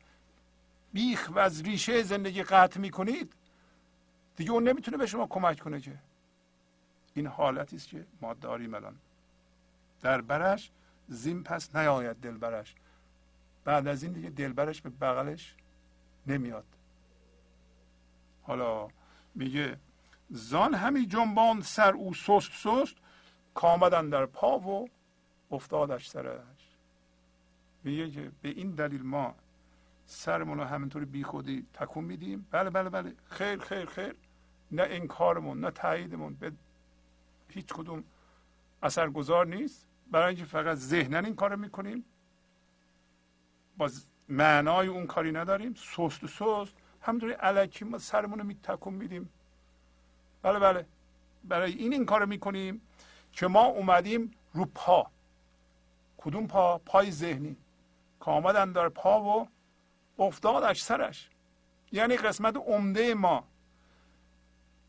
بیخ 0.92 1.30
و 1.32 1.38
از 1.38 1.62
ریشه 1.62 2.02
زندگی 2.02 2.42
قطع 2.42 2.80
می‌کنید 2.80 3.32
دیگه 4.36 4.50
اون 4.50 4.68
نمی‌تونه 4.68 4.96
به 4.96 5.06
شما 5.06 5.26
کمک 5.26 5.60
کنه 5.60 5.80
که. 5.80 5.98
این 7.14 7.26
حالتی 7.26 7.76
است 7.76 7.88
که 7.88 8.06
ما 8.20 8.34
داریم 8.34 8.74
الان. 8.74 8.96
در 10.02 10.20
برش 10.20 10.70
زین 11.08 11.42
پس 11.42 11.76
نیاید 11.76 12.16
دلبرش. 12.16 12.74
بعد 13.64 13.88
از 13.88 14.02
این 14.02 14.12
دیگه 14.12 14.30
دلبرش 14.30 14.82
به 14.82 14.90
بغلش 14.90 15.54
نمیاد. 16.26 16.66
حالا 18.42 18.88
میگه 19.34 19.76
زان 20.30 20.74
همی 20.74 21.06
جنبان 21.06 21.62
سر 21.62 21.92
او 21.92 22.14
سست 22.14 22.52
سست 22.52 22.96
کامدن 23.54 24.08
در 24.08 24.26
پا 24.26 24.58
و 24.58 24.88
افتادش 25.50 26.08
سرش. 26.08 26.55
میگه 27.86 28.10
که 28.10 28.32
به 28.42 28.48
این 28.48 28.70
دلیل 28.70 29.02
ما 29.02 29.34
سرمون 30.06 30.58
رو 30.58 30.64
همینطوری 30.64 31.04
بی 31.04 31.24
خودی 31.24 31.66
تکون 31.74 32.04
میدیم. 32.04 32.46
بله 32.50 32.70
بله 32.70 32.90
بله. 32.90 33.14
خیر 33.28 33.58
خیر 33.58 33.86
خیر. 33.86 34.14
نه 34.70 34.82
انکارمون 34.86 35.60
نه 35.60 35.70
تاییدمون 35.70 36.34
به 36.34 36.52
هیچ 37.48 37.66
کدوم 37.66 38.04
اثرگذار 38.82 39.46
نیست. 39.46 39.86
برای 40.10 40.26
اینکه 40.26 40.44
فقط 40.44 40.76
ذهنا 40.76 41.18
این 41.18 41.34
کار 41.34 41.56
می‌کنیم. 41.56 42.04
با 43.76 43.90
معنای 44.28 44.88
اون 44.88 45.06
کاری 45.06 45.32
نداریم. 45.32 45.74
سست 45.74 46.24
و 46.24 46.26
سست. 46.26 46.74
همونطوری 47.00 47.32
علکی 47.32 47.84
ما 47.84 47.98
سرمون 47.98 48.38
رو 48.38 48.44
میتکون 48.44 48.94
میدیم. 48.94 49.28
بله 50.42 50.58
بله. 50.58 50.86
برای 51.44 51.72
این 51.72 51.92
این 51.92 52.06
کار 52.06 52.24
می‌کنیم 52.24 52.80
که 53.32 53.46
ما 53.46 53.64
اومدیم 53.64 54.30
رو 54.52 54.64
پا. 54.64 55.10
کدوم 56.18 56.46
پا؟ 56.46 56.78
پای 56.78 57.10
ذهنی. 57.10 57.56
که 58.20 58.30
آمدن 58.30 58.72
در 58.72 58.88
پا 58.88 59.20
و 59.22 59.48
افتادش 60.18 60.82
سرش. 60.82 61.30
یعنی 61.92 62.16
قسمت 62.16 62.56
عمده 62.56 63.14
ما 63.14 63.44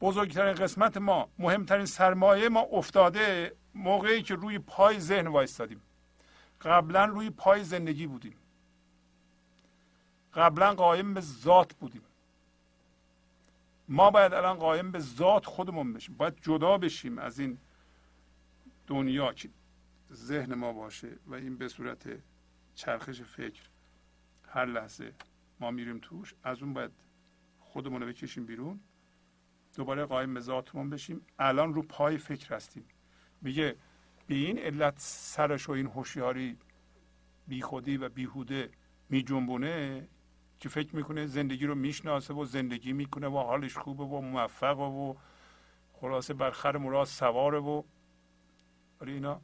بزرگترین 0.01 0.53
قسمت 0.53 0.97
ما 0.97 1.29
مهمترین 1.39 1.85
سرمایه 1.85 2.49
ما 2.49 2.61
افتاده 2.61 3.55
موقعی 3.75 4.23
که 4.23 4.35
روی 4.35 4.59
پای 4.59 4.99
ذهن 4.99 5.27
وایستادیم. 5.27 5.81
قبلا 6.61 7.05
روی 7.05 7.29
پای 7.29 7.63
زندگی 7.63 8.07
بودیم. 8.07 8.37
قبلا 10.33 10.73
قایم 10.73 11.13
به 11.13 11.21
ذات 11.21 11.73
بودیم. 11.73 12.01
ما 13.89 14.11
باید 14.11 14.33
الان 14.33 14.57
قایم 14.57 14.91
به 14.91 14.99
ذات 14.99 15.45
خودمون 15.45 15.93
بشیم. 15.93 16.17
باید 16.17 16.37
جدا 16.41 16.77
بشیم 16.77 17.17
از 17.17 17.39
این 17.39 17.57
دنیا 18.87 19.33
که 19.33 19.49
ذهن 20.13 20.53
ما 20.53 20.73
باشه 20.73 21.09
و 21.27 21.35
این 21.35 21.57
به 21.57 21.67
صورت 21.67 22.09
چرخش 22.77 23.21
فکر. 23.21 23.61
هر 24.47 24.65
لحظه 24.65 25.13
ما 25.59 25.71
میریم 25.71 25.99
توش 26.01 26.33
از 26.43 26.63
اون 26.63 26.73
باید 26.73 26.91
خودمون 27.59 28.01
رو 28.01 28.07
بکشیم 28.07 28.45
بیرون. 28.45 28.79
دوباره 29.75 30.05
قایم 30.05 30.33
به 30.33 30.41
بشیم. 30.89 31.21
الان 31.39 31.73
رو 31.73 31.81
پای 31.81 32.17
فکر 32.17 32.55
هستیم. 32.55 32.85
میگه 33.41 33.75
به 34.27 34.35
این 34.35 34.59
علت 34.59 34.93
سرش 34.97 35.69
و 35.69 35.71
این 35.71 35.87
هوشیاری 35.87 36.57
بیخودی 37.47 37.97
و 37.97 38.09
بیهوده 38.09 38.69
میجنبونه 39.09 40.07
که 40.59 40.69
فکر 40.69 40.95
می‌کنه 40.95 41.25
زندگی 41.25 41.65
رو 41.65 41.75
می‌شناسه 41.75 42.33
و 42.33 42.45
زندگی 42.45 42.93
می‌کنه 42.93 43.27
و 43.27 43.37
حالش 43.37 43.77
خوبه 43.77 44.03
و 44.03 44.21
موفقه 44.21 44.83
و 44.83 45.15
خلاصه 45.93 46.33
بر 46.33 46.51
خر 46.51 46.77
مراد 46.77 47.07
سواره 47.07 47.59
و 47.59 47.83
ولی 49.01 49.13
اینا 49.13 49.41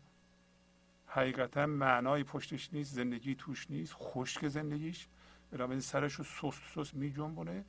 حقیقتا 1.14 1.66
معنای 1.66 2.24
پشتش 2.24 2.74
نیست 2.74 2.94
زندگی 2.94 3.36
توش 3.36 3.72
نیست 3.72 3.94
خشک 3.98 4.48
زندگیش. 4.48 5.08
بنابراین 5.52 5.82
سرش 5.82 6.14
رو 6.14 6.24
سست 6.24 6.62
سست 6.76 6.94
می 6.94 7.14
جنبونه 7.14 7.66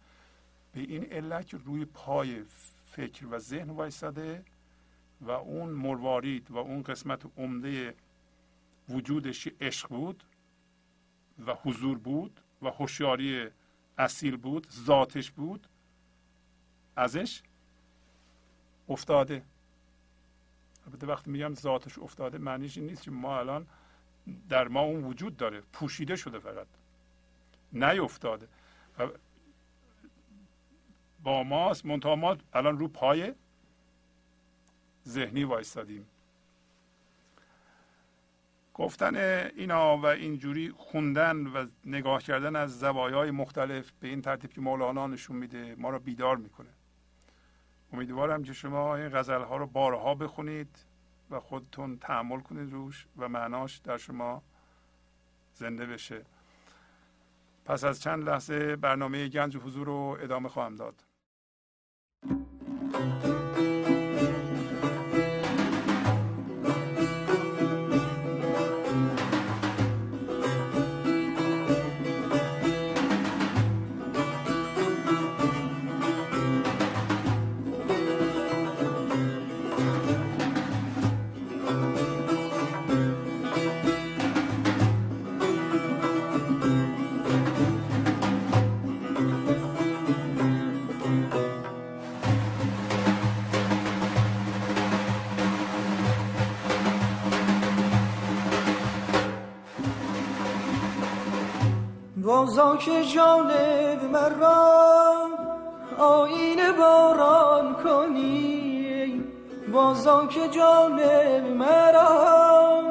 به 0.73 0.81
این 0.81 1.13
علت 1.13 1.47
که 1.47 1.57
روی 1.57 1.85
پای 1.85 2.43
فکر 2.87 3.27
و 3.27 3.39
ذهن 3.39 3.71
وایستاده 3.71 4.45
و 5.21 5.31
اون 5.31 5.71
مروارید 5.71 6.51
و 6.51 6.57
اون 6.57 6.83
قسمت 6.83 7.23
عمده 7.37 7.95
وجودش 8.89 9.49
عشق 9.61 9.89
بود 9.89 10.25
و 11.47 11.55
حضور 11.55 11.99
بود 11.99 12.41
و 12.63 12.69
هوشیاری 12.69 13.49
اصیل 13.99 14.37
بود 14.37 14.67
ذاتش 14.71 15.31
بود. 15.31 15.67
ازش 16.97 17.43
افتاده. 18.89 19.43
البته 20.87 21.07
وقتی 21.07 21.30
میگم 21.30 21.55
ذاتش 21.55 21.99
افتاده 21.99 22.39
معنیش 22.39 22.78
این 22.78 22.87
نیست 22.87 23.03
که 23.03 23.11
ما 23.11 23.39
الان 23.39 23.66
در 24.49 24.68
ما 24.68 24.80
اون 24.80 25.05
وجود 25.05 25.37
داره. 25.37 25.62
پوشیده 25.72 26.16
شده 26.16 26.39
فقط. 26.39 26.66
نیفتاده. 27.72 28.49
با 31.22 31.43
ماست 31.43 31.87
منتها 31.87 32.16
ما 32.16 32.37
الان 32.55 32.78
رو 32.78 32.89
پای 32.89 33.35
ذهنی 35.09 35.45
وایستادیم. 35.45 36.07
گفتن 38.74 39.16
اینا 39.57 39.99
و 39.99 40.07
اینجوری 40.07 40.70
خوندن 40.76 41.47
و 41.47 41.66
نگاه 41.85 42.22
کردن 42.22 42.57
از 42.57 42.78
زوایای 42.78 43.30
مختلف 43.30 43.93
به 44.01 44.09
این 44.09 44.22
ترتیب 44.22 44.53
که 44.53 44.61
مولانا 44.61 45.07
نشون 45.07 45.37
میده 45.37 45.74
ما 45.74 45.91
رو 45.91 45.99
بیدار 45.99 46.37
می‌کنه. 46.37 46.68
امیدوارم 47.95 48.43
که 48.43 48.53
شما 48.53 48.97
این 48.97 49.09
غزل 49.09 49.43
ها 49.43 49.57
رو 49.57 49.67
بارها 49.67 50.15
بخونید 50.15 50.87
و 51.31 51.41
خودتون 51.41 51.99
تحمل 51.99 52.41
کنید 52.41 52.73
روش 52.73 53.07
و 53.17 53.29
معناش 53.29 53.77
در 53.77 53.97
شما 53.97 54.43
زنده 55.53 55.87
بشه. 55.87 56.25
پس 57.65 57.85
از 57.85 58.03
چند 58.03 58.29
لحظه 58.29 58.77
برنامه 58.77 59.29
گنج 59.29 59.57
حضور 59.57 59.87
رو 59.87 60.19
ادامه 60.21 60.49
خواهم 60.49 60.77
داد. 60.77 60.95
بازا 102.45 102.77
که 102.77 103.05
جانب 103.05 104.05
مرا 104.13 105.29
آین 105.99 106.59
باران 106.79 107.75
کنی 107.75 109.25
بازا 109.73 110.27
که 110.27 110.49
جانب 110.49 111.47
مرا 111.57 112.83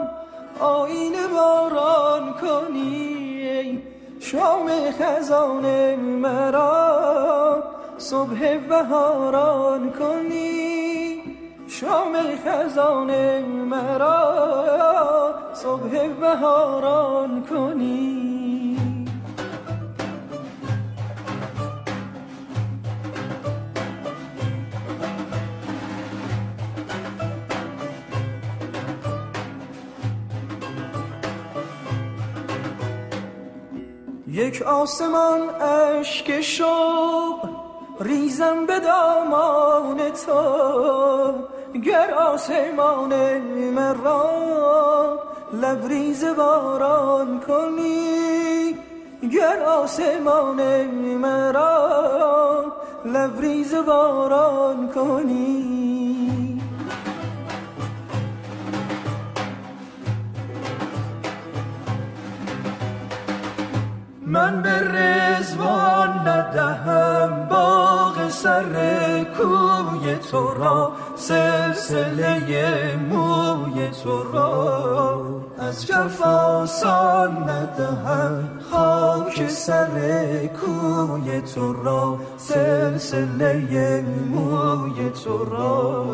آین 0.59 1.13
باران 1.35 2.33
کنی 2.33 3.83
شام 4.19 4.69
خزان 4.99 5.95
مرا 5.95 7.63
صبح 7.97 8.57
بهاران 8.57 9.91
کنی 9.91 11.21
شام 11.67 12.13
خزان 12.45 13.41
مرا 13.45 14.23
صبح 15.53 16.07
بهاران 16.07 17.43
کنی. 17.49 18.52
یک 34.33 34.61
آسمان 34.61 35.41
اشک 35.61 36.41
شوق 36.41 37.49
ریزم 37.99 38.65
به 38.65 38.79
دامان 38.79 39.97
تو. 40.09 41.33
گر 41.85 42.13
آسمان 42.13 43.37
مرا 43.71 45.19
لبریز 45.53 46.25
باران 46.25 47.39
کنی 47.39 48.75
گر 49.33 49.63
آسمان 49.63 50.85
مرا 51.17 52.73
لبریز 53.05 53.75
باران 53.75 54.89
کنی. 54.89 56.12
من 64.33 64.61
به 64.61 64.69
رزوان 64.69 66.27
ندهم 66.27 67.47
باغ 67.49 68.29
سر 68.29 68.73
کوی 69.23 70.15
تو 70.15 70.53
را 70.53 70.91
سلسله 71.15 72.95
موی 73.09 73.87
تو 74.03 74.23
را. 74.33 75.21
از 75.59 75.87
جفاسان 75.87 77.49
ندهم 77.49 78.49
خاک 78.71 79.49
سر 79.49 79.89
کوی 80.47 81.41
تو 81.41 81.73
را 81.83 82.17
سلسله 82.37 84.03
موی 84.29 85.09
تو 85.09 85.45
را. 85.45 86.05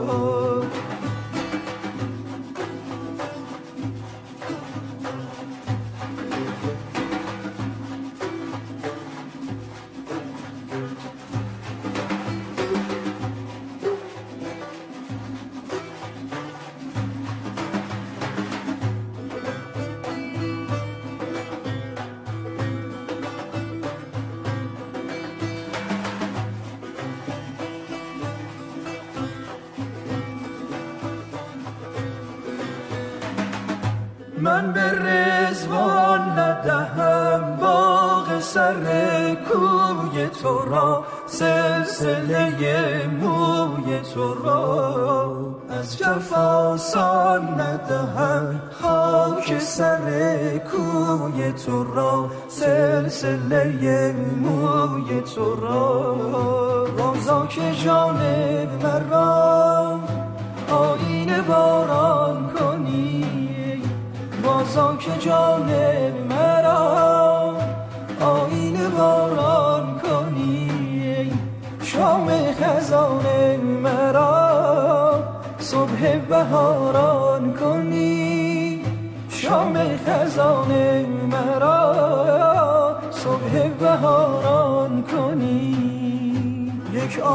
را 40.69 41.05
سلسله 41.25 42.98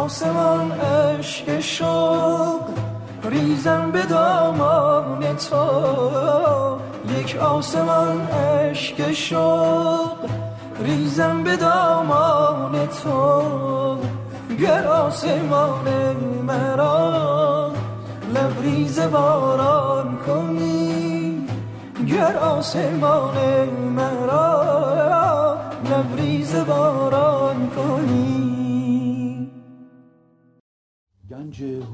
آسمان 0.05 0.73
عشق 0.73 1.61
شوق 1.61 2.61
ریزم 3.25 3.91
به 3.91 4.03
دامان 4.03 5.37
تو. 5.37 6.79
یک 7.19 7.37
آسمان 7.37 8.21
عشق 8.21 9.13
شوق 9.13 10.17
ریزم 10.81 11.43
به 11.43 11.57
دامان 11.57 12.87
تو. 12.87 13.43
گر 14.61 14.87
آسمان 14.87 16.17
مرا 16.47 17.73
لبریز 18.35 19.01
باران 19.01 20.19
کنی 20.27 21.49
گر 22.07 22.37
آسمان 22.37 23.35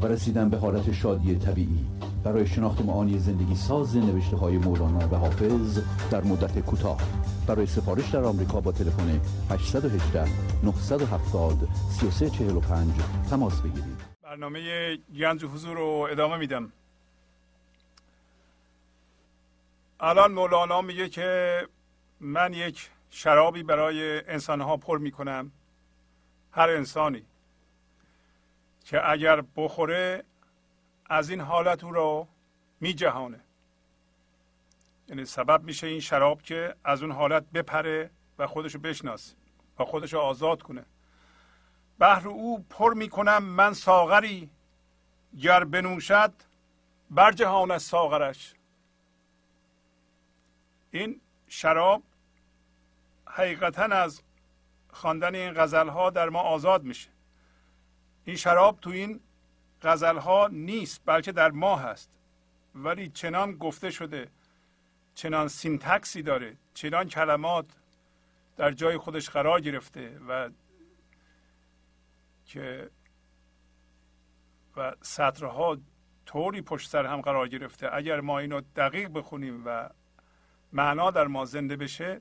و 0.00 0.06
رسیدن 0.06 0.48
به 0.48 0.56
حالت 0.56 0.92
شادی 0.92 1.36
طبیعی. 1.36 1.86
برای 2.24 2.46
شناخت 2.46 2.80
معانی 2.80 3.18
زندگی 3.18 3.54
ساز 3.54 3.96
نوشته 3.96 4.36
های 4.36 4.58
مولانا 4.58 5.08
و 5.08 5.16
حافظ 5.16 5.80
در 6.10 6.24
مدت 6.24 6.58
کوتاه. 6.58 7.00
برای 7.46 7.66
سفارش 7.66 8.10
در 8.10 8.24
آمریکا 8.24 8.60
با 8.60 8.72
تلفن 8.72 9.20
818 9.50 10.24
970 10.64 11.68
3345 11.90 12.92
تماس 13.30 13.60
بگیرید. 13.60 14.00
برنامه 14.22 14.96
گنج 14.96 15.44
حضور 15.44 15.76
رو 15.76 16.08
ادامه 16.10 16.36
میدم. 16.36 16.72
الان 20.00 20.32
مولانا 20.32 20.82
میگه 20.82 21.08
که 21.08 21.62
من 22.20 22.54
یک 22.54 22.90
شرابی 23.10 23.62
برای 23.62 24.28
انسانها 24.28 24.76
پر 24.76 24.98
می‌کنم. 24.98 25.50
هر 26.52 26.70
انسانی. 26.70 27.22
که 28.88 29.10
اگر 29.10 29.44
بخوره 29.56 30.24
از 31.06 31.30
این 31.30 31.40
حالت 31.40 31.84
او 31.84 31.90
رو 31.90 32.28
می 32.80 32.94
جهانه 32.94 33.40
یعنی 35.08 35.24
سبب 35.24 35.62
میشه 35.62 35.86
این 35.86 36.00
شراب 36.00 36.42
که 36.42 36.74
از 36.84 37.02
اون 37.02 37.12
حالت 37.12 37.50
بپره 37.50 38.10
و 38.38 38.46
خودشو 38.46 38.78
بشناسه 38.78 39.36
و 39.78 39.84
خودشو 39.84 40.18
آزاد 40.18 40.62
کنه. 40.62 40.84
بحر 41.98 42.28
او 42.28 42.64
پر 42.70 42.94
می‌کنم 42.94 43.44
من 43.44 43.72
ساغری 43.72 44.50
گر 45.40 45.64
بنوشد 45.64 46.32
بر 47.10 47.32
جهان 47.32 47.70
از 47.70 47.82
ساغرش. 47.82 48.54
این 50.90 51.20
شراب 51.48 52.02
حقیقتا 53.26 53.82
از 53.82 54.22
خواندن 54.90 55.34
این 55.34 55.52
غزل 55.54 55.88
ها 55.88 56.10
در 56.10 56.28
ما 56.28 56.40
آزاد 56.40 56.82
میشه. 56.84 57.17
این 58.28 58.36
شراب 58.36 58.80
تو 58.80 58.90
این 58.90 59.20
غزل 59.82 60.16
ها 60.16 60.48
نیست 60.52 61.02
بلکه 61.06 61.32
در 61.32 61.50
ما 61.50 61.76
هست 61.76 62.18
ولی 62.74 63.08
چنان 63.08 63.52
گفته 63.52 63.90
شده 63.90 64.28
چنان 65.14 65.48
سینتکسی 65.48 66.22
داره 66.22 66.56
چنان 66.74 67.08
کلمات 67.08 67.66
در 68.56 68.70
جای 68.70 68.98
خودش 68.98 69.30
قرار 69.30 69.60
گرفته 69.60 70.20
و 70.28 70.50
که 72.44 72.90
و 74.76 74.94
سطرها 75.00 75.78
طوری 76.26 76.62
پشت 76.62 76.90
سر 76.90 77.06
هم 77.06 77.20
قرار 77.20 77.48
گرفته. 77.48 77.88
اگر 77.92 78.20
ما 78.20 78.38
اینو 78.38 78.60
دقیق 78.76 79.08
بخونیم 79.12 79.62
و 79.66 79.90
معنا 80.72 81.10
در 81.10 81.26
ما 81.26 81.44
زنده 81.44 81.76
بشه 81.76 82.20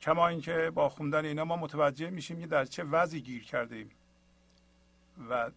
کما 0.00 0.28
اینکه 0.28 0.70
با 0.74 0.88
خوندن 0.88 1.24
اینا 1.24 1.44
ما 1.44 1.56
متوجه 1.56 2.10
میشیم 2.10 2.40
که 2.40 2.46
در 2.46 2.64
چه 2.64 2.84
وضعی 2.84 3.20
گیر 3.20 3.44
کرده 3.44 3.97
و 5.30 5.50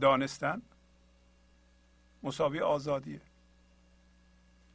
دانستن 0.00 0.62
مساوی 2.22 2.60
آزادیه. 2.60 3.20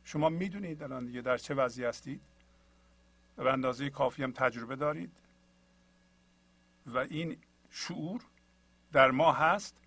شما 0.04 0.30
می‌دونید 0.30 0.84
الان 0.84 1.06
دیگه 1.06 1.22
در 1.22 1.38
چه 1.38 1.54
وضعی 1.54 1.86
هستید 1.86 2.22
و 3.38 3.44
به 3.44 3.54
اندازه 3.54 3.90
کافی 3.90 4.24
هم 4.24 4.32
تجربه 4.32 4.76
دارید 4.76 5.12
و 6.86 6.98
این 6.98 7.38
شعور 7.70 8.22
در 8.92 9.12
ما 9.12 9.32
هست. 9.34 9.78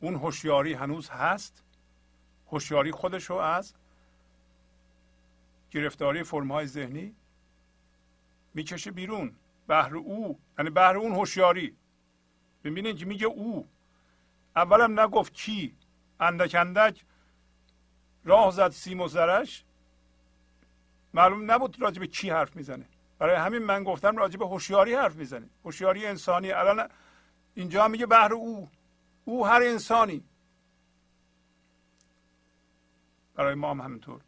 اون 0.00 0.14
هوشیاری 0.14 0.72
هنوز 0.72 1.10
هست. 1.10 1.62
هوشیاری 2.50 2.92
خودش 2.92 3.24
رو 3.24 3.36
از 3.36 3.74
گرفتاری 5.70 6.22
فرمهای 6.22 6.66
ذهنی 6.66 7.14
می‌کشه 8.54 8.90
بیرون. 8.90 9.34
بهر 9.66 9.96
او 9.96 10.38
یعنی 10.58 10.70
بهر 10.70 10.96
اون 10.96 11.12
هوشیاری 11.12 11.76
ببینید 12.70 12.96
که 12.96 13.06
میگه 13.06 13.26
او. 13.26 13.68
اولم 14.56 15.00
نگفت 15.00 15.34
کی. 15.34 15.76
اندک 16.20 16.54
اندک. 16.54 17.04
راه 18.24 18.50
زد 18.50 18.70
سیم 18.70 19.00
و 19.00 19.08
زرش 19.08 19.64
معلوم 21.14 21.50
نبود 21.50 21.82
راجع 21.82 22.00
به 22.00 22.06
کی 22.06 22.30
حرف 22.30 22.56
می‌زنه. 22.56 22.86
برای 23.18 23.36
همین 23.36 23.62
من 23.62 23.84
گفتم 23.84 24.16
راجع 24.16 24.38
به 24.38 24.46
هوشیاری 24.46 24.94
حرف 24.94 25.16
می‌زنه. 25.16 25.50
هوشیاری 25.64 26.06
انسانی. 26.06 26.52
الان 26.52 26.88
اینجا 27.54 27.88
میگه 27.88 28.06
بهر 28.06 28.32
او. 28.32 28.68
او 29.24 29.46
هر 29.46 29.62
انسانی. 29.62 30.24
برای 33.34 33.54
ما 33.54 33.70
هم 33.70 33.80
همینطور. 33.80 34.20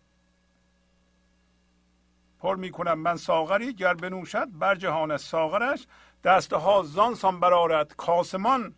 پر 2.39 2.57
می‌کنم 2.57 2.99
من 2.99 3.17
ساغری. 3.17 3.73
گر 3.73 3.95
بنوشد 3.95 4.49
بر 4.59 4.75
جهان 4.75 5.17
ساغرش. 5.17 5.87
دسته 6.25 6.57
ها 6.57 6.83
زان 6.83 7.41
برارد 7.41 7.95
کاسمان 7.97 8.75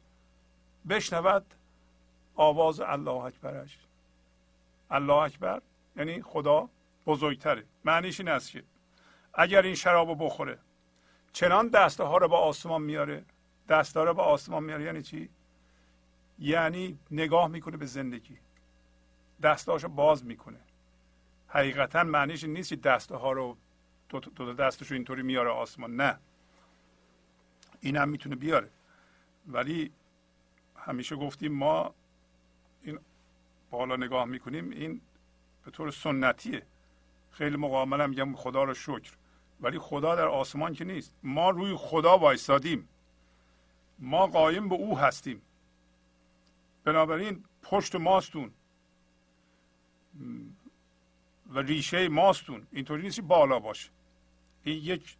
بشنود 0.89 1.55
آواز 2.35 2.81
الله 2.81 3.25
اکبرش. 3.25 3.79
الله 4.91 5.15
اکبر 5.15 5.63
یعنی 5.97 6.23
خدا 6.23 6.69
بزرگتره. 7.07 7.65
معنیش 7.85 8.21
این 8.21 8.29
است 8.29 8.51
که 8.51 8.65
اگر 9.35 9.63
این 9.63 9.75
شراب 9.75 10.25
بخوره 10.25 10.59
چنان 11.33 11.69
دسته 11.69 12.05
ها 12.05 12.17
رو 12.17 12.29
به 12.29 12.37
آسمان 12.37 12.83
میاره. 12.83 13.25
دسته 13.69 14.01
رو 14.01 14.15
به 14.15 14.23
آسمان 14.23 14.65
میاره 14.65 14.85
یعنی 14.85 15.03
چی؟ 15.03 15.31
یعنی 16.39 16.99
نگاه 17.11 17.49
می‌کنه 17.49 17.77
به 17.77 17.87
زندگی. 17.87 18.39
دستهاشو 19.43 19.89
باز 19.89 20.25
می‌کنه. 20.25 20.61
حقیقتا 21.49 22.05
معنیش 22.05 22.45
نیست 22.45 22.69
که 22.69 22.77
دسته 22.77 23.17
ها 23.17 23.33
رو 23.33 23.57
دو, 24.09 24.21
دو 24.21 24.53
دستشو 24.53 24.95
اینطوری 24.95 25.23
میاره 25.23 25.51
آسمان. 25.51 25.97
نه. 25.97 26.19
این 27.81 27.97
هم 27.97 28.09
می‌تونه 28.09 28.37
بیاره. 28.37 28.71
ولی 29.47 29.93
همیشه 30.77 31.17
گفتیم 31.17 31.53
ما 31.53 31.95
این 32.83 32.99
بالا 33.71 33.97
نگاه 33.97 34.25
می‌کنیم 34.25 34.71
این 34.71 35.01
به 35.65 35.71
طور 35.71 35.91
سنتیه. 35.91 36.67
خیلی 37.31 37.57
مقامل 37.57 38.01
هم 38.01 38.11
میگم 38.11 38.37
خدا 38.37 38.65
رو 38.65 38.75
شکر. 38.75 39.13
ولی 39.61 39.79
خدا 39.79 40.17
در 40.17 40.29
آسمان 40.29 40.75
که 40.75 40.85
نیست. 40.85 41.15
ما 41.23 41.51
روی 41.51 41.75
خدا 41.77 42.19
وایستادیم. 42.19 42.89
ما 43.99 44.27
قایم 44.27 44.69
به 44.69 44.75
او 44.75 44.99
هستیم. 44.99 45.43
بنابراین 46.85 47.45
پشت 47.63 47.97
ماستون. 47.97 48.51
و 51.47 51.59
ریشه 51.59 52.09
ماستون. 52.09 52.67
اینطوری 52.73 53.03
نیست 53.03 53.21
بالا 53.21 53.59
باشه. 53.59 53.91
این 54.65 54.77
یک 54.85 55.17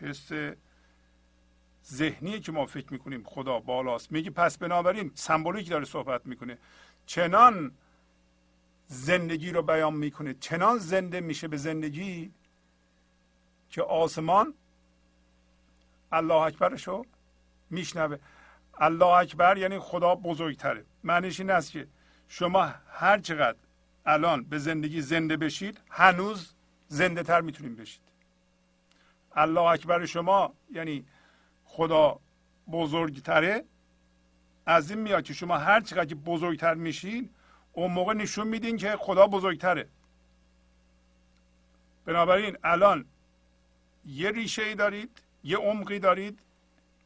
حس 0.00 0.32
ذهنیه 1.86 2.40
که 2.40 2.52
ما 2.52 2.66
فکر 2.66 2.92
می‌کنیم. 2.92 3.24
خدا 3.24 3.60
بالاست. 3.60 4.12
میگه 4.12 4.30
پس 4.30 4.58
بنابراین 4.58 5.12
سمبولیک 5.14 5.70
داره 5.70 5.84
صحبت 5.84 6.26
می‌کنه. 6.26 6.58
چنان 7.06 7.72
زندگی 8.86 9.50
رو 9.50 9.62
بیان 9.62 9.94
می‌کنه. 9.94 10.34
چنان 10.34 10.78
زنده 10.78 11.20
میشه 11.20 11.48
به 11.48 11.56
زندگی 11.56 12.32
که 13.70 13.82
آسمان 13.82 14.54
الله 16.12 16.34
اکبرش 16.34 16.88
رو 16.88 17.06
میشنوه. 17.70 18.18
الله 18.74 19.06
اکبر 19.06 19.58
یعنی 19.58 19.78
خدا 19.78 20.14
بزرگتره. 20.14 20.84
معنیش 21.04 21.40
این 21.40 21.50
است 21.50 21.72
که 21.72 21.86
شما 22.28 22.74
هر 22.92 23.18
چقدر 23.18 23.58
الان 24.06 24.44
به 24.44 24.58
زندگی 24.58 25.00
زنده 25.00 25.36
بشید 25.36 25.80
هنوز 25.90 26.54
زنده 26.88 27.22
تر 27.22 27.40
می‌تونید 27.40 27.76
بشید. 27.76 28.02
الله 29.32 29.60
اکبر 29.60 30.06
شما 30.06 30.54
یعنی 30.72 31.04
خدا 31.72 32.18
بزرگتره 32.72 33.64
از 34.66 34.90
این 34.90 35.00
میاد 35.00 35.24
که 35.24 35.34
شما 35.34 35.58
هر 35.58 35.80
چقدر 35.80 36.04
که 36.04 36.14
بزرگتر 36.14 36.74
میشین 36.74 37.30
اون 37.72 37.92
موقع 37.92 38.14
نشون 38.14 38.48
میدین 38.48 38.76
که 38.76 38.96
خدا 38.98 39.26
بزرگتره. 39.26 39.88
بنابراین 42.04 42.56
الان 42.64 43.04
یه 44.06 44.30
ریشه 44.30 44.62
ای 44.62 44.74
دارید 44.74 45.22
یه 45.44 45.56
عمقی 45.56 45.98
دارید 45.98 46.38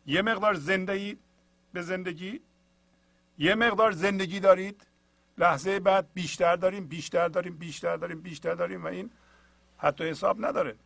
یه 0.06 0.22
مقدار 0.22 0.54
زنده 0.54 0.92
اید 0.92 1.18
به 1.72 1.82
زندگی 1.82 2.40
یه 3.38 3.54
مقدار 3.54 3.92
زندگی 3.92 4.40
دارید. 4.40 4.86
لحظه 5.38 5.80
بعد 5.80 6.06
بیشتر 6.14 6.56
داریم 6.56 6.86
بیشتر 6.86 7.28
داریم 7.28 7.56
بیشتر 7.56 7.96
داریم 7.96 8.20
بیشتر 8.20 8.54
داریم 8.54 8.84
و 8.84 8.86
این 8.86 9.10
حتی 9.78 10.04
حساب 10.04 10.44
نداره. 10.46 10.76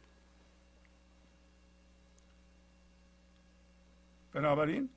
بنابراین 4.33 4.91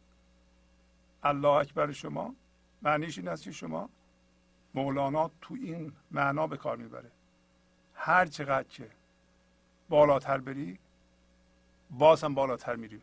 الله 1.23 1.47
اکبر 1.47 1.91
شما 1.91 2.35
معنیش 2.81 3.17
این 3.17 3.27
است 3.27 3.43
که 3.43 3.51
شما 3.51 3.89
مولانا 4.73 5.31
تو 5.41 5.53
این 5.53 5.93
معنا 6.11 6.47
به 6.47 6.57
کار 6.57 6.77
می‌بره. 6.77 7.11
هر 7.93 8.25
چقدر 8.25 8.67
که 8.67 8.89
بالاتر 9.89 10.37
بری 10.37 10.79
باز 11.91 12.23
هم 12.23 12.35
بالاتر 12.35 12.75
میری. 12.75 13.01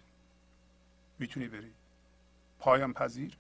می‌تونی 1.18 1.48
بری. 1.48 1.72
پایان 2.58 2.92
پذیر 2.92 3.36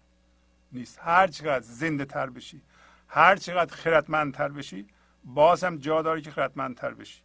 نیست. 0.72 0.98
هر 1.02 1.26
چقدر 1.26 1.60
زنده 1.60 2.04
تر 2.04 2.30
بشی 2.30 2.60
هر 3.08 3.36
چقدر 3.36 3.76
خردمندتر 3.76 4.48
بشی 4.48 4.86
باز 5.24 5.64
هم 5.64 5.76
جا 5.76 6.02
داری 6.02 6.22
که 6.22 6.30
خردمندتر 6.30 6.94
بشی. 6.94 7.22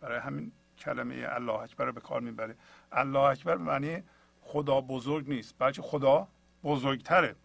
برای 0.00 0.18
همین 0.18 0.52
کلمه 0.80 1.26
الله 1.28 1.52
اکبر 1.52 1.84
رو 1.84 1.92
به 1.92 2.00
کار 2.00 2.20
می‌بره. 2.20 2.56
الله 2.92 3.18
اکبر 3.20 3.56
معنی 3.56 4.02
خدا 4.42 4.80
بزرگ 4.80 5.28
نیست 5.28 5.54
بلکه 5.58 5.82
خدا 5.82 6.28
بزرگتره. 6.64 7.36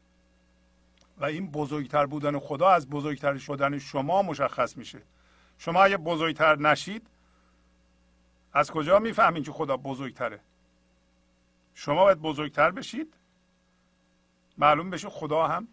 و 1.18 1.26
این 1.26 1.52
بزرگتر 1.52 2.06
بودن 2.06 2.40
خدا 2.40 2.70
از 2.70 2.90
بزرگتر 2.90 3.38
شدن 3.38 3.78
شما 3.78 4.22
مشخص 4.22 4.78
میشه. 4.78 5.02
شما 5.58 5.84
اگه 5.84 5.98
بزرگتر 5.98 6.56
نشید 6.56 7.08
از 8.54 8.72
کجا 8.72 9.00
می‌فهمین 9.00 9.44
که 9.44 9.52
خدا 9.52 9.78
بزرگتره؟ 9.78 10.40
شما 11.74 12.04
باید 12.04 12.22
بزرگتر 12.22 12.72
بشید 12.72 13.14
معلوم 14.58 14.90
بشه 14.90 15.10
خدا 15.10 15.48
هم 15.48 15.68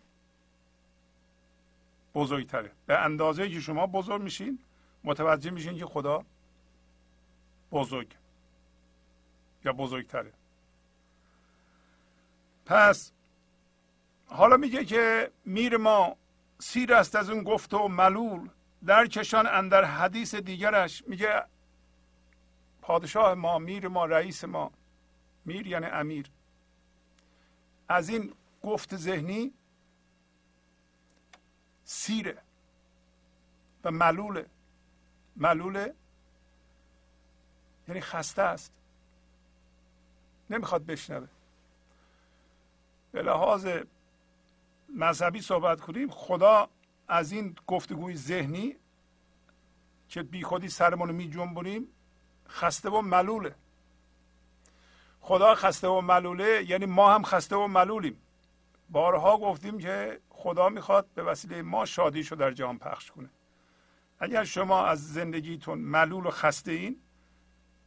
بزرگتره. 2.15 2.73
به 2.87 2.99
اندازه 2.99 3.49
که 3.49 3.61
شما 3.61 3.87
بزرگ 3.87 4.23
میشین 4.23 4.59
متوجه 5.05 5.51
میشین 5.51 5.79
که 5.79 5.87
خدا 5.87 6.25
بزرگ. 7.73 8.17
یا 9.65 9.73
بزرگتره. 9.73 10.33
پس 12.67 13.13
حالا 14.27 14.57
میگه 14.57 14.85
که 14.85 15.33
میر 15.45 15.77
ما 15.77 16.17
سیر 16.59 16.95
است 16.95 17.17
از 17.17 17.31
اون 17.31 17.43
گفته 17.43 17.77
و 17.77 17.89
ملول 17.89 18.49
در 18.87 19.07
کشان 19.07 19.47
اندر 19.47 19.85
حدیث 19.85 20.35
دیگرش. 20.35 21.05
میگه 21.07 21.45
پادشاه 22.83 23.35
ما 23.35 23.59
میر 23.59 23.89
ما 23.89 24.05
رئیس 24.05 24.45
ما. 24.45 24.73
میر 25.45 25.67
یعنی 25.67 25.87
امیر. 25.87 26.31
از 27.89 28.09
این 28.09 28.35
گفت 28.63 28.97
ذهنی 28.97 29.53
سیره 31.85 32.39
و 33.85 33.91
ملوله. 33.91 34.47
ملوله 35.37 35.95
یعنی 37.89 38.01
خسته 38.01 38.43
است. 38.43 38.73
نمی‌خواد 40.51 40.87
بشنوه. 40.87 41.29
به 43.13 43.23
لحاظ 43.23 43.69
مذهبی 44.97 45.41
صحبت 45.41 45.81
کنیم 45.81 46.11
خدا 46.11 46.69
از 47.09 47.33
این 47.33 47.57
گفتگوی 47.67 48.17
ذهنی 48.17 48.77
که 50.09 50.23
بی 50.23 50.43
خودی 50.43 50.69
سرمون 50.69 51.09
رو 51.09 51.15
می 51.15 51.31
جنبونیم 51.31 51.89
خسته 52.49 52.91
و 52.91 53.01
ملوله. 53.01 53.55
خدا 55.21 55.55
خسته 55.55 55.89
و 55.89 56.01
ملوله 56.01 56.65
یعنی 56.69 56.87
ما 56.87 57.15
هم 57.15 57.23
خسته 57.23 57.57
و 57.57 57.67
ملولیم. 57.67 58.23
بارها 58.91 59.39
گفتیم 59.39 59.79
که 59.79 60.21
خدا 60.31 60.69
می‌خواد 60.69 61.07
به 61.15 61.23
وسیله 61.23 61.63
ما 61.63 61.85
شادیشو 61.85 62.37
در 62.37 62.51
جهان 62.51 62.79
پخش 62.79 63.11
کنه. 63.11 63.31
اگر 64.19 64.45
شما 64.45 64.87
از 64.87 65.13
زندگیتون 65.13 65.79
ملول 65.79 66.27
و 66.27 66.31
خسته 66.31 66.73
این 66.73 67.02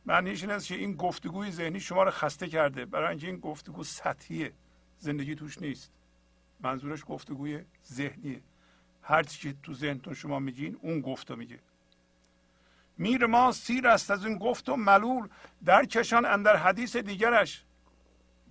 معنیش 0.06 0.42
این 0.42 0.52
است 0.52 0.68
که 0.68 0.76
این 0.76 0.96
گفتگوی 0.96 1.52
ذهنی 1.52 1.80
شما 1.80 2.04
رو 2.04 2.12
خسته 2.12 2.48
کرده. 2.48 2.86
برای 2.86 3.10
اینکه 3.10 3.28
این 3.28 3.38
گفتگو 3.38 3.84
سطحیه 3.84 4.54
زندگی 5.00 5.36
توش 5.36 5.62
نیست. 5.62 5.92
منظورش 6.60 7.04
گفتگوی 7.08 7.62
ذهنیه. 7.86 8.42
هر 9.04 9.24
چی 9.24 9.58
تو 9.64 9.74
ذهنتون 9.74 10.14
شما 10.14 10.40
میگین 10.40 10.80
اون 10.82 11.02
گفتو 11.02 11.36
میگه. 11.36 11.60
میر 12.98 13.26
ما 13.26 13.52
سیر 13.52 13.88
است 13.88 14.12
از 14.12 14.26
این 14.26 14.38
گفت 14.38 14.70
و 14.70 14.76
ملول 14.76 15.28
در 15.66 15.86
کشان 15.86 16.26
اندر 16.26 16.56
حدیث 16.56 16.96
دیگرش. 16.96 17.64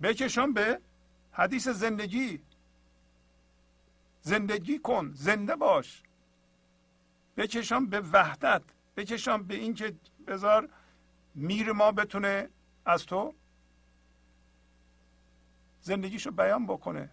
بکشان 0.01 0.53
به 0.53 0.79
حدیث 1.31 1.67
زندگی. 1.67 2.41
زندگی 4.21 4.79
کن 4.79 5.11
زنده 5.13 5.55
باش. 5.55 6.03
بکشان 7.37 7.85
به 7.85 7.99
وحدت. 7.99 8.61
بکشان 8.97 9.43
به 9.43 9.55
اینکه 9.55 9.95
بذار 10.27 10.69
میر 11.35 11.71
ما 11.71 11.91
بتونه 11.91 12.49
از 12.85 13.05
تو 13.05 13.33
زندگیشو 15.81 16.31
بیان 16.31 16.65
بکنه. 16.65 17.09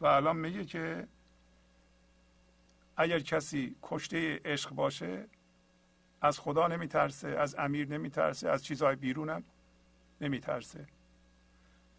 و 0.00 0.06
الان 0.06 0.36
میگه 0.36 0.64
که 0.64 1.08
اگر 2.96 3.20
کسی 3.20 3.76
کشته 3.82 4.40
عشق 4.44 4.70
باشه 4.70 5.26
از 6.20 6.38
خدا 6.38 6.68
نمیترسه 6.68 7.28
از 7.28 7.54
امیر 7.58 7.88
نمیترسه 7.88 8.48
از 8.48 8.64
چیزهای 8.64 8.96
بیرونم 8.96 9.44
نمیترسه. 10.20 10.86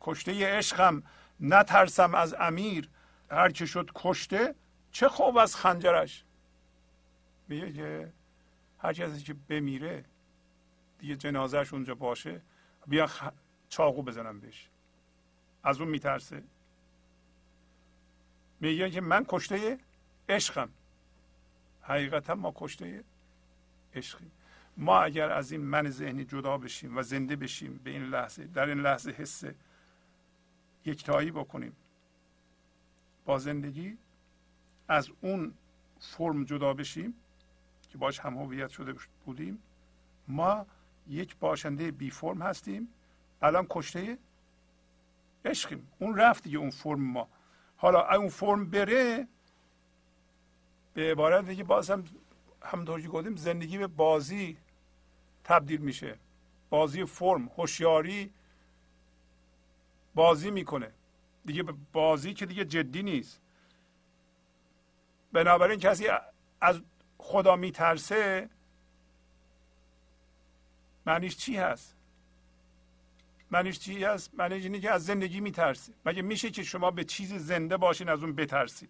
کشته 0.01 0.57
عشقم 0.57 1.03
نترسم 1.39 2.15
از 2.15 2.35
امیر. 2.39 2.89
هر 3.31 3.51
که 3.51 3.65
شد 3.65 3.91
کشته 3.95 4.55
چه 4.91 5.09
خوب 5.09 5.37
از 5.37 5.55
خنجرش. 5.55 6.23
میگه 7.47 7.73
که 7.73 8.13
هر 8.79 8.93
کسی 8.93 9.23
که 9.23 9.33
بمیره 9.33 10.05
دیگه 10.99 11.15
جنازهش 11.15 11.73
اونجا 11.73 11.95
باشه 11.95 12.41
بیا 12.87 13.07
خ... 13.07 13.29
چاقو 13.69 14.03
بزنم 14.03 14.39
بهش. 14.39 14.69
از 15.63 15.81
اون 15.81 15.89
میترسه. 15.89 16.43
میگه 18.59 18.89
که 18.89 19.01
من 19.01 19.25
کشته 19.27 19.79
عشقم. 20.29 20.69
حقیقتا 21.81 22.35
ما 22.35 22.53
کشته 22.55 23.03
عشقیم. 23.95 24.31
ما 24.77 25.01
اگر 25.01 25.31
از 25.31 25.51
این 25.51 25.61
من 25.61 25.89
ذهنی 25.89 26.25
جدا 26.25 26.57
بشیم 26.57 26.97
و 26.97 27.03
زنده 27.03 27.35
بشیم 27.35 27.79
به 27.83 27.89
این 27.89 28.03
لحظه 28.03 28.43
در 28.43 28.69
این 28.69 28.79
لحظه 28.79 29.11
حس 29.11 29.43
یکتایی 30.85 31.31
بکنیم 31.31 31.75
با 33.25 33.37
زندگی 33.37 33.97
از 34.87 35.09
اون 35.21 35.53
فرم 35.99 36.43
جدا 36.43 36.73
بشیم 36.73 37.13
که 37.89 37.97
باش 37.97 38.19
هم 38.19 38.37
هویت 38.37 38.69
شده 38.69 38.95
بودیم 39.25 39.59
ما 40.27 40.65
یک 41.09 41.37
باشنده 41.37 41.91
بی 41.91 42.09
فرم 42.11 42.41
هستیم. 42.41 42.89
الان 43.41 43.67
کشته 43.69 44.17
عشقیم. 45.45 45.91
اون 45.99 46.15
رفت 46.15 46.43
دیگه 46.43 46.57
اون 46.57 46.69
فرم 46.69 47.01
ما. 47.01 47.29
حالا 47.77 48.09
اون 48.15 48.29
فرم 48.29 48.69
بره 48.69 49.27
به 50.93 51.11
عبارت 51.11 51.45
دیگه 51.45 51.63
باز 51.63 51.91
هم 51.91 52.03
همونطور 52.61 53.01
که 53.01 53.07
گفتیم 53.07 53.35
زندگی 53.35 53.77
به 53.77 53.87
بازی 53.87 54.57
تبدیل 55.43 55.81
میشه. 55.81 56.19
بازی 56.69 57.05
فرم 57.05 57.51
هوشیاری 57.57 58.33
بازی 60.15 60.51
می‌کنه. 60.51 60.91
دیگه 61.45 61.63
بازی 61.93 62.33
که 62.33 62.45
دیگه 62.45 62.65
جدی 62.65 63.03
نیست. 63.03 63.41
بنابراین 65.31 65.79
کسی 65.79 66.07
از 66.61 66.81
خدا 67.17 67.55
میترسه 67.55 68.49
معنیش 71.05 71.37
چی 71.37 71.57
هست؟ 71.57 71.95
معنیش 73.51 73.79
چی 73.79 74.03
هست؟ 74.03 74.33
معنیش 74.33 74.63
اینه 74.63 74.79
که 74.79 74.91
از 74.91 75.05
زندگی 75.05 75.39
میترسه. 75.39 75.93
مگه 76.05 76.21
میشه 76.21 76.51
که 76.51 76.63
شما 76.63 76.91
به 76.91 77.03
چیز 77.03 77.33
زنده 77.33 77.77
باشین 77.77 78.09
از 78.09 78.23
اون 78.23 78.35
بترسید؟ 78.35 78.89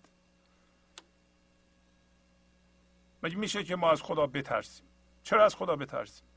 مگه 3.24 3.36
میشه 3.36 3.64
که 3.64 3.76
ما 3.76 3.92
از 3.92 4.02
خدا 4.02 4.28
بترسیم؟ 4.28 4.86
چرا 5.24 5.46
از 5.46 5.56
خدا 5.56 5.76
بترسیم؟ 5.76 6.28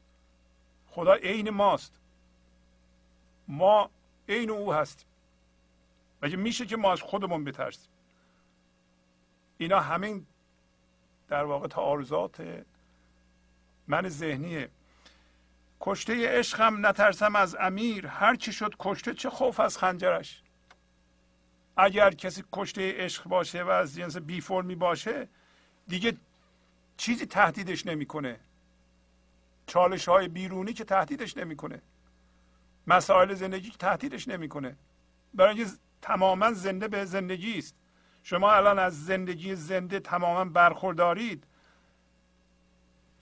خدا 0.87 1.15
عین 1.15 1.51
ماست. 1.51 2.01
ما 3.49 3.91
عین 4.29 4.51
او 4.51 4.73
هستیم. 4.73 5.09
مگه 6.23 6.37
میشه 6.37 6.67
که 6.67 6.77
ما 6.77 6.93
از 6.93 7.01
خودمون 7.01 7.45
بترسیم؟ 7.45 7.91
اینا 9.59 9.81
همین 9.81 10.27
در 11.29 11.45
واقع 11.45 11.69
تعارضات 11.69 12.65
من 13.89 14.09
ذهنیه 14.09 14.71
کشته 15.85 16.39
عشقم 16.39 16.87
نترسم 16.87 17.37
از 17.37 17.57
امیر. 17.61 18.07
هر 18.07 18.37
چی 18.37 18.53
شد 18.53 18.75
کشته 18.79 19.15
چه 19.15 19.31
خوف 19.31 19.61
از 19.61 19.79
خنجرش. 19.79 20.43
اگر 21.77 22.11
کسی 22.11 22.45
کشته 22.53 22.93
عشق 22.97 23.25
باشه 23.25 23.63
و 23.63 23.69
از 23.69 23.95
جنس 23.95 24.17
بی 24.17 24.41
فرمی 24.41 24.75
باشه 24.75 25.29
دیگه 25.89 26.17
چیزی 26.97 27.27
تهدیدش 27.27 27.87
نمی‌کنه. 27.87 28.41
چالش 29.67 30.09
های 30.09 30.29
بیرونی 30.29 30.73
که 30.73 30.85
تهدیدش 30.85 31.37
نمی‌کنه. 31.37 31.83
مسائل 32.87 33.35
زندگی 33.35 33.71
که 33.71 33.79
تهدیدش 33.79 34.29
نمی‌کنه. 34.29 34.77
برای 35.35 35.55
اینکه 35.55 35.73
تماما 36.03 36.53
زنده 36.53 36.89
به 36.89 37.05
زندگی 37.05 37.59
است. 37.59 37.75
شما 38.23 38.53
الان 38.53 38.79
از 38.79 39.05
زندگی 39.05 39.55
زنده 39.55 40.01
تماما 40.01 40.45
برخوردارید. 40.45 41.45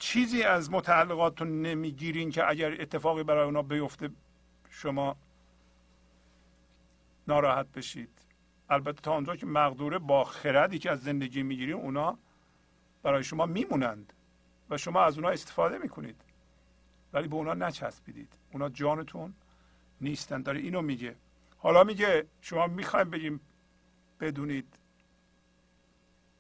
چیزی 0.01 0.43
از 0.43 0.71
متعلقاتتون 0.71 1.63
نمی‌گیرین 1.63 2.31
که 2.31 2.49
اگر 2.49 2.81
اتفاقی 2.81 3.23
برای 3.23 3.45
اونا 3.45 3.63
بیفته 3.63 4.11
شما 4.71 5.17
ناراحت 7.29 7.67
بشید. 7.73 8.11
البته 8.71 9.01
تا 9.01 9.15
اونجا 9.15 9.37
که 9.37 9.47
مقدوره 9.47 9.99
با 9.99 10.25
خردی 10.25 10.79
که 10.79 10.91
از 10.91 11.03
زندگی 11.03 11.43
می‌گیرین 11.43 11.75
اونا 11.75 12.19
برای 13.03 13.25
شما 13.25 13.47
میمونند 13.47 14.13
و 14.71 14.77
شما 14.77 15.03
از 15.03 15.19
اونا 15.19 15.31
استفاده 15.31 15.79
می‌کنید. 15.79 16.23
ولی 17.13 17.29
به 17.29 17.35
اونا 17.35 17.55
نچسبیدید. 17.55 18.39
اونا 18.53 18.69
جانتون 18.69 19.35
نیستن. 20.01 20.43
داره 20.43 20.61
اینو 20.61 20.83
میگه. 20.83 21.17
حالا 21.59 21.85
میگه 21.85 22.27
شما 22.41 22.67
می‌خوایم 22.67 23.11
بگیم 23.11 23.41
بدونید 24.21 24.79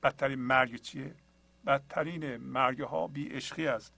بدترین 0.02 0.38
مرگ 0.38 0.76
چیه؟ 0.76 1.14
بدترین 1.66 2.36
مرگ 2.36 2.80
ها 2.80 3.06
بی 3.06 3.28
عشقی 3.28 3.68
است. 3.68 3.92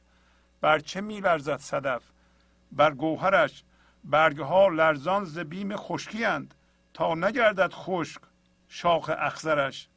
بر 0.61 0.79
چه 0.79 1.01
میلرزد 1.01 1.57
صدف؟ 1.57 2.03
بر 2.73 2.95
گوهرش. 2.95 3.65
برگ 4.05 4.39
ها 4.39 4.69
لرزان 4.69 5.25
ز 5.25 5.39
بیم 5.39 5.77
خشکی 5.77 6.25
اند. 6.25 6.55
تا 6.95 7.15
نگردد 7.15 7.73
خشک 7.73 8.21
شاخ 8.69 9.11
اخزرش 9.19 9.89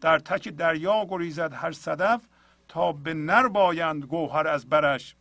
در 0.00 0.18
تک 0.18 0.48
دریا 0.48 1.06
گریزد 1.08 1.52
هر 1.52 1.72
صدف 1.72 2.22
تا 2.68 2.92
به 2.92 3.14
نر 3.14 3.48
بایند 3.48 4.04
گوهر 4.04 4.48
از 4.48 4.68
برش. 4.68 5.16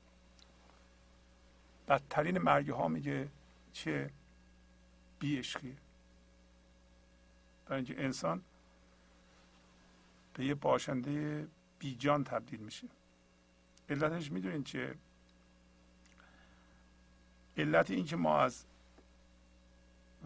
بدترین 1.87 2.37
مرگ 2.37 2.69
ها 2.69 2.87
میگه 2.87 3.29
چه؟ 3.73 4.09
بی 5.19 5.39
عشقی. 5.39 5.77
برای 7.65 7.95
انسان 7.97 8.41
به 10.33 10.45
یه 10.45 10.55
باشنده 10.55 11.47
بیجان 11.79 12.23
تبدیل 12.23 12.59
میشه. 12.59 12.87
علتش 13.89 14.31
می‌دونین 14.31 14.63
چه 14.63 14.95
علت 17.57 17.91
این 17.91 18.05
که 18.05 18.15
ما 18.15 18.41
از 18.41 18.65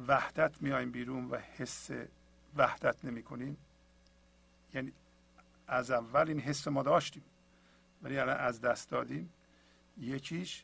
وحدت 0.08 0.62
میایم 0.62 0.92
بیرون 0.92 1.26
و 1.30 1.38
حس 1.38 1.90
وحدت 2.56 3.06
نمی 3.06 3.24
کنیم 3.24 3.58
یعنی 4.74 4.94
از 5.68 5.92
اول 5.92 6.28
این 6.28 6.40
حس 6.40 6.68
ما 6.68 6.84
داشتیم 6.84 7.24
ولی 8.04 8.20
الان 8.20 8.38
از 8.38 8.62
دست 8.62 8.90
دادیم. 8.90 9.34
یکیش 9.98 10.64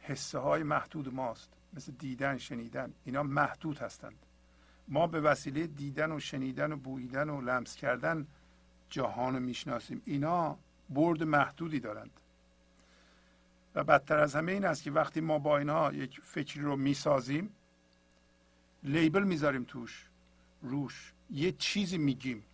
حسه 0.00 0.38
های 0.38 0.62
محدود 0.62 1.14
ماست. 1.14 1.50
مثل 1.72 1.92
دیدن 1.92 2.38
شنیدن. 2.38 2.94
اینا 3.04 3.22
محدود 3.22 3.78
هستند. 3.78 4.23
ما 4.88 5.06
به 5.06 5.20
وسیله 5.20 5.66
دیدن 5.66 6.12
و 6.12 6.20
شنیدن 6.20 6.72
و 6.72 6.76
بویدن 6.76 7.30
و 7.30 7.40
لمس 7.40 7.76
کردن 7.76 8.26
جهان 8.90 9.34
رو 9.34 9.40
می‌شناسیم. 9.40 10.02
اینا 10.04 10.58
برد 10.90 11.22
محدودی 11.22 11.80
دارند. 11.80 12.20
و 13.74 13.84
بدتر 13.84 14.18
از 14.18 14.36
همه 14.36 14.52
این 14.52 14.64
است 14.64 14.82
که 14.82 14.90
وقتی 14.90 15.20
ما 15.20 15.38
با 15.38 15.58
اینها 15.58 15.92
یک 15.92 16.20
فکری 16.20 16.62
رو 16.62 16.76
می‌سازیم 16.76 17.50
لیبل 18.82 19.22
می‌ذاریم 19.22 19.64
توش 19.64 20.06
روش 20.62 21.12
یه 21.30 21.52
چیزی 21.52 21.98
میگیم. 21.98 22.44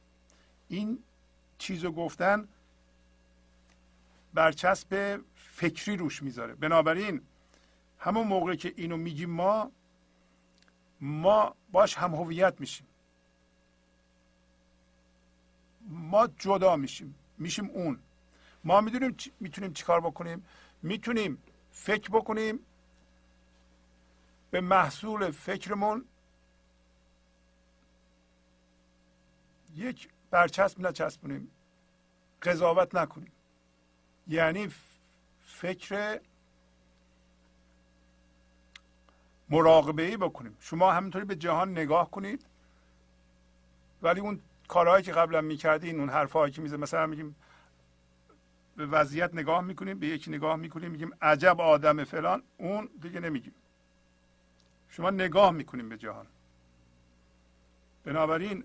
این 0.69 0.98
چیز 1.59 1.85
رو 1.85 1.93
گفتن 1.93 2.48
برچسب 4.35 5.20
فکری 5.35 5.97
روش 5.97 6.23
می‌ذاره. 6.23 6.55
بنابراین 6.55 7.20
همون 7.98 8.27
موقع 8.27 8.55
که 8.55 8.73
اینو 8.77 8.97
میگیم 8.97 9.31
ما 9.31 9.73
ما 11.01 11.55
باش 11.72 11.98
هم 11.98 12.14
هویت 12.14 12.60
میشیم. 12.60 12.86
ما 15.89 16.27
جدا 16.27 16.77
میشیم. 16.77 17.14
میشیم 17.39 17.70
اون. 17.70 17.98
ما 18.64 18.81
می‌دونیم 18.81 19.14
چ... 19.14 19.28
می‌تونیم 19.40 19.72
چیکار 19.72 20.01
بکنیم؟ 20.01 20.44
می‌تونیم 20.82 21.43
فکر 21.72 22.10
بکنیم. 22.10 22.60
به 24.51 24.60
محصول 24.60 25.31
فکرمون 25.31 26.05
یک 29.77 30.09
برچسب 30.31 30.81
نچسبونیم. 30.81 31.51
قضاوت 32.43 32.94
نکنیم. 32.94 33.32
یعنی 34.28 34.70
فکر 35.43 36.20
مراقبه 39.51 40.02
ای 40.02 40.16
بکنیم. 40.16 40.56
شما 40.60 40.93
همینطوری 40.93 41.24
به 41.24 41.36
جهان 41.36 41.70
نگاه 41.70 42.10
کنید. 42.10 42.47
ولی 44.02 44.20
اون 44.20 44.40
کارهایی 44.68 45.05
که 45.05 45.12
قبلا 45.12 45.40
می‌کردین 45.40 46.01
اون 46.01 46.09
حرفهایی 46.09 46.52
که 46.52 46.62
میزه 46.62 46.77
مثلا 46.77 47.06
میگیم 47.06 47.36
به 48.77 48.86
وضعیت 48.86 49.35
نگاه 49.35 49.60
می‌کنیم 49.60 49.98
به 49.98 50.06
یکی 50.06 50.31
نگاه 50.31 50.56
می‌کنیم 50.56 50.90
میگیم 50.90 51.10
عجب 51.22 51.60
آدم 51.60 52.05
فلان 52.05 52.43
اون 52.56 52.89
دیگه 53.02 53.20
نمیگیم. 53.20 53.55
شما 54.89 55.10
نگاه 55.10 55.51
می‌کنیم 55.51 55.89
به 55.89 55.97
جهان. 55.97 56.27
بنابراین 58.05 58.64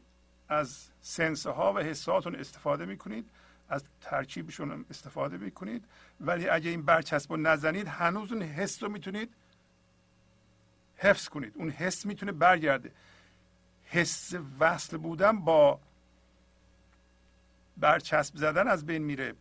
از 0.49 0.87
سنس 1.01 1.47
ها 1.47 1.73
و 1.73 1.79
حساتون 1.79 2.35
استفاده 2.35 2.85
می‌کنید 2.85 3.29
از 3.69 3.83
ترکیبشون 4.01 4.85
استفاده 4.89 5.37
می‌کنید. 5.37 5.85
ولی 6.21 6.49
اگه 6.49 6.69
این 6.69 6.81
برچسب 6.81 7.31
رو 7.31 7.37
نزنید 7.37 7.87
هنوز 7.87 8.31
اون 8.31 8.41
حس 8.41 8.83
رو 8.83 8.89
می‌تونید 8.89 9.33
حفظ 10.97 11.29
کنید. 11.29 11.53
اون 11.55 11.69
حس 11.69 12.05
می‌تونه 12.05 12.31
برگرده. 12.31 12.91
حس 13.83 14.33
وصل 14.59 14.97
بودن 14.97 15.39
با 15.39 15.79
برچسب 17.77 18.37
زدن 18.37 18.67
از 18.67 18.85
بین 18.85 19.03
میره. 19.03 19.35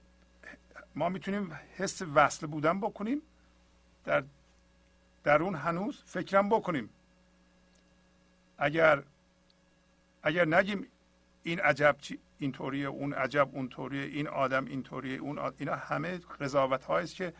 ما 0.94 1.09
می‌تونیم 1.09 1.59
حس 1.76 2.02
وصل 2.02 2.47
بودن 2.47 2.81
بکنیم. 2.81 3.22
در 4.05 4.24
در 5.24 5.43
اون 5.43 5.55
هنوز 5.55 6.02
فکرم 6.06 6.48
بکنیم. 6.48 6.90
اگر 8.59 9.02
اگر 10.22 10.44
نگیم 10.44 10.86
این 11.43 11.60
عجب 11.60 11.97
چی 12.01 12.18
اینطوریه 12.39 12.86
اون 12.86 13.12
عجب 13.12 13.48
اونطوریه 13.52 14.05
این 14.05 14.28
آدم 14.28 14.64
اینطوریه 14.64 15.18
اون 15.18 15.39
آدم 15.39 15.56
اینا 15.59 15.76
همه 15.76 16.18
قضاوت 16.18 16.90
است 16.90 17.14
که 17.14 17.35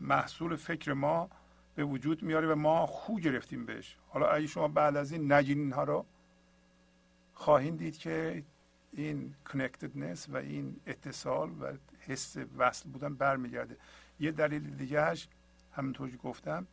محصول 0.00 0.56
فکر 0.56 0.92
ما 0.92 1.30
به 1.74 1.84
وجود 1.84 2.22
میاره 2.22 2.48
و 2.48 2.54
ما 2.54 2.86
خو 2.86 3.18
گرفتیم 3.18 3.66
بهش. 3.66 3.96
حالا 4.08 4.26
اگه 4.26 4.46
شما 4.46 4.68
بعد 4.68 4.96
از 4.96 5.12
این 5.12 5.32
نگین 5.32 5.58
اینها 5.58 5.84
رو 5.84 6.06
خواهید 7.34 7.76
دید 7.76 7.98
که 7.98 8.44
این 8.92 9.34
کنکتدنس 9.52 10.28
و 10.28 10.36
این 10.36 10.80
اتصال 10.86 11.50
و 11.60 11.72
حس 11.98 12.36
وصل 12.56 12.88
بودن 12.88 13.14
برمیگرده. 13.14 13.76
یه 14.20 14.30
دلیل 14.30 14.76
دیگهش 14.76 15.28
همونطور 15.72 16.10
که 16.10 16.16
گفتم 16.16 16.66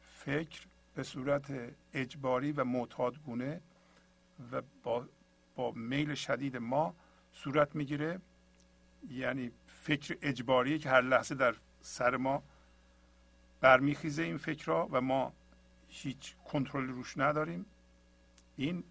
فکر 0.00 0.66
به 0.94 1.02
صورت 1.02 1.74
اجباری 1.92 2.52
و 2.52 2.64
معتادگونه 2.64 3.60
و 4.52 4.62
با, 4.82 5.06
با 5.56 5.70
میل 5.70 6.14
شدید 6.14 6.56
ما 6.56 6.94
صورت 7.32 7.76
می‌گیره. 7.76 8.20
یعنی 9.10 9.50
فکر 9.66 10.16
اجباری 10.22 10.78
که 10.78 10.90
هر 10.90 11.00
لحظه 11.00 11.34
در 11.34 11.54
سر 11.80 12.16
ما 12.16 12.42
برمیخیزه 13.60 14.22
این 14.22 14.36
فکرها 14.36 14.88
و 14.92 15.00
ما 15.00 15.32
هیچ 15.88 16.34
کنترل 16.36 16.88
روش 16.88 17.18
نداریم. 17.18 17.66
این 18.56 18.84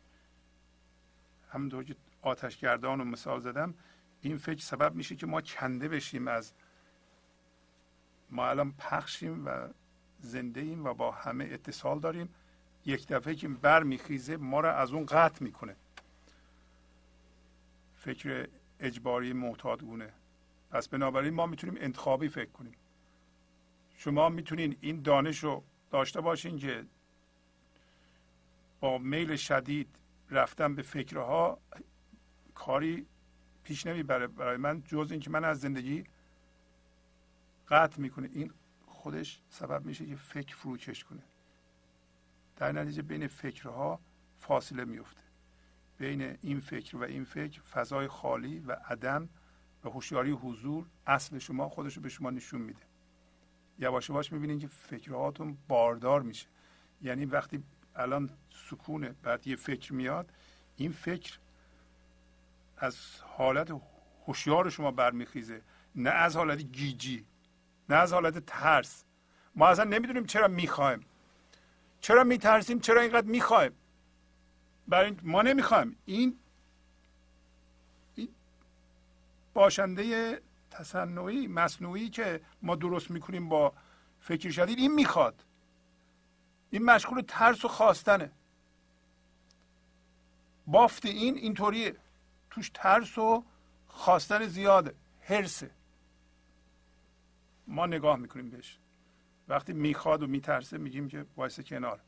همونطور 1.49 1.83
که 1.83 1.95
آتشگردان 2.21 2.99
رو 2.99 3.05
مثال 3.05 3.39
زدم 3.39 3.73
این 4.21 4.37
فکر 4.37 4.61
سبب 4.61 4.95
میشه 4.95 5.15
که 5.15 5.25
ما 5.25 5.41
کنده 5.41 5.87
بشیم 5.87 6.27
از 6.27 6.53
ما 8.29 8.47
الان 8.47 8.71
پخشیم 8.71 9.47
و 9.47 9.67
زنده 10.19 10.61
ایم 10.61 10.85
و 10.85 10.93
با 10.93 11.11
همه 11.11 11.45
اتصال 11.51 11.99
داریم. 11.99 12.29
یک 12.85 13.07
دفعه 13.07 13.35
که 13.35 13.47
برمیخیزه 13.47 14.37
ما 14.37 14.59
رو 14.59 14.69
از 14.69 14.93
اون 14.93 15.05
قطع 15.05 15.43
می‌کنه. 15.43 15.75
فکر 17.95 18.47
اجباری 18.79 19.33
معتادگونه. 19.33 20.13
پس 20.71 20.87
بنابراین 20.87 21.33
ما 21.33 21.45
می‌تونیم 21.45 21.77
انتخابی 21.79 22.29
فکر 22.29 22.51
کنیم. 22.51 22.75
شما 23.97 24.29
می‌تونین 24.29 24.77
این 24.81 25.01
دانش 25.01 25.43
رو 25.43 25.63
داشته 25.91 26.21
باشین 26.21 26.57
که 26.57 26.85
با 28.79 28.97
میل 28.97 29.35
شدید 29.35 29.99
رفتن 30.29 30.75
به 30.75 30.81
فکرها 30.81 31.59
کاری 32.55 33.05
پیش 33.63 33.85
نمی‌بره. 33.85 34.27
برای 34.27 34.57
من 34.57 34.83
جز 34.83 35.07
اینکه 35.11 35.29
من 35.29 35.43
از 35.43 35.59
زندگی 35.59 36.03
قطع 37.67 38.01
می‌کنه. 38.01 38.29
این 38.33 38.51
خودش 38.85 39.41
سبب 39.49 39.85
میشه 39.85 40.05
که 40.05 40.15
فکر 40.15 40.55
فروکش 40.55 41.03
کنه. 41.03 41.23
در 42.55 42.71
نتیجه 42.71 43.01
بین 43.01 43.27
فکرها 43.27 43.99
فاصله 44.39 44.85
میفته 44.85 45.21
بین 45.97 46.37
این 46.41 46.59
فکر 46.59 46.97
و 46.97 47.03
این 47.03 47.23
فکر 47.23 47.61
فضای 47.61 48.07
خالی 48.07 48.59
و 48.59 48.71
عدم 48.71 49.29
و 49.83 49.89
هوشیاری 49.89 50.31
حضور 50.31 50.85
اصل 51.07 51.39
شما 51.39 51.69
خودش 51.69 51.93
رو 51.93 52.01
به 52.01 52.09
شما 52.09 52.29
نشون 52.29 52.61
میده. 52.61 52.81
یواش 53.79 54.09
یواش 54.09 54.31
می‌بینید 54.31 54.59
که 54.61 54.67
فکرهاتون 54.67 55.57
باردار 55.67 56.21
میشه. 56.21 56.47
یعنی 57.01 57.25
وقتی 57.25 57.63
الان 57.95 58.29
سکونه 58.69 59.15
بعد 59.23 59.47
یه 59.47 59.55
فکر 59.55 59.93
میاد 59.93 60.31
این 60.77 60.91
فکر 60.91 61.39
از 62.77 62.97
حالت 63.21 63.81
هوشیار 64.27 64.69
شما 64.69 64.91
برمیخیزه. 64.91 65.61
نه 65.95 66.09
از 66.09 66.35
حالت 66.35 66.61
گیجی 66.61 67.25
نه 67.89 67.95
از 67.95 68.13
حالت 68.13 68.45
ترس. 68.45 69.03
ما 69.55 69.67
اصلا 69.67 69.85
نمی‌دونیم 69.85 70.25
چرا 70.25 70.47
می‌خوایم. 70.47 71.01
چرا 72.01 72.23
میترسیم؟ 72.23 72.79
چرا 72.79 73.01
اینقدر 73.01 73.27
می‌خوایم؟ 73.27 73.71
برای 74.87 75.15
ما 75.23 75.41
نمی‌خوایم. 75.41 75.97
این 76.05 76.39
این 78.15 78.29
باشنده 79.53 80.41
تصنعی 80.77 81.47
مصنوعی 81.47 82.09
که 82.09 82.41
ما 82.61 82.75
درست 82.75 83.11
می‌کنیم 83.11 83.49
با 83.49 83.73
فکر 84.19 84.51
شدید 84.51 84.79
این 84.79 84.93
می‌خواد. 84.93 85.43
این 86.69 86.83
مشغول 86.85 87.21
ترس 87.27 87.65
و 87.65 87.67
خواستنه. 87.67 88.31
بافت 90.67 91.05
این 91.05 91.35
اینطوریه 91.35 91.95
توش 92.49 92.71
ترس 92.73 93.17
و 93.17 93.43
خواستن 93.87 94.47
زیاده 94.47 94.95
هرسه 95.21 95.71
ما 97.67 97.85
نگاه 97.85 98.17
می‌کنیم 98.17 98.49
بهش. 98.49 98.79
وقتی 99.47 99.73
می‌خواد 99.73 100.23
و 100.23 100.27
میترسه 100.27 100.77
میگیم 100.77 101.07
که 101.07 101.25
وایسه 101.37 101.63
کنار. 101.63 101.99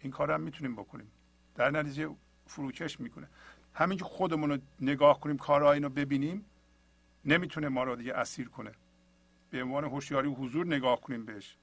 این 0.00 0.12
کار 0.12 0.30
هم 0.32 0.40
می‌تونیم 0.40 0.76
بکنیم. 0.76 1.10
در 1.54 1.70
نتیجه 1.70 2.10
فروکش 2.46 3.00
می‌کنه. 3.00 3.28
همین 3.74 3.98
که 3.98 4.04
خودمون 4.04 4.50
رو 4.50 4.58
نگاه 4.80 5.20
کنیم 5.20 5.38
کارهای 5.38 5.80
رو 5.80 5.88
ببینیم 5.88 6.44
نمی‌تونه 7.24 7.68
ما 7.68 7.84
رو 7.84 7.96
دیگه 7.96 8.14
اسیر 8.14 8.48
کنه. 8.48 8.72
به 9.50 9.62
عنوان 9.62 9.84
هوشیاری 9.84 10.28
و 10.28 10.34
حضور 10.34 10.66
نگاه 10.66 11.00
کنیم 11.00 11.24
بهش. 11.26 11.56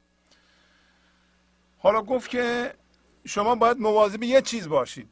حالا 1.77 2.01
گفت 2.01 2.29
که 2.29 2.73
شما 3.25 3.55
باید 3.55 3.77
مواظب 3.77 4.23
یه 4.23 4.41
چیز 4.41 4.67
باشید. 4.69 5.09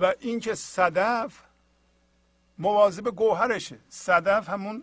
و 0.00 0.14
اینکه 0.20 0.54
صدف 0.54 1.42
مواظب 2.58 3.08
گوهرشه. 3.10 3.78
صدف 3.88 4.48
همون 4.48 4.82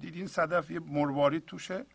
دیدین 0.00 0.26
صدف 0.26 0.70
یه 0.70 0.80
مروارید 0.80 1.44
توشه. 1.44 1.86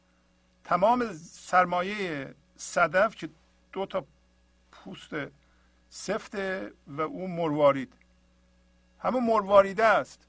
تمام 0.63 1.13
سرمایه 1.31 2.35
صدف 2.55 3.15
که 3.15 3.29
دو 3.71 3.85
تا 3.85 4.05
پوست 4.71 5.11
سفته 5.89 6.73
و 6.87 7.01
اون 7.01 7.31
مروارید. 7.31 7.93
همون 8.99 9.23
مرواریده 9.23 9.85
است. 9.85 10.27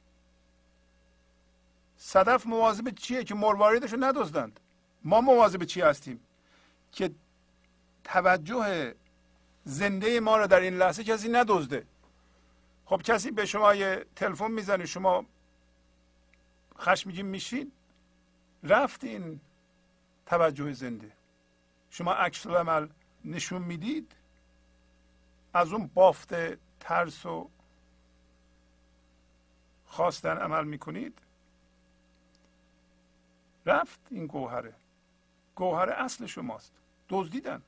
صدف 1.97 2.47
مواظب 2.47 2.90
چیه 2.90 3.24
که 3.24 3.35
مرواریدش 3.35 3.93
رو 3.93 4.05
ندزدند؟ 4.05 4.61
ما 5.05 5.20
مواظب 5.20 5.65
چی 5.65 5.81
هستیم؟ 5.81 6.20
که 6.93 7.11
توجه 8.05 8.95
زنده 9.65 10.20
ما 10.20 10.36
رو 10.36 10.47
در 10.47 10.61
این 10.61 10.74
لحظه 10.74 11.05
کسی 11.05 11.28
ندزده. 11.28 11.86
خب 12.85 13.03
کسی 13.03 13.31
به 13.31 13.47
شما 13.47 13.74
یه 13.74 14.07
تلفن 14.16 14.51
می‌زنه 14.51 14.86
شما 14.86 15.27
خشمگین 16.78 17.27
میشین. 17.27 17.73
رفت 18.62 19.05
این 19.05 19.40
توجه 20.27 20.73
زنده. 20.73 21.12
شما 21.90 22.12
عکس 22.12 22.47
عمل 22.47 22.89
نشون 23.24 23.62
می‌دید. 23.62 24.12
از 25.55 25.73
اون 25.73 25.90
بافت 25.95 26.35
ترس 26.81 27.27
و 27.27 27.51
خواستن 29.89 30.39
عمل 30.39 30.65
می‌کنید؟ 30.65 31.19
رفت 33.66 34.01
این 34.10 34.27
گوهره. 34.27 34.74
گوهر 35.55 35.90
اصل 35.90 36.27
شماست. 36.27 36.73
دزدیدن. 37.09 37.62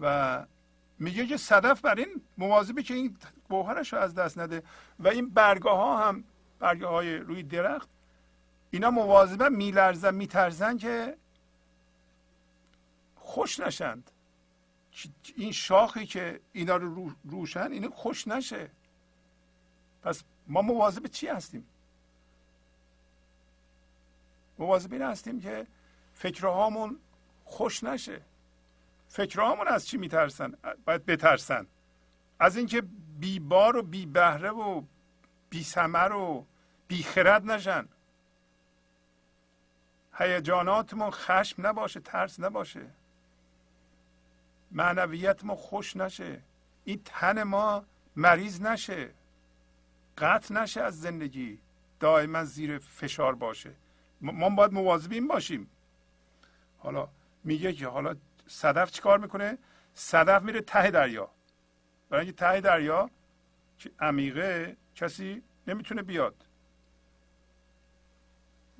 و 0.00 0.46
میگه 0.98 1.26
که 1.26 1.36
صدف 1.36 1.80
بر 1.80 1.94
این 1.94 2.22
مواظبه 2.38 2.82
که 2.82 2.94
این 2.94 3.16
گوهرش 3.48 3.92
رو 3.92 3.98
از 3.98 4.14
دست 4.14 4.38
نده. 4.38 4.62
و 4.98 5.08
این 5.08 5.30
برگه 5.30 5.70
ها 5.70 6.08
هم 6.08 6.24
برگه 6.58 6.86
های 6.86 7.16
روی 7.16 7.42
درخت 7.42 7.88
اینا 8.70 8.90
مواظبه 8.90 9.48
میلرزن 9.48 10.14
میترزن 10.14 10.76
که 10.76 11.16
خوش 13.16 13.60
نشند. 13.60 14.10
این 15.36 15.52
شاخی 15.52 16.06
که 16.06 16.40
اینا 16.52 16.76
رو 16.76 17.14
روشن 17.24 17.72
اینو 17.72 17.90
خوش 17.90 18.28
نشه. 18.28 18.70
پس 20.04 20.22
ما 20.46 20.62
مواظب 20.62 21.06
چی 21.06 21.26
هستیم؟ 21.26 21.66
مواظب 24.58 24.92
این 24.92 25.02
هستیم 25.02 25.40
که 25.40 25.66
فکرهامون 26.14 26.98
خوش 27.44 27.84
نشه. 27.84 28.20
فکرهامون 29.08 29.68
از 29.68 29.86
چی 29.86 29.96
میترسن؟ 29.96 30.54
باید 30.84 31.06
بترسن. 31.06 31.66
از 32.38 32.56
اینکه 32.56 32.82
بیبار 33.18 33.76
و 33.76 33.82
بی 33.82 34.06
بهره 34.06 34.50
و 34.50 34.82
بی 35.50 35.64
سمر 35.64 36.12
و 36.12 36.46
بی 36.88 37.02
خرد 37.02 37.46
نشن. 37.50 37.88
هیجاناتمون 40.18 41.10
خشم 41.10 41.66
نباشه 41.66 42.00
ترس 42.00 42.40
نباشه. 42.40 42.86
معنویت 44.70 45.46
خوش 45.54 45.96
نشه. 45.96 46.42
این 46.84 47.00
تن 47.04 47.42
ما 47.42 47.84
مریض 48.16 48.62
نشه. 48.62 49.10
قطع 50.18 50.54
نشه 50.54 50.80
از 50.80 51.00
زندگی. 51.00 51.58
دائما 52.00 52.44
زیر 52.44 52.78
فشار 52.78 53.34
باشه. 53.34 53.70
ما 54.20 54.50
باید 54.50 54.72
مواظبین 54.72 55.28
باشیم. 55.28 55.70
حالا 56.78 57.08
میگه 57.44 57.72
که 57.72 57.86
حالا 57.86 58.16
صدف 58.46 58.90
چیکار 58.90 59.18
می‌کنه؟ 59.18 59.58
صدف 59.94 60.42
میره 60.42 60.60
ته 60.60 60.90
دریا. 60.90 61.30
برای 62.10 62.24
اینکه 62.24 62.38
ته 62.38 62.60
دریا 62.60 63.10
که 63.78 63.90
عمیقه 64.00 64.76
کسی 64.94 65.42
نمی‌تونه 65.66 66.02
بیاد. 66.02 66.34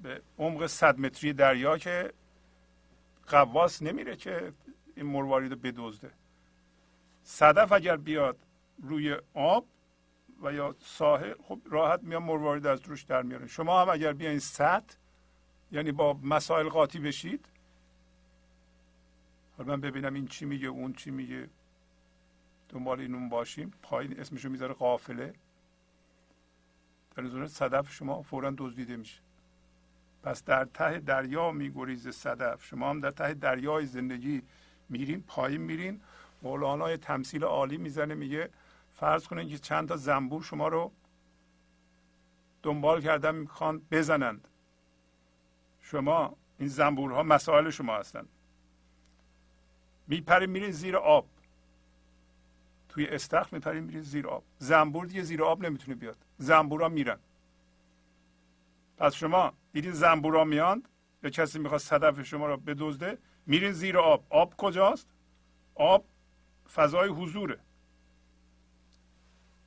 به 0.03 0.23
عمق 0.39 0.67
صد 0.67 0.99
متری 0.99 1.33
دریا 1.33 1.79
که 1.79 2.13
قواس 3.27 3.83
نمیره 3.83 4.17
که 4.17 4.53
این 4.97 5.07
مروارید 5.07 5.53
رو 5.53 5.59
بدزده. 5.59 6.11
صدف 7.25 7.73
اگر 7.73 7.97
بیاد 7.97 8.37
روی 8.83 9.17
آب 9.35 9.67
و 10.45 10.53
یا 10.53 10.77
ساحل 10.81 11.35
خب 11.43 11.61
راحت 11.71 12.03
میان 12.03 12.23
مروارید 12.23 12.67
از 12.67 12.81
روش 12.83 13.03
در 13.03 13.23
میاره 13.23 13.47
شما 13.47 13.81
هم 13.83 13.89
اگر 13.89 14.13
بیاین 14.13 14.39
سطح 14.39 14.97
یعنی 15.73 15.93
با 15.93 16.19
مسائل 16.23 16.69
قاطی 16.69 16.99
بشید 16.99 17.47
حالا 19.59 19.77
من 19.77 19.81
ببینم 19.81 20.15
این 20.15 20.27
چی 20.27 20.45
میگه 20.45 20.69
اون 20.69 20.93
چی 20.93 21.11
میگه 21.11 21.49
دنبال 22.69 23.01
اینون 23.01 23.29
باشیم. 23.29 23.73
پایین 23.83 24.21
اسمشو 24.21 24.49
می‌ذاره 24.49 24.75
قافله. 24.75 25.35
در 27.17 27.29
صورت 27.29 27.49
صدف 27.49 27.93
شما 27.93 28.23
فورا 28.23 28.55
دزدیده 28.59 28.97
میشه. 28.97 29.21
پس 30.23 30.45
در 30.45 30.65
ته 30.65 30.99
دریا 30.99 31.51
میگریز 31.51 32.09
صدف. 32.09 32.65
شما 32.65 32.91
هم 32.91 33.01
در 33.01 33.11
ته 33.11 33.35
دریای 33.35 33.87
زندگی 33.87 34.43
میرین 34.89 35.25
پایین 35.27 35.61
میرین. 35.61 36.01
مولانا 36.43 36.97
تمثیل 36.97 37.45
عالی 37.45 37.77
می‌زنه 37.77 38.15
میگه 38.15 38.51
فرض 38.95 39.27
کنید 39.27 39.49
که 39.49 39.59
چند 39.59 39.89
تا 39.89 39.97
زنبور 39.97 40.43
شما 40.43 40.69
رو 40.69 40.93
دنبال 42.63 43.01
کردن 43.01 43.35
می‌خوان 43.35 43.83
بزنند. 43.91 44.49
شما 45.81 46.37
این 46.59 46.69
زنبورها 46.69 47.23
مسائل 47.23 47.71
شما 47.71 47.97
هستند. 47.97 48.29
میپریم 50.07 50.51
میرین 50.51 50.71
زیر 50.71 50.97
آب. 50.97 51.27
توی 52.89 53.07
استخر 53.07 53.55
میپریم 53.55 53.85
میرین 53.85 54.03
زیر 54.03 54.27
آب. 54.29 54.45
زنبور 54.59 55.07
دیگه 55.07 55.23
زیر 55.23 55.43
آب 55.43 55.65
نمی‌تونه 55.65 55.97
بیاد. 55.97 56.19
زنبورا 56.39 56.89
میرن. 56.89 57.19
پس 58.97 59.15
شما 59.15 59.53
دیدین 59.73 59.93
زنبورا 59.93 60.45
میاند 60.45 60.89
یا 61.23 61.31
کسی 61.31 61.59
می‌خواد 61.59 61.81
صدف 61.81 62.23
شما 62.23 62.47
رو 62.47 62.57
بدزده 62.57 63.19
میرین 63.47 63.73
زیر 63.73 63.99
آب. 63.99 64.25
آب 64.31 64.55
کجاست؟ 64.57 65.09
آب 65.75 66.05
فضای 66.75 67.09
حضوره. 67.09 67.59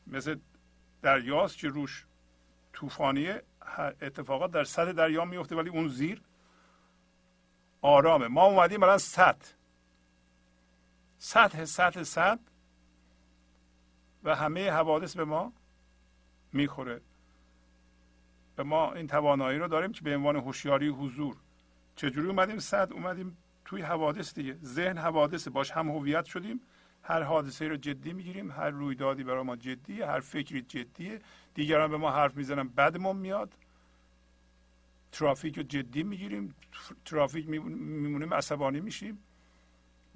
مثل 0.07 0.39
دریاست 1.01 1.57
که 1.57 1.67
روش 1.67 2.05
طوفانیه 2.73 3.43
اتفاقات 4.01 4.51
در 4.51 4.63
سطح 4.63 4.91
دریا 4.91 5.25
میفته 5.25 5.55
ولی 5.55 5.69
اون 5.69 5.87
زیر 5.87 6.21
آرامه. 7.81 8.27
ما 8.27 8.45
اومدیم 8.45 8.83
الان 8.83 8.97
سطح. 8.97 9.51
سطح 11.17 11.65
سطح 11.65 12.03
سطح 12.03 12.41
و 14.23 14.35
همه 14.35 14.71
حوادث 14.71 15.15
به 15.15 15.25
ما 15.25 15.53
می‌خوره. 16.53 17.01
و 18.57 18.63
ما 18.63 18.93
این 18.93 19.07
توانایی 19.07 19.59
رو 19.59 19.67
داریم 19.67 19.91
که 19.91 20.01
به 20.01 20.15
عنوان 20.15 20.35
هوشیاری 20.35 20.87
حضور. 20.87 21.37
چجوری 21.95 22.27
اومدیم 22.27 22.59
صد 22.59 22.93
اومدیم 22.93 23.37
توی 23.65 23.81
حوادث 23.81 24.33
دیگه. 24.33 24.57
ذهن 24.63 24.97
حوادث 24.97 25.47
باش 25.47 25.71
هم 25.71 25.89
هویت 25.89 26.25
شدیم. 26.25 26.61
هر 27.07 27.21
حادثه 27.21 27.67
رو 27.67 27.77
جدی 27.77 28.13
می‌گیریم 28.13 28.51
هر 28.51 28.69
رویدادی 28.69 29.23
برای 29.23 29.43
ما 29.43 29.55
جدیه 29.55 30.07
هر 30.07 30.19
فکری 30.19 30.61
جدیه. 30.61 31.21
دیگران 31.53 31.91
به 31.91 31.97
ما 31.97 32.11
حرف 32.11 32.37
می‌زنن 32.37 32.67
بدمون 32.67 33.15
میاد. 33.15 33.53
ترافیک 35.11 35.57
رو 35.57 35.63
جدی 35.63 36.03
می‌گیریم 36.03 36.55
ترافیک 37.05 37.49
میمونیم 37.49 38.33
عصبانی 38.33 38.81
میشیم. 38.81 39.19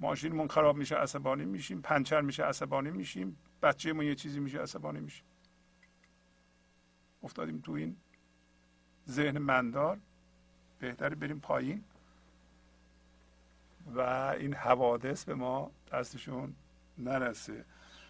ماشینمون 0.00 0.48
خراب 0.48 0.76
میشه 0.76 0.96
عصبانی 0.96 1.44
میشیم. 1.44 1.80
پنچر 1.80 2.20
میشه 2.20 2.44
عصبانی 2.44 2.90
میشیم. 2.90 3.36
بچه‌مون 3.62 4.04
یه 4.06 4.14
چیزی 4.14 4.40
میشه 4.40 4.60
عصبانی 4.60 5.00
میشیم. 5.00 5.24
افتادیم 7.22 7.60
تو 7.60 7.72
این 7.72 7.96
ذهن 9.08 9.38
مندار. 9.38 9.98
بهتره 10.78 11.16
بریم 11.16 11.40
پایین. 11.40 11.84
و 13.94 14.00
این 14.38 14.54
حوادث 14.54 15.24
به 15.24 15.34
ما 15.34 15.70
دستشون 15.92 16.54
نرسه. 16.98 17.64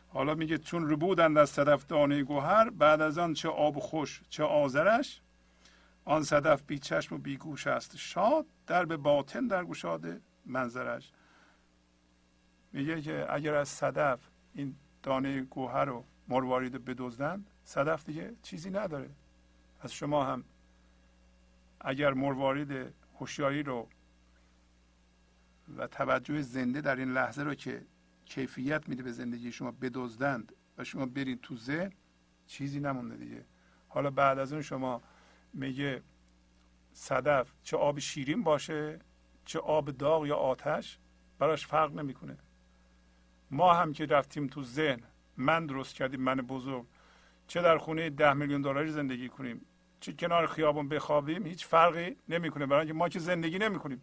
حالا 0.08 0.34
میگه 0.34 0.58
چون 0.58 0.90
ربودند 0.90 1.38
از 1.38 1.50
صدف 1.50 1.86
دانه 1.86 2.22
گوهر 2.22 2.70
بعد 2.70 3.00
از 3.00 3.18
آن 3.18 3.34
چه 3.34 3.48
آب 3.48 3.78
خوش 3.78 4.22
چه 4.28 4.44
آذرش 4.44 5.20
آن 6.04 6.22
صدف 6.22 6.62
بی 6.66 6.78
چشم 6.78 7.14
و 7.14 7.18
بی 7.18 7.36
گوش 7.36 7.66
است. 7.66 7.96
شاد 7.96 8.46
در 8.66 8.84
به 8.84 8.96
باطن 8.96 9.46
در 9.46 9.64
گشاده 9.64 10.20
منظرش. 10.46 11.12
میگه 12.72 13.02
که 13.02 13.26
اگر 13.28 13.54
از 13.54 13.68
صدف 13.68 14.20
این 14.54 14.76
دانه 15.02 15.40
گوهر 15.40 15.84
رو 15.84 16.04
مروارید 16.28 16.84
بدزدند 16.84 17.50
صدف 17.64 18.04
دیگه 18.04 18.32
چیزی 18.42 18.70
نداره. 18.70 19.10
از 19.80 19.92
شما 19.92 20.24
هم 20.24 20.44
اگر 21.80 22.12
مروارید 22.12 22.94
هوشیاری 23.18 23.62
رو 23.62 23.88
و 25.76 25.86
توجه 25.86 26.42
زنده 26.42 26.80
در 26.80 26.96
این 26.96 27.12
لحظه 27.12 27.42
رو 27.42 27.54
که 27.54 27.82
کیفیت 28.24 28.88
میده 28.88 29.02
به 29.02 29.12
زندگی 29.12 29.52
شما 29.52 29.70
بدزدند 29.70 30.52
و 30.78 30.84
شما 30.84 31.06
برین 31.06 31.38
تو 31.38 31.56
ذهن 31.56 31.92
چیزی 32.46 32.80
نمونده 32.80 33.16
دیگه. 33.16 33.44
حالا 33.88 34.10
بعد 34.10 34.38
از 34.38 34.52
اون 34.52 34.62
شما 34.62 35.02
میگه 35.54 36.02
صدف 36.92 37.52
چه 37.62 37.76
آب 37.76 37.98
شیرین 37.98 38.42
باشه 38.42 38.98
چه 39.44 39.58
آب 39.58 39.90
داغ 39.90 40.26
یا 40.26 40.36
آتش 40.36 40.98
براش 41.38 41.66
فرق 41.66 41.94
نمی‌کنه. 41.94 42.38
ما 43.50 43.74
هم 43.74 43.92
که 43.92 44.06
رفتیم 44.06 44.46
تو 44.46 44.62
ذهن 44.62 45.00
من 45.36 45.66
درست 45.66 45.94
کردیم 45.94 46.20
من 46.20 46.34
بزرگ. 46.34 46.86
چه 47.46 47.62
در 47.62 47.78
خونه 47.78 48.10
ده 48.10 48.32
میلیون 48.32 48.62
دلاری 48.62 48.90
زندگی 48.90 49.28
کنیم 49.28 49.66
چه 50.00 50.12
کنار 50.12 50.46
خیابون 50.46 50.88
بخوابیم 50.88 51.46
هیچ 51.46 51.66
فرقی 51.66 52.16
نمی‌کنه. 52.28 52.66
برای 52.66 52.80
اینکه 52.80 52.94
ما 52.94 53.08
که 53.08 53.18
زندگی 53.18 53.58
نمی‌کنیم. 53.58 54.02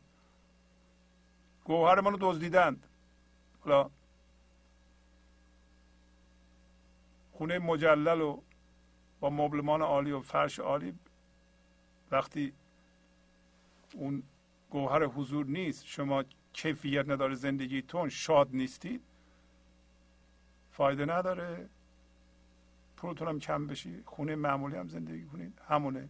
گوهر 1.63 1.99
ما 1.99 2.09
رو 2.09 2.17
دزدیدند. 2.21 2.87
حالا 3.59 3.89
خونه 7.39 7.59
مجلل 7.59 8.21
و 8.21 8.41
با 9.19 9.29
مبلمان 9.29 9.81
عالی 9.81 10.11
و 10.11 10.19
فرش 10.19 10.59
عالی. 10.59 10.93
وقتی 12.11 12.53
اون 13.93 14.23
گوهر 14.69 15.03
حضور 15.03 15.45
نیست 15.45 15.85
شما 15.85 16.23
کیفیت 16.53 17.09
نداره 17.09 17.35
زندگیتون 17.35 18.09
شاد 18.09 18.49
نیستید 18.53 19.01
فایده 20.71 21.05
نداره. 21.05 21.69
پولتون 22.97 23.27
هم 23.27 23.39
کم 23.39 23.67
بشی 23.67 24.03
خونه 24.05 24.35
معمولی 24.35 24.75
هم 24.75 24.87
زندگی 24.87 25.25
کنید 25.25 25.61
همونه. 25.67 26.09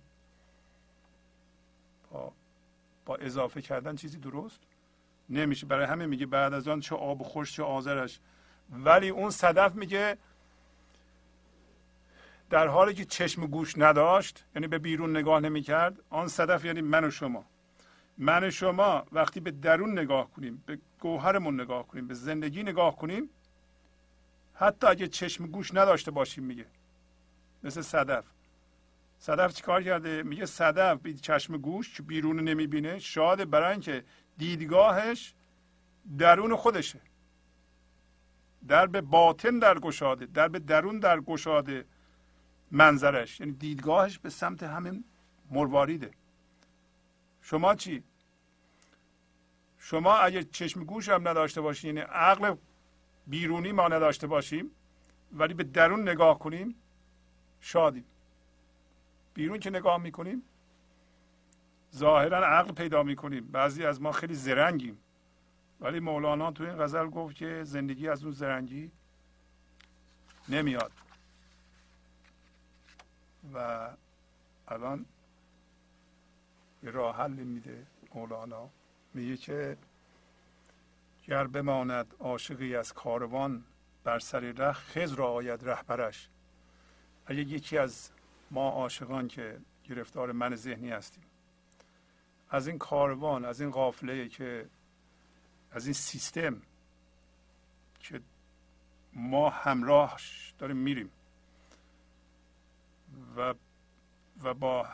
با, 2.12 2.34
با 3.06 3.16
اضافه 3.16 3.62
کردن 3.62 3.96
چیزی 3.96 4.18
درست 4.18 4.60
نمیشه. 5.30 5.66
برای 5.66 5.86
همه 5.86 6.06
میگه 6.06 6.26
بعد 6.26 6.54
از 6.54 6.68
آن 6.68 6.80
چه 6.80 6.96
آب 6.96 7.24
خوش 7.24 7.54
چه 7.56 7.64
آذرش. 7.64 8.20
ولی 8.70 9.10
اون 9.10 9.30
صدف 9.30 9.76
میگه 9.76 10.18
در 12.50 12.68
حالی 12.68 12.94
که 12.94 13.06
چشم 13.06 13.46
گوش 13.46 13.78
نداشت 13.78 14.46
یعنی 14.56 14.68
به 14.68 14.78
بیرون 14.78 15.18
نگاه 15.18 15.40
نمی‌کرد 15.40 16.00
آن 16.10 16.28
صدف 16.28 16.66
یعنی 16.66 16.82
من 16.82 17.04
و 17.04 17.12
شما. 17.12 17.46
من 18.18 18.44
و 18.44 18.52
شما 18.52 19.06
وقتی 19.12 19.40
به 19.40 19.52
درون 19.52 20.00
نگاه 20.00 20.32
کنیم 20.32 20.64
به 20.66 20.80
گوهرمون 21.00 21.62
نگاه 21.62 21.88
کنیم 21.88 22.08
به 22.08 22.14
زندگی 22.14 22.64
نگاه 22.64 22.96
کنیم 22.96 23.30
حتی 24.54 24.88
اگه 24.88 25.08
چشم 25.08 25.48
گوش 25.48 25.74
نداشته 25.74 26.12
باشیم 26.12 26.44
میگه. 26.44 26.66
مثل 27.64 27.82
صدف. 27.82 28.26
صدف 29.20 29.54
چیکار 29.54 29.84
کرده؟ 29.84 30.24
میگه 30.24 30.46
صدف 30.46 31.00
بی 31.02 31.14
چشم 31.14 31.58
گوش 31.58 31.94
که 31.94 32.04
بیرون 32.04 32.40
نمی‌بینه 32.40 33.00
شاده 33.00 33.46
برای 33.46 33.72
اینکه 33.72 34.04
دیدگاهش 34.38 35.34
درون 36.18 36.56
خودشه. 36.56 37.00
در 38.68 38.88
به 38.88 39.02
باطن 39.02 39.60
در 39.60 39.80
گشاده 39.80 40.26
در 40.26 40.48
به 40.48 40.60
درون 40.60 41.00
در 41.00 41.20
گشاده. 41.20 41.86
منظرش. 42.72 43.40
یعنی 43.40 43.52
دیدگاهش 43.52 44.18
به 44.18 44.30
سمت 44.30 44.64
همین 44.64 45.04
مرواریده 45.52 46.12
شما 47.42 47.76
چی؟ 47.76 48.04
شما 49.78 50.16
اگر 50.16 50.42
چشم 50.42 50.84
گوش 50.84 51.10
هم 51.10 51.28
نداشته 51.28 51.62
باشین 51.62 51.98
یعنی 51.98 52.10
عقل 52.10 52.56
بیرونی 53.28 53.72
ما 53.72 53.88
نداشته 53.88 54.28
باشیم 54.28 54.72
ولی 55.34 55.54
به 55.54 55.64
درون 55.64 56.10
نگاه 56.10 56.40
کنیم 56.40 56.76
شادیم. 57.62 58.06
بیرون 59.34 59.60
که 59.60 59.70
نگاه 59.70 59.98
می‌کنیم 59.98 60.44
ظاهرا 61.96 62.46
عقل 62.46 62.74
پیدا 62.74 63.04
می‌کنیم. 63.04 63.52
بعضی 63.52 63.86
از 63.86 64.02
ما 64.02 64.12
خیلی 64.12 64.34
زرنگیم. 64.34 64.98
ولی 65.82 66.00
مولانا 66.00 66.52
تو 66.52 66.64
این 66.64 66.78
غزل 66.78 67.08
گفت 67.08 67.36
که 67.36 67.64
زندگی 67.64 68.08
از 68.08 68.24
اون 68.24 68.32
زرنگی 68.32 68.92
نمیاد. 70.50 70.92
و 73.54 73.90
الان 74.68 75.06
یه 76.84 76.90
راه 76.92 77.18
حل 77.18 77.32
میده 77.32 77.88
مولانا. 78.16 78.70
میگه 79.14 79.38
که 79.38 79.78
گر 81.28 81.48
بماند 81.48 82.16
عاشقی 82.20 82.76
از 82.76 82.94
کاروان 82.94 83.64
بر 84.04 84.20
سر 84.20 84.40
ره 84.40 84.74
خز 84.74 85.14
را 85.14 85.28
آید 85.28 85.70
رهبرش. 85.70 86.30
اگه 87.26 87.40
یکی 87.40 87.78
از 87.78 88.10
ما 88.52 88.70
عاشقان 88.70 89.28
که 89.28 89.60
گرفتار 89.84 90.32
من 90.32 90.56
ذهنی 90.56 90.92
هستیم 90.92 91.24
از 92.50 92.68
این 92.68 92.78
کاروان 92.78 93.46
از 93.46 93.62
این 93.62 93.72
قافله 93.72 94.30
که 94.30 94.70
از 95.72 95.86
این 95.86 95.94
سیستم 95.94 96.62
که 98.00 98.22
ما 99.14 99.50
همراهش 99.50 100.54
داریم 100.58 100.78
میریم. 100.78 101.12
و 103.38 103.54
و 104.44 104.54
با 104.54 104.88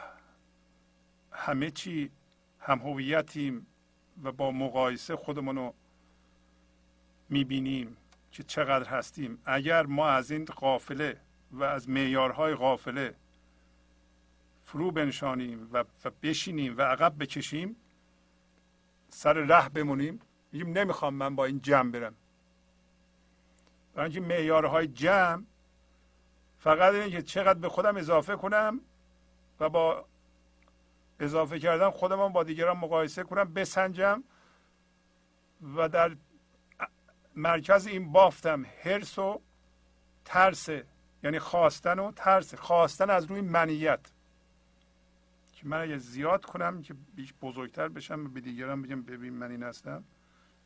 همه 1.32 1.72
چی 1.72 2.12
هم 2.60 2.80
هویتیم 2.80 3.68
و 4.24 4.32
با 4.32 4.52
مقایسه 4.52 5.16
خودمون 5.16 5.56
رو 5.56 5.74
می‌بینیم 7.30 7.98
که 8.32 8.44
چقدر 8.44 8.90
هستیم. 8.90 9.40
اگر 9.46 9.86
ما 9.86 10.08
از 10.08 10.32
این 10.32 10.46
قافله 10.46 11.22
و 11.52 11.64
از 11.64 11.90
معیارهای 11.90 12.56
قافله 12.56 13.16
فرو 14.64 14.92
بنشانیم 14.92 15.70
و, 15.74 15.78
و 16.06 16.12
بشینیم 16.24 16.78
و 16.78 16.82
عقب 16.82 17.16
بکشیم 17.20 17.76
سر 19.10 19.34
ره 19.34 19.70
بمونیم 19.70 20.20
میگیم 20.52 20.78
نمی‌خوام 20.78 21.14
من 21.14 21.36
با 21.36 21.46
این 21.46 21.62
جمع 21.62 21.92
برم. 21.92 22.16
برای 23.94 24.12
اینکه 24.12 24.28
معیارهای 24.28 24.88
جمع 24.88 25.44
فقط 26.66 26.94
اینه 26.94 27.10
که 27.10 27.22
چقدر 27.22 27.60
به 27.60 27.70
خودم 27.70 27.98
اضافه 27.98 28.36
کنم 28.36 28.82
و 29.60 29.70
با 29.70 30.06
اضافه 31.20 31.60
کردن 31.60 31.90
خودم 31.90 32.28
با 32.28 32.44
دیگران 32.44 32.78
مقایسه 32.78 33.24
کنم 33.24 33.54
بسنجم 33.54 34.24
و 35.78 35.90
در 35.90 36.16
مرکز 37.36 37.88
این 37.88 38.12
بافتم 38.12 38.66
هرس 38.84 39.20
و 39.20 39.42
ترس 40.26 40.70
یعنی 41.24 41.40
خواستن 41.40 42.00
و 42.00 42.12
ترس. 42.12 42.56
خواستن 42.56 43.10
از 43.10 43.26
روی 43.26 43.42
منیت. 43.42 44.12
که 45.54 45.68
من 45.68 45.82
اگه 45.82 45.98
زیاد 45.98 46.46
کنم 46.46 46.82
که 46.82 46.96
بیش 47.16 47.34
بزرگتر 47.42 47.88
بشم 47.88 48.34
به 48.34 48.42
دیگران 48.42 48.82
بگم 48.82 49.02
ببین 49.02 49.34
من 49.34 49.52
این 49.52 49.64
هستم 49.64 50.04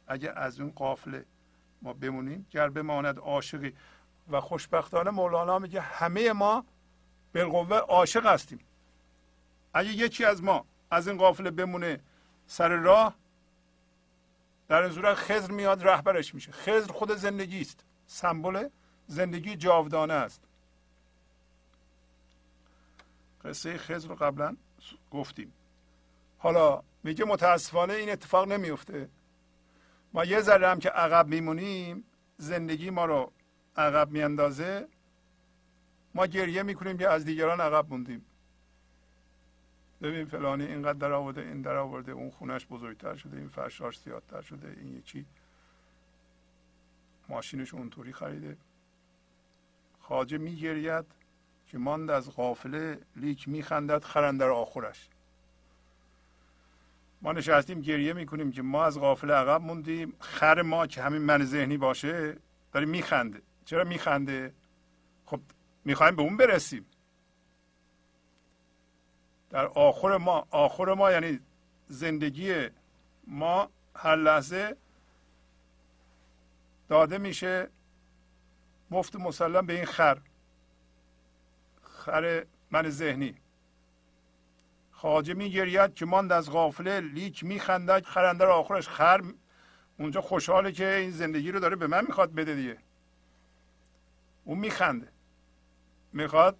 اگه 0.07 0.31
از 0.31 0.59
اون 0.59 0.71
قافله 0.71 1.25
ما 1.81 1.93
بمونیم 1.93 2.47
گر 2.49 2.69
بماند 2.69 3.19
عاشقی 3.19 3.73
و 4.29 4.41
خوشبختانه 4.41 5.11
مولانا 5.11 5.59
میگه 5.59 5.81
همه 5.81 6.33
ما 6.33 6.65
بالقوه 7.33 7.77
عاشق 7.77 8.25
هستیم. 8.25 8.59
اگه 9.73 9.89
یکی 9.89 10.25
از 10.25 10.43
ما 10.43 10.65
از 10.91 11.07
این 11.07 11.17
قافله 11.17 11.51
بمونه 11.51 11.99
سر 12.47 12.69
راه 12.69 13.15
در 14.67 14.81
این 14.81 14.91
صورت 14.91 15.15
خضر 15.15 15.51
میاد 15.51 15.87
رهبرش 15.87 16.35
میشه. 16.35 16.51
خضر 16.51 16.91
خود 16.91 17.11
زندگی 17.11 17.61
است. 17.61 17.83
سمبل 18.07 18.69
زندگی 19.07 19.55
جاودانه 19.55 20.13
است. 20.13 20.41
قصه 23.45 23.77
خضر 23.77 24.07
رو 24.07 24.15
قبلا 24.15 24.57
گفتیم. 25.11 25.53
حالا 26.37 26.83
میگه 27.03 27.25
متاسفانه 27.25 27.93
این 27.93 28.09
اتفاق 28.09 28.47
نمیفته. 28.47 29.09
ما 30.13 30.25
یه 30.25 30.41
ذره 30.41 30.69
هم 30.69 30.79
که 30.79 30.89
عقب 30.89 31.27
میمونیم 31.27 32.03
زندگی 32.37 32.89
ما 32.89 33.05
رو 33.05 33.31
عقب 33.79 34.11
میاندازه 34.11 34.87
ما 36.15 36.25
گریه 36.25 36.63
می‌کنیم 36.63 36.97
که 36.97 37.09
از 37.09 37.25
دیگران 37.25 37.61
عقب 37.61 37.89
موندیم. 37.89 38.25
ببین 40.01 40.25
فلانی 40.25 40.65
اینقدر 40.65 40.99
در 40.99 41.11
آورده 41.11 41.41
این 41.41 41.61
در 41.61 41.75
آورده 41.75 42.11
اون 42.11 42.31
خونش 42.31 42.67
بزرگتر 42.67 43.15
شده 43.15 43.37
این 43.37 43.49
فرشاش 43.49 43.99
زیادتر 43.99 44.41
شده 44.41 44.77
این 44.77 44.97
یکی. 44.97 45.25
ماشینش 47.29 47.73
اونطوری 47.73 48.13
خریده. 48.13 48.57
خاجه 50.01 50.37
میگرید 50.37 51.05
که 51.67 51.77
ماند 51.77 52.09
از 52.09 52.29
قافله 52.29 52.99
لیک 53.15 53.47
میخندد 53.47 54.03
خرندر 54.03 54.49
آخرش. 54.49 55.09
ما 57.21 57.31
نشستیم 57.31 57.81
گریه 57.81 58.13
می‌کنیم 58.13 58.51
که 58.51 58.61
ما 58.61 58.85
از 58.85 58.99
قافله 58.99 59.33
عقب 59.33 59.61
موندیم. 59.61 60.13
خر 60.19 60.61
ما 60.61 60.87
که 60.87 61.01
همین 61.01 61.21
من 61.21 61.43
ذهنی 61.45 61.77
باشه 61.77 62.37
داره 62.71 62.85
میخنده. 62.85 63.41
چرا 63.69 63.83
میخنده؟ 63.83 64.53
خب 65.25 65.39
می‌خوایم 65.85 66.15
به 66.15 66.21
اون 66.21 66.37
برسیم. 66.37 66.85
در 69.49 69.65
آخر 69.65 70.17
ما 70.17 70.47
آخر 70.51 70.93
ما 70.93 71.11
یعنی 71.11 71.39
زندگی 71.87 72.67
ما 73.27 73.69
هر 73.95 74.15
لحظه 74.15 74.75
داده 76.87 77.17
میشه 77.17 77.69
مفت 78.91 79.15
مسلم 79.15 79.65
به 79.65 79.73
این 79.73 79.85
خر. 79.85 80.17
خر 81.81 82.45
من 82.71 82.89
ذهنی. 82.89 83.35
خاجه 84.91 85.33
میگرید 85.33 85.93
که 85.93 86.05
ماند 86.05 86.31
از 86.31 86.51
غافله 86.51 86.99
لیک 86.99 87.43
میخندد 87.43 88.05
خرنده 88.05 88.45
آخرش 88.45 88.87
خر 88.87 89.23
اونجا 89.99 90.21
خوشحاله 90.21 90.71
که 90.71 90.95
این 90.95 91.11
زندگی 91.11 91.51
رو 91.51 91.59
داره 91.59 91.75
به 91.75 91.87
من 91.87 92.05
می‌خواد 92.07 92.33
بده 92.33 92.55
دیگه. 92.55 92.88
اون 94.49 94.59
میخنده. 94.59 95.07
می‌خواد 96.13 96.57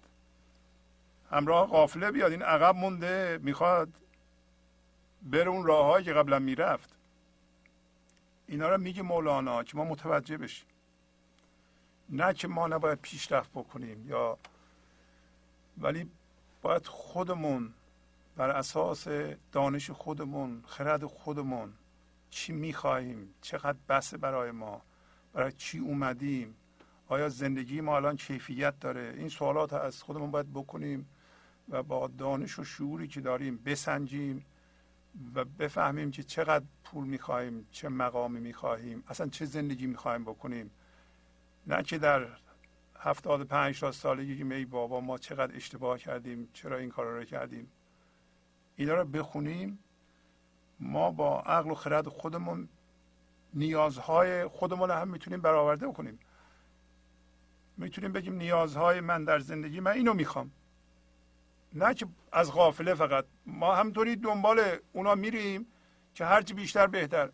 همراه 1.30 1.68
قافله 1.68 2.10
بیاد. 2.10 2.30
این 2.32 2.42
عقب 2.42 2.74
مونده 2.76 3.38
می‌خواد 3.42 3.88
بره 5.22 5.48
اون 5.50 5.66
راههایی 5.66 6.04
که 6.04 6.12
قبلا 6.12 6.38
می‌رفت. 6.38 6.96
اینا 8.46 8.68
رو 8.68 8.78
میگه 8.78 9.02
مولانا 9.02 9.62
که 9.62 9.76
ما 9.76 9.84
متوجه 9.84 10.36
بشیم. 10.36 10.66
نه 12.08 12.34
که 12.34 12.48
ما 12.48 12.66
نباید 12.66 12.98
پیشرفت 12.98 13.50
بکنیم 13.50 14.08
یا 14.08 14.38
ولی 15.78 16.10
باید 16.62 16.86
خودمون 16.86 17.74
بر 18.36 18.50
اساس 18.50 19.08
دانش 19.52 19.90
خودمون 19.90 20.62
خرد 20.66 21.04
خودمون 21.04 21.72
چی 22.30 22.52
می‌خواهیم 22.52 23.34
چقدر 23.40 23.78
بسه 23.88 24.16
برای 24.16 24.50
ما 24.50 24.82
برای 25.32 25.52
چی 25.52 25.78
اومدیم. 25.78 26.56
آیا 27.10 27.28
زندگی 27.28 27.80
ما 27.80 27.96
الان 27.96 28.16
کیفیت 28.16 28.78
داره؟ 28.80 29.14
این 29.16 29.28
سوالات 29.28 29.72
از 29.72 30.02
خودمون 30.02 30.30
باید 30.30 30.52
بکنیم 30.52 31.08
و 31.68 31.82
با 31.82 32.06
دانش 32.06 32.58
و 32.58 32.64
شعوری 32.64 33.08
که 33.08 33.20
داریم 33.20 33.56
بسنجیم 33.56 34.44
و 35.34 35.44
بفهمیم 35.44 36.10
که 36.10 36.22
چقدر 36.22 36.64
پول 36.84 37.04
می‌خواهیم 37.06 37.66
چه 37.70 37.88
مقامی 37.88 38.40
می‌خواهیم 38.40 39.04
اصلا 39.08 39.28
چه 39.28 39.44
زندگی 39.44 39.86
می‌خواهیم 39.86 40.24
بکنیم. 40.24 40.70
نه 41.66 41.82
که 41.82 41.98
در 41.98 42.26
هفتاد 42.98 43.42
پنج 43.42 43.80
تا 43.80 43.92
سالگی 43.92 44.38
که 44.38 44.54
ای 44.54 44.64
بابا 44.64 45.00
ما 45.00 45.18
چقدر 45.18 45.56
اشتباه 45.56 45.98
کردیم 45.98 46.48
چرا 46.52 46.76
این 46.76 46.88
کار 46.88 47.06
رو 47.06 47.24
کردیم؟ 47.24 47.70
اینا 48.76 48.94
رو 48.94 49.04
بخونیم. 49.04 49.78
ما 50.80 51.10
با 51.10 51.40
عقل 51.40 51.70
و 51.70 51.74
خرد 51.74 52.08
خودمون 52.08 52.68
نیازهای 53.54 54.46
خودمون 54.46 54.90
هم 54.90 55.08
می‌تونیم 55.08 55.40
برآورده 55.40 55.92
کنیم 55.92 56.18
می‌تونیم 57.80 58.12
بگیم 58.12 58.34
نیازهای 58.34 59.00
من 59.00 59.24
در 59.24 59.38
زندگی 59.38 59.80
من 59.80 59.92
اینو 59.92 60.14
می‌خوام. 60.14 60.50
نه 61.74 61.94
که 61.94 62.06
از 62.32 62.52
غافله 62.52 62.94
فقط. 62.94 63.24
ما 63.46 63.74
همطوری 63.74 64.16
دنبال 64.16 64.76
اونا 64.92 65.14
میریم 65.14 65.66
که 66.14 66.24
هرچی 66.24 66.54
بیشتر 66.54 66.86
بهتر. 66.86 67.30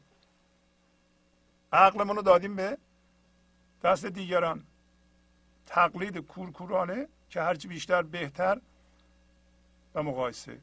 عقلمون 1.73 2.17
رو 2.17 2.23
دادیم 2.23 2.57
به 2.57 2.79
دست 3.83 4.07
دیگران. 4.07 4.65
تقلید 5.67 6.19
کورکورانه 6.19 7.09
که 7.31 7.43
هرچی 7.43 7.69
بیشتر 7.69 8.03
بهتر 8.03 8.61
و 9.95 10.03
مقایسه. 10.03 10.59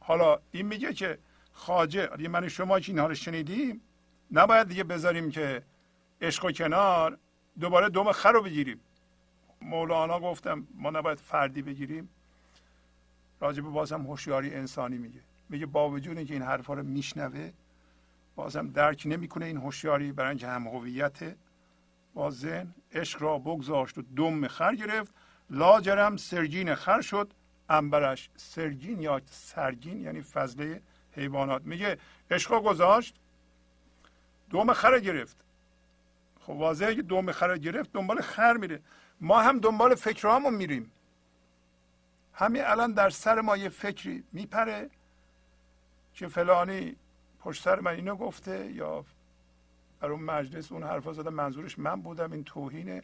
حالا 0.00 0.38
این 0.52 0.66
میگه 0.66 0.92
که 0.92 1.18
خاجه 1.52 2.28
من 2.28 2.48
شما 2.48 2.80
که 2.80 2.92
اینها 2.92 3.06
رو 3.06 3.14
شنیدیم 3.14 3.80
نباید 4.32 4.68
دیگه 4.68 4.84
بذاریم 4.84 5.30
که 5.30 5.62
عشق 6.20 6.44
و 6.44 6.50
کنار. 6.50 7.18
دوباره 7.60 7.88
دوم 7.88 8.12
خر 8.12 8.32
رو 8.32 8.42
بگیریم. 8.42 8.80
مولانا 9.62 10.20
گفتم 10.20 10.66
ما 10.74 10.90
نباید 10.90 11.18
فردی 11.18 11.62
بگیریم. 11.62 12.08
راجب 13.40 13.62
بازم 13.62 14.02
هوشیاری 14.02 14.54
انسانی 14.54 14.98
میگه. 14.98 15.20
میگه 15.48 15.66
با 15.66 15.90
وجود 15.90 16.16
اینکه 16.16 16.34
این 16.34 16.42
حرفا 16.42 16.74
رو 16.74 16.82
میشنوه 16.82 17.52
بازم 18.36 18.68
درک 18.68 19.02
نمی‌کنه 19.06 19.46
این 19.46 19.56
هوشیاری 19.56 20.12
برای 20.12 20.28
اینکه 20.28 20.46
هم 20.46 20.68
هویت 20.68 21.36
با 22.14 22.30
ذهن 22.30 22.74
عشق 22.92 23.22
را 23.22 23.38
بگذاشت 23.38 23.98
و 23.98 24.02
دم 24.16 24.48
خر 24.48 24.74
گرفت. 24.74 25.12
لاجرم 25.50 26.16
سرگین 26.16 26.74
خر 26.74 27.00
شد. 27.00 27.32
انبرش 27.68 28.30
سرگین 28.36 29.02
یا 29.02 29.20
سرگین 29.30 30.00
یعنی 30.00 30.22
فضله 30.22 30.82
حیوانات. 31.12 31.62
میگه 31.62 31.98
عشق 32.30 32.62
گذاشت 32.62 33.14
دوم 34.50 34.72
خر 34.72 34.98
گرفت. 34.98 35.36
خب 36.50 36.56
واضحه 36.56 36.94
که 36.94 37.02
دوم 37.02 37.32
خر 37.32 37.58
گرفت 37.58 37.92
دنبال 37.92 38.20
خر 38.20 38.56
میره. 38.56 38.80
ما 39.20 39.40
هم 39.40 39.58
دنبال 39.58 39.94
فکرهامون 39.94 40.54
میریم. 40.54 40.92
همین 42.34 42.62
الان 42.64 42.92
در 42.92 43.10
سر 43.10 43.40
ما 43.40 43.56
یه 43.56 43.68
فکری 43.68 44.24
میپره 44.32 44.90
که 46.14 46.28
فلانی 46.28 46.96
پشت 47.40 47.62
سر 47.62 47.80
من 47.80 47.92
اینو 47.92 48.16
گفته 48.16 48.72
یا 48.72 49.04
در 50.00 50.08
اون 50.08 50.22
مجلس 50.22 50.72
اون 50.72 50.82
حرفا 50.82 51.12
زده 51.12 51.30
منظورش 51.30 51.78
من 51.78 52.02
بودم 52.02 52.32
این 52.32 52.44
توهینه. 52.44 53.02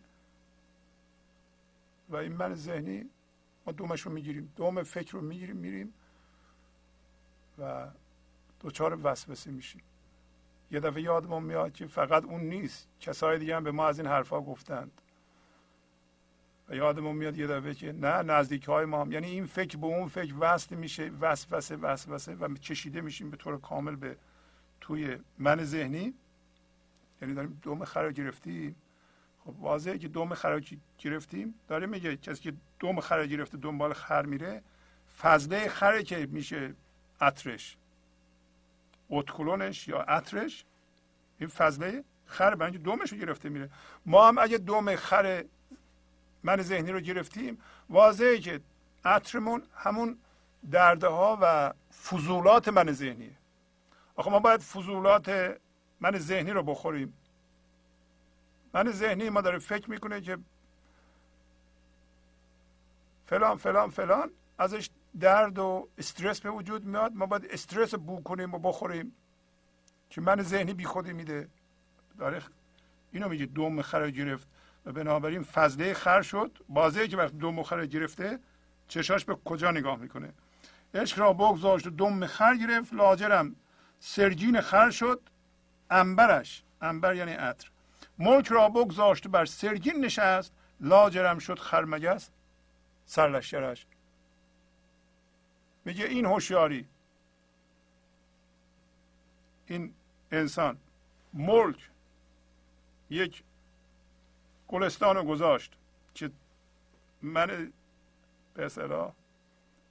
و 2.08 2.16
این 2.16 2.32
من 2.32 2.54
ذهنی 2.54 3.10
ما 3.66 3.72
دومش 3.72 4.00
رو 4.00 4.12
می‌گیریم. 4.12 4.52
دوم 4.56 4.82
فکر 4.82 5.12
رو 5.12 5.20
می‌گیریم 5.20 5.56
میریم 5.56 5.94
و 7.58 7.86
دوچار 8.60 8.98
وسوسه 9.02 9.50
میشیم. 9.50 9.82
یه 10.70 10.80
دفعه 10.80 11.02
یادمون 11.02 11.42
میاد 11.42 11.72
که 11.72 11.86
فقط 11.86 12.24
اون 12.24 12.40
نیست. 12.40 12.88
کسای 13.00 13.38
دیگه 13.38 13.56
هم 13.56 13.64
به 13.64 13.70
ما 13.70 13.86
از 13.86 13.98
این 13.98 14.08
حرفا 14.08 14.40
گفتند. 14.40 15.00
و 16.68 16.74
یادمون 16.74 17.16
میاد 17.16 17.38
یه 17.38 17.46
دفعه 17.46 17.74
که 17.74 17.92
نه 17.92 18.22
نزدیک 18.22 18.64
های 18.64 18.84
ما 18.84 19.00
هم. 19.00 19.12
یعنی 19.12 19.26
این 19.26 19.46
فکر 19.46 19.78
به 19.78 19.86
اون 19.86 20.08
فکر 20.08 20.34
وصل 20.40 20.74
میشه 20.74 21.10
وسوسه 21.20 21.76
وسوسه 21.76 22.34
و 22.34 22.54
چشیده 22.54 23.00
میشیم 23.00 23.30
به 23.30 23.36
طور 23.36 23.60
کامل 23.60 23.96
به 23.96 24.16
توی 24.80 25.18
من 25.38 25.64
ذهنی. 25.64 26.14
یعنی 27.22 27.34
داریم 27.34 27.60
دوم 27.62 27.84
خرا 27.84 28.12
گرفتیم. 28.12 28.76
خب 29.44 29.60
واضحه 29.60 29.98
که 29.98 30.08
دوم 30.08 30.34
خرا 30.34 30.60
گرفتیم. 30.98 31.54
داره 31.68 31.86
میگه 31.86 32.16
کسی 32.16 32.42
که 32.42 32.52
دوم 32.78 33.00
خرا 33.00 33.26
گرفته 33.26 33.58
دنبال 33.58 33.92
خر 33.92 34.26
میره 34.26 34.62
فضله 35.18 35.68
خره 35.68 36.02
که 36.02 36.28
میشه 36.30 36.74
عطرش. 37.20 37.76
اتکلونش 39.10 39.88
یا 39.88 39.98
عطرش 39.98 40.64
این 41.38 41.48
فضله 41.48 42.04
خر 42.26 42.54
برای 42.54 42.78
دومش 42.78 43.12
رو 43.12 43.18
گرفته 43.18 43.48
میره. 43.48 43.70
ما 44.06 44.28
هم 44.28 44.38
اگه 44.38 44.58
دوم 44.58 44.96
خر 44.96 45.44
من 46.42 46.62
ذهنی 46.62 46.92
رو 46.92 47.00
گرفتیم 47.00 47.58
واضحه 47.90 48.38
که 48.38 48.60
عطرمون 49.04 49.62
همون 49.76 50.18
درده 50.70 51.06
ها 51.08 51.38
و 51.40 51.72
فضولات 52.04 52.68
من 52.68 52.92
ذهنیه. 52.92 53.36
آخه 54.16 54.30
ما 54.30 54.38
باید 54.38 54.60
فضولات 54.60 55.56
من 56.00 56.18
ذهنی 56.18 56.50
رو 56.50 56.62
بخوریم. 56.62 57.14
من 58.74 58.90
ذهنی 58.90 59.30
ما 59.30 59.40
داره 59.40 59.58
فکر 59.58 59.90
می‌کنه 59.90 60.20
که 60.20 60.38
فلان 63.26 63.56
فلان 63.56 63.90
فلان 63.90 64.30
ازش 64.58 64.90
درد 65.20 65.58
و 65.58 65.88
استرس 65.98 66.40
به 66.40 66.50
وجود 66.50 66.84
میاد 66.84 67.12
ما 67.14 67.26
باید 67.26 67.46
استرس 67.50 67.94
بو 67.94 68.22
کنیم 68.22 68.54
و 68.54 68.58
بخوریم. 68.58 69.12
که 70.10 70.20
من 70.20 70.42
ذهنی 70.42 70.74
بی 70.74 70.84
خودی 70.84 71.12
میده. 71.12 71.48
داره 72.18 72.42
اینو 73.12 73.28
میگه 73.28 73.46
دوم 73.46 73.82
خر 73.82 74.10
گرفت. 74.10 74.48
و 74.86 74.92
بنابراین 74.92 75.42
فضله 75.42 75.94
خر 75.94 76.22
شد. 76.22 76.58
بازه 76.68 77.08
که 77.08 77.16
وقتی 77.16 77.36
دوم 77.36 77.62
خر 77.62 77.86
گرفته 77.86 78.38
چشاش 78.88 79.24
به 79.24 79.36
کجا 79.44 79.70
نگاه 79.70 79.96
می‌کنه؟ 79.96 80.32
عشق 80.94 81.18
را 81.18 81.32
بگذاشت 81.32 81.86
و 81.86 81.90
دوم 81.90 82.26
خر 82.26 82.56
گرفت. 82.56 82.94
لاجرم 82.94 83.56
سرگین 84.00 84.60
خر 84.60 84.90
شد. 84.90 85.20
انبرش 85.90 86.62
انبر 86.80 87.14
یعنی 87.14 87.32
عطر. 87.32 87.70
ملک 88.18 88.48
را 88.48 88.68
بگذاشت 88.68 89.28
بر 89.28 89.44
سرگین 89.44 90.04
نشست. 90.04 90.52
لاجرم 90.80 91.38
شد 91.38 91.58
خرمگس 91.58 92.30
سرلشکرش. 93.06 93.86
میگه 95.86 96.04
این 96.04 96.26
هوشیاری 96.26 96.86
این 99.66 99.94
انسان 100.32 100.78
ملک 101.34 101.90
یک 103.10 103.42
گلستان 104.68 105.16
رو 105.16 105.24
گذاشت 105.24 105.72
که 106.14 106.30
من 107.22 107.72
به 108.54 108.64
اصطلاح 108.64 109.12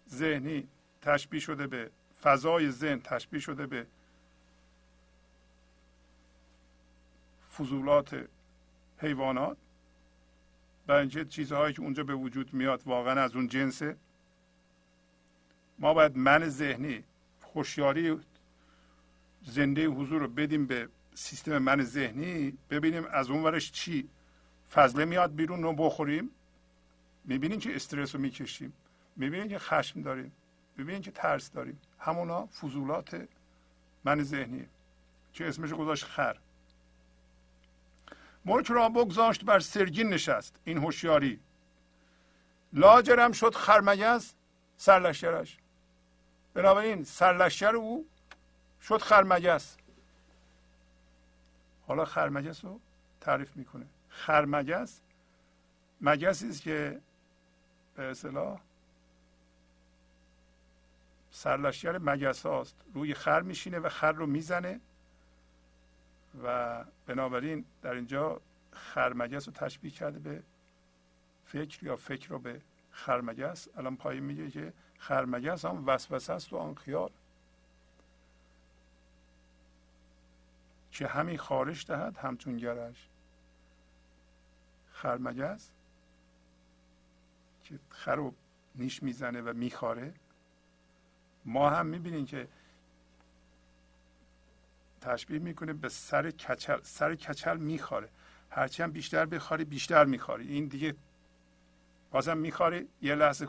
ذهنی 0.10 0.68
تشبیه 1.02 1.40
شده 1.40 1.68
به 1.68 1.92
فضای 2.22 2.72
ذهن 2.72 3.00
تشبیه 3.00 3.40
شده 3.40 3.68
به 3.68 3.88
فضولات 7.58 8.28
حیوانات. 8.98 9.58
و 10.88 11.06
چیزهایی 11.06 11.74
که 11.74 11.82
اونجا 11.82 12.04
به 12.04 12.16
وجود 12.16 12.54
میاد 12.54 12.82
واقعا 12.86 13.22
از 13.22 13.36
اون 13.36 13.48
جنسه 13.48 13.98
ما 15.80 15.94
باید 15.94 16.18
من 16.18 16.50
ذهنی 16.50 17.04
هوشیاری 17.56 18.20
زنده 19.44 19.88
حضور 19.88 20.22
رو 20.22 20.28
بدیم 20.28 20.66
به 20.66 20.90
سیستم 21.14 21.58
من 21.58 21.84
ذهنی 21.84 22.58
ببینیم 22.70 23.06
از 23.06 23.30
اون 23.30 23.44
ورش 23.44 23.72
چی 23.72 24.10
فضله 24.74 25.06
میاد 25.06 25.36
بیرون 25.36 25.64
رو 25.64 25.74
بخوریم. 25.74 26.30
می‌بینیم 27.26 27.60
که 27.60 27.76
استرس 27.76 28.16
رو 28.16 28.22
می‌کشیم. 28.22 28.74
می‌بینیم 29.16 29.48
که 29.48 29.60
خشم 29.60 30.02
داریم. 30.02 30.32
می‌بینیم 30.78 31.02
که 31.02 31.12
ترس 31.12 31.52
داریم. 31.52 31.80
همونا 32.00 32.46
فضولات 32.46 33.28
من 34.04 34.24
ذهنی. 34.24 34.66
که 35.34 35.48
اسمش 35.48 35.74
گذاشت؟ 35.74 36.04
خر. 36.04 36.38
ملک 38.46 38.68
را 38.68 38.90
بگذاشت 38.90 39.46
بر 39.46 39.60
سرگین 39.60 40.10
نشست. 40.10 40.60
این 40.66 40.78
هوشیاری. 40.78 41.40
لاجرم 42.74 43.32
شد 43.32 43.56
خرمگز 43.56 44.34
سرلشکرش. 44.78 45.58
بنابراین 46.56 47.04
سرلشکر 47.04 47.76
او 47.76 48.08
شد 48.82 48.98
خرمگس. 48.98 49.78
حالا 51.88 52.06
خرمگس 52.06 52.66
رو 52.66 52.80
تعریف 53.22 53.56
می‌کنه. 53.56 53.86
خرمگس 54.10 55.02
مگسی 56.02 56.50
است 56.50 56.62
که 56.62 57.02
به 57.96 58.04
اصطلاح 58.04 58.60
سرلشکر 61.32 61.98
مگس 61.98 62.46
هاست. 62.46 62.76
روی 62.94 63.14
خر 63.14 63.42
میشینه 63.42 63.80
و 63.80 63.90
خر 63.90 64.12
رو 64.12 64.26
می‌زنه 64.26 64.80
و 66.44 66.84
بنابراین 67.06 67.66
در 67.82 67.94
اینجا 67.94 68.42
خرمگس 68.72 69.48
رو 69.48 69.54
تشبیه 69.54 69.92
کرده 69.92 70.20
به 70.20 70.44
فکر 71.46 71.84
یا 71.84 71.96
فکر 71.96 72.30
رو 72.30 72.40
به 72.40 72.62
خرمگس. 72.92 73.68
الان 73.78 73.98
پایین 73.98 74.24
میگه 74.24 74.52
که 74.52 74.74
خرمگس 75.08 75.66
هم 75.66 75.88
وسوسه 75.88 76.34
است 76.34 76.54
و 76.54 76.58
آن 76.58 76.76
خیال 76.76 77.12
که 80.92 81.08
همین 81.08 81.38
خارش 81.38 81.86
دهد 81.86 82.18
همچون 82.18 82.58
گرش. 82.58 83.08
خرمگس 84.92 85.72
که 87.64 87.80
خر 87.90 88.16
رو 88.16 88.34
نیش 88.76 89.04
می‌زنه 89.04 89.42
و 89.42 89.54
میخاره. 89.54 90.14
ما 91.46 91.70
هم 91.70 91.86
می‌بینیم 91.86 92.26
که 92.26 92.48
تشبیه 95.02 95.40
می‌کنه 95.40 95.74
به 95.74 95.90
سر 95.90 96.32
کچل 96.32 96.80
سر 96.84 97.16
کچل 97.16 97.58
می‌خوره 97.58 98.10
هرچی 98.50 98.84
هم 98.84 98.92
بیشتر 98.92 99.26
بخوری 99.26 99.66
بیشتر 99.66 100.06
می‌خوری 100.06 100.48
این 100.48 100.68
دیگه 100.68 100.96
بازم 102.12 102.38
می‌خوری 102.38 102.88
یه 103.02 103.16
لحظه 103.16 103.46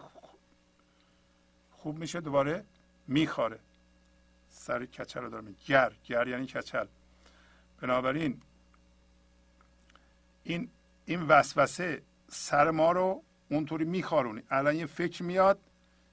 خوب 1.87 1.99
میشه 1.99 2.21
دوباره 2.21 2.65
می‌خوره 3.09 3.59
سر 4.51 4.85
کچل 4.87 5.21
رو 5.21 5.31
دارم. 5.31 5.57
گر 5.67 5.93
گر 6.07 6.29
یعنی 6.29 6.47
کچل. 6.47 6.87
بنابراین 7.81 8.41
این 10.45 10.69
این 11.05 11.23
وسوسه 11.23 12.03
سر 12.29 12.71
ما 12.71 12.93
رو 12.93 13.23
اونطوری 13.51 13.85
میخارونی 13.85 14.43
الان 14.51 14.77
یه 14.77 14.87
فکر 14.87 15.23
میاد 15.23 15.59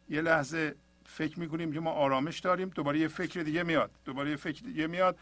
یه 0.10 0.22
لحظه 0.22 0.76
فکر 1.06 1.40
می‌کنیم 1.40 1.74
که 1.74 1.80
ما 1.80 1.92
آرامش 1.92 2.40
داریم 2.40 2.70
دوباره 2.70 3.00
یه 3.00 3.08
فکر 3.08 3.42
دیگه 3.42 3.64
میاد 3.64 3.92
دوباره 4.06 4.30
یه 4.30 4.36
فکر 4.36 4.62
دیگه 4.62 4.88
میاد 4.88 5.18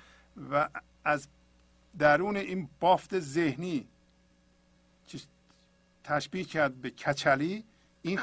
و 0.52 0.70
از 1.04 1.28
درون 2.00 2.38
این 2.38 2.70
بافت 2.80 3.20
ذهنی 3.20 3.88
تشبیه 6.04 6.44
کرد 6.44 6.76
به 6.82 6.90
کچلی 6.90 7.64
این 8.02 8.20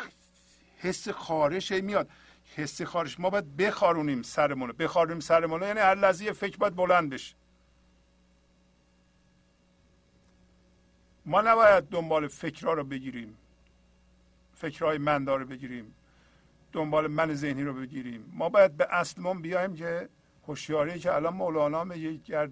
حس 0.79 1.09
خارش 1.09 1.73
میاد. 1.73 2.09
حس 2.57 2.83
خارش. 2.83 3.21
ما 3.21 3.31
باید 3.31 3.57
بخارونیم 3.57 4.23
سرمون 4.23 4.73
بخارونیم 4.73 5.21
سرمون 5.21 5.63
یعنی 5.63 5.81
هر 5.81 5.95
لحظه 5.95 6.33
فکر 6.33 6.57
باید 6.57 6.77
بلند 6.77 7.11
بشه. 7.11 7.35
ما 11.27 11.41
نباید 11.41 11.85
دنبال 11.85 12.29
فکرها 12.29 12.73
رو 12.73 12.85
بگیریم. 12.85 13.37
فکرهای 14.55 14.99
مندار 14.99 15.39
رو 15.39 15.47
بگیریم. 15.47 15.95
دنبال 16.73 17.07
من 17.07 17.35
ذهنی 17.35 17.63
رو 17.63 17.75
بگیریم. 17.75 18.33
ما 18.33 18.49
باید 18.49 18.77
به 18.77 18.87
اصلمون 18.91 19.43
بیایم 19.43 19.77
که 19.77 20.09
هوشیاری 20.47 20.99
که 20.99 21.15
الان 21.15 21.35
مولانا 21.35 21.85
میگه 21.85 22.13
گر 22.13 22.49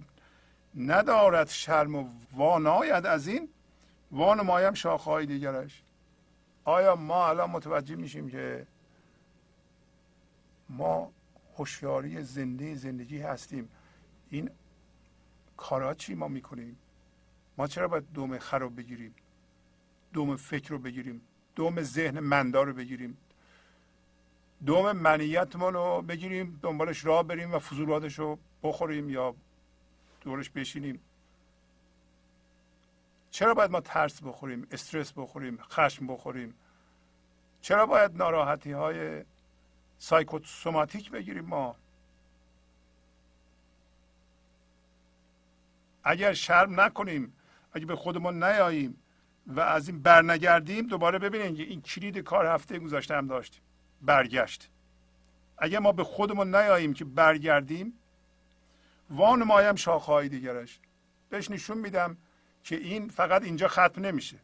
ندارد 0.76 1.48
شرم 1.48 1.94
و 1.94 2.08
واناید 2.32 3.06
از 3.06 3.26
این 3.26 3.48
وان 4.12 4.40
مایم 4.40 4.74
شاخهای 4.74 5.26
دیگرش. 5.26 5.82
آیا 6.66 6.96
ما 6.96 7.28
الان 7.28 7.50
متوجه 7.50 7.96
میشیم 7.96 8.28
که 8.28 8.66
ما 10.68 11.12
هوشیاری 11.56 12.22
زنده 12.22 12.74
زندگی 12.74 13.18
هستیم؟ 13.18 13.68
این 14.30 14.50
کارا 15.56 15.94
چی 15.94 16.14
ما 16.14 16.28
می‌کنیم؟ 16.28 16.76
ما 17.58 17.66
چرا 17.66 17.88
باید 17.88 18.12
دوم 18.12 18.38
خر 18.38 18.58
رو 18.58 18.70
بگیریم؟ 18.70 19.14
دوم 20.12 20.36
فکر 20.36 20.70
رو 20.70 20.78
بگیریم؟ 20.78 21.20
دوم 21.56 21.82
ذهن 21.82 22.20
مندار 22.20 22.66
رو 22.66 22.72
بگیریم؟ 22.72 23.16
دوم 24.66 24.92
منیتمون 24.92 25.74
رو 25.74 26.02
بگیریم؟ 26.02 26.58
دنبالش 26.62 27.04
راه 27.04 27.22
بریم 27.22 27.54
و 27.54 27.58
فضولاتش 27.58 28.18
رو 28.18 28.38
بخوریم 28.62 29.10
یا 29.10 29.34
دورش 30.20 30.50
بشینیم؟ 30.50 31.00
چرا 33.30 33.54
باید 33.54 33.70
ما 33.70 33.80
ترس 33.80 34.22
بخوریم 34.22 34.66
استرس 34.70 35.12
بخوریم 35.16 35.58
خشم 35.70 36.06
بخوریم؟ 36.06 36.54
چرا 37.60 37.86
باید 37.86 38.16
ناراحتی 38.16 38.72
های 38.72 39.24
سایکوسوماتیک 39.98 41.10
بگیریم 41.10 41.44
ما؟ 41.44 41.76
اگر 46.04 46.32
شرم 46.32 46.80
نکنیم 46.80 47.32
اگه 47.72 47.86
به 47.86 47.96
خودمون 47.96 48.44
نیاییم 48.44 49.02
و 49.46 49.60
از 49.60 49.88
این 49.88 50.02
برنگردیم 50.02 50.86
دوباره 50.86 51.18
ببینید 51.18 51.56
که 51.56 51.62
این 51.62 51.82
کلید 51.82 52.18
کار 52.18 52.46
هفته 52.46 52.78
گذاشته 52.78 53.14
هم 53.14 53.26
داشتیم. 53.26 53.62
برگشت. 54.02 54.70
اگر 55.58 55.78
ما 55.78 55.92
به 55.92 56.04
خودمون 56.04 56.54
نیاییم 56.54 56.94
که 56.94 57.04
برگردیم 57.04 57.92
وان 59.10 59.42
مایم 59.42 59.74
شاخهای 59.74 60.28
دیگرش. 60.28 60.80
بهش 61.30 61.50
نشون 61.50 61.78
میدم 61.78 62.16
که 62.66 62.76
این 62.76 63.08
فقط 63.08 63.42
اینجا 63.42 63.68
ختم 63.68 64.06
نمیشه. 64.06 64.36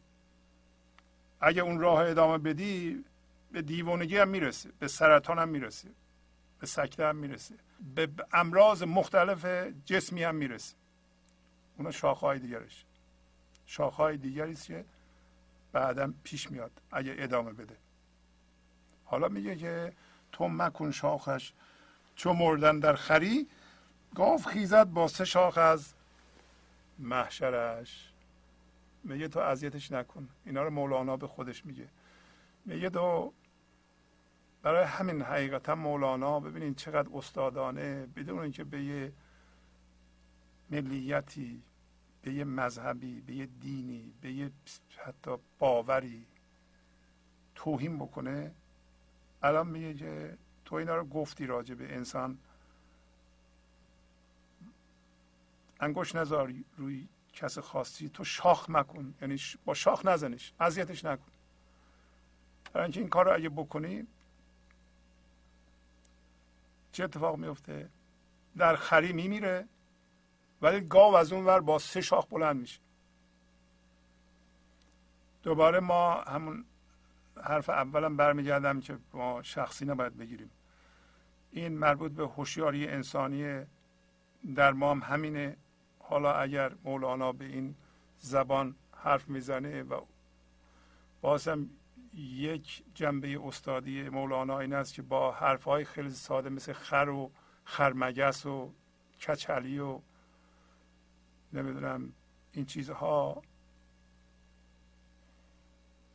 اگه 1.41 1.61
اون 1.61 1.79
راه 1.79 1.99
ادامه 1.99 2.37
بدی 2.37 3.05
به 3.51 3.61
دیوانگی 3.61 4.17
هم 4.17 4.27
می‌رسه 4.27 4.69
به 4.79 4.87
سرطان 4.87 5.39
هم 5.39 5.49
می‌رسه 5.49 5.89
به 6.59 6.67
سکته 6.67 7.05
هم 7.05 7.15
می‌رسه 7.15 7.55
به 7.95 8.09
امراض 8.33 8.83
مختلف 8.83 9.45
جسمی 9.85 10.23
هم 10.23 10.35
می‌رسه. 10.35 10.75
اونا 11.77 11.91
شاخهای 11.91 12.39
دیگرش. 12.39 12.85
شاخهای 13.65 14.17
دیگری 14.17 14.55
که 14.55 14.85
بعدا 15.71 16.13
پیش 16.23 16.51
میاد 16.51 16.71
اگه 16.91 17.15
ادامه 17.17 17.53
بده. 17.53 17.77
حالا 19.05 19.27
میگه 19.27 19.55
که 19.55 19.93
تو 20.31 20.47
مکن 20.47 20.91
شاخش. 20.91 21.53
چو 22.15 22.33
مردن 22.33 22.79
در 22.79 22.95
خری 22.95 23.47
گاف 24.15 24.45
خیزد 24.45 24.87
با 24.87 25.07
سه 25.07 25.25
شاخ 25.25 25.57
از 25.57 25.93
محشرش. 26.99 28.12
میگه 29.03 29.27
تو 29.27 29.39
اذیتش 29.39 29.91
نکن. 29.91 30.29
اینا 30.45 30.63
رو 30.63 30.69
مولانا 30.69 31.17
به 31.17 31.27
خودش 31.27 31.65
میگه. 31.65 31.89
میگه 32.65 32.89
تو 32.89 33.33
برای 34.61 34.83
همین 34.83 35.21
حقیقتا 35.21 35.75
مولانا 35.75 36.39
ببینید 36.39 36.75
چقدر 36.75 37.09
استادانه 37.13 38.05
بدون 38.05 38.39
اینکه 38.39 38.63
به 38.63 38.83
یه 38.83 39.13
ملیتی 40.71 41.63
به 42.21 42.33
یه 42.33 42.43
مذهبی 42.43 43.21
به 43.21 43.33
یه 43.33 43.45
دینی 43.45 44.13
به 44.21 44.31
یه 44.31 44.51
حتی 45.05 45.31
باوری 45.59 46.25
توهین 47.55 47.99
بکنه. 47.99 48.51
الان 49.43 49.67
میگه 49.67 49.93
که 49.93 50.37
تو 50.65 50.75
اینا 50.75 50.95
رو 50.95 51.05
گفتی 51.05 51.45
راجع 51.45 51.75
به 51.75 51.95
انسان. 51.95 52.37
انگوش 55.79 56.15
نذار 56.15 56.53
روی 56.77 57.07
کس 57.33 57.59
خاصی 57.59 58.09
تو 58.09 58.23
شاخ 58.23 58.69
مکن. 58.69 59.13
یعنی 59.21 59.37
با 59.65 59.73
شاخ 59.73 60.05
نزنش 60.05 60.53
اذیتش 60.59 61.05
نکن. 61.05 61.31
برای 62.73 62.83
اینکه 62.83 62.99
این 62.99 63.09
کار 63.09 63.25
رو 63.25 63.33
اگه 63.33 63.49
بکنی 63.49 64.07
چه 66.91 67.03
اتفاق 67.03 67.37
میفته؟ 67.37 67.89
در 68.57 68.75
خری 68.75 69.13
میمیره 69.13 69.67
ولی 70.61 70.81
گاو 70.81 71.15
از 71.15 71.33
اون 71.33 71.45
ور 71.45 71.59
با 71.59 71.79
سه 71.79 72.01
شاخ 72.01 72.25
بلند 72.29 72.55
میشه. 72.61 72.79
دوباره 75.43 75.79
ما 75.79 76.13
همون 76.13 76.65
حرف 77.43 77.69
اولم 77.69 78.17
برمیگردم 78.17 78.79
که 78.79 78.97
ما 79.13 79.43
شخصی 79.43 79.85
نباید 79.85 80.17
بگیریم. 80.17 80.49
این 81.51 81.77
مربوط 81.77 82.11
به 82.11 82.27
هوشیاری 82.27 82.87
انسانی 82.87 83.65
در 84.55 84.71
ما 84.71 84.91
هم 84.91 84.99
همینه. 84.99 85.57
حالا 86.03 86.33
اگر 86.33 86.71
مولانا 86.83 87.31
به 87.31 87.45
این 87.45 87.75
زبان 88.19 88.75
حرف 88.91 89.29
می‌زنه 89.29 89.83
و 89.83 90.01
بازم 91.21 91.69
یک 92.13 92.83
جنبه 92.93 93.39
استادی 93.43 94.09
مولانا 94.09 94.59
این 94.59 94.73
است 94.73 94.93
که 94.93 95.01
با 95.01 95.31
حرفهای 95.31 95.85
خیلی 95.85 96.09
ساده 96.09 96.49
مثل 96.49 96.73
خر 96.73 97.09
و 97.09 97.31
خرمگس 97.63 98.45
و 98.45 98.73
کچلی 99.21 99.79
و 99.79 99.99
نمی‌دونم 101.53 102.13
این 102.51 102.65
چیزها 102.65 103.41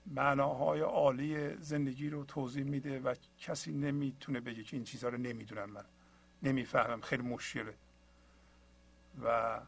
معناهای 0.06 0.80
عالی 0.80 1.56
زندگی 1.56 2.10
رو 2.10 2.24
توضیح 2.24 2.64
میده 2.64 3.00
و 3.00 3.14
کسی 3.38 3.72
نمی‌تونه 3.72 4.40
بگه 4.40 4.62
که 4.62 4.76
این 4.76 4.84
چیزها 4.84 5.10
رو 5.10 5.18
نمی‌دونم 5.18 5.70
من. 5.70 5.84
نمی‌فهمم. 6.42 7.00
خیلی 7.00 7.22
مشکله. 7.22 7.74
و 9.24 9.60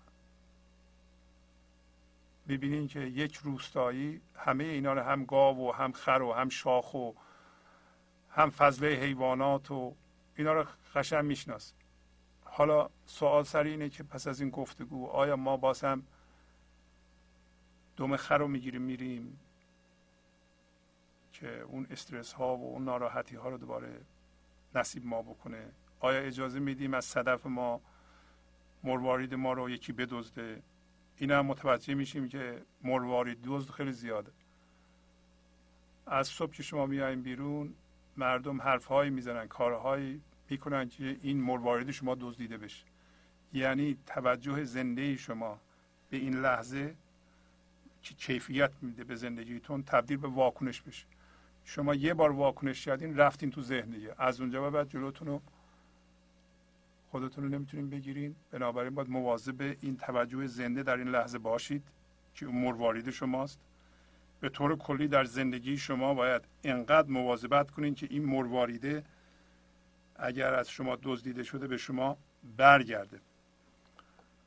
ببینین 2.51 2.89
که 2.89 3.01
یک 3.01 3.36
روستایی 3.36 4.20
همه 4.36 4.64
اینا 4.64 4.93
رو 4.93 5.01
هم 5.01 5.24
گاو 5.24 5.68
و 5.68 5.72
هم 5.72 5.93
خر 5.93 6.22
و 6.22 6.32
هم 6.32 6.48
شاخ 6.48 6.94
و 6.94 7.12
هم 8.31 8.51
فضله 8.51 8.89
حیوانات 8.89 9.70
و 9.70 9.94
اینا 10.36 10.52
رو 10.52 10.64
قشن 10.94 11.24
میشناس. 11.24 11.72
حالا 12.44 12.90
سوال 13.06 13.44
سر 13.44 13.62
اینه 13.62 13.89
که 13.89 14.02
پس 14.02 14.27
از 14.27 14.40
این 14.40 14.51
گفتگو 14.51 15.06
آیا 15.06 15.36
ما 15.36 15.56
باز 15.56 15.85
هم 15.85 16.02
دم 17.97 18.16
خر 18.16 18.39
رو 18.39 18.48
می‌گیریم 18.48 18.82
میریم 18.82 19.40
که 21.32 21.60
اون 21.60 21.86
استرس 21.90 22.32
ها 22.32 22.56
و 22.56 22.72
اون 22.72 22.85
ناراحتی 22.85 23.36
ها 23.36 23.48
رو 23.48 23.59
دوباره 23.59 24.01
نصیب 24.74 25.06
ما 25.06 25.22
بکنه؟ 25.22 25.68
آیا 26.01 26.20
اجازه 26.20 26.59
میدیم 26.59 26.94
از 26.94 27.05
صدف 27.05 27.47
ما 27.47 27.81
مروارید 28.85 29.35
ما 29.35 29.52
رو 29.52 29.70
یکی 29.70 29.93
بدزده؟ 29.93 30.62
این 31.21 31.31
هم 31.31 31.47
متوجه 31.47 31.95
میشیم 31.95 32.29
که 32.29 32.63
مروارید 32.85 33.39
دزد 33.45 33.71
خیلی 33.71 33.93
زیاده. 33.93 34.33
از 36.07 36.29
صبح 36.29 36.53
که 36.53 36.63
شما 36.63 36.87
میایین 36.87 37.23
بیرون 37.23 37.75
مردم 38.17 38.63
حرفهایی 38.63 39.11
می‌زنن 39.11 39.47
کارهایی 39.47 40.21
می‌کنن 40.51 40.89
که 40.89 41.17
این 41.23 41.41
مروارید 41.41 41.91
شما 41.91 42.15
دزدیده 42.15 42.59
بشه. 42.59 42.85
یعنی 43.53 43.99
توجه 44.07 44.65
زنده 44.65 45.17
شما 45.17 45.61
به 46.11 46.17
این 46.17 46.41
لحظه 46.41 46.95
که 48.03 48.15
کیفیت 48.15 48.71
میده 48.83 49.05
به 49.05 49.17
زندگیتون 49.17 49.83
تبدیل 49.83 50.17
به 50.17 50.29
واکنش 50.29 50.83
بشه. 50.83 51.07
شما 51.65 51.95
یه 51.95 52.15
بار 52.15 52.33
واکنش 52.33 52.85
کردین 52.85 53.17
رفتین 53.17 53.51
تو 53.51 53.63
ذهن 53.63 53.91
دیگه. 53.91 54.15
از 54.19 54.41
اونجا 54.41 54.63
به 54.63 54.71
بعد 54.71 54.89
جلوتون 54.89 55.29
رو 55.29 55.43
خودتون 57.11 57.45
رو 57.45 57.51
نمی‌تونین 57.51 57.91
بگیرین. 57.91 58.37
بنابراین 58.51 58.95
باید 58.95 59.11
مواظب 59.11 59.77
این 59.81 59.97
توجه 59.97 60.47
زنده 60.47 60.82
در 60.82 60.97
این 60.97 61.09
لحظه 61.09 61.39
باشید 61.39 61.82
که 62.35 62.47
اون 62.47 62.55
مروارید 62.55 63.11
شماست. 63.11 63.59
به 64.41 64.49
طور 64.49 64.77
کلی 64.77 65.09
در 65.09 65.24
زندگی 65.24 65.77
شما 65.77 66.15
باید 66.15 66.43
انقدر 66.65 67.09
مواظبت 67.09 67.70
کنین 67.70 67.95
که 67.95 68.07
این 68.11 68.24
مرواریده 68.24 69.05
اگر 70.16 70.55
از 70.55 70.70
شما 70.70 70.99
دزدیده 71.03 71.43
شده 71.43 71.66
به 71.66 71.77
شما 71.77 72.16
برگرده. 72.57 73.20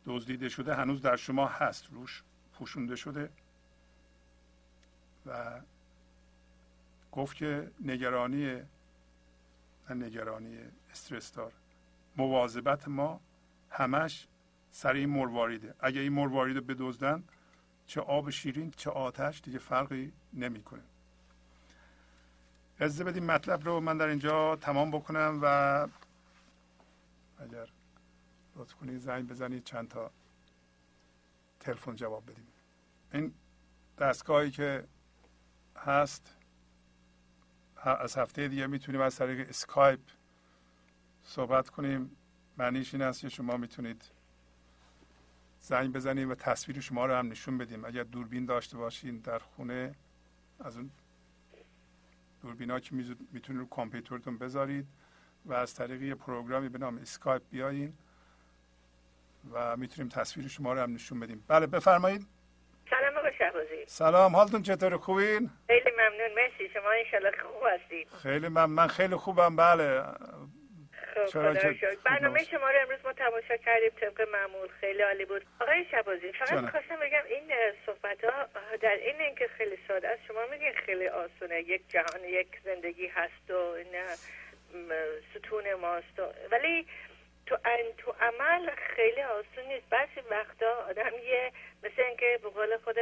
دزدیده 0.05 0.49
شده 0.49 0.75
هنوز 0.75 1.01
در 1.01 1.15
شما 1.15 1.47
هست. 1.47 1.87
روش 1.91 2.23
پوشونده 2.53 2.95
شده. 2.95 3.29
و 5.25 5.61
گفت 7.11 7.37
که 7.37 7.71
نگرانی 7.85 8.45
نه 9.89 10.05
نگرانی 10.05 10.57
استرس 10.91 11.31
دار. 11.33 11.51
مواظبت 12.17 12.87
ما 12.87 13.21
همش 13.69 14.27
سر 14.71 14.93
این 14.93 15.09
مرواریده 15.09 15.75
اگه 15.79 16.01
این 16.01 16.13
مروارید 16.13 16.57
رو 16.57 16.61
بدزدن 16.63 17.23
چه 17.85 18.01
آب 18.01 18.29
شیرین 18.29 18.71
چه 18.71 18.89
آتش 18.89 19.41
دیگه 19.41 19.59
فرقی 19.59 20.13
نمی‌کنه. 20.33 20.83
اجازه 22.79 23.03
بدیم 23.03 23.25
مطلب 23.25 23.65
رو 23.65 23.79
من 23.79 23.97
در 23.97 24.07
اینجا 24.07 24.55
تمام 24.55 24.91
بکنم 24.91 25.39
و 25.41 25.87
اگر 27.39 27.69
لطف 28.55 28.73
کنید 28.73 28.97
زنگ 28.97 29.27
بزنید 29.27 29.63
چند 29.63 29.87
تا 29.87 30.11
تلفن 31.59 31.95
جواب 31.95 32.23
بدیم. 32.23 32.47
این 33.13 33.33
دستگاهی 33.97 34.51
که 34.51 34.87
هست 35.77 36.35
از 37.83 38.17
هفته 38.17 38.47
دیگه 38.47 38.67
می‌تونیم 38.67 39.01
از 39.01 39.15
طریق 39.15 39.49
اسکایپ 39.49 39.99
صحبت 41.23 41.69
کنیم. 41.69 42.17
معنیش 42.57 42.93
این 42.93 43.03
است 43.03 43.21
که 43.21 43.29
شما 43.29 43.57
می‌تونید 43.57 44.11
زنگ 45.59 45.93
بزنید 45.93 46.29
و 46.29 46.35
تصویر 46.35 46.79
شما 46.79 47.05
رو 47.05 47.13
هم 47.13 47.27
نشون 47.27 47.57
بدیم. 47.57 47.85
اگر 47.85 48.03
دوربین 48.03 48.45
داشته 48.45 48.77
باشین 48.77 49.17
در 49.17 49.39
خونه 49.39 49.95
از 50.59 50.77
اون 50.77 50.91
دوربین 52.41 52.71
ها 52.71 52.79
که 52.79 52.95
می‌تونید 53.31 53.59
رو 53.59 53.65
کامپیوترتون 53.65 54.37
بذارید 54.37 54.87
و 55.45 55.53
از 55.53 55.75
طریق 55.75 56.01
یه 56.01 56.15
پروگرامی 56.15 56.69
به 56.69 56.77
نام 56.77 56.97
اسکایپ 56.97 57.41
بیاین 57.49 57.93
و 59.51 59.77
می‌تونیم 59.77 60.09
تصویر 60.09 60.47
شما 60.47 60.73
رو 60.73 60.79
هم 60.79 60.93
نشون 60.93 61.19
بدیم. 61.19 61.43
بله 61.47 61.67
بفرمایید. 61.67 62.27
سلام 62.89 63.17
آقا 63.17 63.31
شهبازی. 63.37 63.85
سلام 63.87 64.35
حالتون 64.35 64.61
چطور 64.61 64.97
خوبین؟ 64.97 65.49
خیلی 65.67 65.91
ممنون 65.91 66.33
مرسی. 66.35 66.73
شما 66.73 66.89
انشالله 67.05 67.31
خوب 67.43 67.63
هستید. 67.75 68.09
خیلی 68.09 68.47
من 68.47 68.65
من 68.65 68.87
خیلی 68.87 69.15
خوبم. 69.15 69.55
بله 69.55 70.03
خدا 71.13 71.53
که- 71.53 71.73
شکر. 71.73 71.95
برنامه 72.05 72.43
شما 72.43 72.71
رو 72.71 72.79
امروز 72.81 72.99
ما 73.05 73.13
تماشا 73.13 73.57
کردیم 73.57 73.89
طبق 73.89 74.29
معمول. 74.29 74.67
خیلی 74.67 75.01
عالی 75.01 75.25
بود. 75.25 75.45
آقای 75.61 75.85
شبازی 75.91 76.31
فقط 76.31 76.49
جانم. 76.49 76.63
می‌خواستم 76.65 76.95
بگم 76.99 77.23
این 77.29 77.51
صحبت 77.85 78.23
ها 78.23 78.45
در 78.81 78.95
این 78.95 79.21
اینکه 79.21 79.47
خیلی 79.47 79.77
ساده 79.87 80.07
است 80.09 80.21
شما 80.27 80.45
میگین 80.51 80.73
خیلی 80.73 81.07
آسونه. 81.07 81.59
یک 81.61 81.81
جهان 81.89 82.23
یک 82.23 82.47
زندگی 82.63 83.07
هست 83.07 83.51
و 83.51 83.55
این 83.55 83.87
ستون 85.35 85.73
ماست 85.73 86.19
و- 86.19 86.33
ولی 86.51 86.87
تو 87.45 87.57
ان 87.65 87.85
تو 87.97 88.11
عمل 88.21 88.69
خیلی 88.95 89.21
آسون 89.21 89.63
نیست. 89.67 89.89
بعضی 89.89 90.19
وقتا 90.31 90.71
آدم 90.89 91.11
یه 91.23 91.51
مثل 91.83 92.01
اینکه 92.01 92.39
به 92.43 92.49
قول 92.49 92.77
خود 92.77 92.99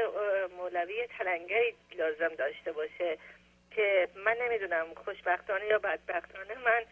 مولوی 0.58 1.08
تلنگری 1.18 1.76
لازم 1.98 2.36
داشته 2.36 2.72
باشه 2.72 3.18
که 3.76 4.08
من 4.16 4.38
نمی‌دونم 4.42 4.86
خوشبختانه 5.06 5.66
یا 5.66 5.80
بدبختانه 5.80 6.54
من 6.66 6.84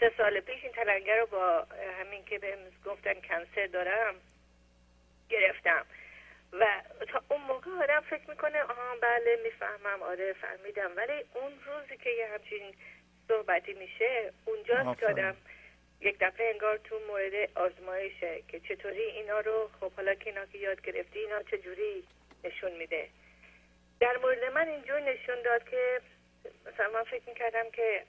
سه 0.00 0.12
سال 0.16 0.40
پیش 0.40 0.64
این 0.64 0.72
تلنگر 0.72 1.18
رو 1.18 1.26
با 1.26 1.66
همین 2.00 2.24
که 2.24 2.38
بهم 2.38 2.58
گفتن 2.84 3.14
کنسر 3.14 3.66
دارم 3.66 4.14
گرفتم. 5.28 5.86
و 6.52 6.66
تا 7.08 7.22
اون 7.28 7.40
موقع 7.40 7.70
آدم 7.70 8.00
فکر 8.00 8.30
می‌کنه 8.30 8.62
آها 8.62 8.96
بله 9.02 9.38
می‌فهمم 9.44 10.02
آره 10.02 10.32
فهمیدم. 10.32 10.90
ولی 10.96 11.24
اون 11.34 11.52
روزی 11.66 11.96
که 11.96 12.10
یه 12.10 12.26
همچین 12.26 12.74
صحبتی 13.28 13.72
میشه 13.72 14.32
اونجاست 14.44 15.00
که. 15.00 15.06
آدم 15.06 15.36
یک 16.00 16.16
دفعه 16.20 16.50
انگار 16.50 16.76
تو 16.76 17.00
مورد 17.08 17.50
آزمایشه 17.54 18.42
که 18.48 18.60
چطوری 18.60 19.02
اینا 19.02 19.40
رو 19.40 19.70
خب 19.80 19.92
حالا 19.92 20.14
که 20.14 20.30
اینا 20.30 20.46
که 20.46 20.58
یاد 20.58 20.80
گرفتی 20.82 21.18
اینا 21.18 21.42
چجوری 21.42 22.04
نشون 22.44 22.72
میده. 22.72 23.08
در 24.00 24.16
مورد 24.16 24.44
من 24.44 24.68
اینجور 24.68 25.00
نشون 25.00 25.42
داد 25.42 25.68
که 25.68 26.00
مثلا 26.66 26.90
من 26.90 27.02
فکر 27.04 27.28
می‌کردم 27.28 27.70
که 27.70 28.04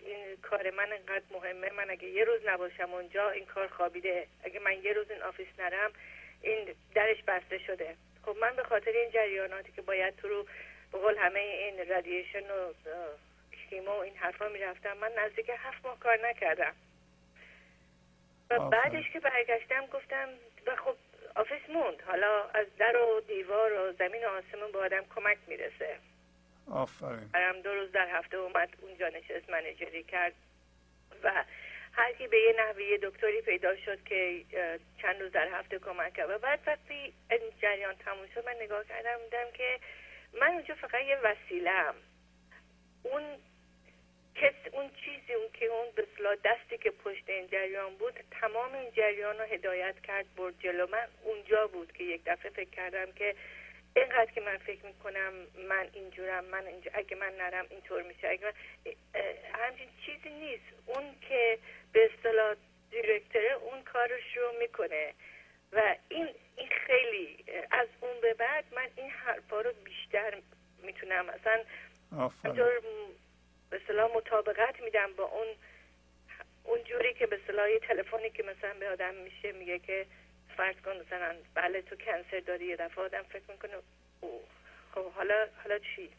این 0.00 0.36
کار 0.36 0.70
من 0.70 0.92
انقدر 0.92 1.24
مهمه 1.30 1.70
من 1.70 1.90
اگه 1.90 2.08
یه 2.08 2.24
روز 2.24 2.40
نباشم 2.46 2.94
اونجا 2.94 3.30
این 3.30 3.46
کار 3.46 3.68
خوابیده. 3.68 4.26
اگه 4.44 4.60
من 4.60 4.84
یه 4.84 4.92
روز 4.92 5.10
این 5.10 5.22
office 5.22 5.48
نرم 5.58 5.92
این 6.42 6.74
درش 6.94 7.22
بسته 7.22 7.58
شده. 7.58 7.96
خب 8.22 8.36
من 8.40 8.56
به 8.56 8.62
خاطر 8.62 8.90
این 8.90 9.10
جریاناتی 9.10 9.72
که 9.72 9.82
باید 9.82 10.16
تو 10.16 10.28
رو 10.28 10.46
به 10.92 10.98
قول 10.98 11.16
همه 11.16 11.40
این 11.40 11.88
radiation 11.88 12.50
و 12.50 12.72
chemo 13.70 13.90
و 13.90 14.00
این 14.00 14.16
حرفا 14.16 14.48
می‌رفتم 14.48 14.96
من 14.96 15.12
نزدیک 15.18 15.50
هفت 15.58 15.86
ماه 15.86 15.98
کار 15.98 16.28
نکردم. 16.28 16.74
و. 18.50 18.58
بعدش 18.58 19.10
که 19.12 19.20
برگشتم 19.20 19.86
گفتم 19.86 20.28
و 20.66 20.76
خب 20.76 20.96
office 21.36 21.62
موند. 21.68 22.02
حالا 22.06 22.44
از 22.44 22.66
در 22.78 22.96
و 22.96 23.20
دیوار 23.20 23.72
و 23.72 23.92
زمین 23.92 24.24
و 24.24 24.28
آسمون 24.28 24.72
به 24.72 24.78
آدم 24.78 25.04
کمک 25.14 25.38
می‌رسه. 25.46 25.98
آفرین. 26.70 27.30
هم 27.34 27.60
دو 27.60 27.74
روز 27.74 27.92
در 27.92 28.08
هفته 28.18 28.36
اومد 28.36 28.68
اونجا 28.80 29.08
نشست 29.08 29.50
manager 29.50 29.95
ی 29.95 30.02
کرد 30.02 30.32
و 31.22 31.44
هر 31.92 32.12
کی 32.12 32.26
به 32.26 32.36
یه 32.36 32.54
نحوه 32.58 32.96
دکتری 33.02 33.42
پیدا 33.42 33.76
شد 33.76 34.04
که 34.04 34.44
چند 35.02 35.22
روز 35.22 35.32
در 35.32 35.48
هفته 35.48 35.78
کمک 35.78 36.14
کرد. 36.14 36.30
و 36.30 36.38
بعد 36.38 36.60
وقتی 36.66 37.12
این 37.30 37.40
جریان 37.62 37.94
تموم 37.94 38.26
شد 38.34 38.46
من 38.46 38.54
نگاه 38.62 38.84
کردم 38.84 39.18
دیدم 39.24 39.50
که 39.54 39.80
من 40.40 40.46
اونجا 40.46 40.74
فقط 40.74 41.00
یه 41.00 41.16
وسیلم 41.16 41.94
اون 43.02 43.22
کس 44.34 44.54
اون 44.72 44.90
چیزی 45.04 45.34
اون 45.34 45.48
که 45.52 45.66
اون 45.66 45.86
به 45.94 46.06
دستی 46.44 46.78
که 46.78 46.90
پشت 46.90 47.30
این 47.30 47.46
جریان 47.46 47.94
بود 47.94 48.14
تمام 48.40 48.74
این 48.74 48.90
جریان 48.90 49.38
رو 49.38 49.44
هدایت 49.44 50.00
کرد 50.00 50.34
برد 50.36 50.54
جلو. 50.58 50.86
من 50.86 51.08
اونجا 51.24 51.66
بود 51.66 51.92
که 51.92 52.04
یک 52.04 52.22
دفعه 52.26 52.50
فکر 52.50 52.70
کردم 52.70 53.12
که 53.12 53.34
اینقدر 53.96 54.30
که 54.30 54.40
من 54.40 54.56
فکر 54.56 54.86
می‌کنم 54.86 55.32
من 55.68 55.88
اینجورم 55.92 56.44
من 56.44 56.66
اینجا 56.66 56.90
اگه 56.94 57.16
من 57.16 57.32
نرم 57.38 57.66
اینطور 57.70 58.02
میشه. 58.02 58.28
اگه 58.28 58.46
من 58.46 58.52
همچین 59.52 59.88
چیزی 60.06 60.30
نیست. 60.30 60.64
اون 60.86 61.14
که 61.28 61.58
به 61.92 62.10
اصطلاح 62.12 62.54
دیرکتره 62.90 63.52
اون 63.52 63.82
کارش 63.82 64.36
رو 64.36 64.52
می‌کنه. 64.60 65.14
و 65.72 65.96
این 66.08 66.28
این 66.56 66.68
خیلی 66.86 67.44
از 67.70 67.88
اون 68.00 68.20
به 68.20 68.34
بعد 68.34 68.64
من 68.72 68.88
این 68.96 69.10
حرفا 69.10 69.60
رو 69.60 69.72
بیشتر 69.84 70.38
می‌تونم. 70.82 71.28
اصلا 71.28 71.64
اینطور 72.44 72.82
به 73.70 73.76
اصطلاح 73.76 74.16
مطابقت 74.16 74.80
میدم 74.80 75.12
با 75.12 75.24
اون 75.24 75.46
اون 76.64 76.84
جوری 76.84 77.14
که 77.14 77.26
به 77.26 77.36
اصطلاح 77.42 77.78
تلفنی 77.78 78.30
که 78.30 78.42
مثلا 78.42 78.74
به 78.80 78.88
آدم 78.88 79.14
میشه 79.14 79.52
میگه 79.52 79.78
که 79.78 80.06
فرض 80.56 80.76
کن 80.84 80.90
مثلا 81.06 81.34
بله 81.54 81.82
تو 81.82 81.96
کنسر 81.96 82.40
داری 82.46 82.66
یه 82.66 82.76
دفعه 82.76 83.04
آدم 83.04 83.22
فکر 83.22 83.42
می‌کنه 83.48 83.72
او 84.20 84.40
خب 84.94 85.12
حالا 85.12 85.46
حالا 85.62 85.78
چی؟ 85.78 86.10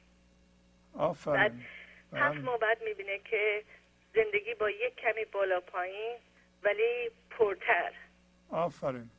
آفرین. 0.94 1.66
هفت 2.14 2.38
ماه 2.38 2.58
بعد 2.60 2.78
می‌بینه 2.84 3.20
که 3.20 3.64
زندگی 4.16 4.54
با 4.60 4.70
یک 4.70 4.96
کمی 4.96 5.26
بالا 5.32 5.60
پایین 5.60 6.16
ولی 6.64 7.12
پرتر. 7.30 7.92
آفرین. 8.50 9.10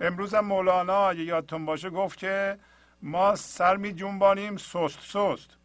امروز 0.00 0.34
هم 0.34 0.44
مولانا 0.44 1.08
اگه 1.08 1.20
یادتون 1.20 1.66
باشه 1.66 1.90
گفت 1.90 2.18
که 2.18 2.58
ما 3.02 3.36
سر 3.36 3.76
می 3.76 3.92
جنبانیم 3.92 4.56
سست 4.56 5.00
سست. 5.00 5.56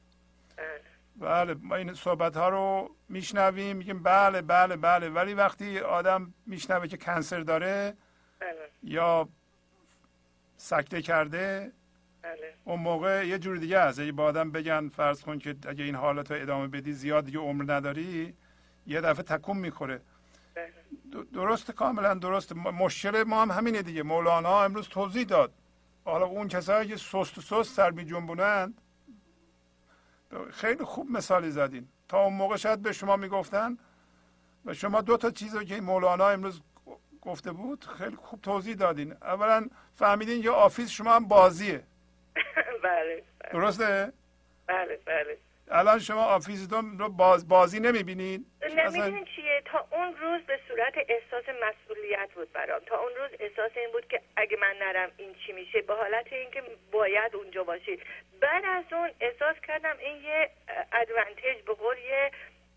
بله. 0.57 0.81
بله 1.15 1.55
ما 1.61 1.75
این 1.75 1.93
صحبت 1.93 2.38
ها 2.38 2.49
رو 2.49 2.95
میشنویم 3.09 3.77
میگیم 3.77 4.03
بله 4.03 4.41
بله 4.41 4.75
بله. 4.75 5.09
ولی 5.09 5.33
وقتی 5.33 5.79
آدم 5.79 6.33
میشنوه 6.45 6.88
که 6.88 6.97
کنسر 6.97 7.39
داره 7.39 7.93
بله. 8.41 8.69
یا 8.84 9.30
سکته 10.57 11.01
کرده؟ 11.01 11.72
بله. 12.22 12.53
اون 12.63 12.80
موقع 12.80 13.27
یه 13.27 13.39
جور 13.39 13.57
دیگه 13.57 13.81
هست 13.81 13.99
اگه 13.99 14.11
با 14.11 14.23
آدم 14.23 14.51
بگن 14.51 14.89
فرض 14.89 15.22
کن 15.22 15.39
که 15.39 15.55
اگه 15.68 15.84
این 15.84 15.95
حالت 15.95 16.31
رو 16.31 16.41
ادامه 16.41 16.68
بدی 16.68 16.93
زیاد 16.93 17.26
دیگه 17.26 17.39
عمر 17.39 17.73
نداری 17.73 18.34
یه 18.88 19.01
دفعه 19.01 19.23
تکون 19.23 19.57
می‌خوره. 19.57 20.01
بله. 20.55 20.73
درست 21.34 21.72
کاملا 21.72 22.13
درست. 22.13 22.53
مشکل 22.53 23.23
ما 23.23 23.41
هم 23.41 23.51
همینه 23.51 23.81
دیگه. 23.81 24.03
مولانا 24.03 24.63
امروز 24.63 24.89
توضیح 24.89 25.23
داد. 25.23 25.53
حالا 26.05 26.26
اون 26.26 26.47
کسایی 26.47 26.89
که 26.89 26.97
سست 26.97 27.38
و 27.38 27.41
سست 27.41 27.76
سر 27.76 27.91
بی 27.91 28.05
جنبونند 28.05 28.81
خیلی 30.51 30.84
خوب 30.84 31.11
مثالی 31.11 31.51
زدین. 31.51 31.88
تا 32.07 32.23
اون 32.23 32.34
موقع 32.34 32.57
شاید 32.57 32.81
به 32.81 32.91
شما 32.91 33.15
می‌گفتن 33.15 33.77
و 34.65 34.73
شما 34.73 35.01
دو 35.01 35.18
تا 35.18 35.31
چیز 35.31 35.55
رو 35.55 35.63
که 35.63 35.81
مولانا 35.81 36.30
امروز 36.30 36.61
گفته 37.22 37.52
بود 37.52 37.85
خیلی 37.98 38.15
خوب 38.15 38.41
توضیح 38.41 38.76
دادین. 38.76 39.11
اولا 39.11 39.68
فهمیدین 39.95 40.43
یه 40.43 40.52
office 40.51 40.89
شما 40.89 41.15
هم 41.15 41.27
بازیه. 41.27 41.84
بله, 42.84 43.23
بله. 43.39 43.52
درسته؟ 43.53 44.11
بله 44.68 44.99
بله. 45.06 45.38
الان 45.72 45.99
شما 45.99 46.23
office 46.23 46.74
تون 46.74 46.99
رو 46.99 47.10
باز 47.10 47.48
بازی 47.48 47.80
نمی‌بینید 47.80 48.45
نمی‌دونین 48.77 49.26
چیه؟ 49.35 49.61
تا 49.65 49.88
اون 49.91 50.15
روز 50.15 50.41
به 50.41 50.60
صورت 50.68 50.93
احساس 50.98 51.43
مسئولیت 51.49 52.30
بود 52.35 52.52
برام. 52.53 52.80
تا 52.85 52.98
اون 52.99 53.11
روز 53.19 53.31
احساس 53.39 53.72
این 53.76 53.91
بود 53.91 54.07
که 54.07 54.22
اگه 54.35 54.57
من 54.57 54.76
نرم 54.80 55.11
این 55.18 55.35
چی 55.45 55.52
میشه 55.53 55.81
به 55.81 55.93
حالت 55.95 56.34
اینکه 56.34 56.64
باید 56.91 57.35
اونجا 57.35 57.64
باشید. 57.64 57.99
بعد 58.41 58.65
از 58.65 58.84
اون 58.91 59.10
احساس 59.19 59.56
کردم 59.68 59.95
این 59.99 60.23
یه 60.23 60.49
ادوانتیج 60.93 61.57
به 61.65 61.76
یه 62.10 62.31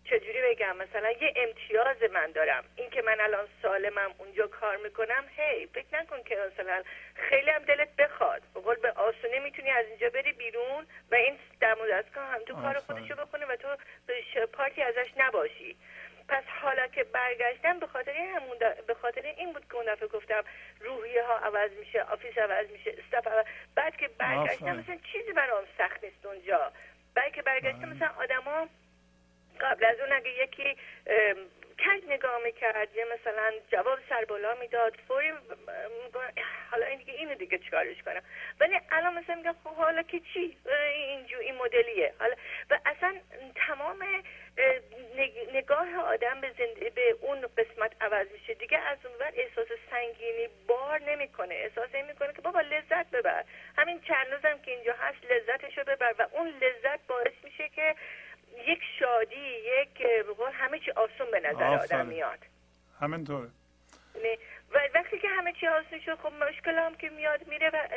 چجوری 0.05 0.41
بگم؟ 0.49 0.77
مثلا 0.77 1.11
یه 1.11 1.33
امتیاز 1.35 1.97
من 2.13 2.31
دارم. 2.31 2.63
این 2.75 2.89
که 2.89 3.01
من 3.01 3.19
الان 3.19 3.47
سالمم 3.61 4.15
اونجا 4.17 4.47
کار 4.47 4.77
می‌کنم 4.77 5.25
هی 5.35 5.67
فکر 5.67 6.01
نکن 6.01 6.23
که 6.23 6.37
مثلا 6.51 6.83
خیلی 7.15 7.49
هم 7.49 7.63
دلت 7.63 7.95
بخواد. 7.95 8.41
بقول 8.55 8.75
به 8.75 8.91
آسونه 8.91 9.39
می‌تونی 9.39 9.69
از 9.69 9.85
اینجا 9.85 10.09
بری 10.09 10.33
بیرون 10.33 10.85
و 11.11 11.15
این 11.15 11.37
دم 11.61 11.75
دستگاه 11.91 12.23
هم 12.23 12.39
تو 12.39 12.53
کار 12.61 12.79
خودشو 12.79 13.15
بکنه 13.15 13.45
و 13.45 13.55
تو 13.55 13.67
پارتی 14.53 14.81
ازش 14.81 15.07
نباشی. 15.17 15.77
پس 16.29 16.43
حالا 16.61 16.87
که 16.87 17.03
برگشتم 17.03 17.79
به 17.79 17.87
خاطر 17.87 18.11
همون 18.11 18.57
به 18.87 18.93
خاطر 18.93 19.21
این 19.21 19.53
بود 19.53 19.65
که 19.69 19.75
اون 19.75 19.85
دفعه 19.85 20.07
گفتم 20.07 20.43
روحیه 20.79 21.23
ها 21.23 21.37
عوض 21.37 21.71
میشه 21.71 22.01
office 22.01 22.37
عوض 22.37 22.69
میشه 22.69 22.95
staff 22.97 23.27
عوض 23.27 23.45
بعد 23.75 23.97
که 23.97 24.07
برگشتم 24.07 24.75
مثلا 24.77 24.97
چیزی 25.11 25.33
برام 25.33 25.63
سخت 25.77 26.03
نیست 26.03 26.25
اونجا. 26.25 26.71
بعد 27.15 27.33
که 27.33 27.41
برگشتم 27.41 27.89
مثلا 27.89 28.09
آدما 28.19 28.67
قبل 29.61 29.85
از 29.85 29.99
اون 29.99 30.11
اگه 30.11 30.29
یکی 30.29 30.77
کج 31.79 32.03
نگاه 32.07 32.43
می‌کرد 32.43 32.95
یا 32.95 33.05
مثلا 33.13 33.53
جواب 33.71 33.99
سربالا 34.09 34.55
می‌داد 34.55 34.95
فوری 35.07 35.33
حالا 36.71 36.85
این 36.85 36.97
دیگه 36.97 37.13
اینو 37.13 37.35
دیگه 37.35 37.57
چیکارش 37.57 38.03
کنم؟ 38.05 38.21
ولی 38.59 38.79
الان 38.91 39.13
مثلا 39.13 39.35
میگم 39.35 39.55
خب 39.63 39.75
حالا 39.75 40.01
که 40.03 40.19
چی؟ 40.33 40.57
اینجور 40.95 41.39
این 41.39 41.55
مدلیه. 41.55 42.13
حالا 42.19 42.35
و 42.69 42.79
اصلا 42.85 43.15
تمام 43.55 44.23
نگاه 45.53 45.95
آدم 45.95 46.41
به, 46.41 46.51
زنده 46.57 46.89
به 46.89 47.15
اون 47.21 47.41
قسمت 47.41 47.91
عوض 48.01 48.27
میشه. 48.31 48.53
دیگه 48.53 48.77
از 48.77 48.97
اون 49.05 49.15
احساس 49.33 49.67
سنگینی 49.91 50.47
بار 50.67 51.01
نمی‌کنه. 51.01 51.55
احساس 51.55 51.89
این 51.93 52.05
می‌کنه 52.05 52.33
که 52.33 52.41
بابا 52.41 52.61
لذت 52.61 53.11
ببر. 53.11 53.43
همین 53.77 54.01
چند 54.01 54.33
روزم 54.33 54.59
که 54.61 54.71
اینجا 54.71 54.93
هست 54.93 55.31
لذتشو 55.31 55.83
ببر. 55.83 56.15
و 56.19 56.27
اون 56.31 56.47
لذت 56.47 57.07
باعث 57.07 57.33
میشه 57.43 57.69
که 57.69 57.95
یک 58.67 58.79
شادی 58.99 59.45
یک 59.81 60.07
همه 60.53 60.79
چی 60.79 60.91
آسون 60.91 61.31
به 61.31 61.39
نظر 61.39 61.63
آدم 61.63 62.05
میاد. 62.05 62.39
همینطوره. 63.01 63.49
و 64.71 64.79
وقتی 64.95 65.19
که 65.19 65.27
همه 65.27 65.53
چی 65.53 65.67
آسون 65.67 65.99
شد 65.99 66.15
خب 66.15 66.33
مشکل 66.43 66.77
هم 66.77 66.95
که 66.95 67.09
میاد 67.09 67.47
میره 67.47 67.69
و 67.69 67.87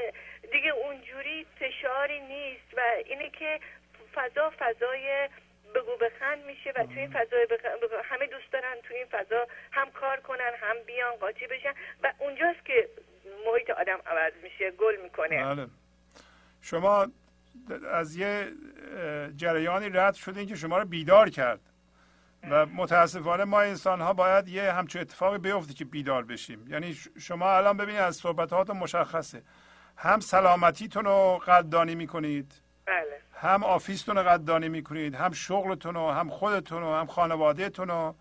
دیگه 0.52 0.70
اونجوری 0.70 1.46
فشاری 1.60 2.20
نیست 2.20 2.74
و 2.76 2.80
اینه 3.04 3.30
که 3.30 3.60
فضا 4.14 4.52
فضای 4.58 5.28
بگو 5.74 5.96
بخند 5.96 6.44
میشه 6.44 6.72
و 6.76 6.86
توی 6.86 6.98
این 6.98 7.10
فضای 7.10 7.46
همه 8.04 8.26
دوست 8.26 8.52
دارن 8.52 8.74
توی 8.82 8.96
این 8.96 9.06
فضا 9.06 9.46
هم 9.70 9.90
کار 9.90 10.20
کنن 10.20 10.52
هم 10.60 10.76
بیان 10.86 11.16
قاطی 11.16 11.46
بشن 11.46 11.74
و 12.02 12.12
اونجاست 12.18 12.64
که 12.64 12.88
محیط 13.46 13.70
آدم 13.70 13.98
عوض 14.06 14.32
میشه 14.42 14.70
گل 14.70 14.96
می‌کنه. 15.02 15.44
بله. 15.44 15.66
شما 16.62 17.06
از 17.92 18.16
یه 18.16 18.52
جریانی 19.36 19.88
رد 19.88 20.14
شده 20.14 20.46
که 20.46 20.54
شما 20.54 20.78
رو 20.78 20.84
بیدار 20.84 21.30
کرد. 21.30 21.60
و 22.50 22.66
متاسفانه 22.66 23.44
ما 23.44 23.60
انسان 23.60 24.00
ها 24.00 24.12
باید 24.12 24.48
یه 24.48 24.72
همچون 24.72 25.02
اتفاقی 25.02 25.38
بیفته 25.38 25.74
که 25.74 25.84
بیدار 25.84 26.24
بشیم. 26.24 26.66
یعنی 26.68 26.96
شما 27.20 27.56
الان 27.56 27.76
ببینید 27.76 28.00
از 28.00 28.16
صحبتات 28.16 28.70
مشخصه. 28.70 29.42
هم 29.96 30.20
سلامتیتون 30.20 31.04
رو 31.04 31.40
قدردانی 31.46 31.94
می‌کنید. 31.94 32.52
بله. 32.86 33.20
هم 33.34 33.64
آفیستون 33.64 34.16
رو 34.16 34.22
قدردانی 34.22 34.68
می‌کنید. 34.68 35.14
هم 35.14 35.32
شغلتون 35.32 35.94
رو 35.94 36.10
هم 36.10 36.30
خودتون 36.30 36.82
رو 36.82 36.94
هم 36.94 37.06
خانوادهتون 37.06 37.88
رو. 37.88 38.14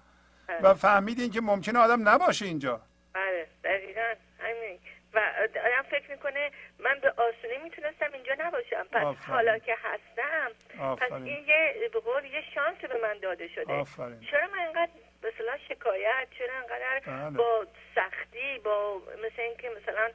بله. 0.47 0.61
و 0.61 0.73
فهمیدین 0.73 1.31
که 1.31 1.41
ممکنه 1.41 1.79
آدم 1.79 2.09
نباشه 2.09 2.45
اینجا. 2.45 2.81
بله. 3.13 3.47
دقیقا. 3.63 4.13
همین. 4.39 4.79
و 5.13 5.19
آدم 5.43 5.89
فکر 5.91 6.11
می‌کنه 6.11 6.51
من 6.87 6.99
به 6.99 7.09
آسونی 7.09 7.57
می‌تونستم 7.63 8.13
اینجا 8.13 8.35
نباشم 8.39 8.83
پس 8.91 9.03
آفرین. 9.03 9.35
حالا 9.35 9.59
که 9.59 9.75
هستم 9.83 10.51
آفرین. 10.81 11.09
پس 11.09 11.13
این 11.13 11.47
یه 11.47 11.89
به 11.93 11.99
قول 11.99 12.25
یه 12.25 12.43
شانس 12.55 12.77
به 12.77 12.99
من 13.03 13.17
داده 13.21 13.47
شده 13.47 13.73
آفرین. 13.73 14.19
چرا 14.31 14.47
من 14.47 14.59
اینقدر 14.59 14.91
مثلا 15.23 15.57
شکایت 15.69 16.27
چرا 16.37 16.53
اینقدر 16.59 16.99
بله. 16.99 17.37
با 17.37 17.67
سختی 17.95 18.59
با 18.63 19.01
مثل 19.25 19.41
اینکه 19.41 19.69
مثلا 19.69 20.11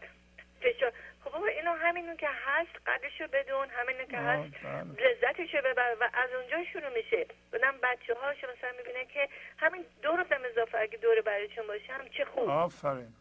فشار 0.61 0.93
خب 1.25 1.31
بابا 1.31 1.47
اینو 1.47 1.73
همینو 1.73 2.15
که 2.17 2.29
هست 2.29 2.71
قدرشو 2.87 3.27
بدون 3.33 3.69
همینو 3.69 4.05
که 4.05 4.19
هست 4.19 4.53
بله. 4.65 5.11
لذتشو 5.11 5.59
ببر 5.65 5.97
و 6.01 6.05
از 6.13 6.31
اونجا 6.41 6.71
شروع 6.73 6.89
میشه 6.89 7.27
بودم 7.53 7.75
بچه 7.83 8.15
هاشو 8.15 8.47
مثلا 8.57 8.71
می‌بینه 8.79 9.05
که 9.05 9.29
همین 9.59 9.85
دور 10.03 10.27
اضافه 10.53 10.79
اگه 10.79 10.99
دور 10.99 11.21
برایشون 11.21 11.67
باشه 11.67 11.93
هم 11.93 12.09
چه 12.09 12.25
خوب 12.25 12.49
آفرین 12.49 13.15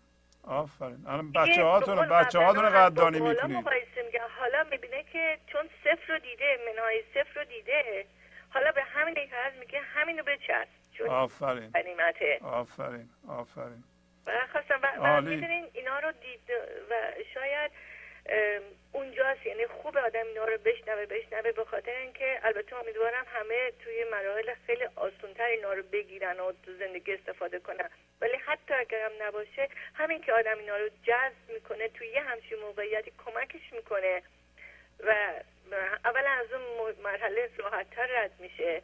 آفرین. 0.43 1.05
الان 1.07 1.31
بچه 1.31 1.63
هاتون 1.63 2.07
بچه 2.09 2.39
هاتون 2.39 2.69
قدردانی 2.69 3.19
می‌کنید. 3.19 3.65
حالا 4.39 4.63
می‌بینه 4.71 5.03
که 5.13 5.37
چون 5.47 5.69
صفر 5.83 6.13
رو 6.13 6.19
دیده 6.19 6.57
منهای 6.67 7.03
صفر 7.13 7.39
رو 7.39 7.45
دیده. 7.45 8.05
حالا 8.49 8.71
به 8.71 8.83
همین 8.83 9.17
هست 9.17 9.57
میگه 9.59 9.79
همینو 9.79 10.23
بچست. 10.23 10.71
چون 10.97 11.07
آفرین. 11.07 11.71
آفرین. 12.41 13.09
آفرین. 13.27 13.83
و 14.27 14.31
خواستم 14.51 14.79
و, 15.01 15.21
می‌دونین 15.21 15.67
اینا 15.73 15.99
رو 15.99 16.11
دید 16.11 16.51
و 16.89 16.93
شاید 17.33 17.71
اونجاست 18.91 19.45
یعنی 19.45 19.67
خوب 19.67 19.97
آدم 19.97 20.27
اینا 20.27 20.45
رو 20.45 20.57
بشنوه 20.57 21.05
بشنوه 21.05 21.51
به 21.51 21.65
خاطر 21.65 21.91
اینکه 21.91 22.39
البته 22.43 22.75
امیدوارم 22.75 23.25
همه 23.27 23.71
توی 23.83 24.03
مراحل 24.11 24.53
خیلی 24.67 24.83
آسونتر 24.95 25.45
اینا 25.45 25.73
رو 25.73 25.83
بگیرن 25.83 26.39
و 26.39 26.51
تو 26.65 26.73
زندگی 26.79 27.13
استفاده 27.13 27.59
کنن. 27.59 27.89
ولی 28.21 28.37
حتی 28.45 28.73
اگر 28.73 29.05
هم 29.05 29.11
نباشه 29.27 29.69
همین 29.93 30.21
که 30.21 30.33
آدم 30.33 30.57
اینا 30.57 30.77
رو 30.77 30.89
جذب 31.03 31.53
می‌کنه 31.53 31.87
توی 31.87 32.07
یه 32.07 32.21
همچین 32.21 32.59
موقعیتی 32.59 33.11
کمکش 33.25 33.73
می‌کنه 33.73 34.21
و 34.99 35.33
اولا 36.05 36.29
از 36.29 36.53
اون 36.53 36.95
مرحله 37.03 37.49
راحتتر 37.57 38.05
رد 38.05 38.31
میشه 38.39 38.81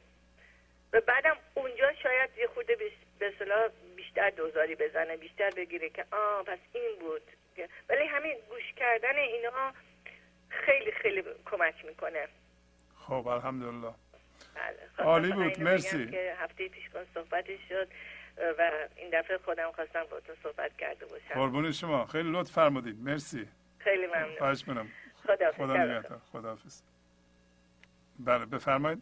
و 0.94 1.02
بعدم 1.02 1.38
اونجا 1.54 1.94
شاید 1.94 2.30
یه 2.38 2.48
خورده 2.48 2.78
به 3.20 3.34
صلاح 3.40 3.68
بیشتر 3.96 4.30
دوزاری 4.30 4.76
بزنه 4.76 5.18
بیشتر 5.18 5.50
بگیره 5.50 5.90
که 5.90 6.06
آه 6.12 6.44
پس 6.44 6.60
این 6.74 6.96
بود. 7.00 7.22
ولی 7.90 8.06
همین 8.06 8.38
گوش 8.50 8.74
کردن 8.76 9.16
اینا 9.16 9.74
خیلی 10.49 10.91
خیلی 10.91 11.24
کمک 11.45 11.86
می‌کنه. 11.86 12.28
خب 12.95 13.28
الحمدلله. 13.28 13.94
بله. 14.56 15.06
عالی 15.07 15.32
بود. 15.32 15.60
مرسی. 15.61 16.11
که 16.11 16.36
هفته 16.38 16.68
پیش 16.69 16.90
کن 16.90 16.99
صحبتی 17.14 17.60
شد 17.69 17.88
و 18.60 18.72
این 18.95 19.10
دفعه 19.14 19.38
خودم 19.38 19.72
خواستم 19.72 20.03
با 20.11 20.19
تو 20.19 20.34
صحبت 20.44 20.78
کرده 20.78 21.06
باشم. 21.06 21.34
قربون 21.34 21.72
شما. 21.72 22.06
خیلی 22.06 22.32
لطف 22.32 22.52
فرمودید. 22.52 22.99
مرسی. 22.99 23.48
خیلی 23.80 24.07
ممنون. 24.07 24.38
خواهش 24.38 24.68
می‌کنم. 24.68 24.88
خدا 25.28 25.52
خدا 25.52 25.78
نگهدار. 25.78 26.19
خداحافظ. 26.32 26.82
بله 28.19 28.45
بفرمایید. 28.45 29.02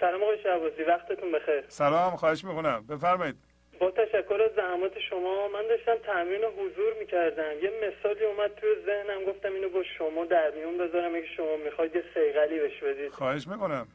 سلام 0.00 0.22
آقای 0.22 0.42
شعبازی 0.42 0.82
وقتتون 0.82 1.32
بخیر. 1.32 1.64
سلام. 1.68 2.16
خواهش 2.16 2.44
می‌کنم. 2.44 2.86
بفرمایید. 2.86 3.36
با 3.78 3.90
تشکر 3.90 4.42
از 4.42 4.50
زحمات 4.56 4.98
شما 4.98 5.48
من 5.48 5.66
داشتم 5.66 5.96
تامین 5.96 6.44
حضور 6.44 6.94
می‌کردم. 6.98 7.52
یه 7.62 7.70
مثالی 7.70 8.24
اومد 8.24 8.54
توی 8.54 8.70
ذهنم 8.86 9.24
گفتم 9.24 9.54
اینو 9.54 9.68
با 9.68 9.82
شما 9.98 10.24
در 10.24 10.50
میون 10.50 10.78
بذارم 10.78 11.14
اگه 11.14 11.26
شما 11.36 11.56
می‌خواید 11.56 11.96
یه 11.96 12.04
سیغلی 12.14 12.58
بهش 12.58 12.82
بدید. 12.82 13.10
خواهش 13.10 13.48
می‌کنم. 13.48 13.86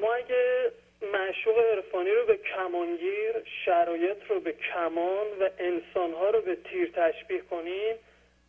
ما 0.00 0.14
اگه 0.14 0.72
معشوق 1.12 1.58
عرفانی 1.58 2.10
رو 2.10 2.26
به 2.26 2.36
کمانگیر 2.36 3.32
شرایط 3.64 4.16
رو 4.28 4.40
به 4.40 4.52
کمان 4.52 5.26
و 5.40 5.48
انسانها 5.58 6.30
رو 6.30 6.40
به 6.40 6.56
تیر 6.56 6.90
تشبیه 6.94 7.40
کنیم 7.50 7.96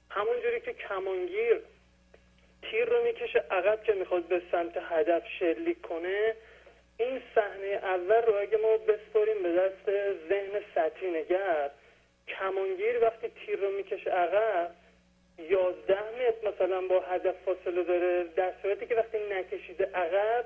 همونجوری 0.09 0.59
که 0.59 0.73
کمانگیر 0.73 1.61
تیر 2.61 2.85
رو 2.85 3.03
می‌کشه 3.03 3.43
عقب 3.51 3.83
که 3.83 3.93
می‌خواد 3.93 4.23
به 4.23 4.41
سمت 4.51 4.77
هدف 4.89 5.23
شلیک 5.39 5.81
کنه 5.81 6.35
این 6.97 7.21
صحنه 7.35 7.67
اول 7.67 8.21
رو 8.21 8.39
اگه 8.41 8.57
ما 8.57 8.77
بسپاریم 8.77 9.43
به 9.43 9.53
دست 9.53 9.85
ذهن 10.29 10.61
سطحی 10.75 11.11
نگر 11.11 11.69
کمانگیر 12.27 13.03
وقتی 13.03 13.27
تیر 13.29 13.59
رو 13.59 13.71
می‌کشه 13.71 14.09
عقب 14.09 14.71
یازده 15.39 16.03
متر 16.11 16.49
مثلا 16.49 16.81
با 16.81 16.99
هدف 16.99 17.35
فاصله 17.45 17.83
داره. 17.83 18.23
در 18.23 18.53
صورتی 18.61 18.85
که 18.85 18.95
وقتی 18.95 19.17
نکشیده 19.31 19.85
عقب 19.85 20.45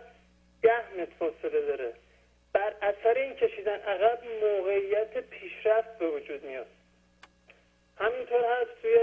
ده 0.61 0.94
متر 0.94 1.11
فاصله 1.19 1.61
داره. 1.61 1.94
بر 2.53 2.73
اثر 2.82 3.14
این 3.14 3.34
کشیدن 3.34 3.80
عقب 3.80 4.19
موقعیت 4.41 5.18
پیشرفت 5.18 5.98
به 5.98 6.07
وجود 6.07 6.44
میاد. 6.44 6.68
همینطور 8.02 8.45
هست 8.45 8.82
توی 8.82 8.98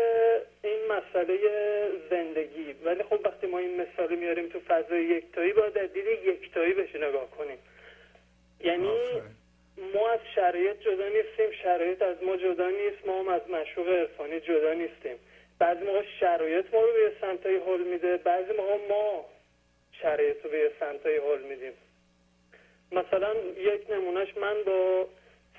این 0.65 0.81
مسئله 0.93 1.39
زندگی. 2.11 2.73
ولی 2.85 3.03
خب 3.03 3.21
وقتی 3.25 3.47
ما 3.47 3.59
این 3.59 3.81
مثال 3.81 4.15
میاریم 4.15 4.49
تو 4.49 4.61
فضای 4.61 5.05
یکتایی 5.05 5.53
باید 5.53 5.73
در 5.73 5.87
دید 5.87 6.07
یکتایی 6.07 6.73
بهش 6.73 6.95
نگاه 6.95 7.31
کنیم. 7.31 7.59
یعنی 8.61 8.91
ما 9.95 10.09
از 10.09 10.21
شرایط 10.35 10.81
جدا 10.81 11.09
نیستیم 11.09 11.51
شرایط 11.63 12.03
از 12.03 12.23
ما 12.23 12.37
جدا 12.37 12.71
نیست 12.71 13.07
ما 13.07 13.21
هم 13.21 13.29
از 13.29 13.51
مشروع 13.51 14.01
عرفانی 14.01 14.41
جدا 14.41 14.73
نیستیم. 14.73 15.19
بعضی 15.59 15.85
موقع 15.85 16.03
شرایط 16.21 16.75
ما 16.75 16.81
رو 16.81 16.93
به 16.93 17.13
سمتایی 17.21 17.57
حل 17.57 17.83
میده 17.83 18.17
بعضی 18.17 18.53
موقع 18.53 18.77
ما 18.89 19.25
شرایط 20.03 20.45
رو 20.45 20.51
به 20.51 20.73
سمتایی 20.81 21.17
حل 21.17 21.43
میدیم. 21.43 21.73
مثلا 22.93 23.35
یک 23.57 23.91
نمونهش 23.91 24.37
من 24.37 24.63
با 24.67 25.09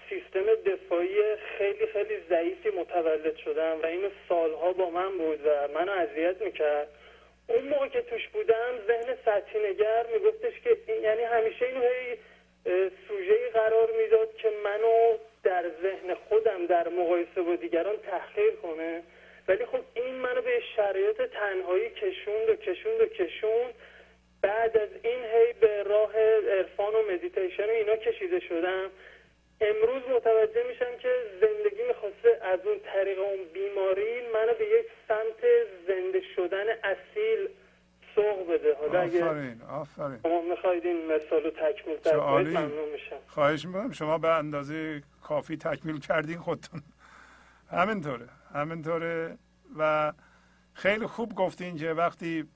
سیستم 0.10 0.56
دفاعی 0.56 1.36
خیلی 1.58 1.86
خیلی 1.86 2.18
ضعیفی 2.30 2.70
متولد 2.70 3.36
شدم 3.36 3.80
و 3.84 3.86
این 3.86 4.12
سالها 4.30 4.74
با 4.74 4.90
من 4.90 5.18
بود 5.18 5.40
و 5.46 5.68
منو 5.74 5.92
اذیت 5.92 6.42
می‌کرد. 6.42 6.88
اون 7.48 7.64
موقع 7.64 7.88
که 7.88 8.02
توش 8.02 8.28
بودم 8.28 8.80
ذهن 8.88 9.18
سطحی 9.26 9.60
نگر 9.70 10.06
میگفتش 10.14 10.54
که 10.64 10.78
یعنی 11.02 11.24
همیشه 11.24 11.66
اینو 11.66 11.82
هی 11.82 12.18
سوژه 13.08 13.50
قرار 13.54 13.92
می‌داد 13.92 14.36
که 14.36 14.50
منو 14.64 15.18
در 15.44 15.64
ذهن 15.82 16.14
خودم 16.14 16.66
در 16.66 16.88
مقایسه 16.88 17.42
با 17.42 17.56
دیگران 17.56 17.98
تحقیر 17.98 18.52
کنه. 18.52 19.04
ولی 19.48 19.66
خب 19.66 19.80
این 19.94 20.16
منو 20.16 20.42
به 20.42 20.62
شرایط 20.76 21.22
تنهایی 21.22 21.90
کشوند 21.90 22.50
و 22.50 22.56
کشوند 22.56 23.02
و 23.02 23.06
کشوند. 23.06 23.74
بعد 24.42 24.78
از 24.78 24.90
این 25.04 25.24
هی 25.24 25.54
به 25.54 25.84
راه 25.84 26.18
عرفان 26.50 26.96
و 26.96 27.12
مدیتیشن 27.12 27.66
و 27.66 27.70
اینا 27.70 27.96
کشیده 27.96 28.40
شدم. 28.40 28.92
امروز 29.62 30.04
متوجه 30.16 30.64
میشم 30.68 30.98
که 31.02 31.10
زندگی 31.42 31.84
می‌خواسته 31.88 32.40
از 32.42 32.60
اون 32.66 32.80
طریق 32.94 33.20
اون 33.20 33.40
بیماری 33.54 34.28
منو 34.34 34.54
به 34.60 34.66
یک 34.66 34.86
سمت 35.08 35.42
زنده 35.88 36.22
شدن 36.36 36.66
اصیل 36.84 37.50
سوق 38.16 38.54
بده. 38.54 38.76
حالا 38.76 39.02
آفرین 39.04 39.62
آفرین. 39.62 40.20
شما 40.24 40.42
می‌خواید 40.42 40.86
این 40.86 41.06
مثال 41.06 41.44
رو 41.44 41.50
تکمیل 41.50 41.98
در 41.98 42.16
ممنون 42.18 42.90
میشم. 42.94 43.16
خواهش 43.28 43.66
می‌کنم. 43.66 43.92
شما 43.92 44.18
به 44.18 44.28
اندازه 44.28 45.02
کافی 45.24 45.58
تکمیل 45.58 46.00
کردین 46.00 46.38
خودتون. 46.38 46.82
همینطوره 47.72 48.26
همینطوره 48.54 49.38
و 49.80 50.14
خیلی 50.74 51.06
خوب 51.06 51.36
گفتین 51.36 51.78
که 51.78 51.90
وقتی 51.90 52.48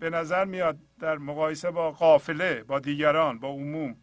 به 0.00 0.10
نظر 0.10 0.44
میاد 0.44 0.76
در 1.00 1.18
مقایسه 1.18 1.70
با 1.70 1.90
قافله 1.90 2.62
با 2.62 2.78
دیگران 2.78 3.38
با 3.38 3.48
عموم 3.48 3.96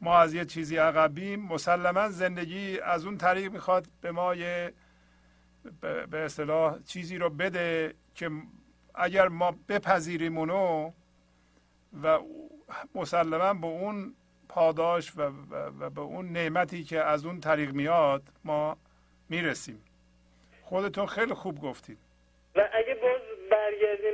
ما 0.00 0.18
از 0.18 0.34
یه 0.34 0.44
چیزی 0.44 0.76
عقبیم. 0.76 1.40
مسلما 1.40 2.08
زندگی 2.08 2.80
از 2.80 3.04
اون 3.04 3.18
طریق 3.18 3.52
می‌خواد 3.52 3.86
به 4.00 4.12
ما 4.12 4.34
یه 4.34 4.72
به 6.10 6.18
اصطلاح 6.18 6.78
چیزی 6.82 7.18
رو 7.18 7.30
بده 7.30 7.94
که 8.14 8.30
اگر 8.94 9.28
ما 9.28 9.54
بپذیریم 9.68 10.38
اونو 10.38 10.92
و 12.02 12.18
مسلما 12.94 13.54
به 13.54 13.66
اون 13.66 14.14
پاداش 14.48 15.12
و, 15.16 15.22
و 15.80 15.90
به 15.90 16.00
اون 16.00 16.32
نعمتی 16.32 16.84
که 16.84 17.02
از 17.04 17.26
اون 17.26 17.40
طریق 17.40 17.72
میاد 17.72 18.22
ما 18.44 18.76
می‌رسیم. 19.28 19.82
خودتون 20.62 21.06
خیلی 21.06 21.34
خوب 21.34 21.60
گفتید. 21.60 21.98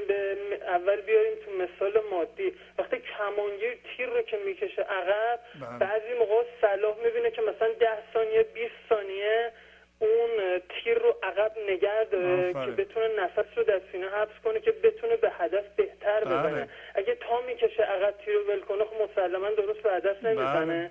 به 0.09 0.37
اول 0.69 1.01
بیاریم 1.01 1.33
تو 1.45 1.51
مثال 1.51 2.03
مادی 2.11 2.53
وقتی 2.79 2.97
کمانگیر 3.19 3.79
تیر 3.97 4.09
رو 4.09 4.23
که 4.23 4.37
می‌کشه 4.47 4.83
عقب 4.83 5.41
بله. 5.61 5.79
بعضی 5.79 6.15
موقع 6.19 6.43
صلاح 6.61 6.97
می‌بینه 7.05 7.31
که 7.31 7.43
مثلا 7.43 7.69
ده 7.81 8.13
ثانیه 8.15 8.43
20 8.43 8.73
ثانیه 8.89 9.53
اون 9.99 10.61
تیر 10.69 10.99
رو 10.99 11.17
عقب 11.23 11.53
نگه 11.69 12.05
داره 12.05 12.53
که 12.53 12.71
بتونه 12.71 13.09
نفس 13.09 13.47
رو 13.57 13.63
در 13.65 13.81
سینه 13.93 14.09
حبس 14.09 14.41
کنه 14.45 14.61
که 14.61 14.73
بتونه 14.73 15.17
به 15.17 15.31
هدف 15.31 15.65
بهتر. 15.77 16.25
بزنه 16.25 16.69
اگه 16.95 17.15
تا 17.15 17.41
می‌کشه 17.41 17.83
عقب 17.83 18.15
تیر 18.25 18.35
رو 18.35 18.45
ول 18.49 18.61
کنه 18.61 18.85
خب 18.85 19.03
مسلما 19.03 19.51
درست 19.51 19.81
به 19.81 19.93
هدف 19.93 20.25
نمی‌زنه 20.25 20.65
بله. 20.65 20.91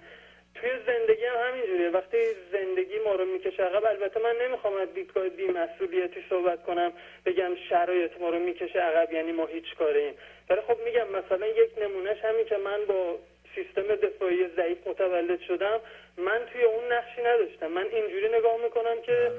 توی 0.55 0.69
زندگی 0.87 1.25
هم 1.25 1.47
همینجوریه. 1.47 1.89
وقتی 1.89 2.17
زندگی 2.51 2.99
ما 2.99 3.15
رو 3.15 3.25
می‌کشه 3.25 3.63
عقب 3.63 3.85
البته 3.85 4.19
من 4.19 4.35
نمی‌خوام 4.41 4.73
از 4.73 4.93
دیدگاه 4.93 5.29
بیمسئولیتی 5.29 6.23
صحبت 6.29 6.63
کنم 6.63 6.93
بگم 7.25 7.55
شرایط 7.69 8.11
ما 8.19 8.29
رو 8.29 8.39
می‌کشه 8.39 8.79
عقب 8.79 9.13
یعنی 9.13 9.31
ما 9.31 9.45
هیچ 9.45 9.75
کاریم 9.75 10.13
ولی 10.49 10.61
خب 10.61 10.77
میگم 10.85 11.07
مثلا 11.09 11.47
یک 11.47 11.71
نمونهش 11.81 12.17
همین 12.17 12.45
که 12.45 12.57
من 12.57 12.85
با 12.85 13.19
سیستم 13.55 13.95
دفاعی 13.95 14.47
ضعیف 14.55 14.87
متولد 14.87 15.39
شدم 15.39 15.79
من 16.17 16.41
توی 16.53 16.63
اون 16.63 16.93
نقشی 16.93 17.21
نداشتم. 17.21 17.67
من 17.67 17.85
اینجوری 17.91 18.29
نگاه 18.29 18.57
می‌کنم 18.63 19.01
که 19.01 19.31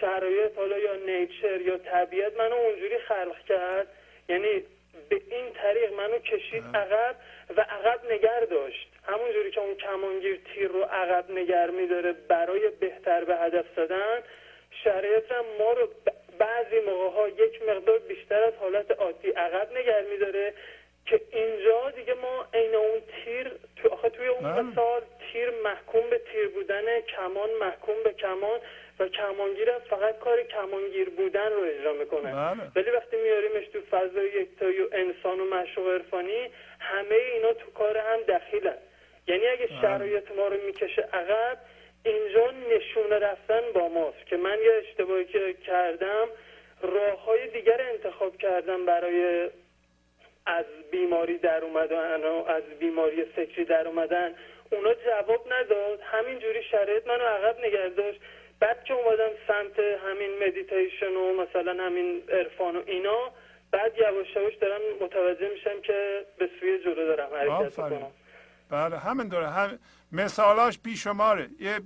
شرایط 0.00 0.56
حالا 0.56 0.78
یا 0.78 0.94
نیچر 0.94 1.60
یا 1.60 1.78
طبیعت 1.78 2.36
منو 2.36 2.54
اونجوری 2.54 2.98
خلق 2.98 3.44
کرد. 3.48 3.86
یعنی 4.28 4.64
به 5.08 5.20
این 5.30 5.52
طریق 5.52 5.92
منو 5.92 6.18
کشید 6.18 6.64
عقب 6.74 7.16
و 7.56 7.60
عقب 7.60 8.12
نگر 8.12 8.40
داشت. 8.40 8.89
همونجوری 9.10 9.50
که 9.50 9.60
اون 9.60 9.74
کمانگیر 9.74 10.40
تیر 10.54 10.68
رو 10.68 10.82
عقب 10.82 11.30
نگر 11.30 11.70
میداره 11.70 12.12
برای 12.12 12.70
بهتر 12.80 13.24
به 13.24 13.36
هدف 13.36 13.64
زدن 13.76 14.22
شرایط 14.84 15.32
هم 15.32 15.44
ما 15.58 15.72
رو 15.72 15.88
بعضی 16.38 16.80
موقع 16.86 17.16
ها 17.16 17.28
یک 17.28 17.62
مقدار 17.68 17.98
بیشتر 17.98 18.42
از 18.42 18.54
حالت 18.60 18.90
عادی 18.90 19.30
عقب 19.30 19.78
نگر 19.78 20.02
میداره 20.02 20.54
که 21.06 21.20
اینجا 21.32 21.90
دیگه 21.90 22.14
ما 22.14 22.46
عین 22.54 22.74
اون 22.74 23.00
تیر 23.24 23.52
تو 23.76 23.88
آخه 23.88 24.08
توی 24.08 24.26
اون 24.26 24.44
مثال 24.60 25.02
تیر 25.32 25.50
محکوم 25.64 26.10
به 26.10 26.20
تیر 26.32 26.48
بودن 26.48 27.00
کمان 27.00 27.48
محکوم 27.60 27.94
به 28.04 28.12
کمان 28.12 28.60
و 28.98 29.08
کمانگیر 29.08 29.70
هم 29.70 29.78
فقط 29.90 30.18
کار 30.18 30.42
کمانگیر 30.42 31.08
بودن 31.10 31.52
رو 31.52 31.62
اجرا 31.62 31.92
می‌کنه. 31.92 32.34
ولی 32.76 32.90
وقتی 32.90 33.16
میاریمش 33.16 33.68
تو 33.68 33.80
فضای 33.90 34.26
یکتایی 34.26 34.80
و 34.80 34.88
انسان 34.92 35.40
و 35.40 35.44
مشروع 35.44 35.94
عرفانی 35.94 36.50
همه 36.80 37.14
اینا 37.14 37.52
تو 37.52 37.70
کار 37.70 37.98
هم 37.98 38.20
دخیلن. 38.20 38.78
یعنی 39.30 39.46
اگه 39.46 39.68
شرایط 39.80 40.30
ما 40.36 40.48
رو 40.48 40.56
می‌کشه 40.66 41.02
عقب 41.02 41.58
اینجا 42.04 42.50
نشونه 42.50 43.18
رفتن 43.18 43.60
با 43.74 43.88
ماست 43.88 44.26
که 44.26 44.36
من 44.36 44.58
یه 44.64 44.72
اشتباهی 44.72 45.24
که 45.24 45.54
کردم 45.66 46.28
راه 46.82 47.24
های 47.24 47.48
دیگر 47.48 47.80
انتخاب 47.80 48.36
کردم 48.36 48.86
برای 48.86 49.50
از 50.46 50.64
بیماری 50.90 51.38
در 51.38 51.64
اومدن 51.64 52.24
و 52.24 52.44
از 52.48 52.62
بیماری 52.78 53.24
فکری 53.24 53.64
در 53.64 53.88
اومدن. 53.88 54.34
اونا 54.70 54.94
جواب 54.94 55.52
نداد. 55.52 56.00
همینجوری 56.00 56.62
شرایط 56.62 57.06
منو 57.06 57.24
عقب 57.24 57.58
نگه 57.58 57.88
داشت. 57.88 58.20
بعد 58.60 58.84
که 58.84 58.94
اومدم 58.94 59.30
سمت 59.48 59.78
همین 59.78 60.30
مدیتیشن 60.46 61.12
و 61.12 61.42
مثلا 61.42 61.84
همین 61.84 62.22
عرفان 62.28 62.76
و 62.76 62.82
اینا 62.86 63.32
بعد 63.70 63.98
یواش 63.98 64.36
یواش 64.36 64.54
دارم 64.54 64.80
متوجه 65.00 65.48
میشم 65.48 65.80
که 65.80 66.26
به 66.38 66.48
سوی 66.60 66.78
جلو 66.78 66.94
دارم 66.94 67.34
حرکت 67.34 67.74
کنم 67.74 68.12
بله 68.70 68.98
همین 68.98 69.28
داره 69.28 69.50
هم 69.50 69.78
مثالاش 70.12 70.78
بیشماره. 70.78 71.50
یه 71.60 71.80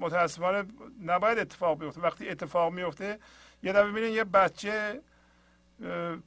متاسفانه 0.00 0.64
نباید 1.04 1.38
اتفاق 1.38 1.78
بیفته. 1.78 2.00
وقتی 2.00 2.28
اتفاق 2.28 2.72
میفته 2.72 3.18
یه 3.62 3.72
دفعه 3.72 3.90
ببینید 3.90 4.14
یه 4.14 4.24
بچه 4.24 5.00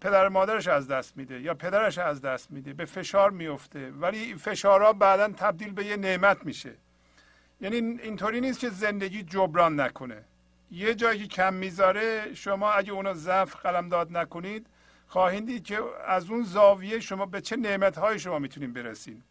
پدر 0.02 0.30
مادرش 0.30 0.68
از 0.68 0.88
دست 0.88 1.18
میده 1.18 1.42
یا 1.42 1.54
پدرش 1.54 1.98
از 1.98 2.22
دست 2.22 2.52
میده 2.52 2.74
به 2.74 2.86
فشار 2.86 3.32
میفته. 3.32 3.92
ولی 3.92 4.36
فشارها 4.36 4.94
بعدا 4.94 5.28
تبدیل 5.28 5.74
به 5.74 5.86
یه 5.86 5.98
نعمت 5.98 6.46
میشه. 6.46 6.74
یعنی 7.62 7.76
اینطوری 7.76 8.42
نیست 8.42 8.60
که 8.60 8.70
زندگی 8.70 9.24
جبران 9.24 9.80
نکنه. 9.80 10.24
یه 10.72 10.96
جایی 10.96 11.20
که 11.20 11.28
کم 11.28 11.54
می‌ذاره 11.54 12.34
شما 12.34 12.72
اگه 12.72 12.92
اونو 12.92 13.14
ضعف 13.14 13.56
قلم 13.56 13.90
داد 13.90 14.18
نکنید 14.18 14.68
خواهید 15.08 15.46
دید 15.46 15.64
که 15.64 15.80
از 16.08 16.30
اون 16.30 16.44
زاویه 16.44 17.00
شما 17.00 17.26
به 17.26 17.42
چه 17.42 17.56
نعمت 17.56 17.98
های 17.98 18.20
شما 18.20 18.40
می‌تونید 18.40 18.74
برسید. 18.74 19.24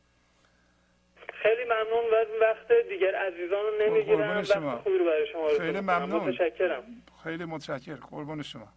خیلی 1.42 1.64
ممنون 1.64 2.04
و 2.12 2.14
وقت 2.44 2.88
دیگر 2.88 3.14
عزیزان 3.14 3.58
رو 3.58 3.72
نمی‌گیرم. 3.82 4.36
وقت 4.38 4.82
خوبی 4.82 4.98
رو 4.98 5.04
برای 5.04 5.26
شما 5.32 5.48
خیلی 5.58 5.80
ممنون. 5.80 6.28
متشکرم. 6.28 6.82
خیلی 7.24 7.44
متشکر 7.44 7.94
قربان 7.94 8.42
شما. 8.42 8.68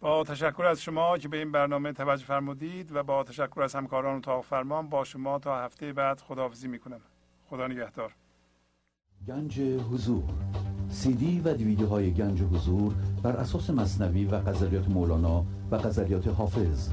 با 0.00 0.24
تشکر 0.24 0.64
از 0.64 0.82
شما 0.82 1.18
که 1.18 1.28
به 1.28 1.36
این 1.36 1.52
برنامه 1.52 1.92
توجه 1.92 2.24
فرمودید 2.24 2.96
و 2.96 3.02
با 3.02 3.24
تشکر 3.24 3.62
از 3.62 3.74
همکاران 3.74 4.16
اتاق 4.16 4.44
فرمان 4.44 4.88
با 4.88 5.04
شما 5.04 5.38
تا 5.38 5.56
هفته 5.58 5.92
بعد 5.92 6.20
خداحافظی 6.20 6.68
می‌کنم. 6.68 7.00
خدا 7.50 7.66
نگهدار. 7.66 8.12
گنج 9.28 9.60
حضور. 9.60 10.24
سی 10.90 11.14
دی 11.14 11.42
و 11.44 11.54
دیویدیو 11.54 11.86
های 11.86 12.14
گنج 12.14 12.42
حضور 12.42 12.92
بر 13.24 13.30
اساس 13.30 13.70
مصنوی 13.70 14.24
و 14.24 14.38
غزلیات 14.38 14.88
مولانا 14.88 15.44
و 15.70 15.78
غزلیات 15.78 16.26
حافظ. 16.28 16.92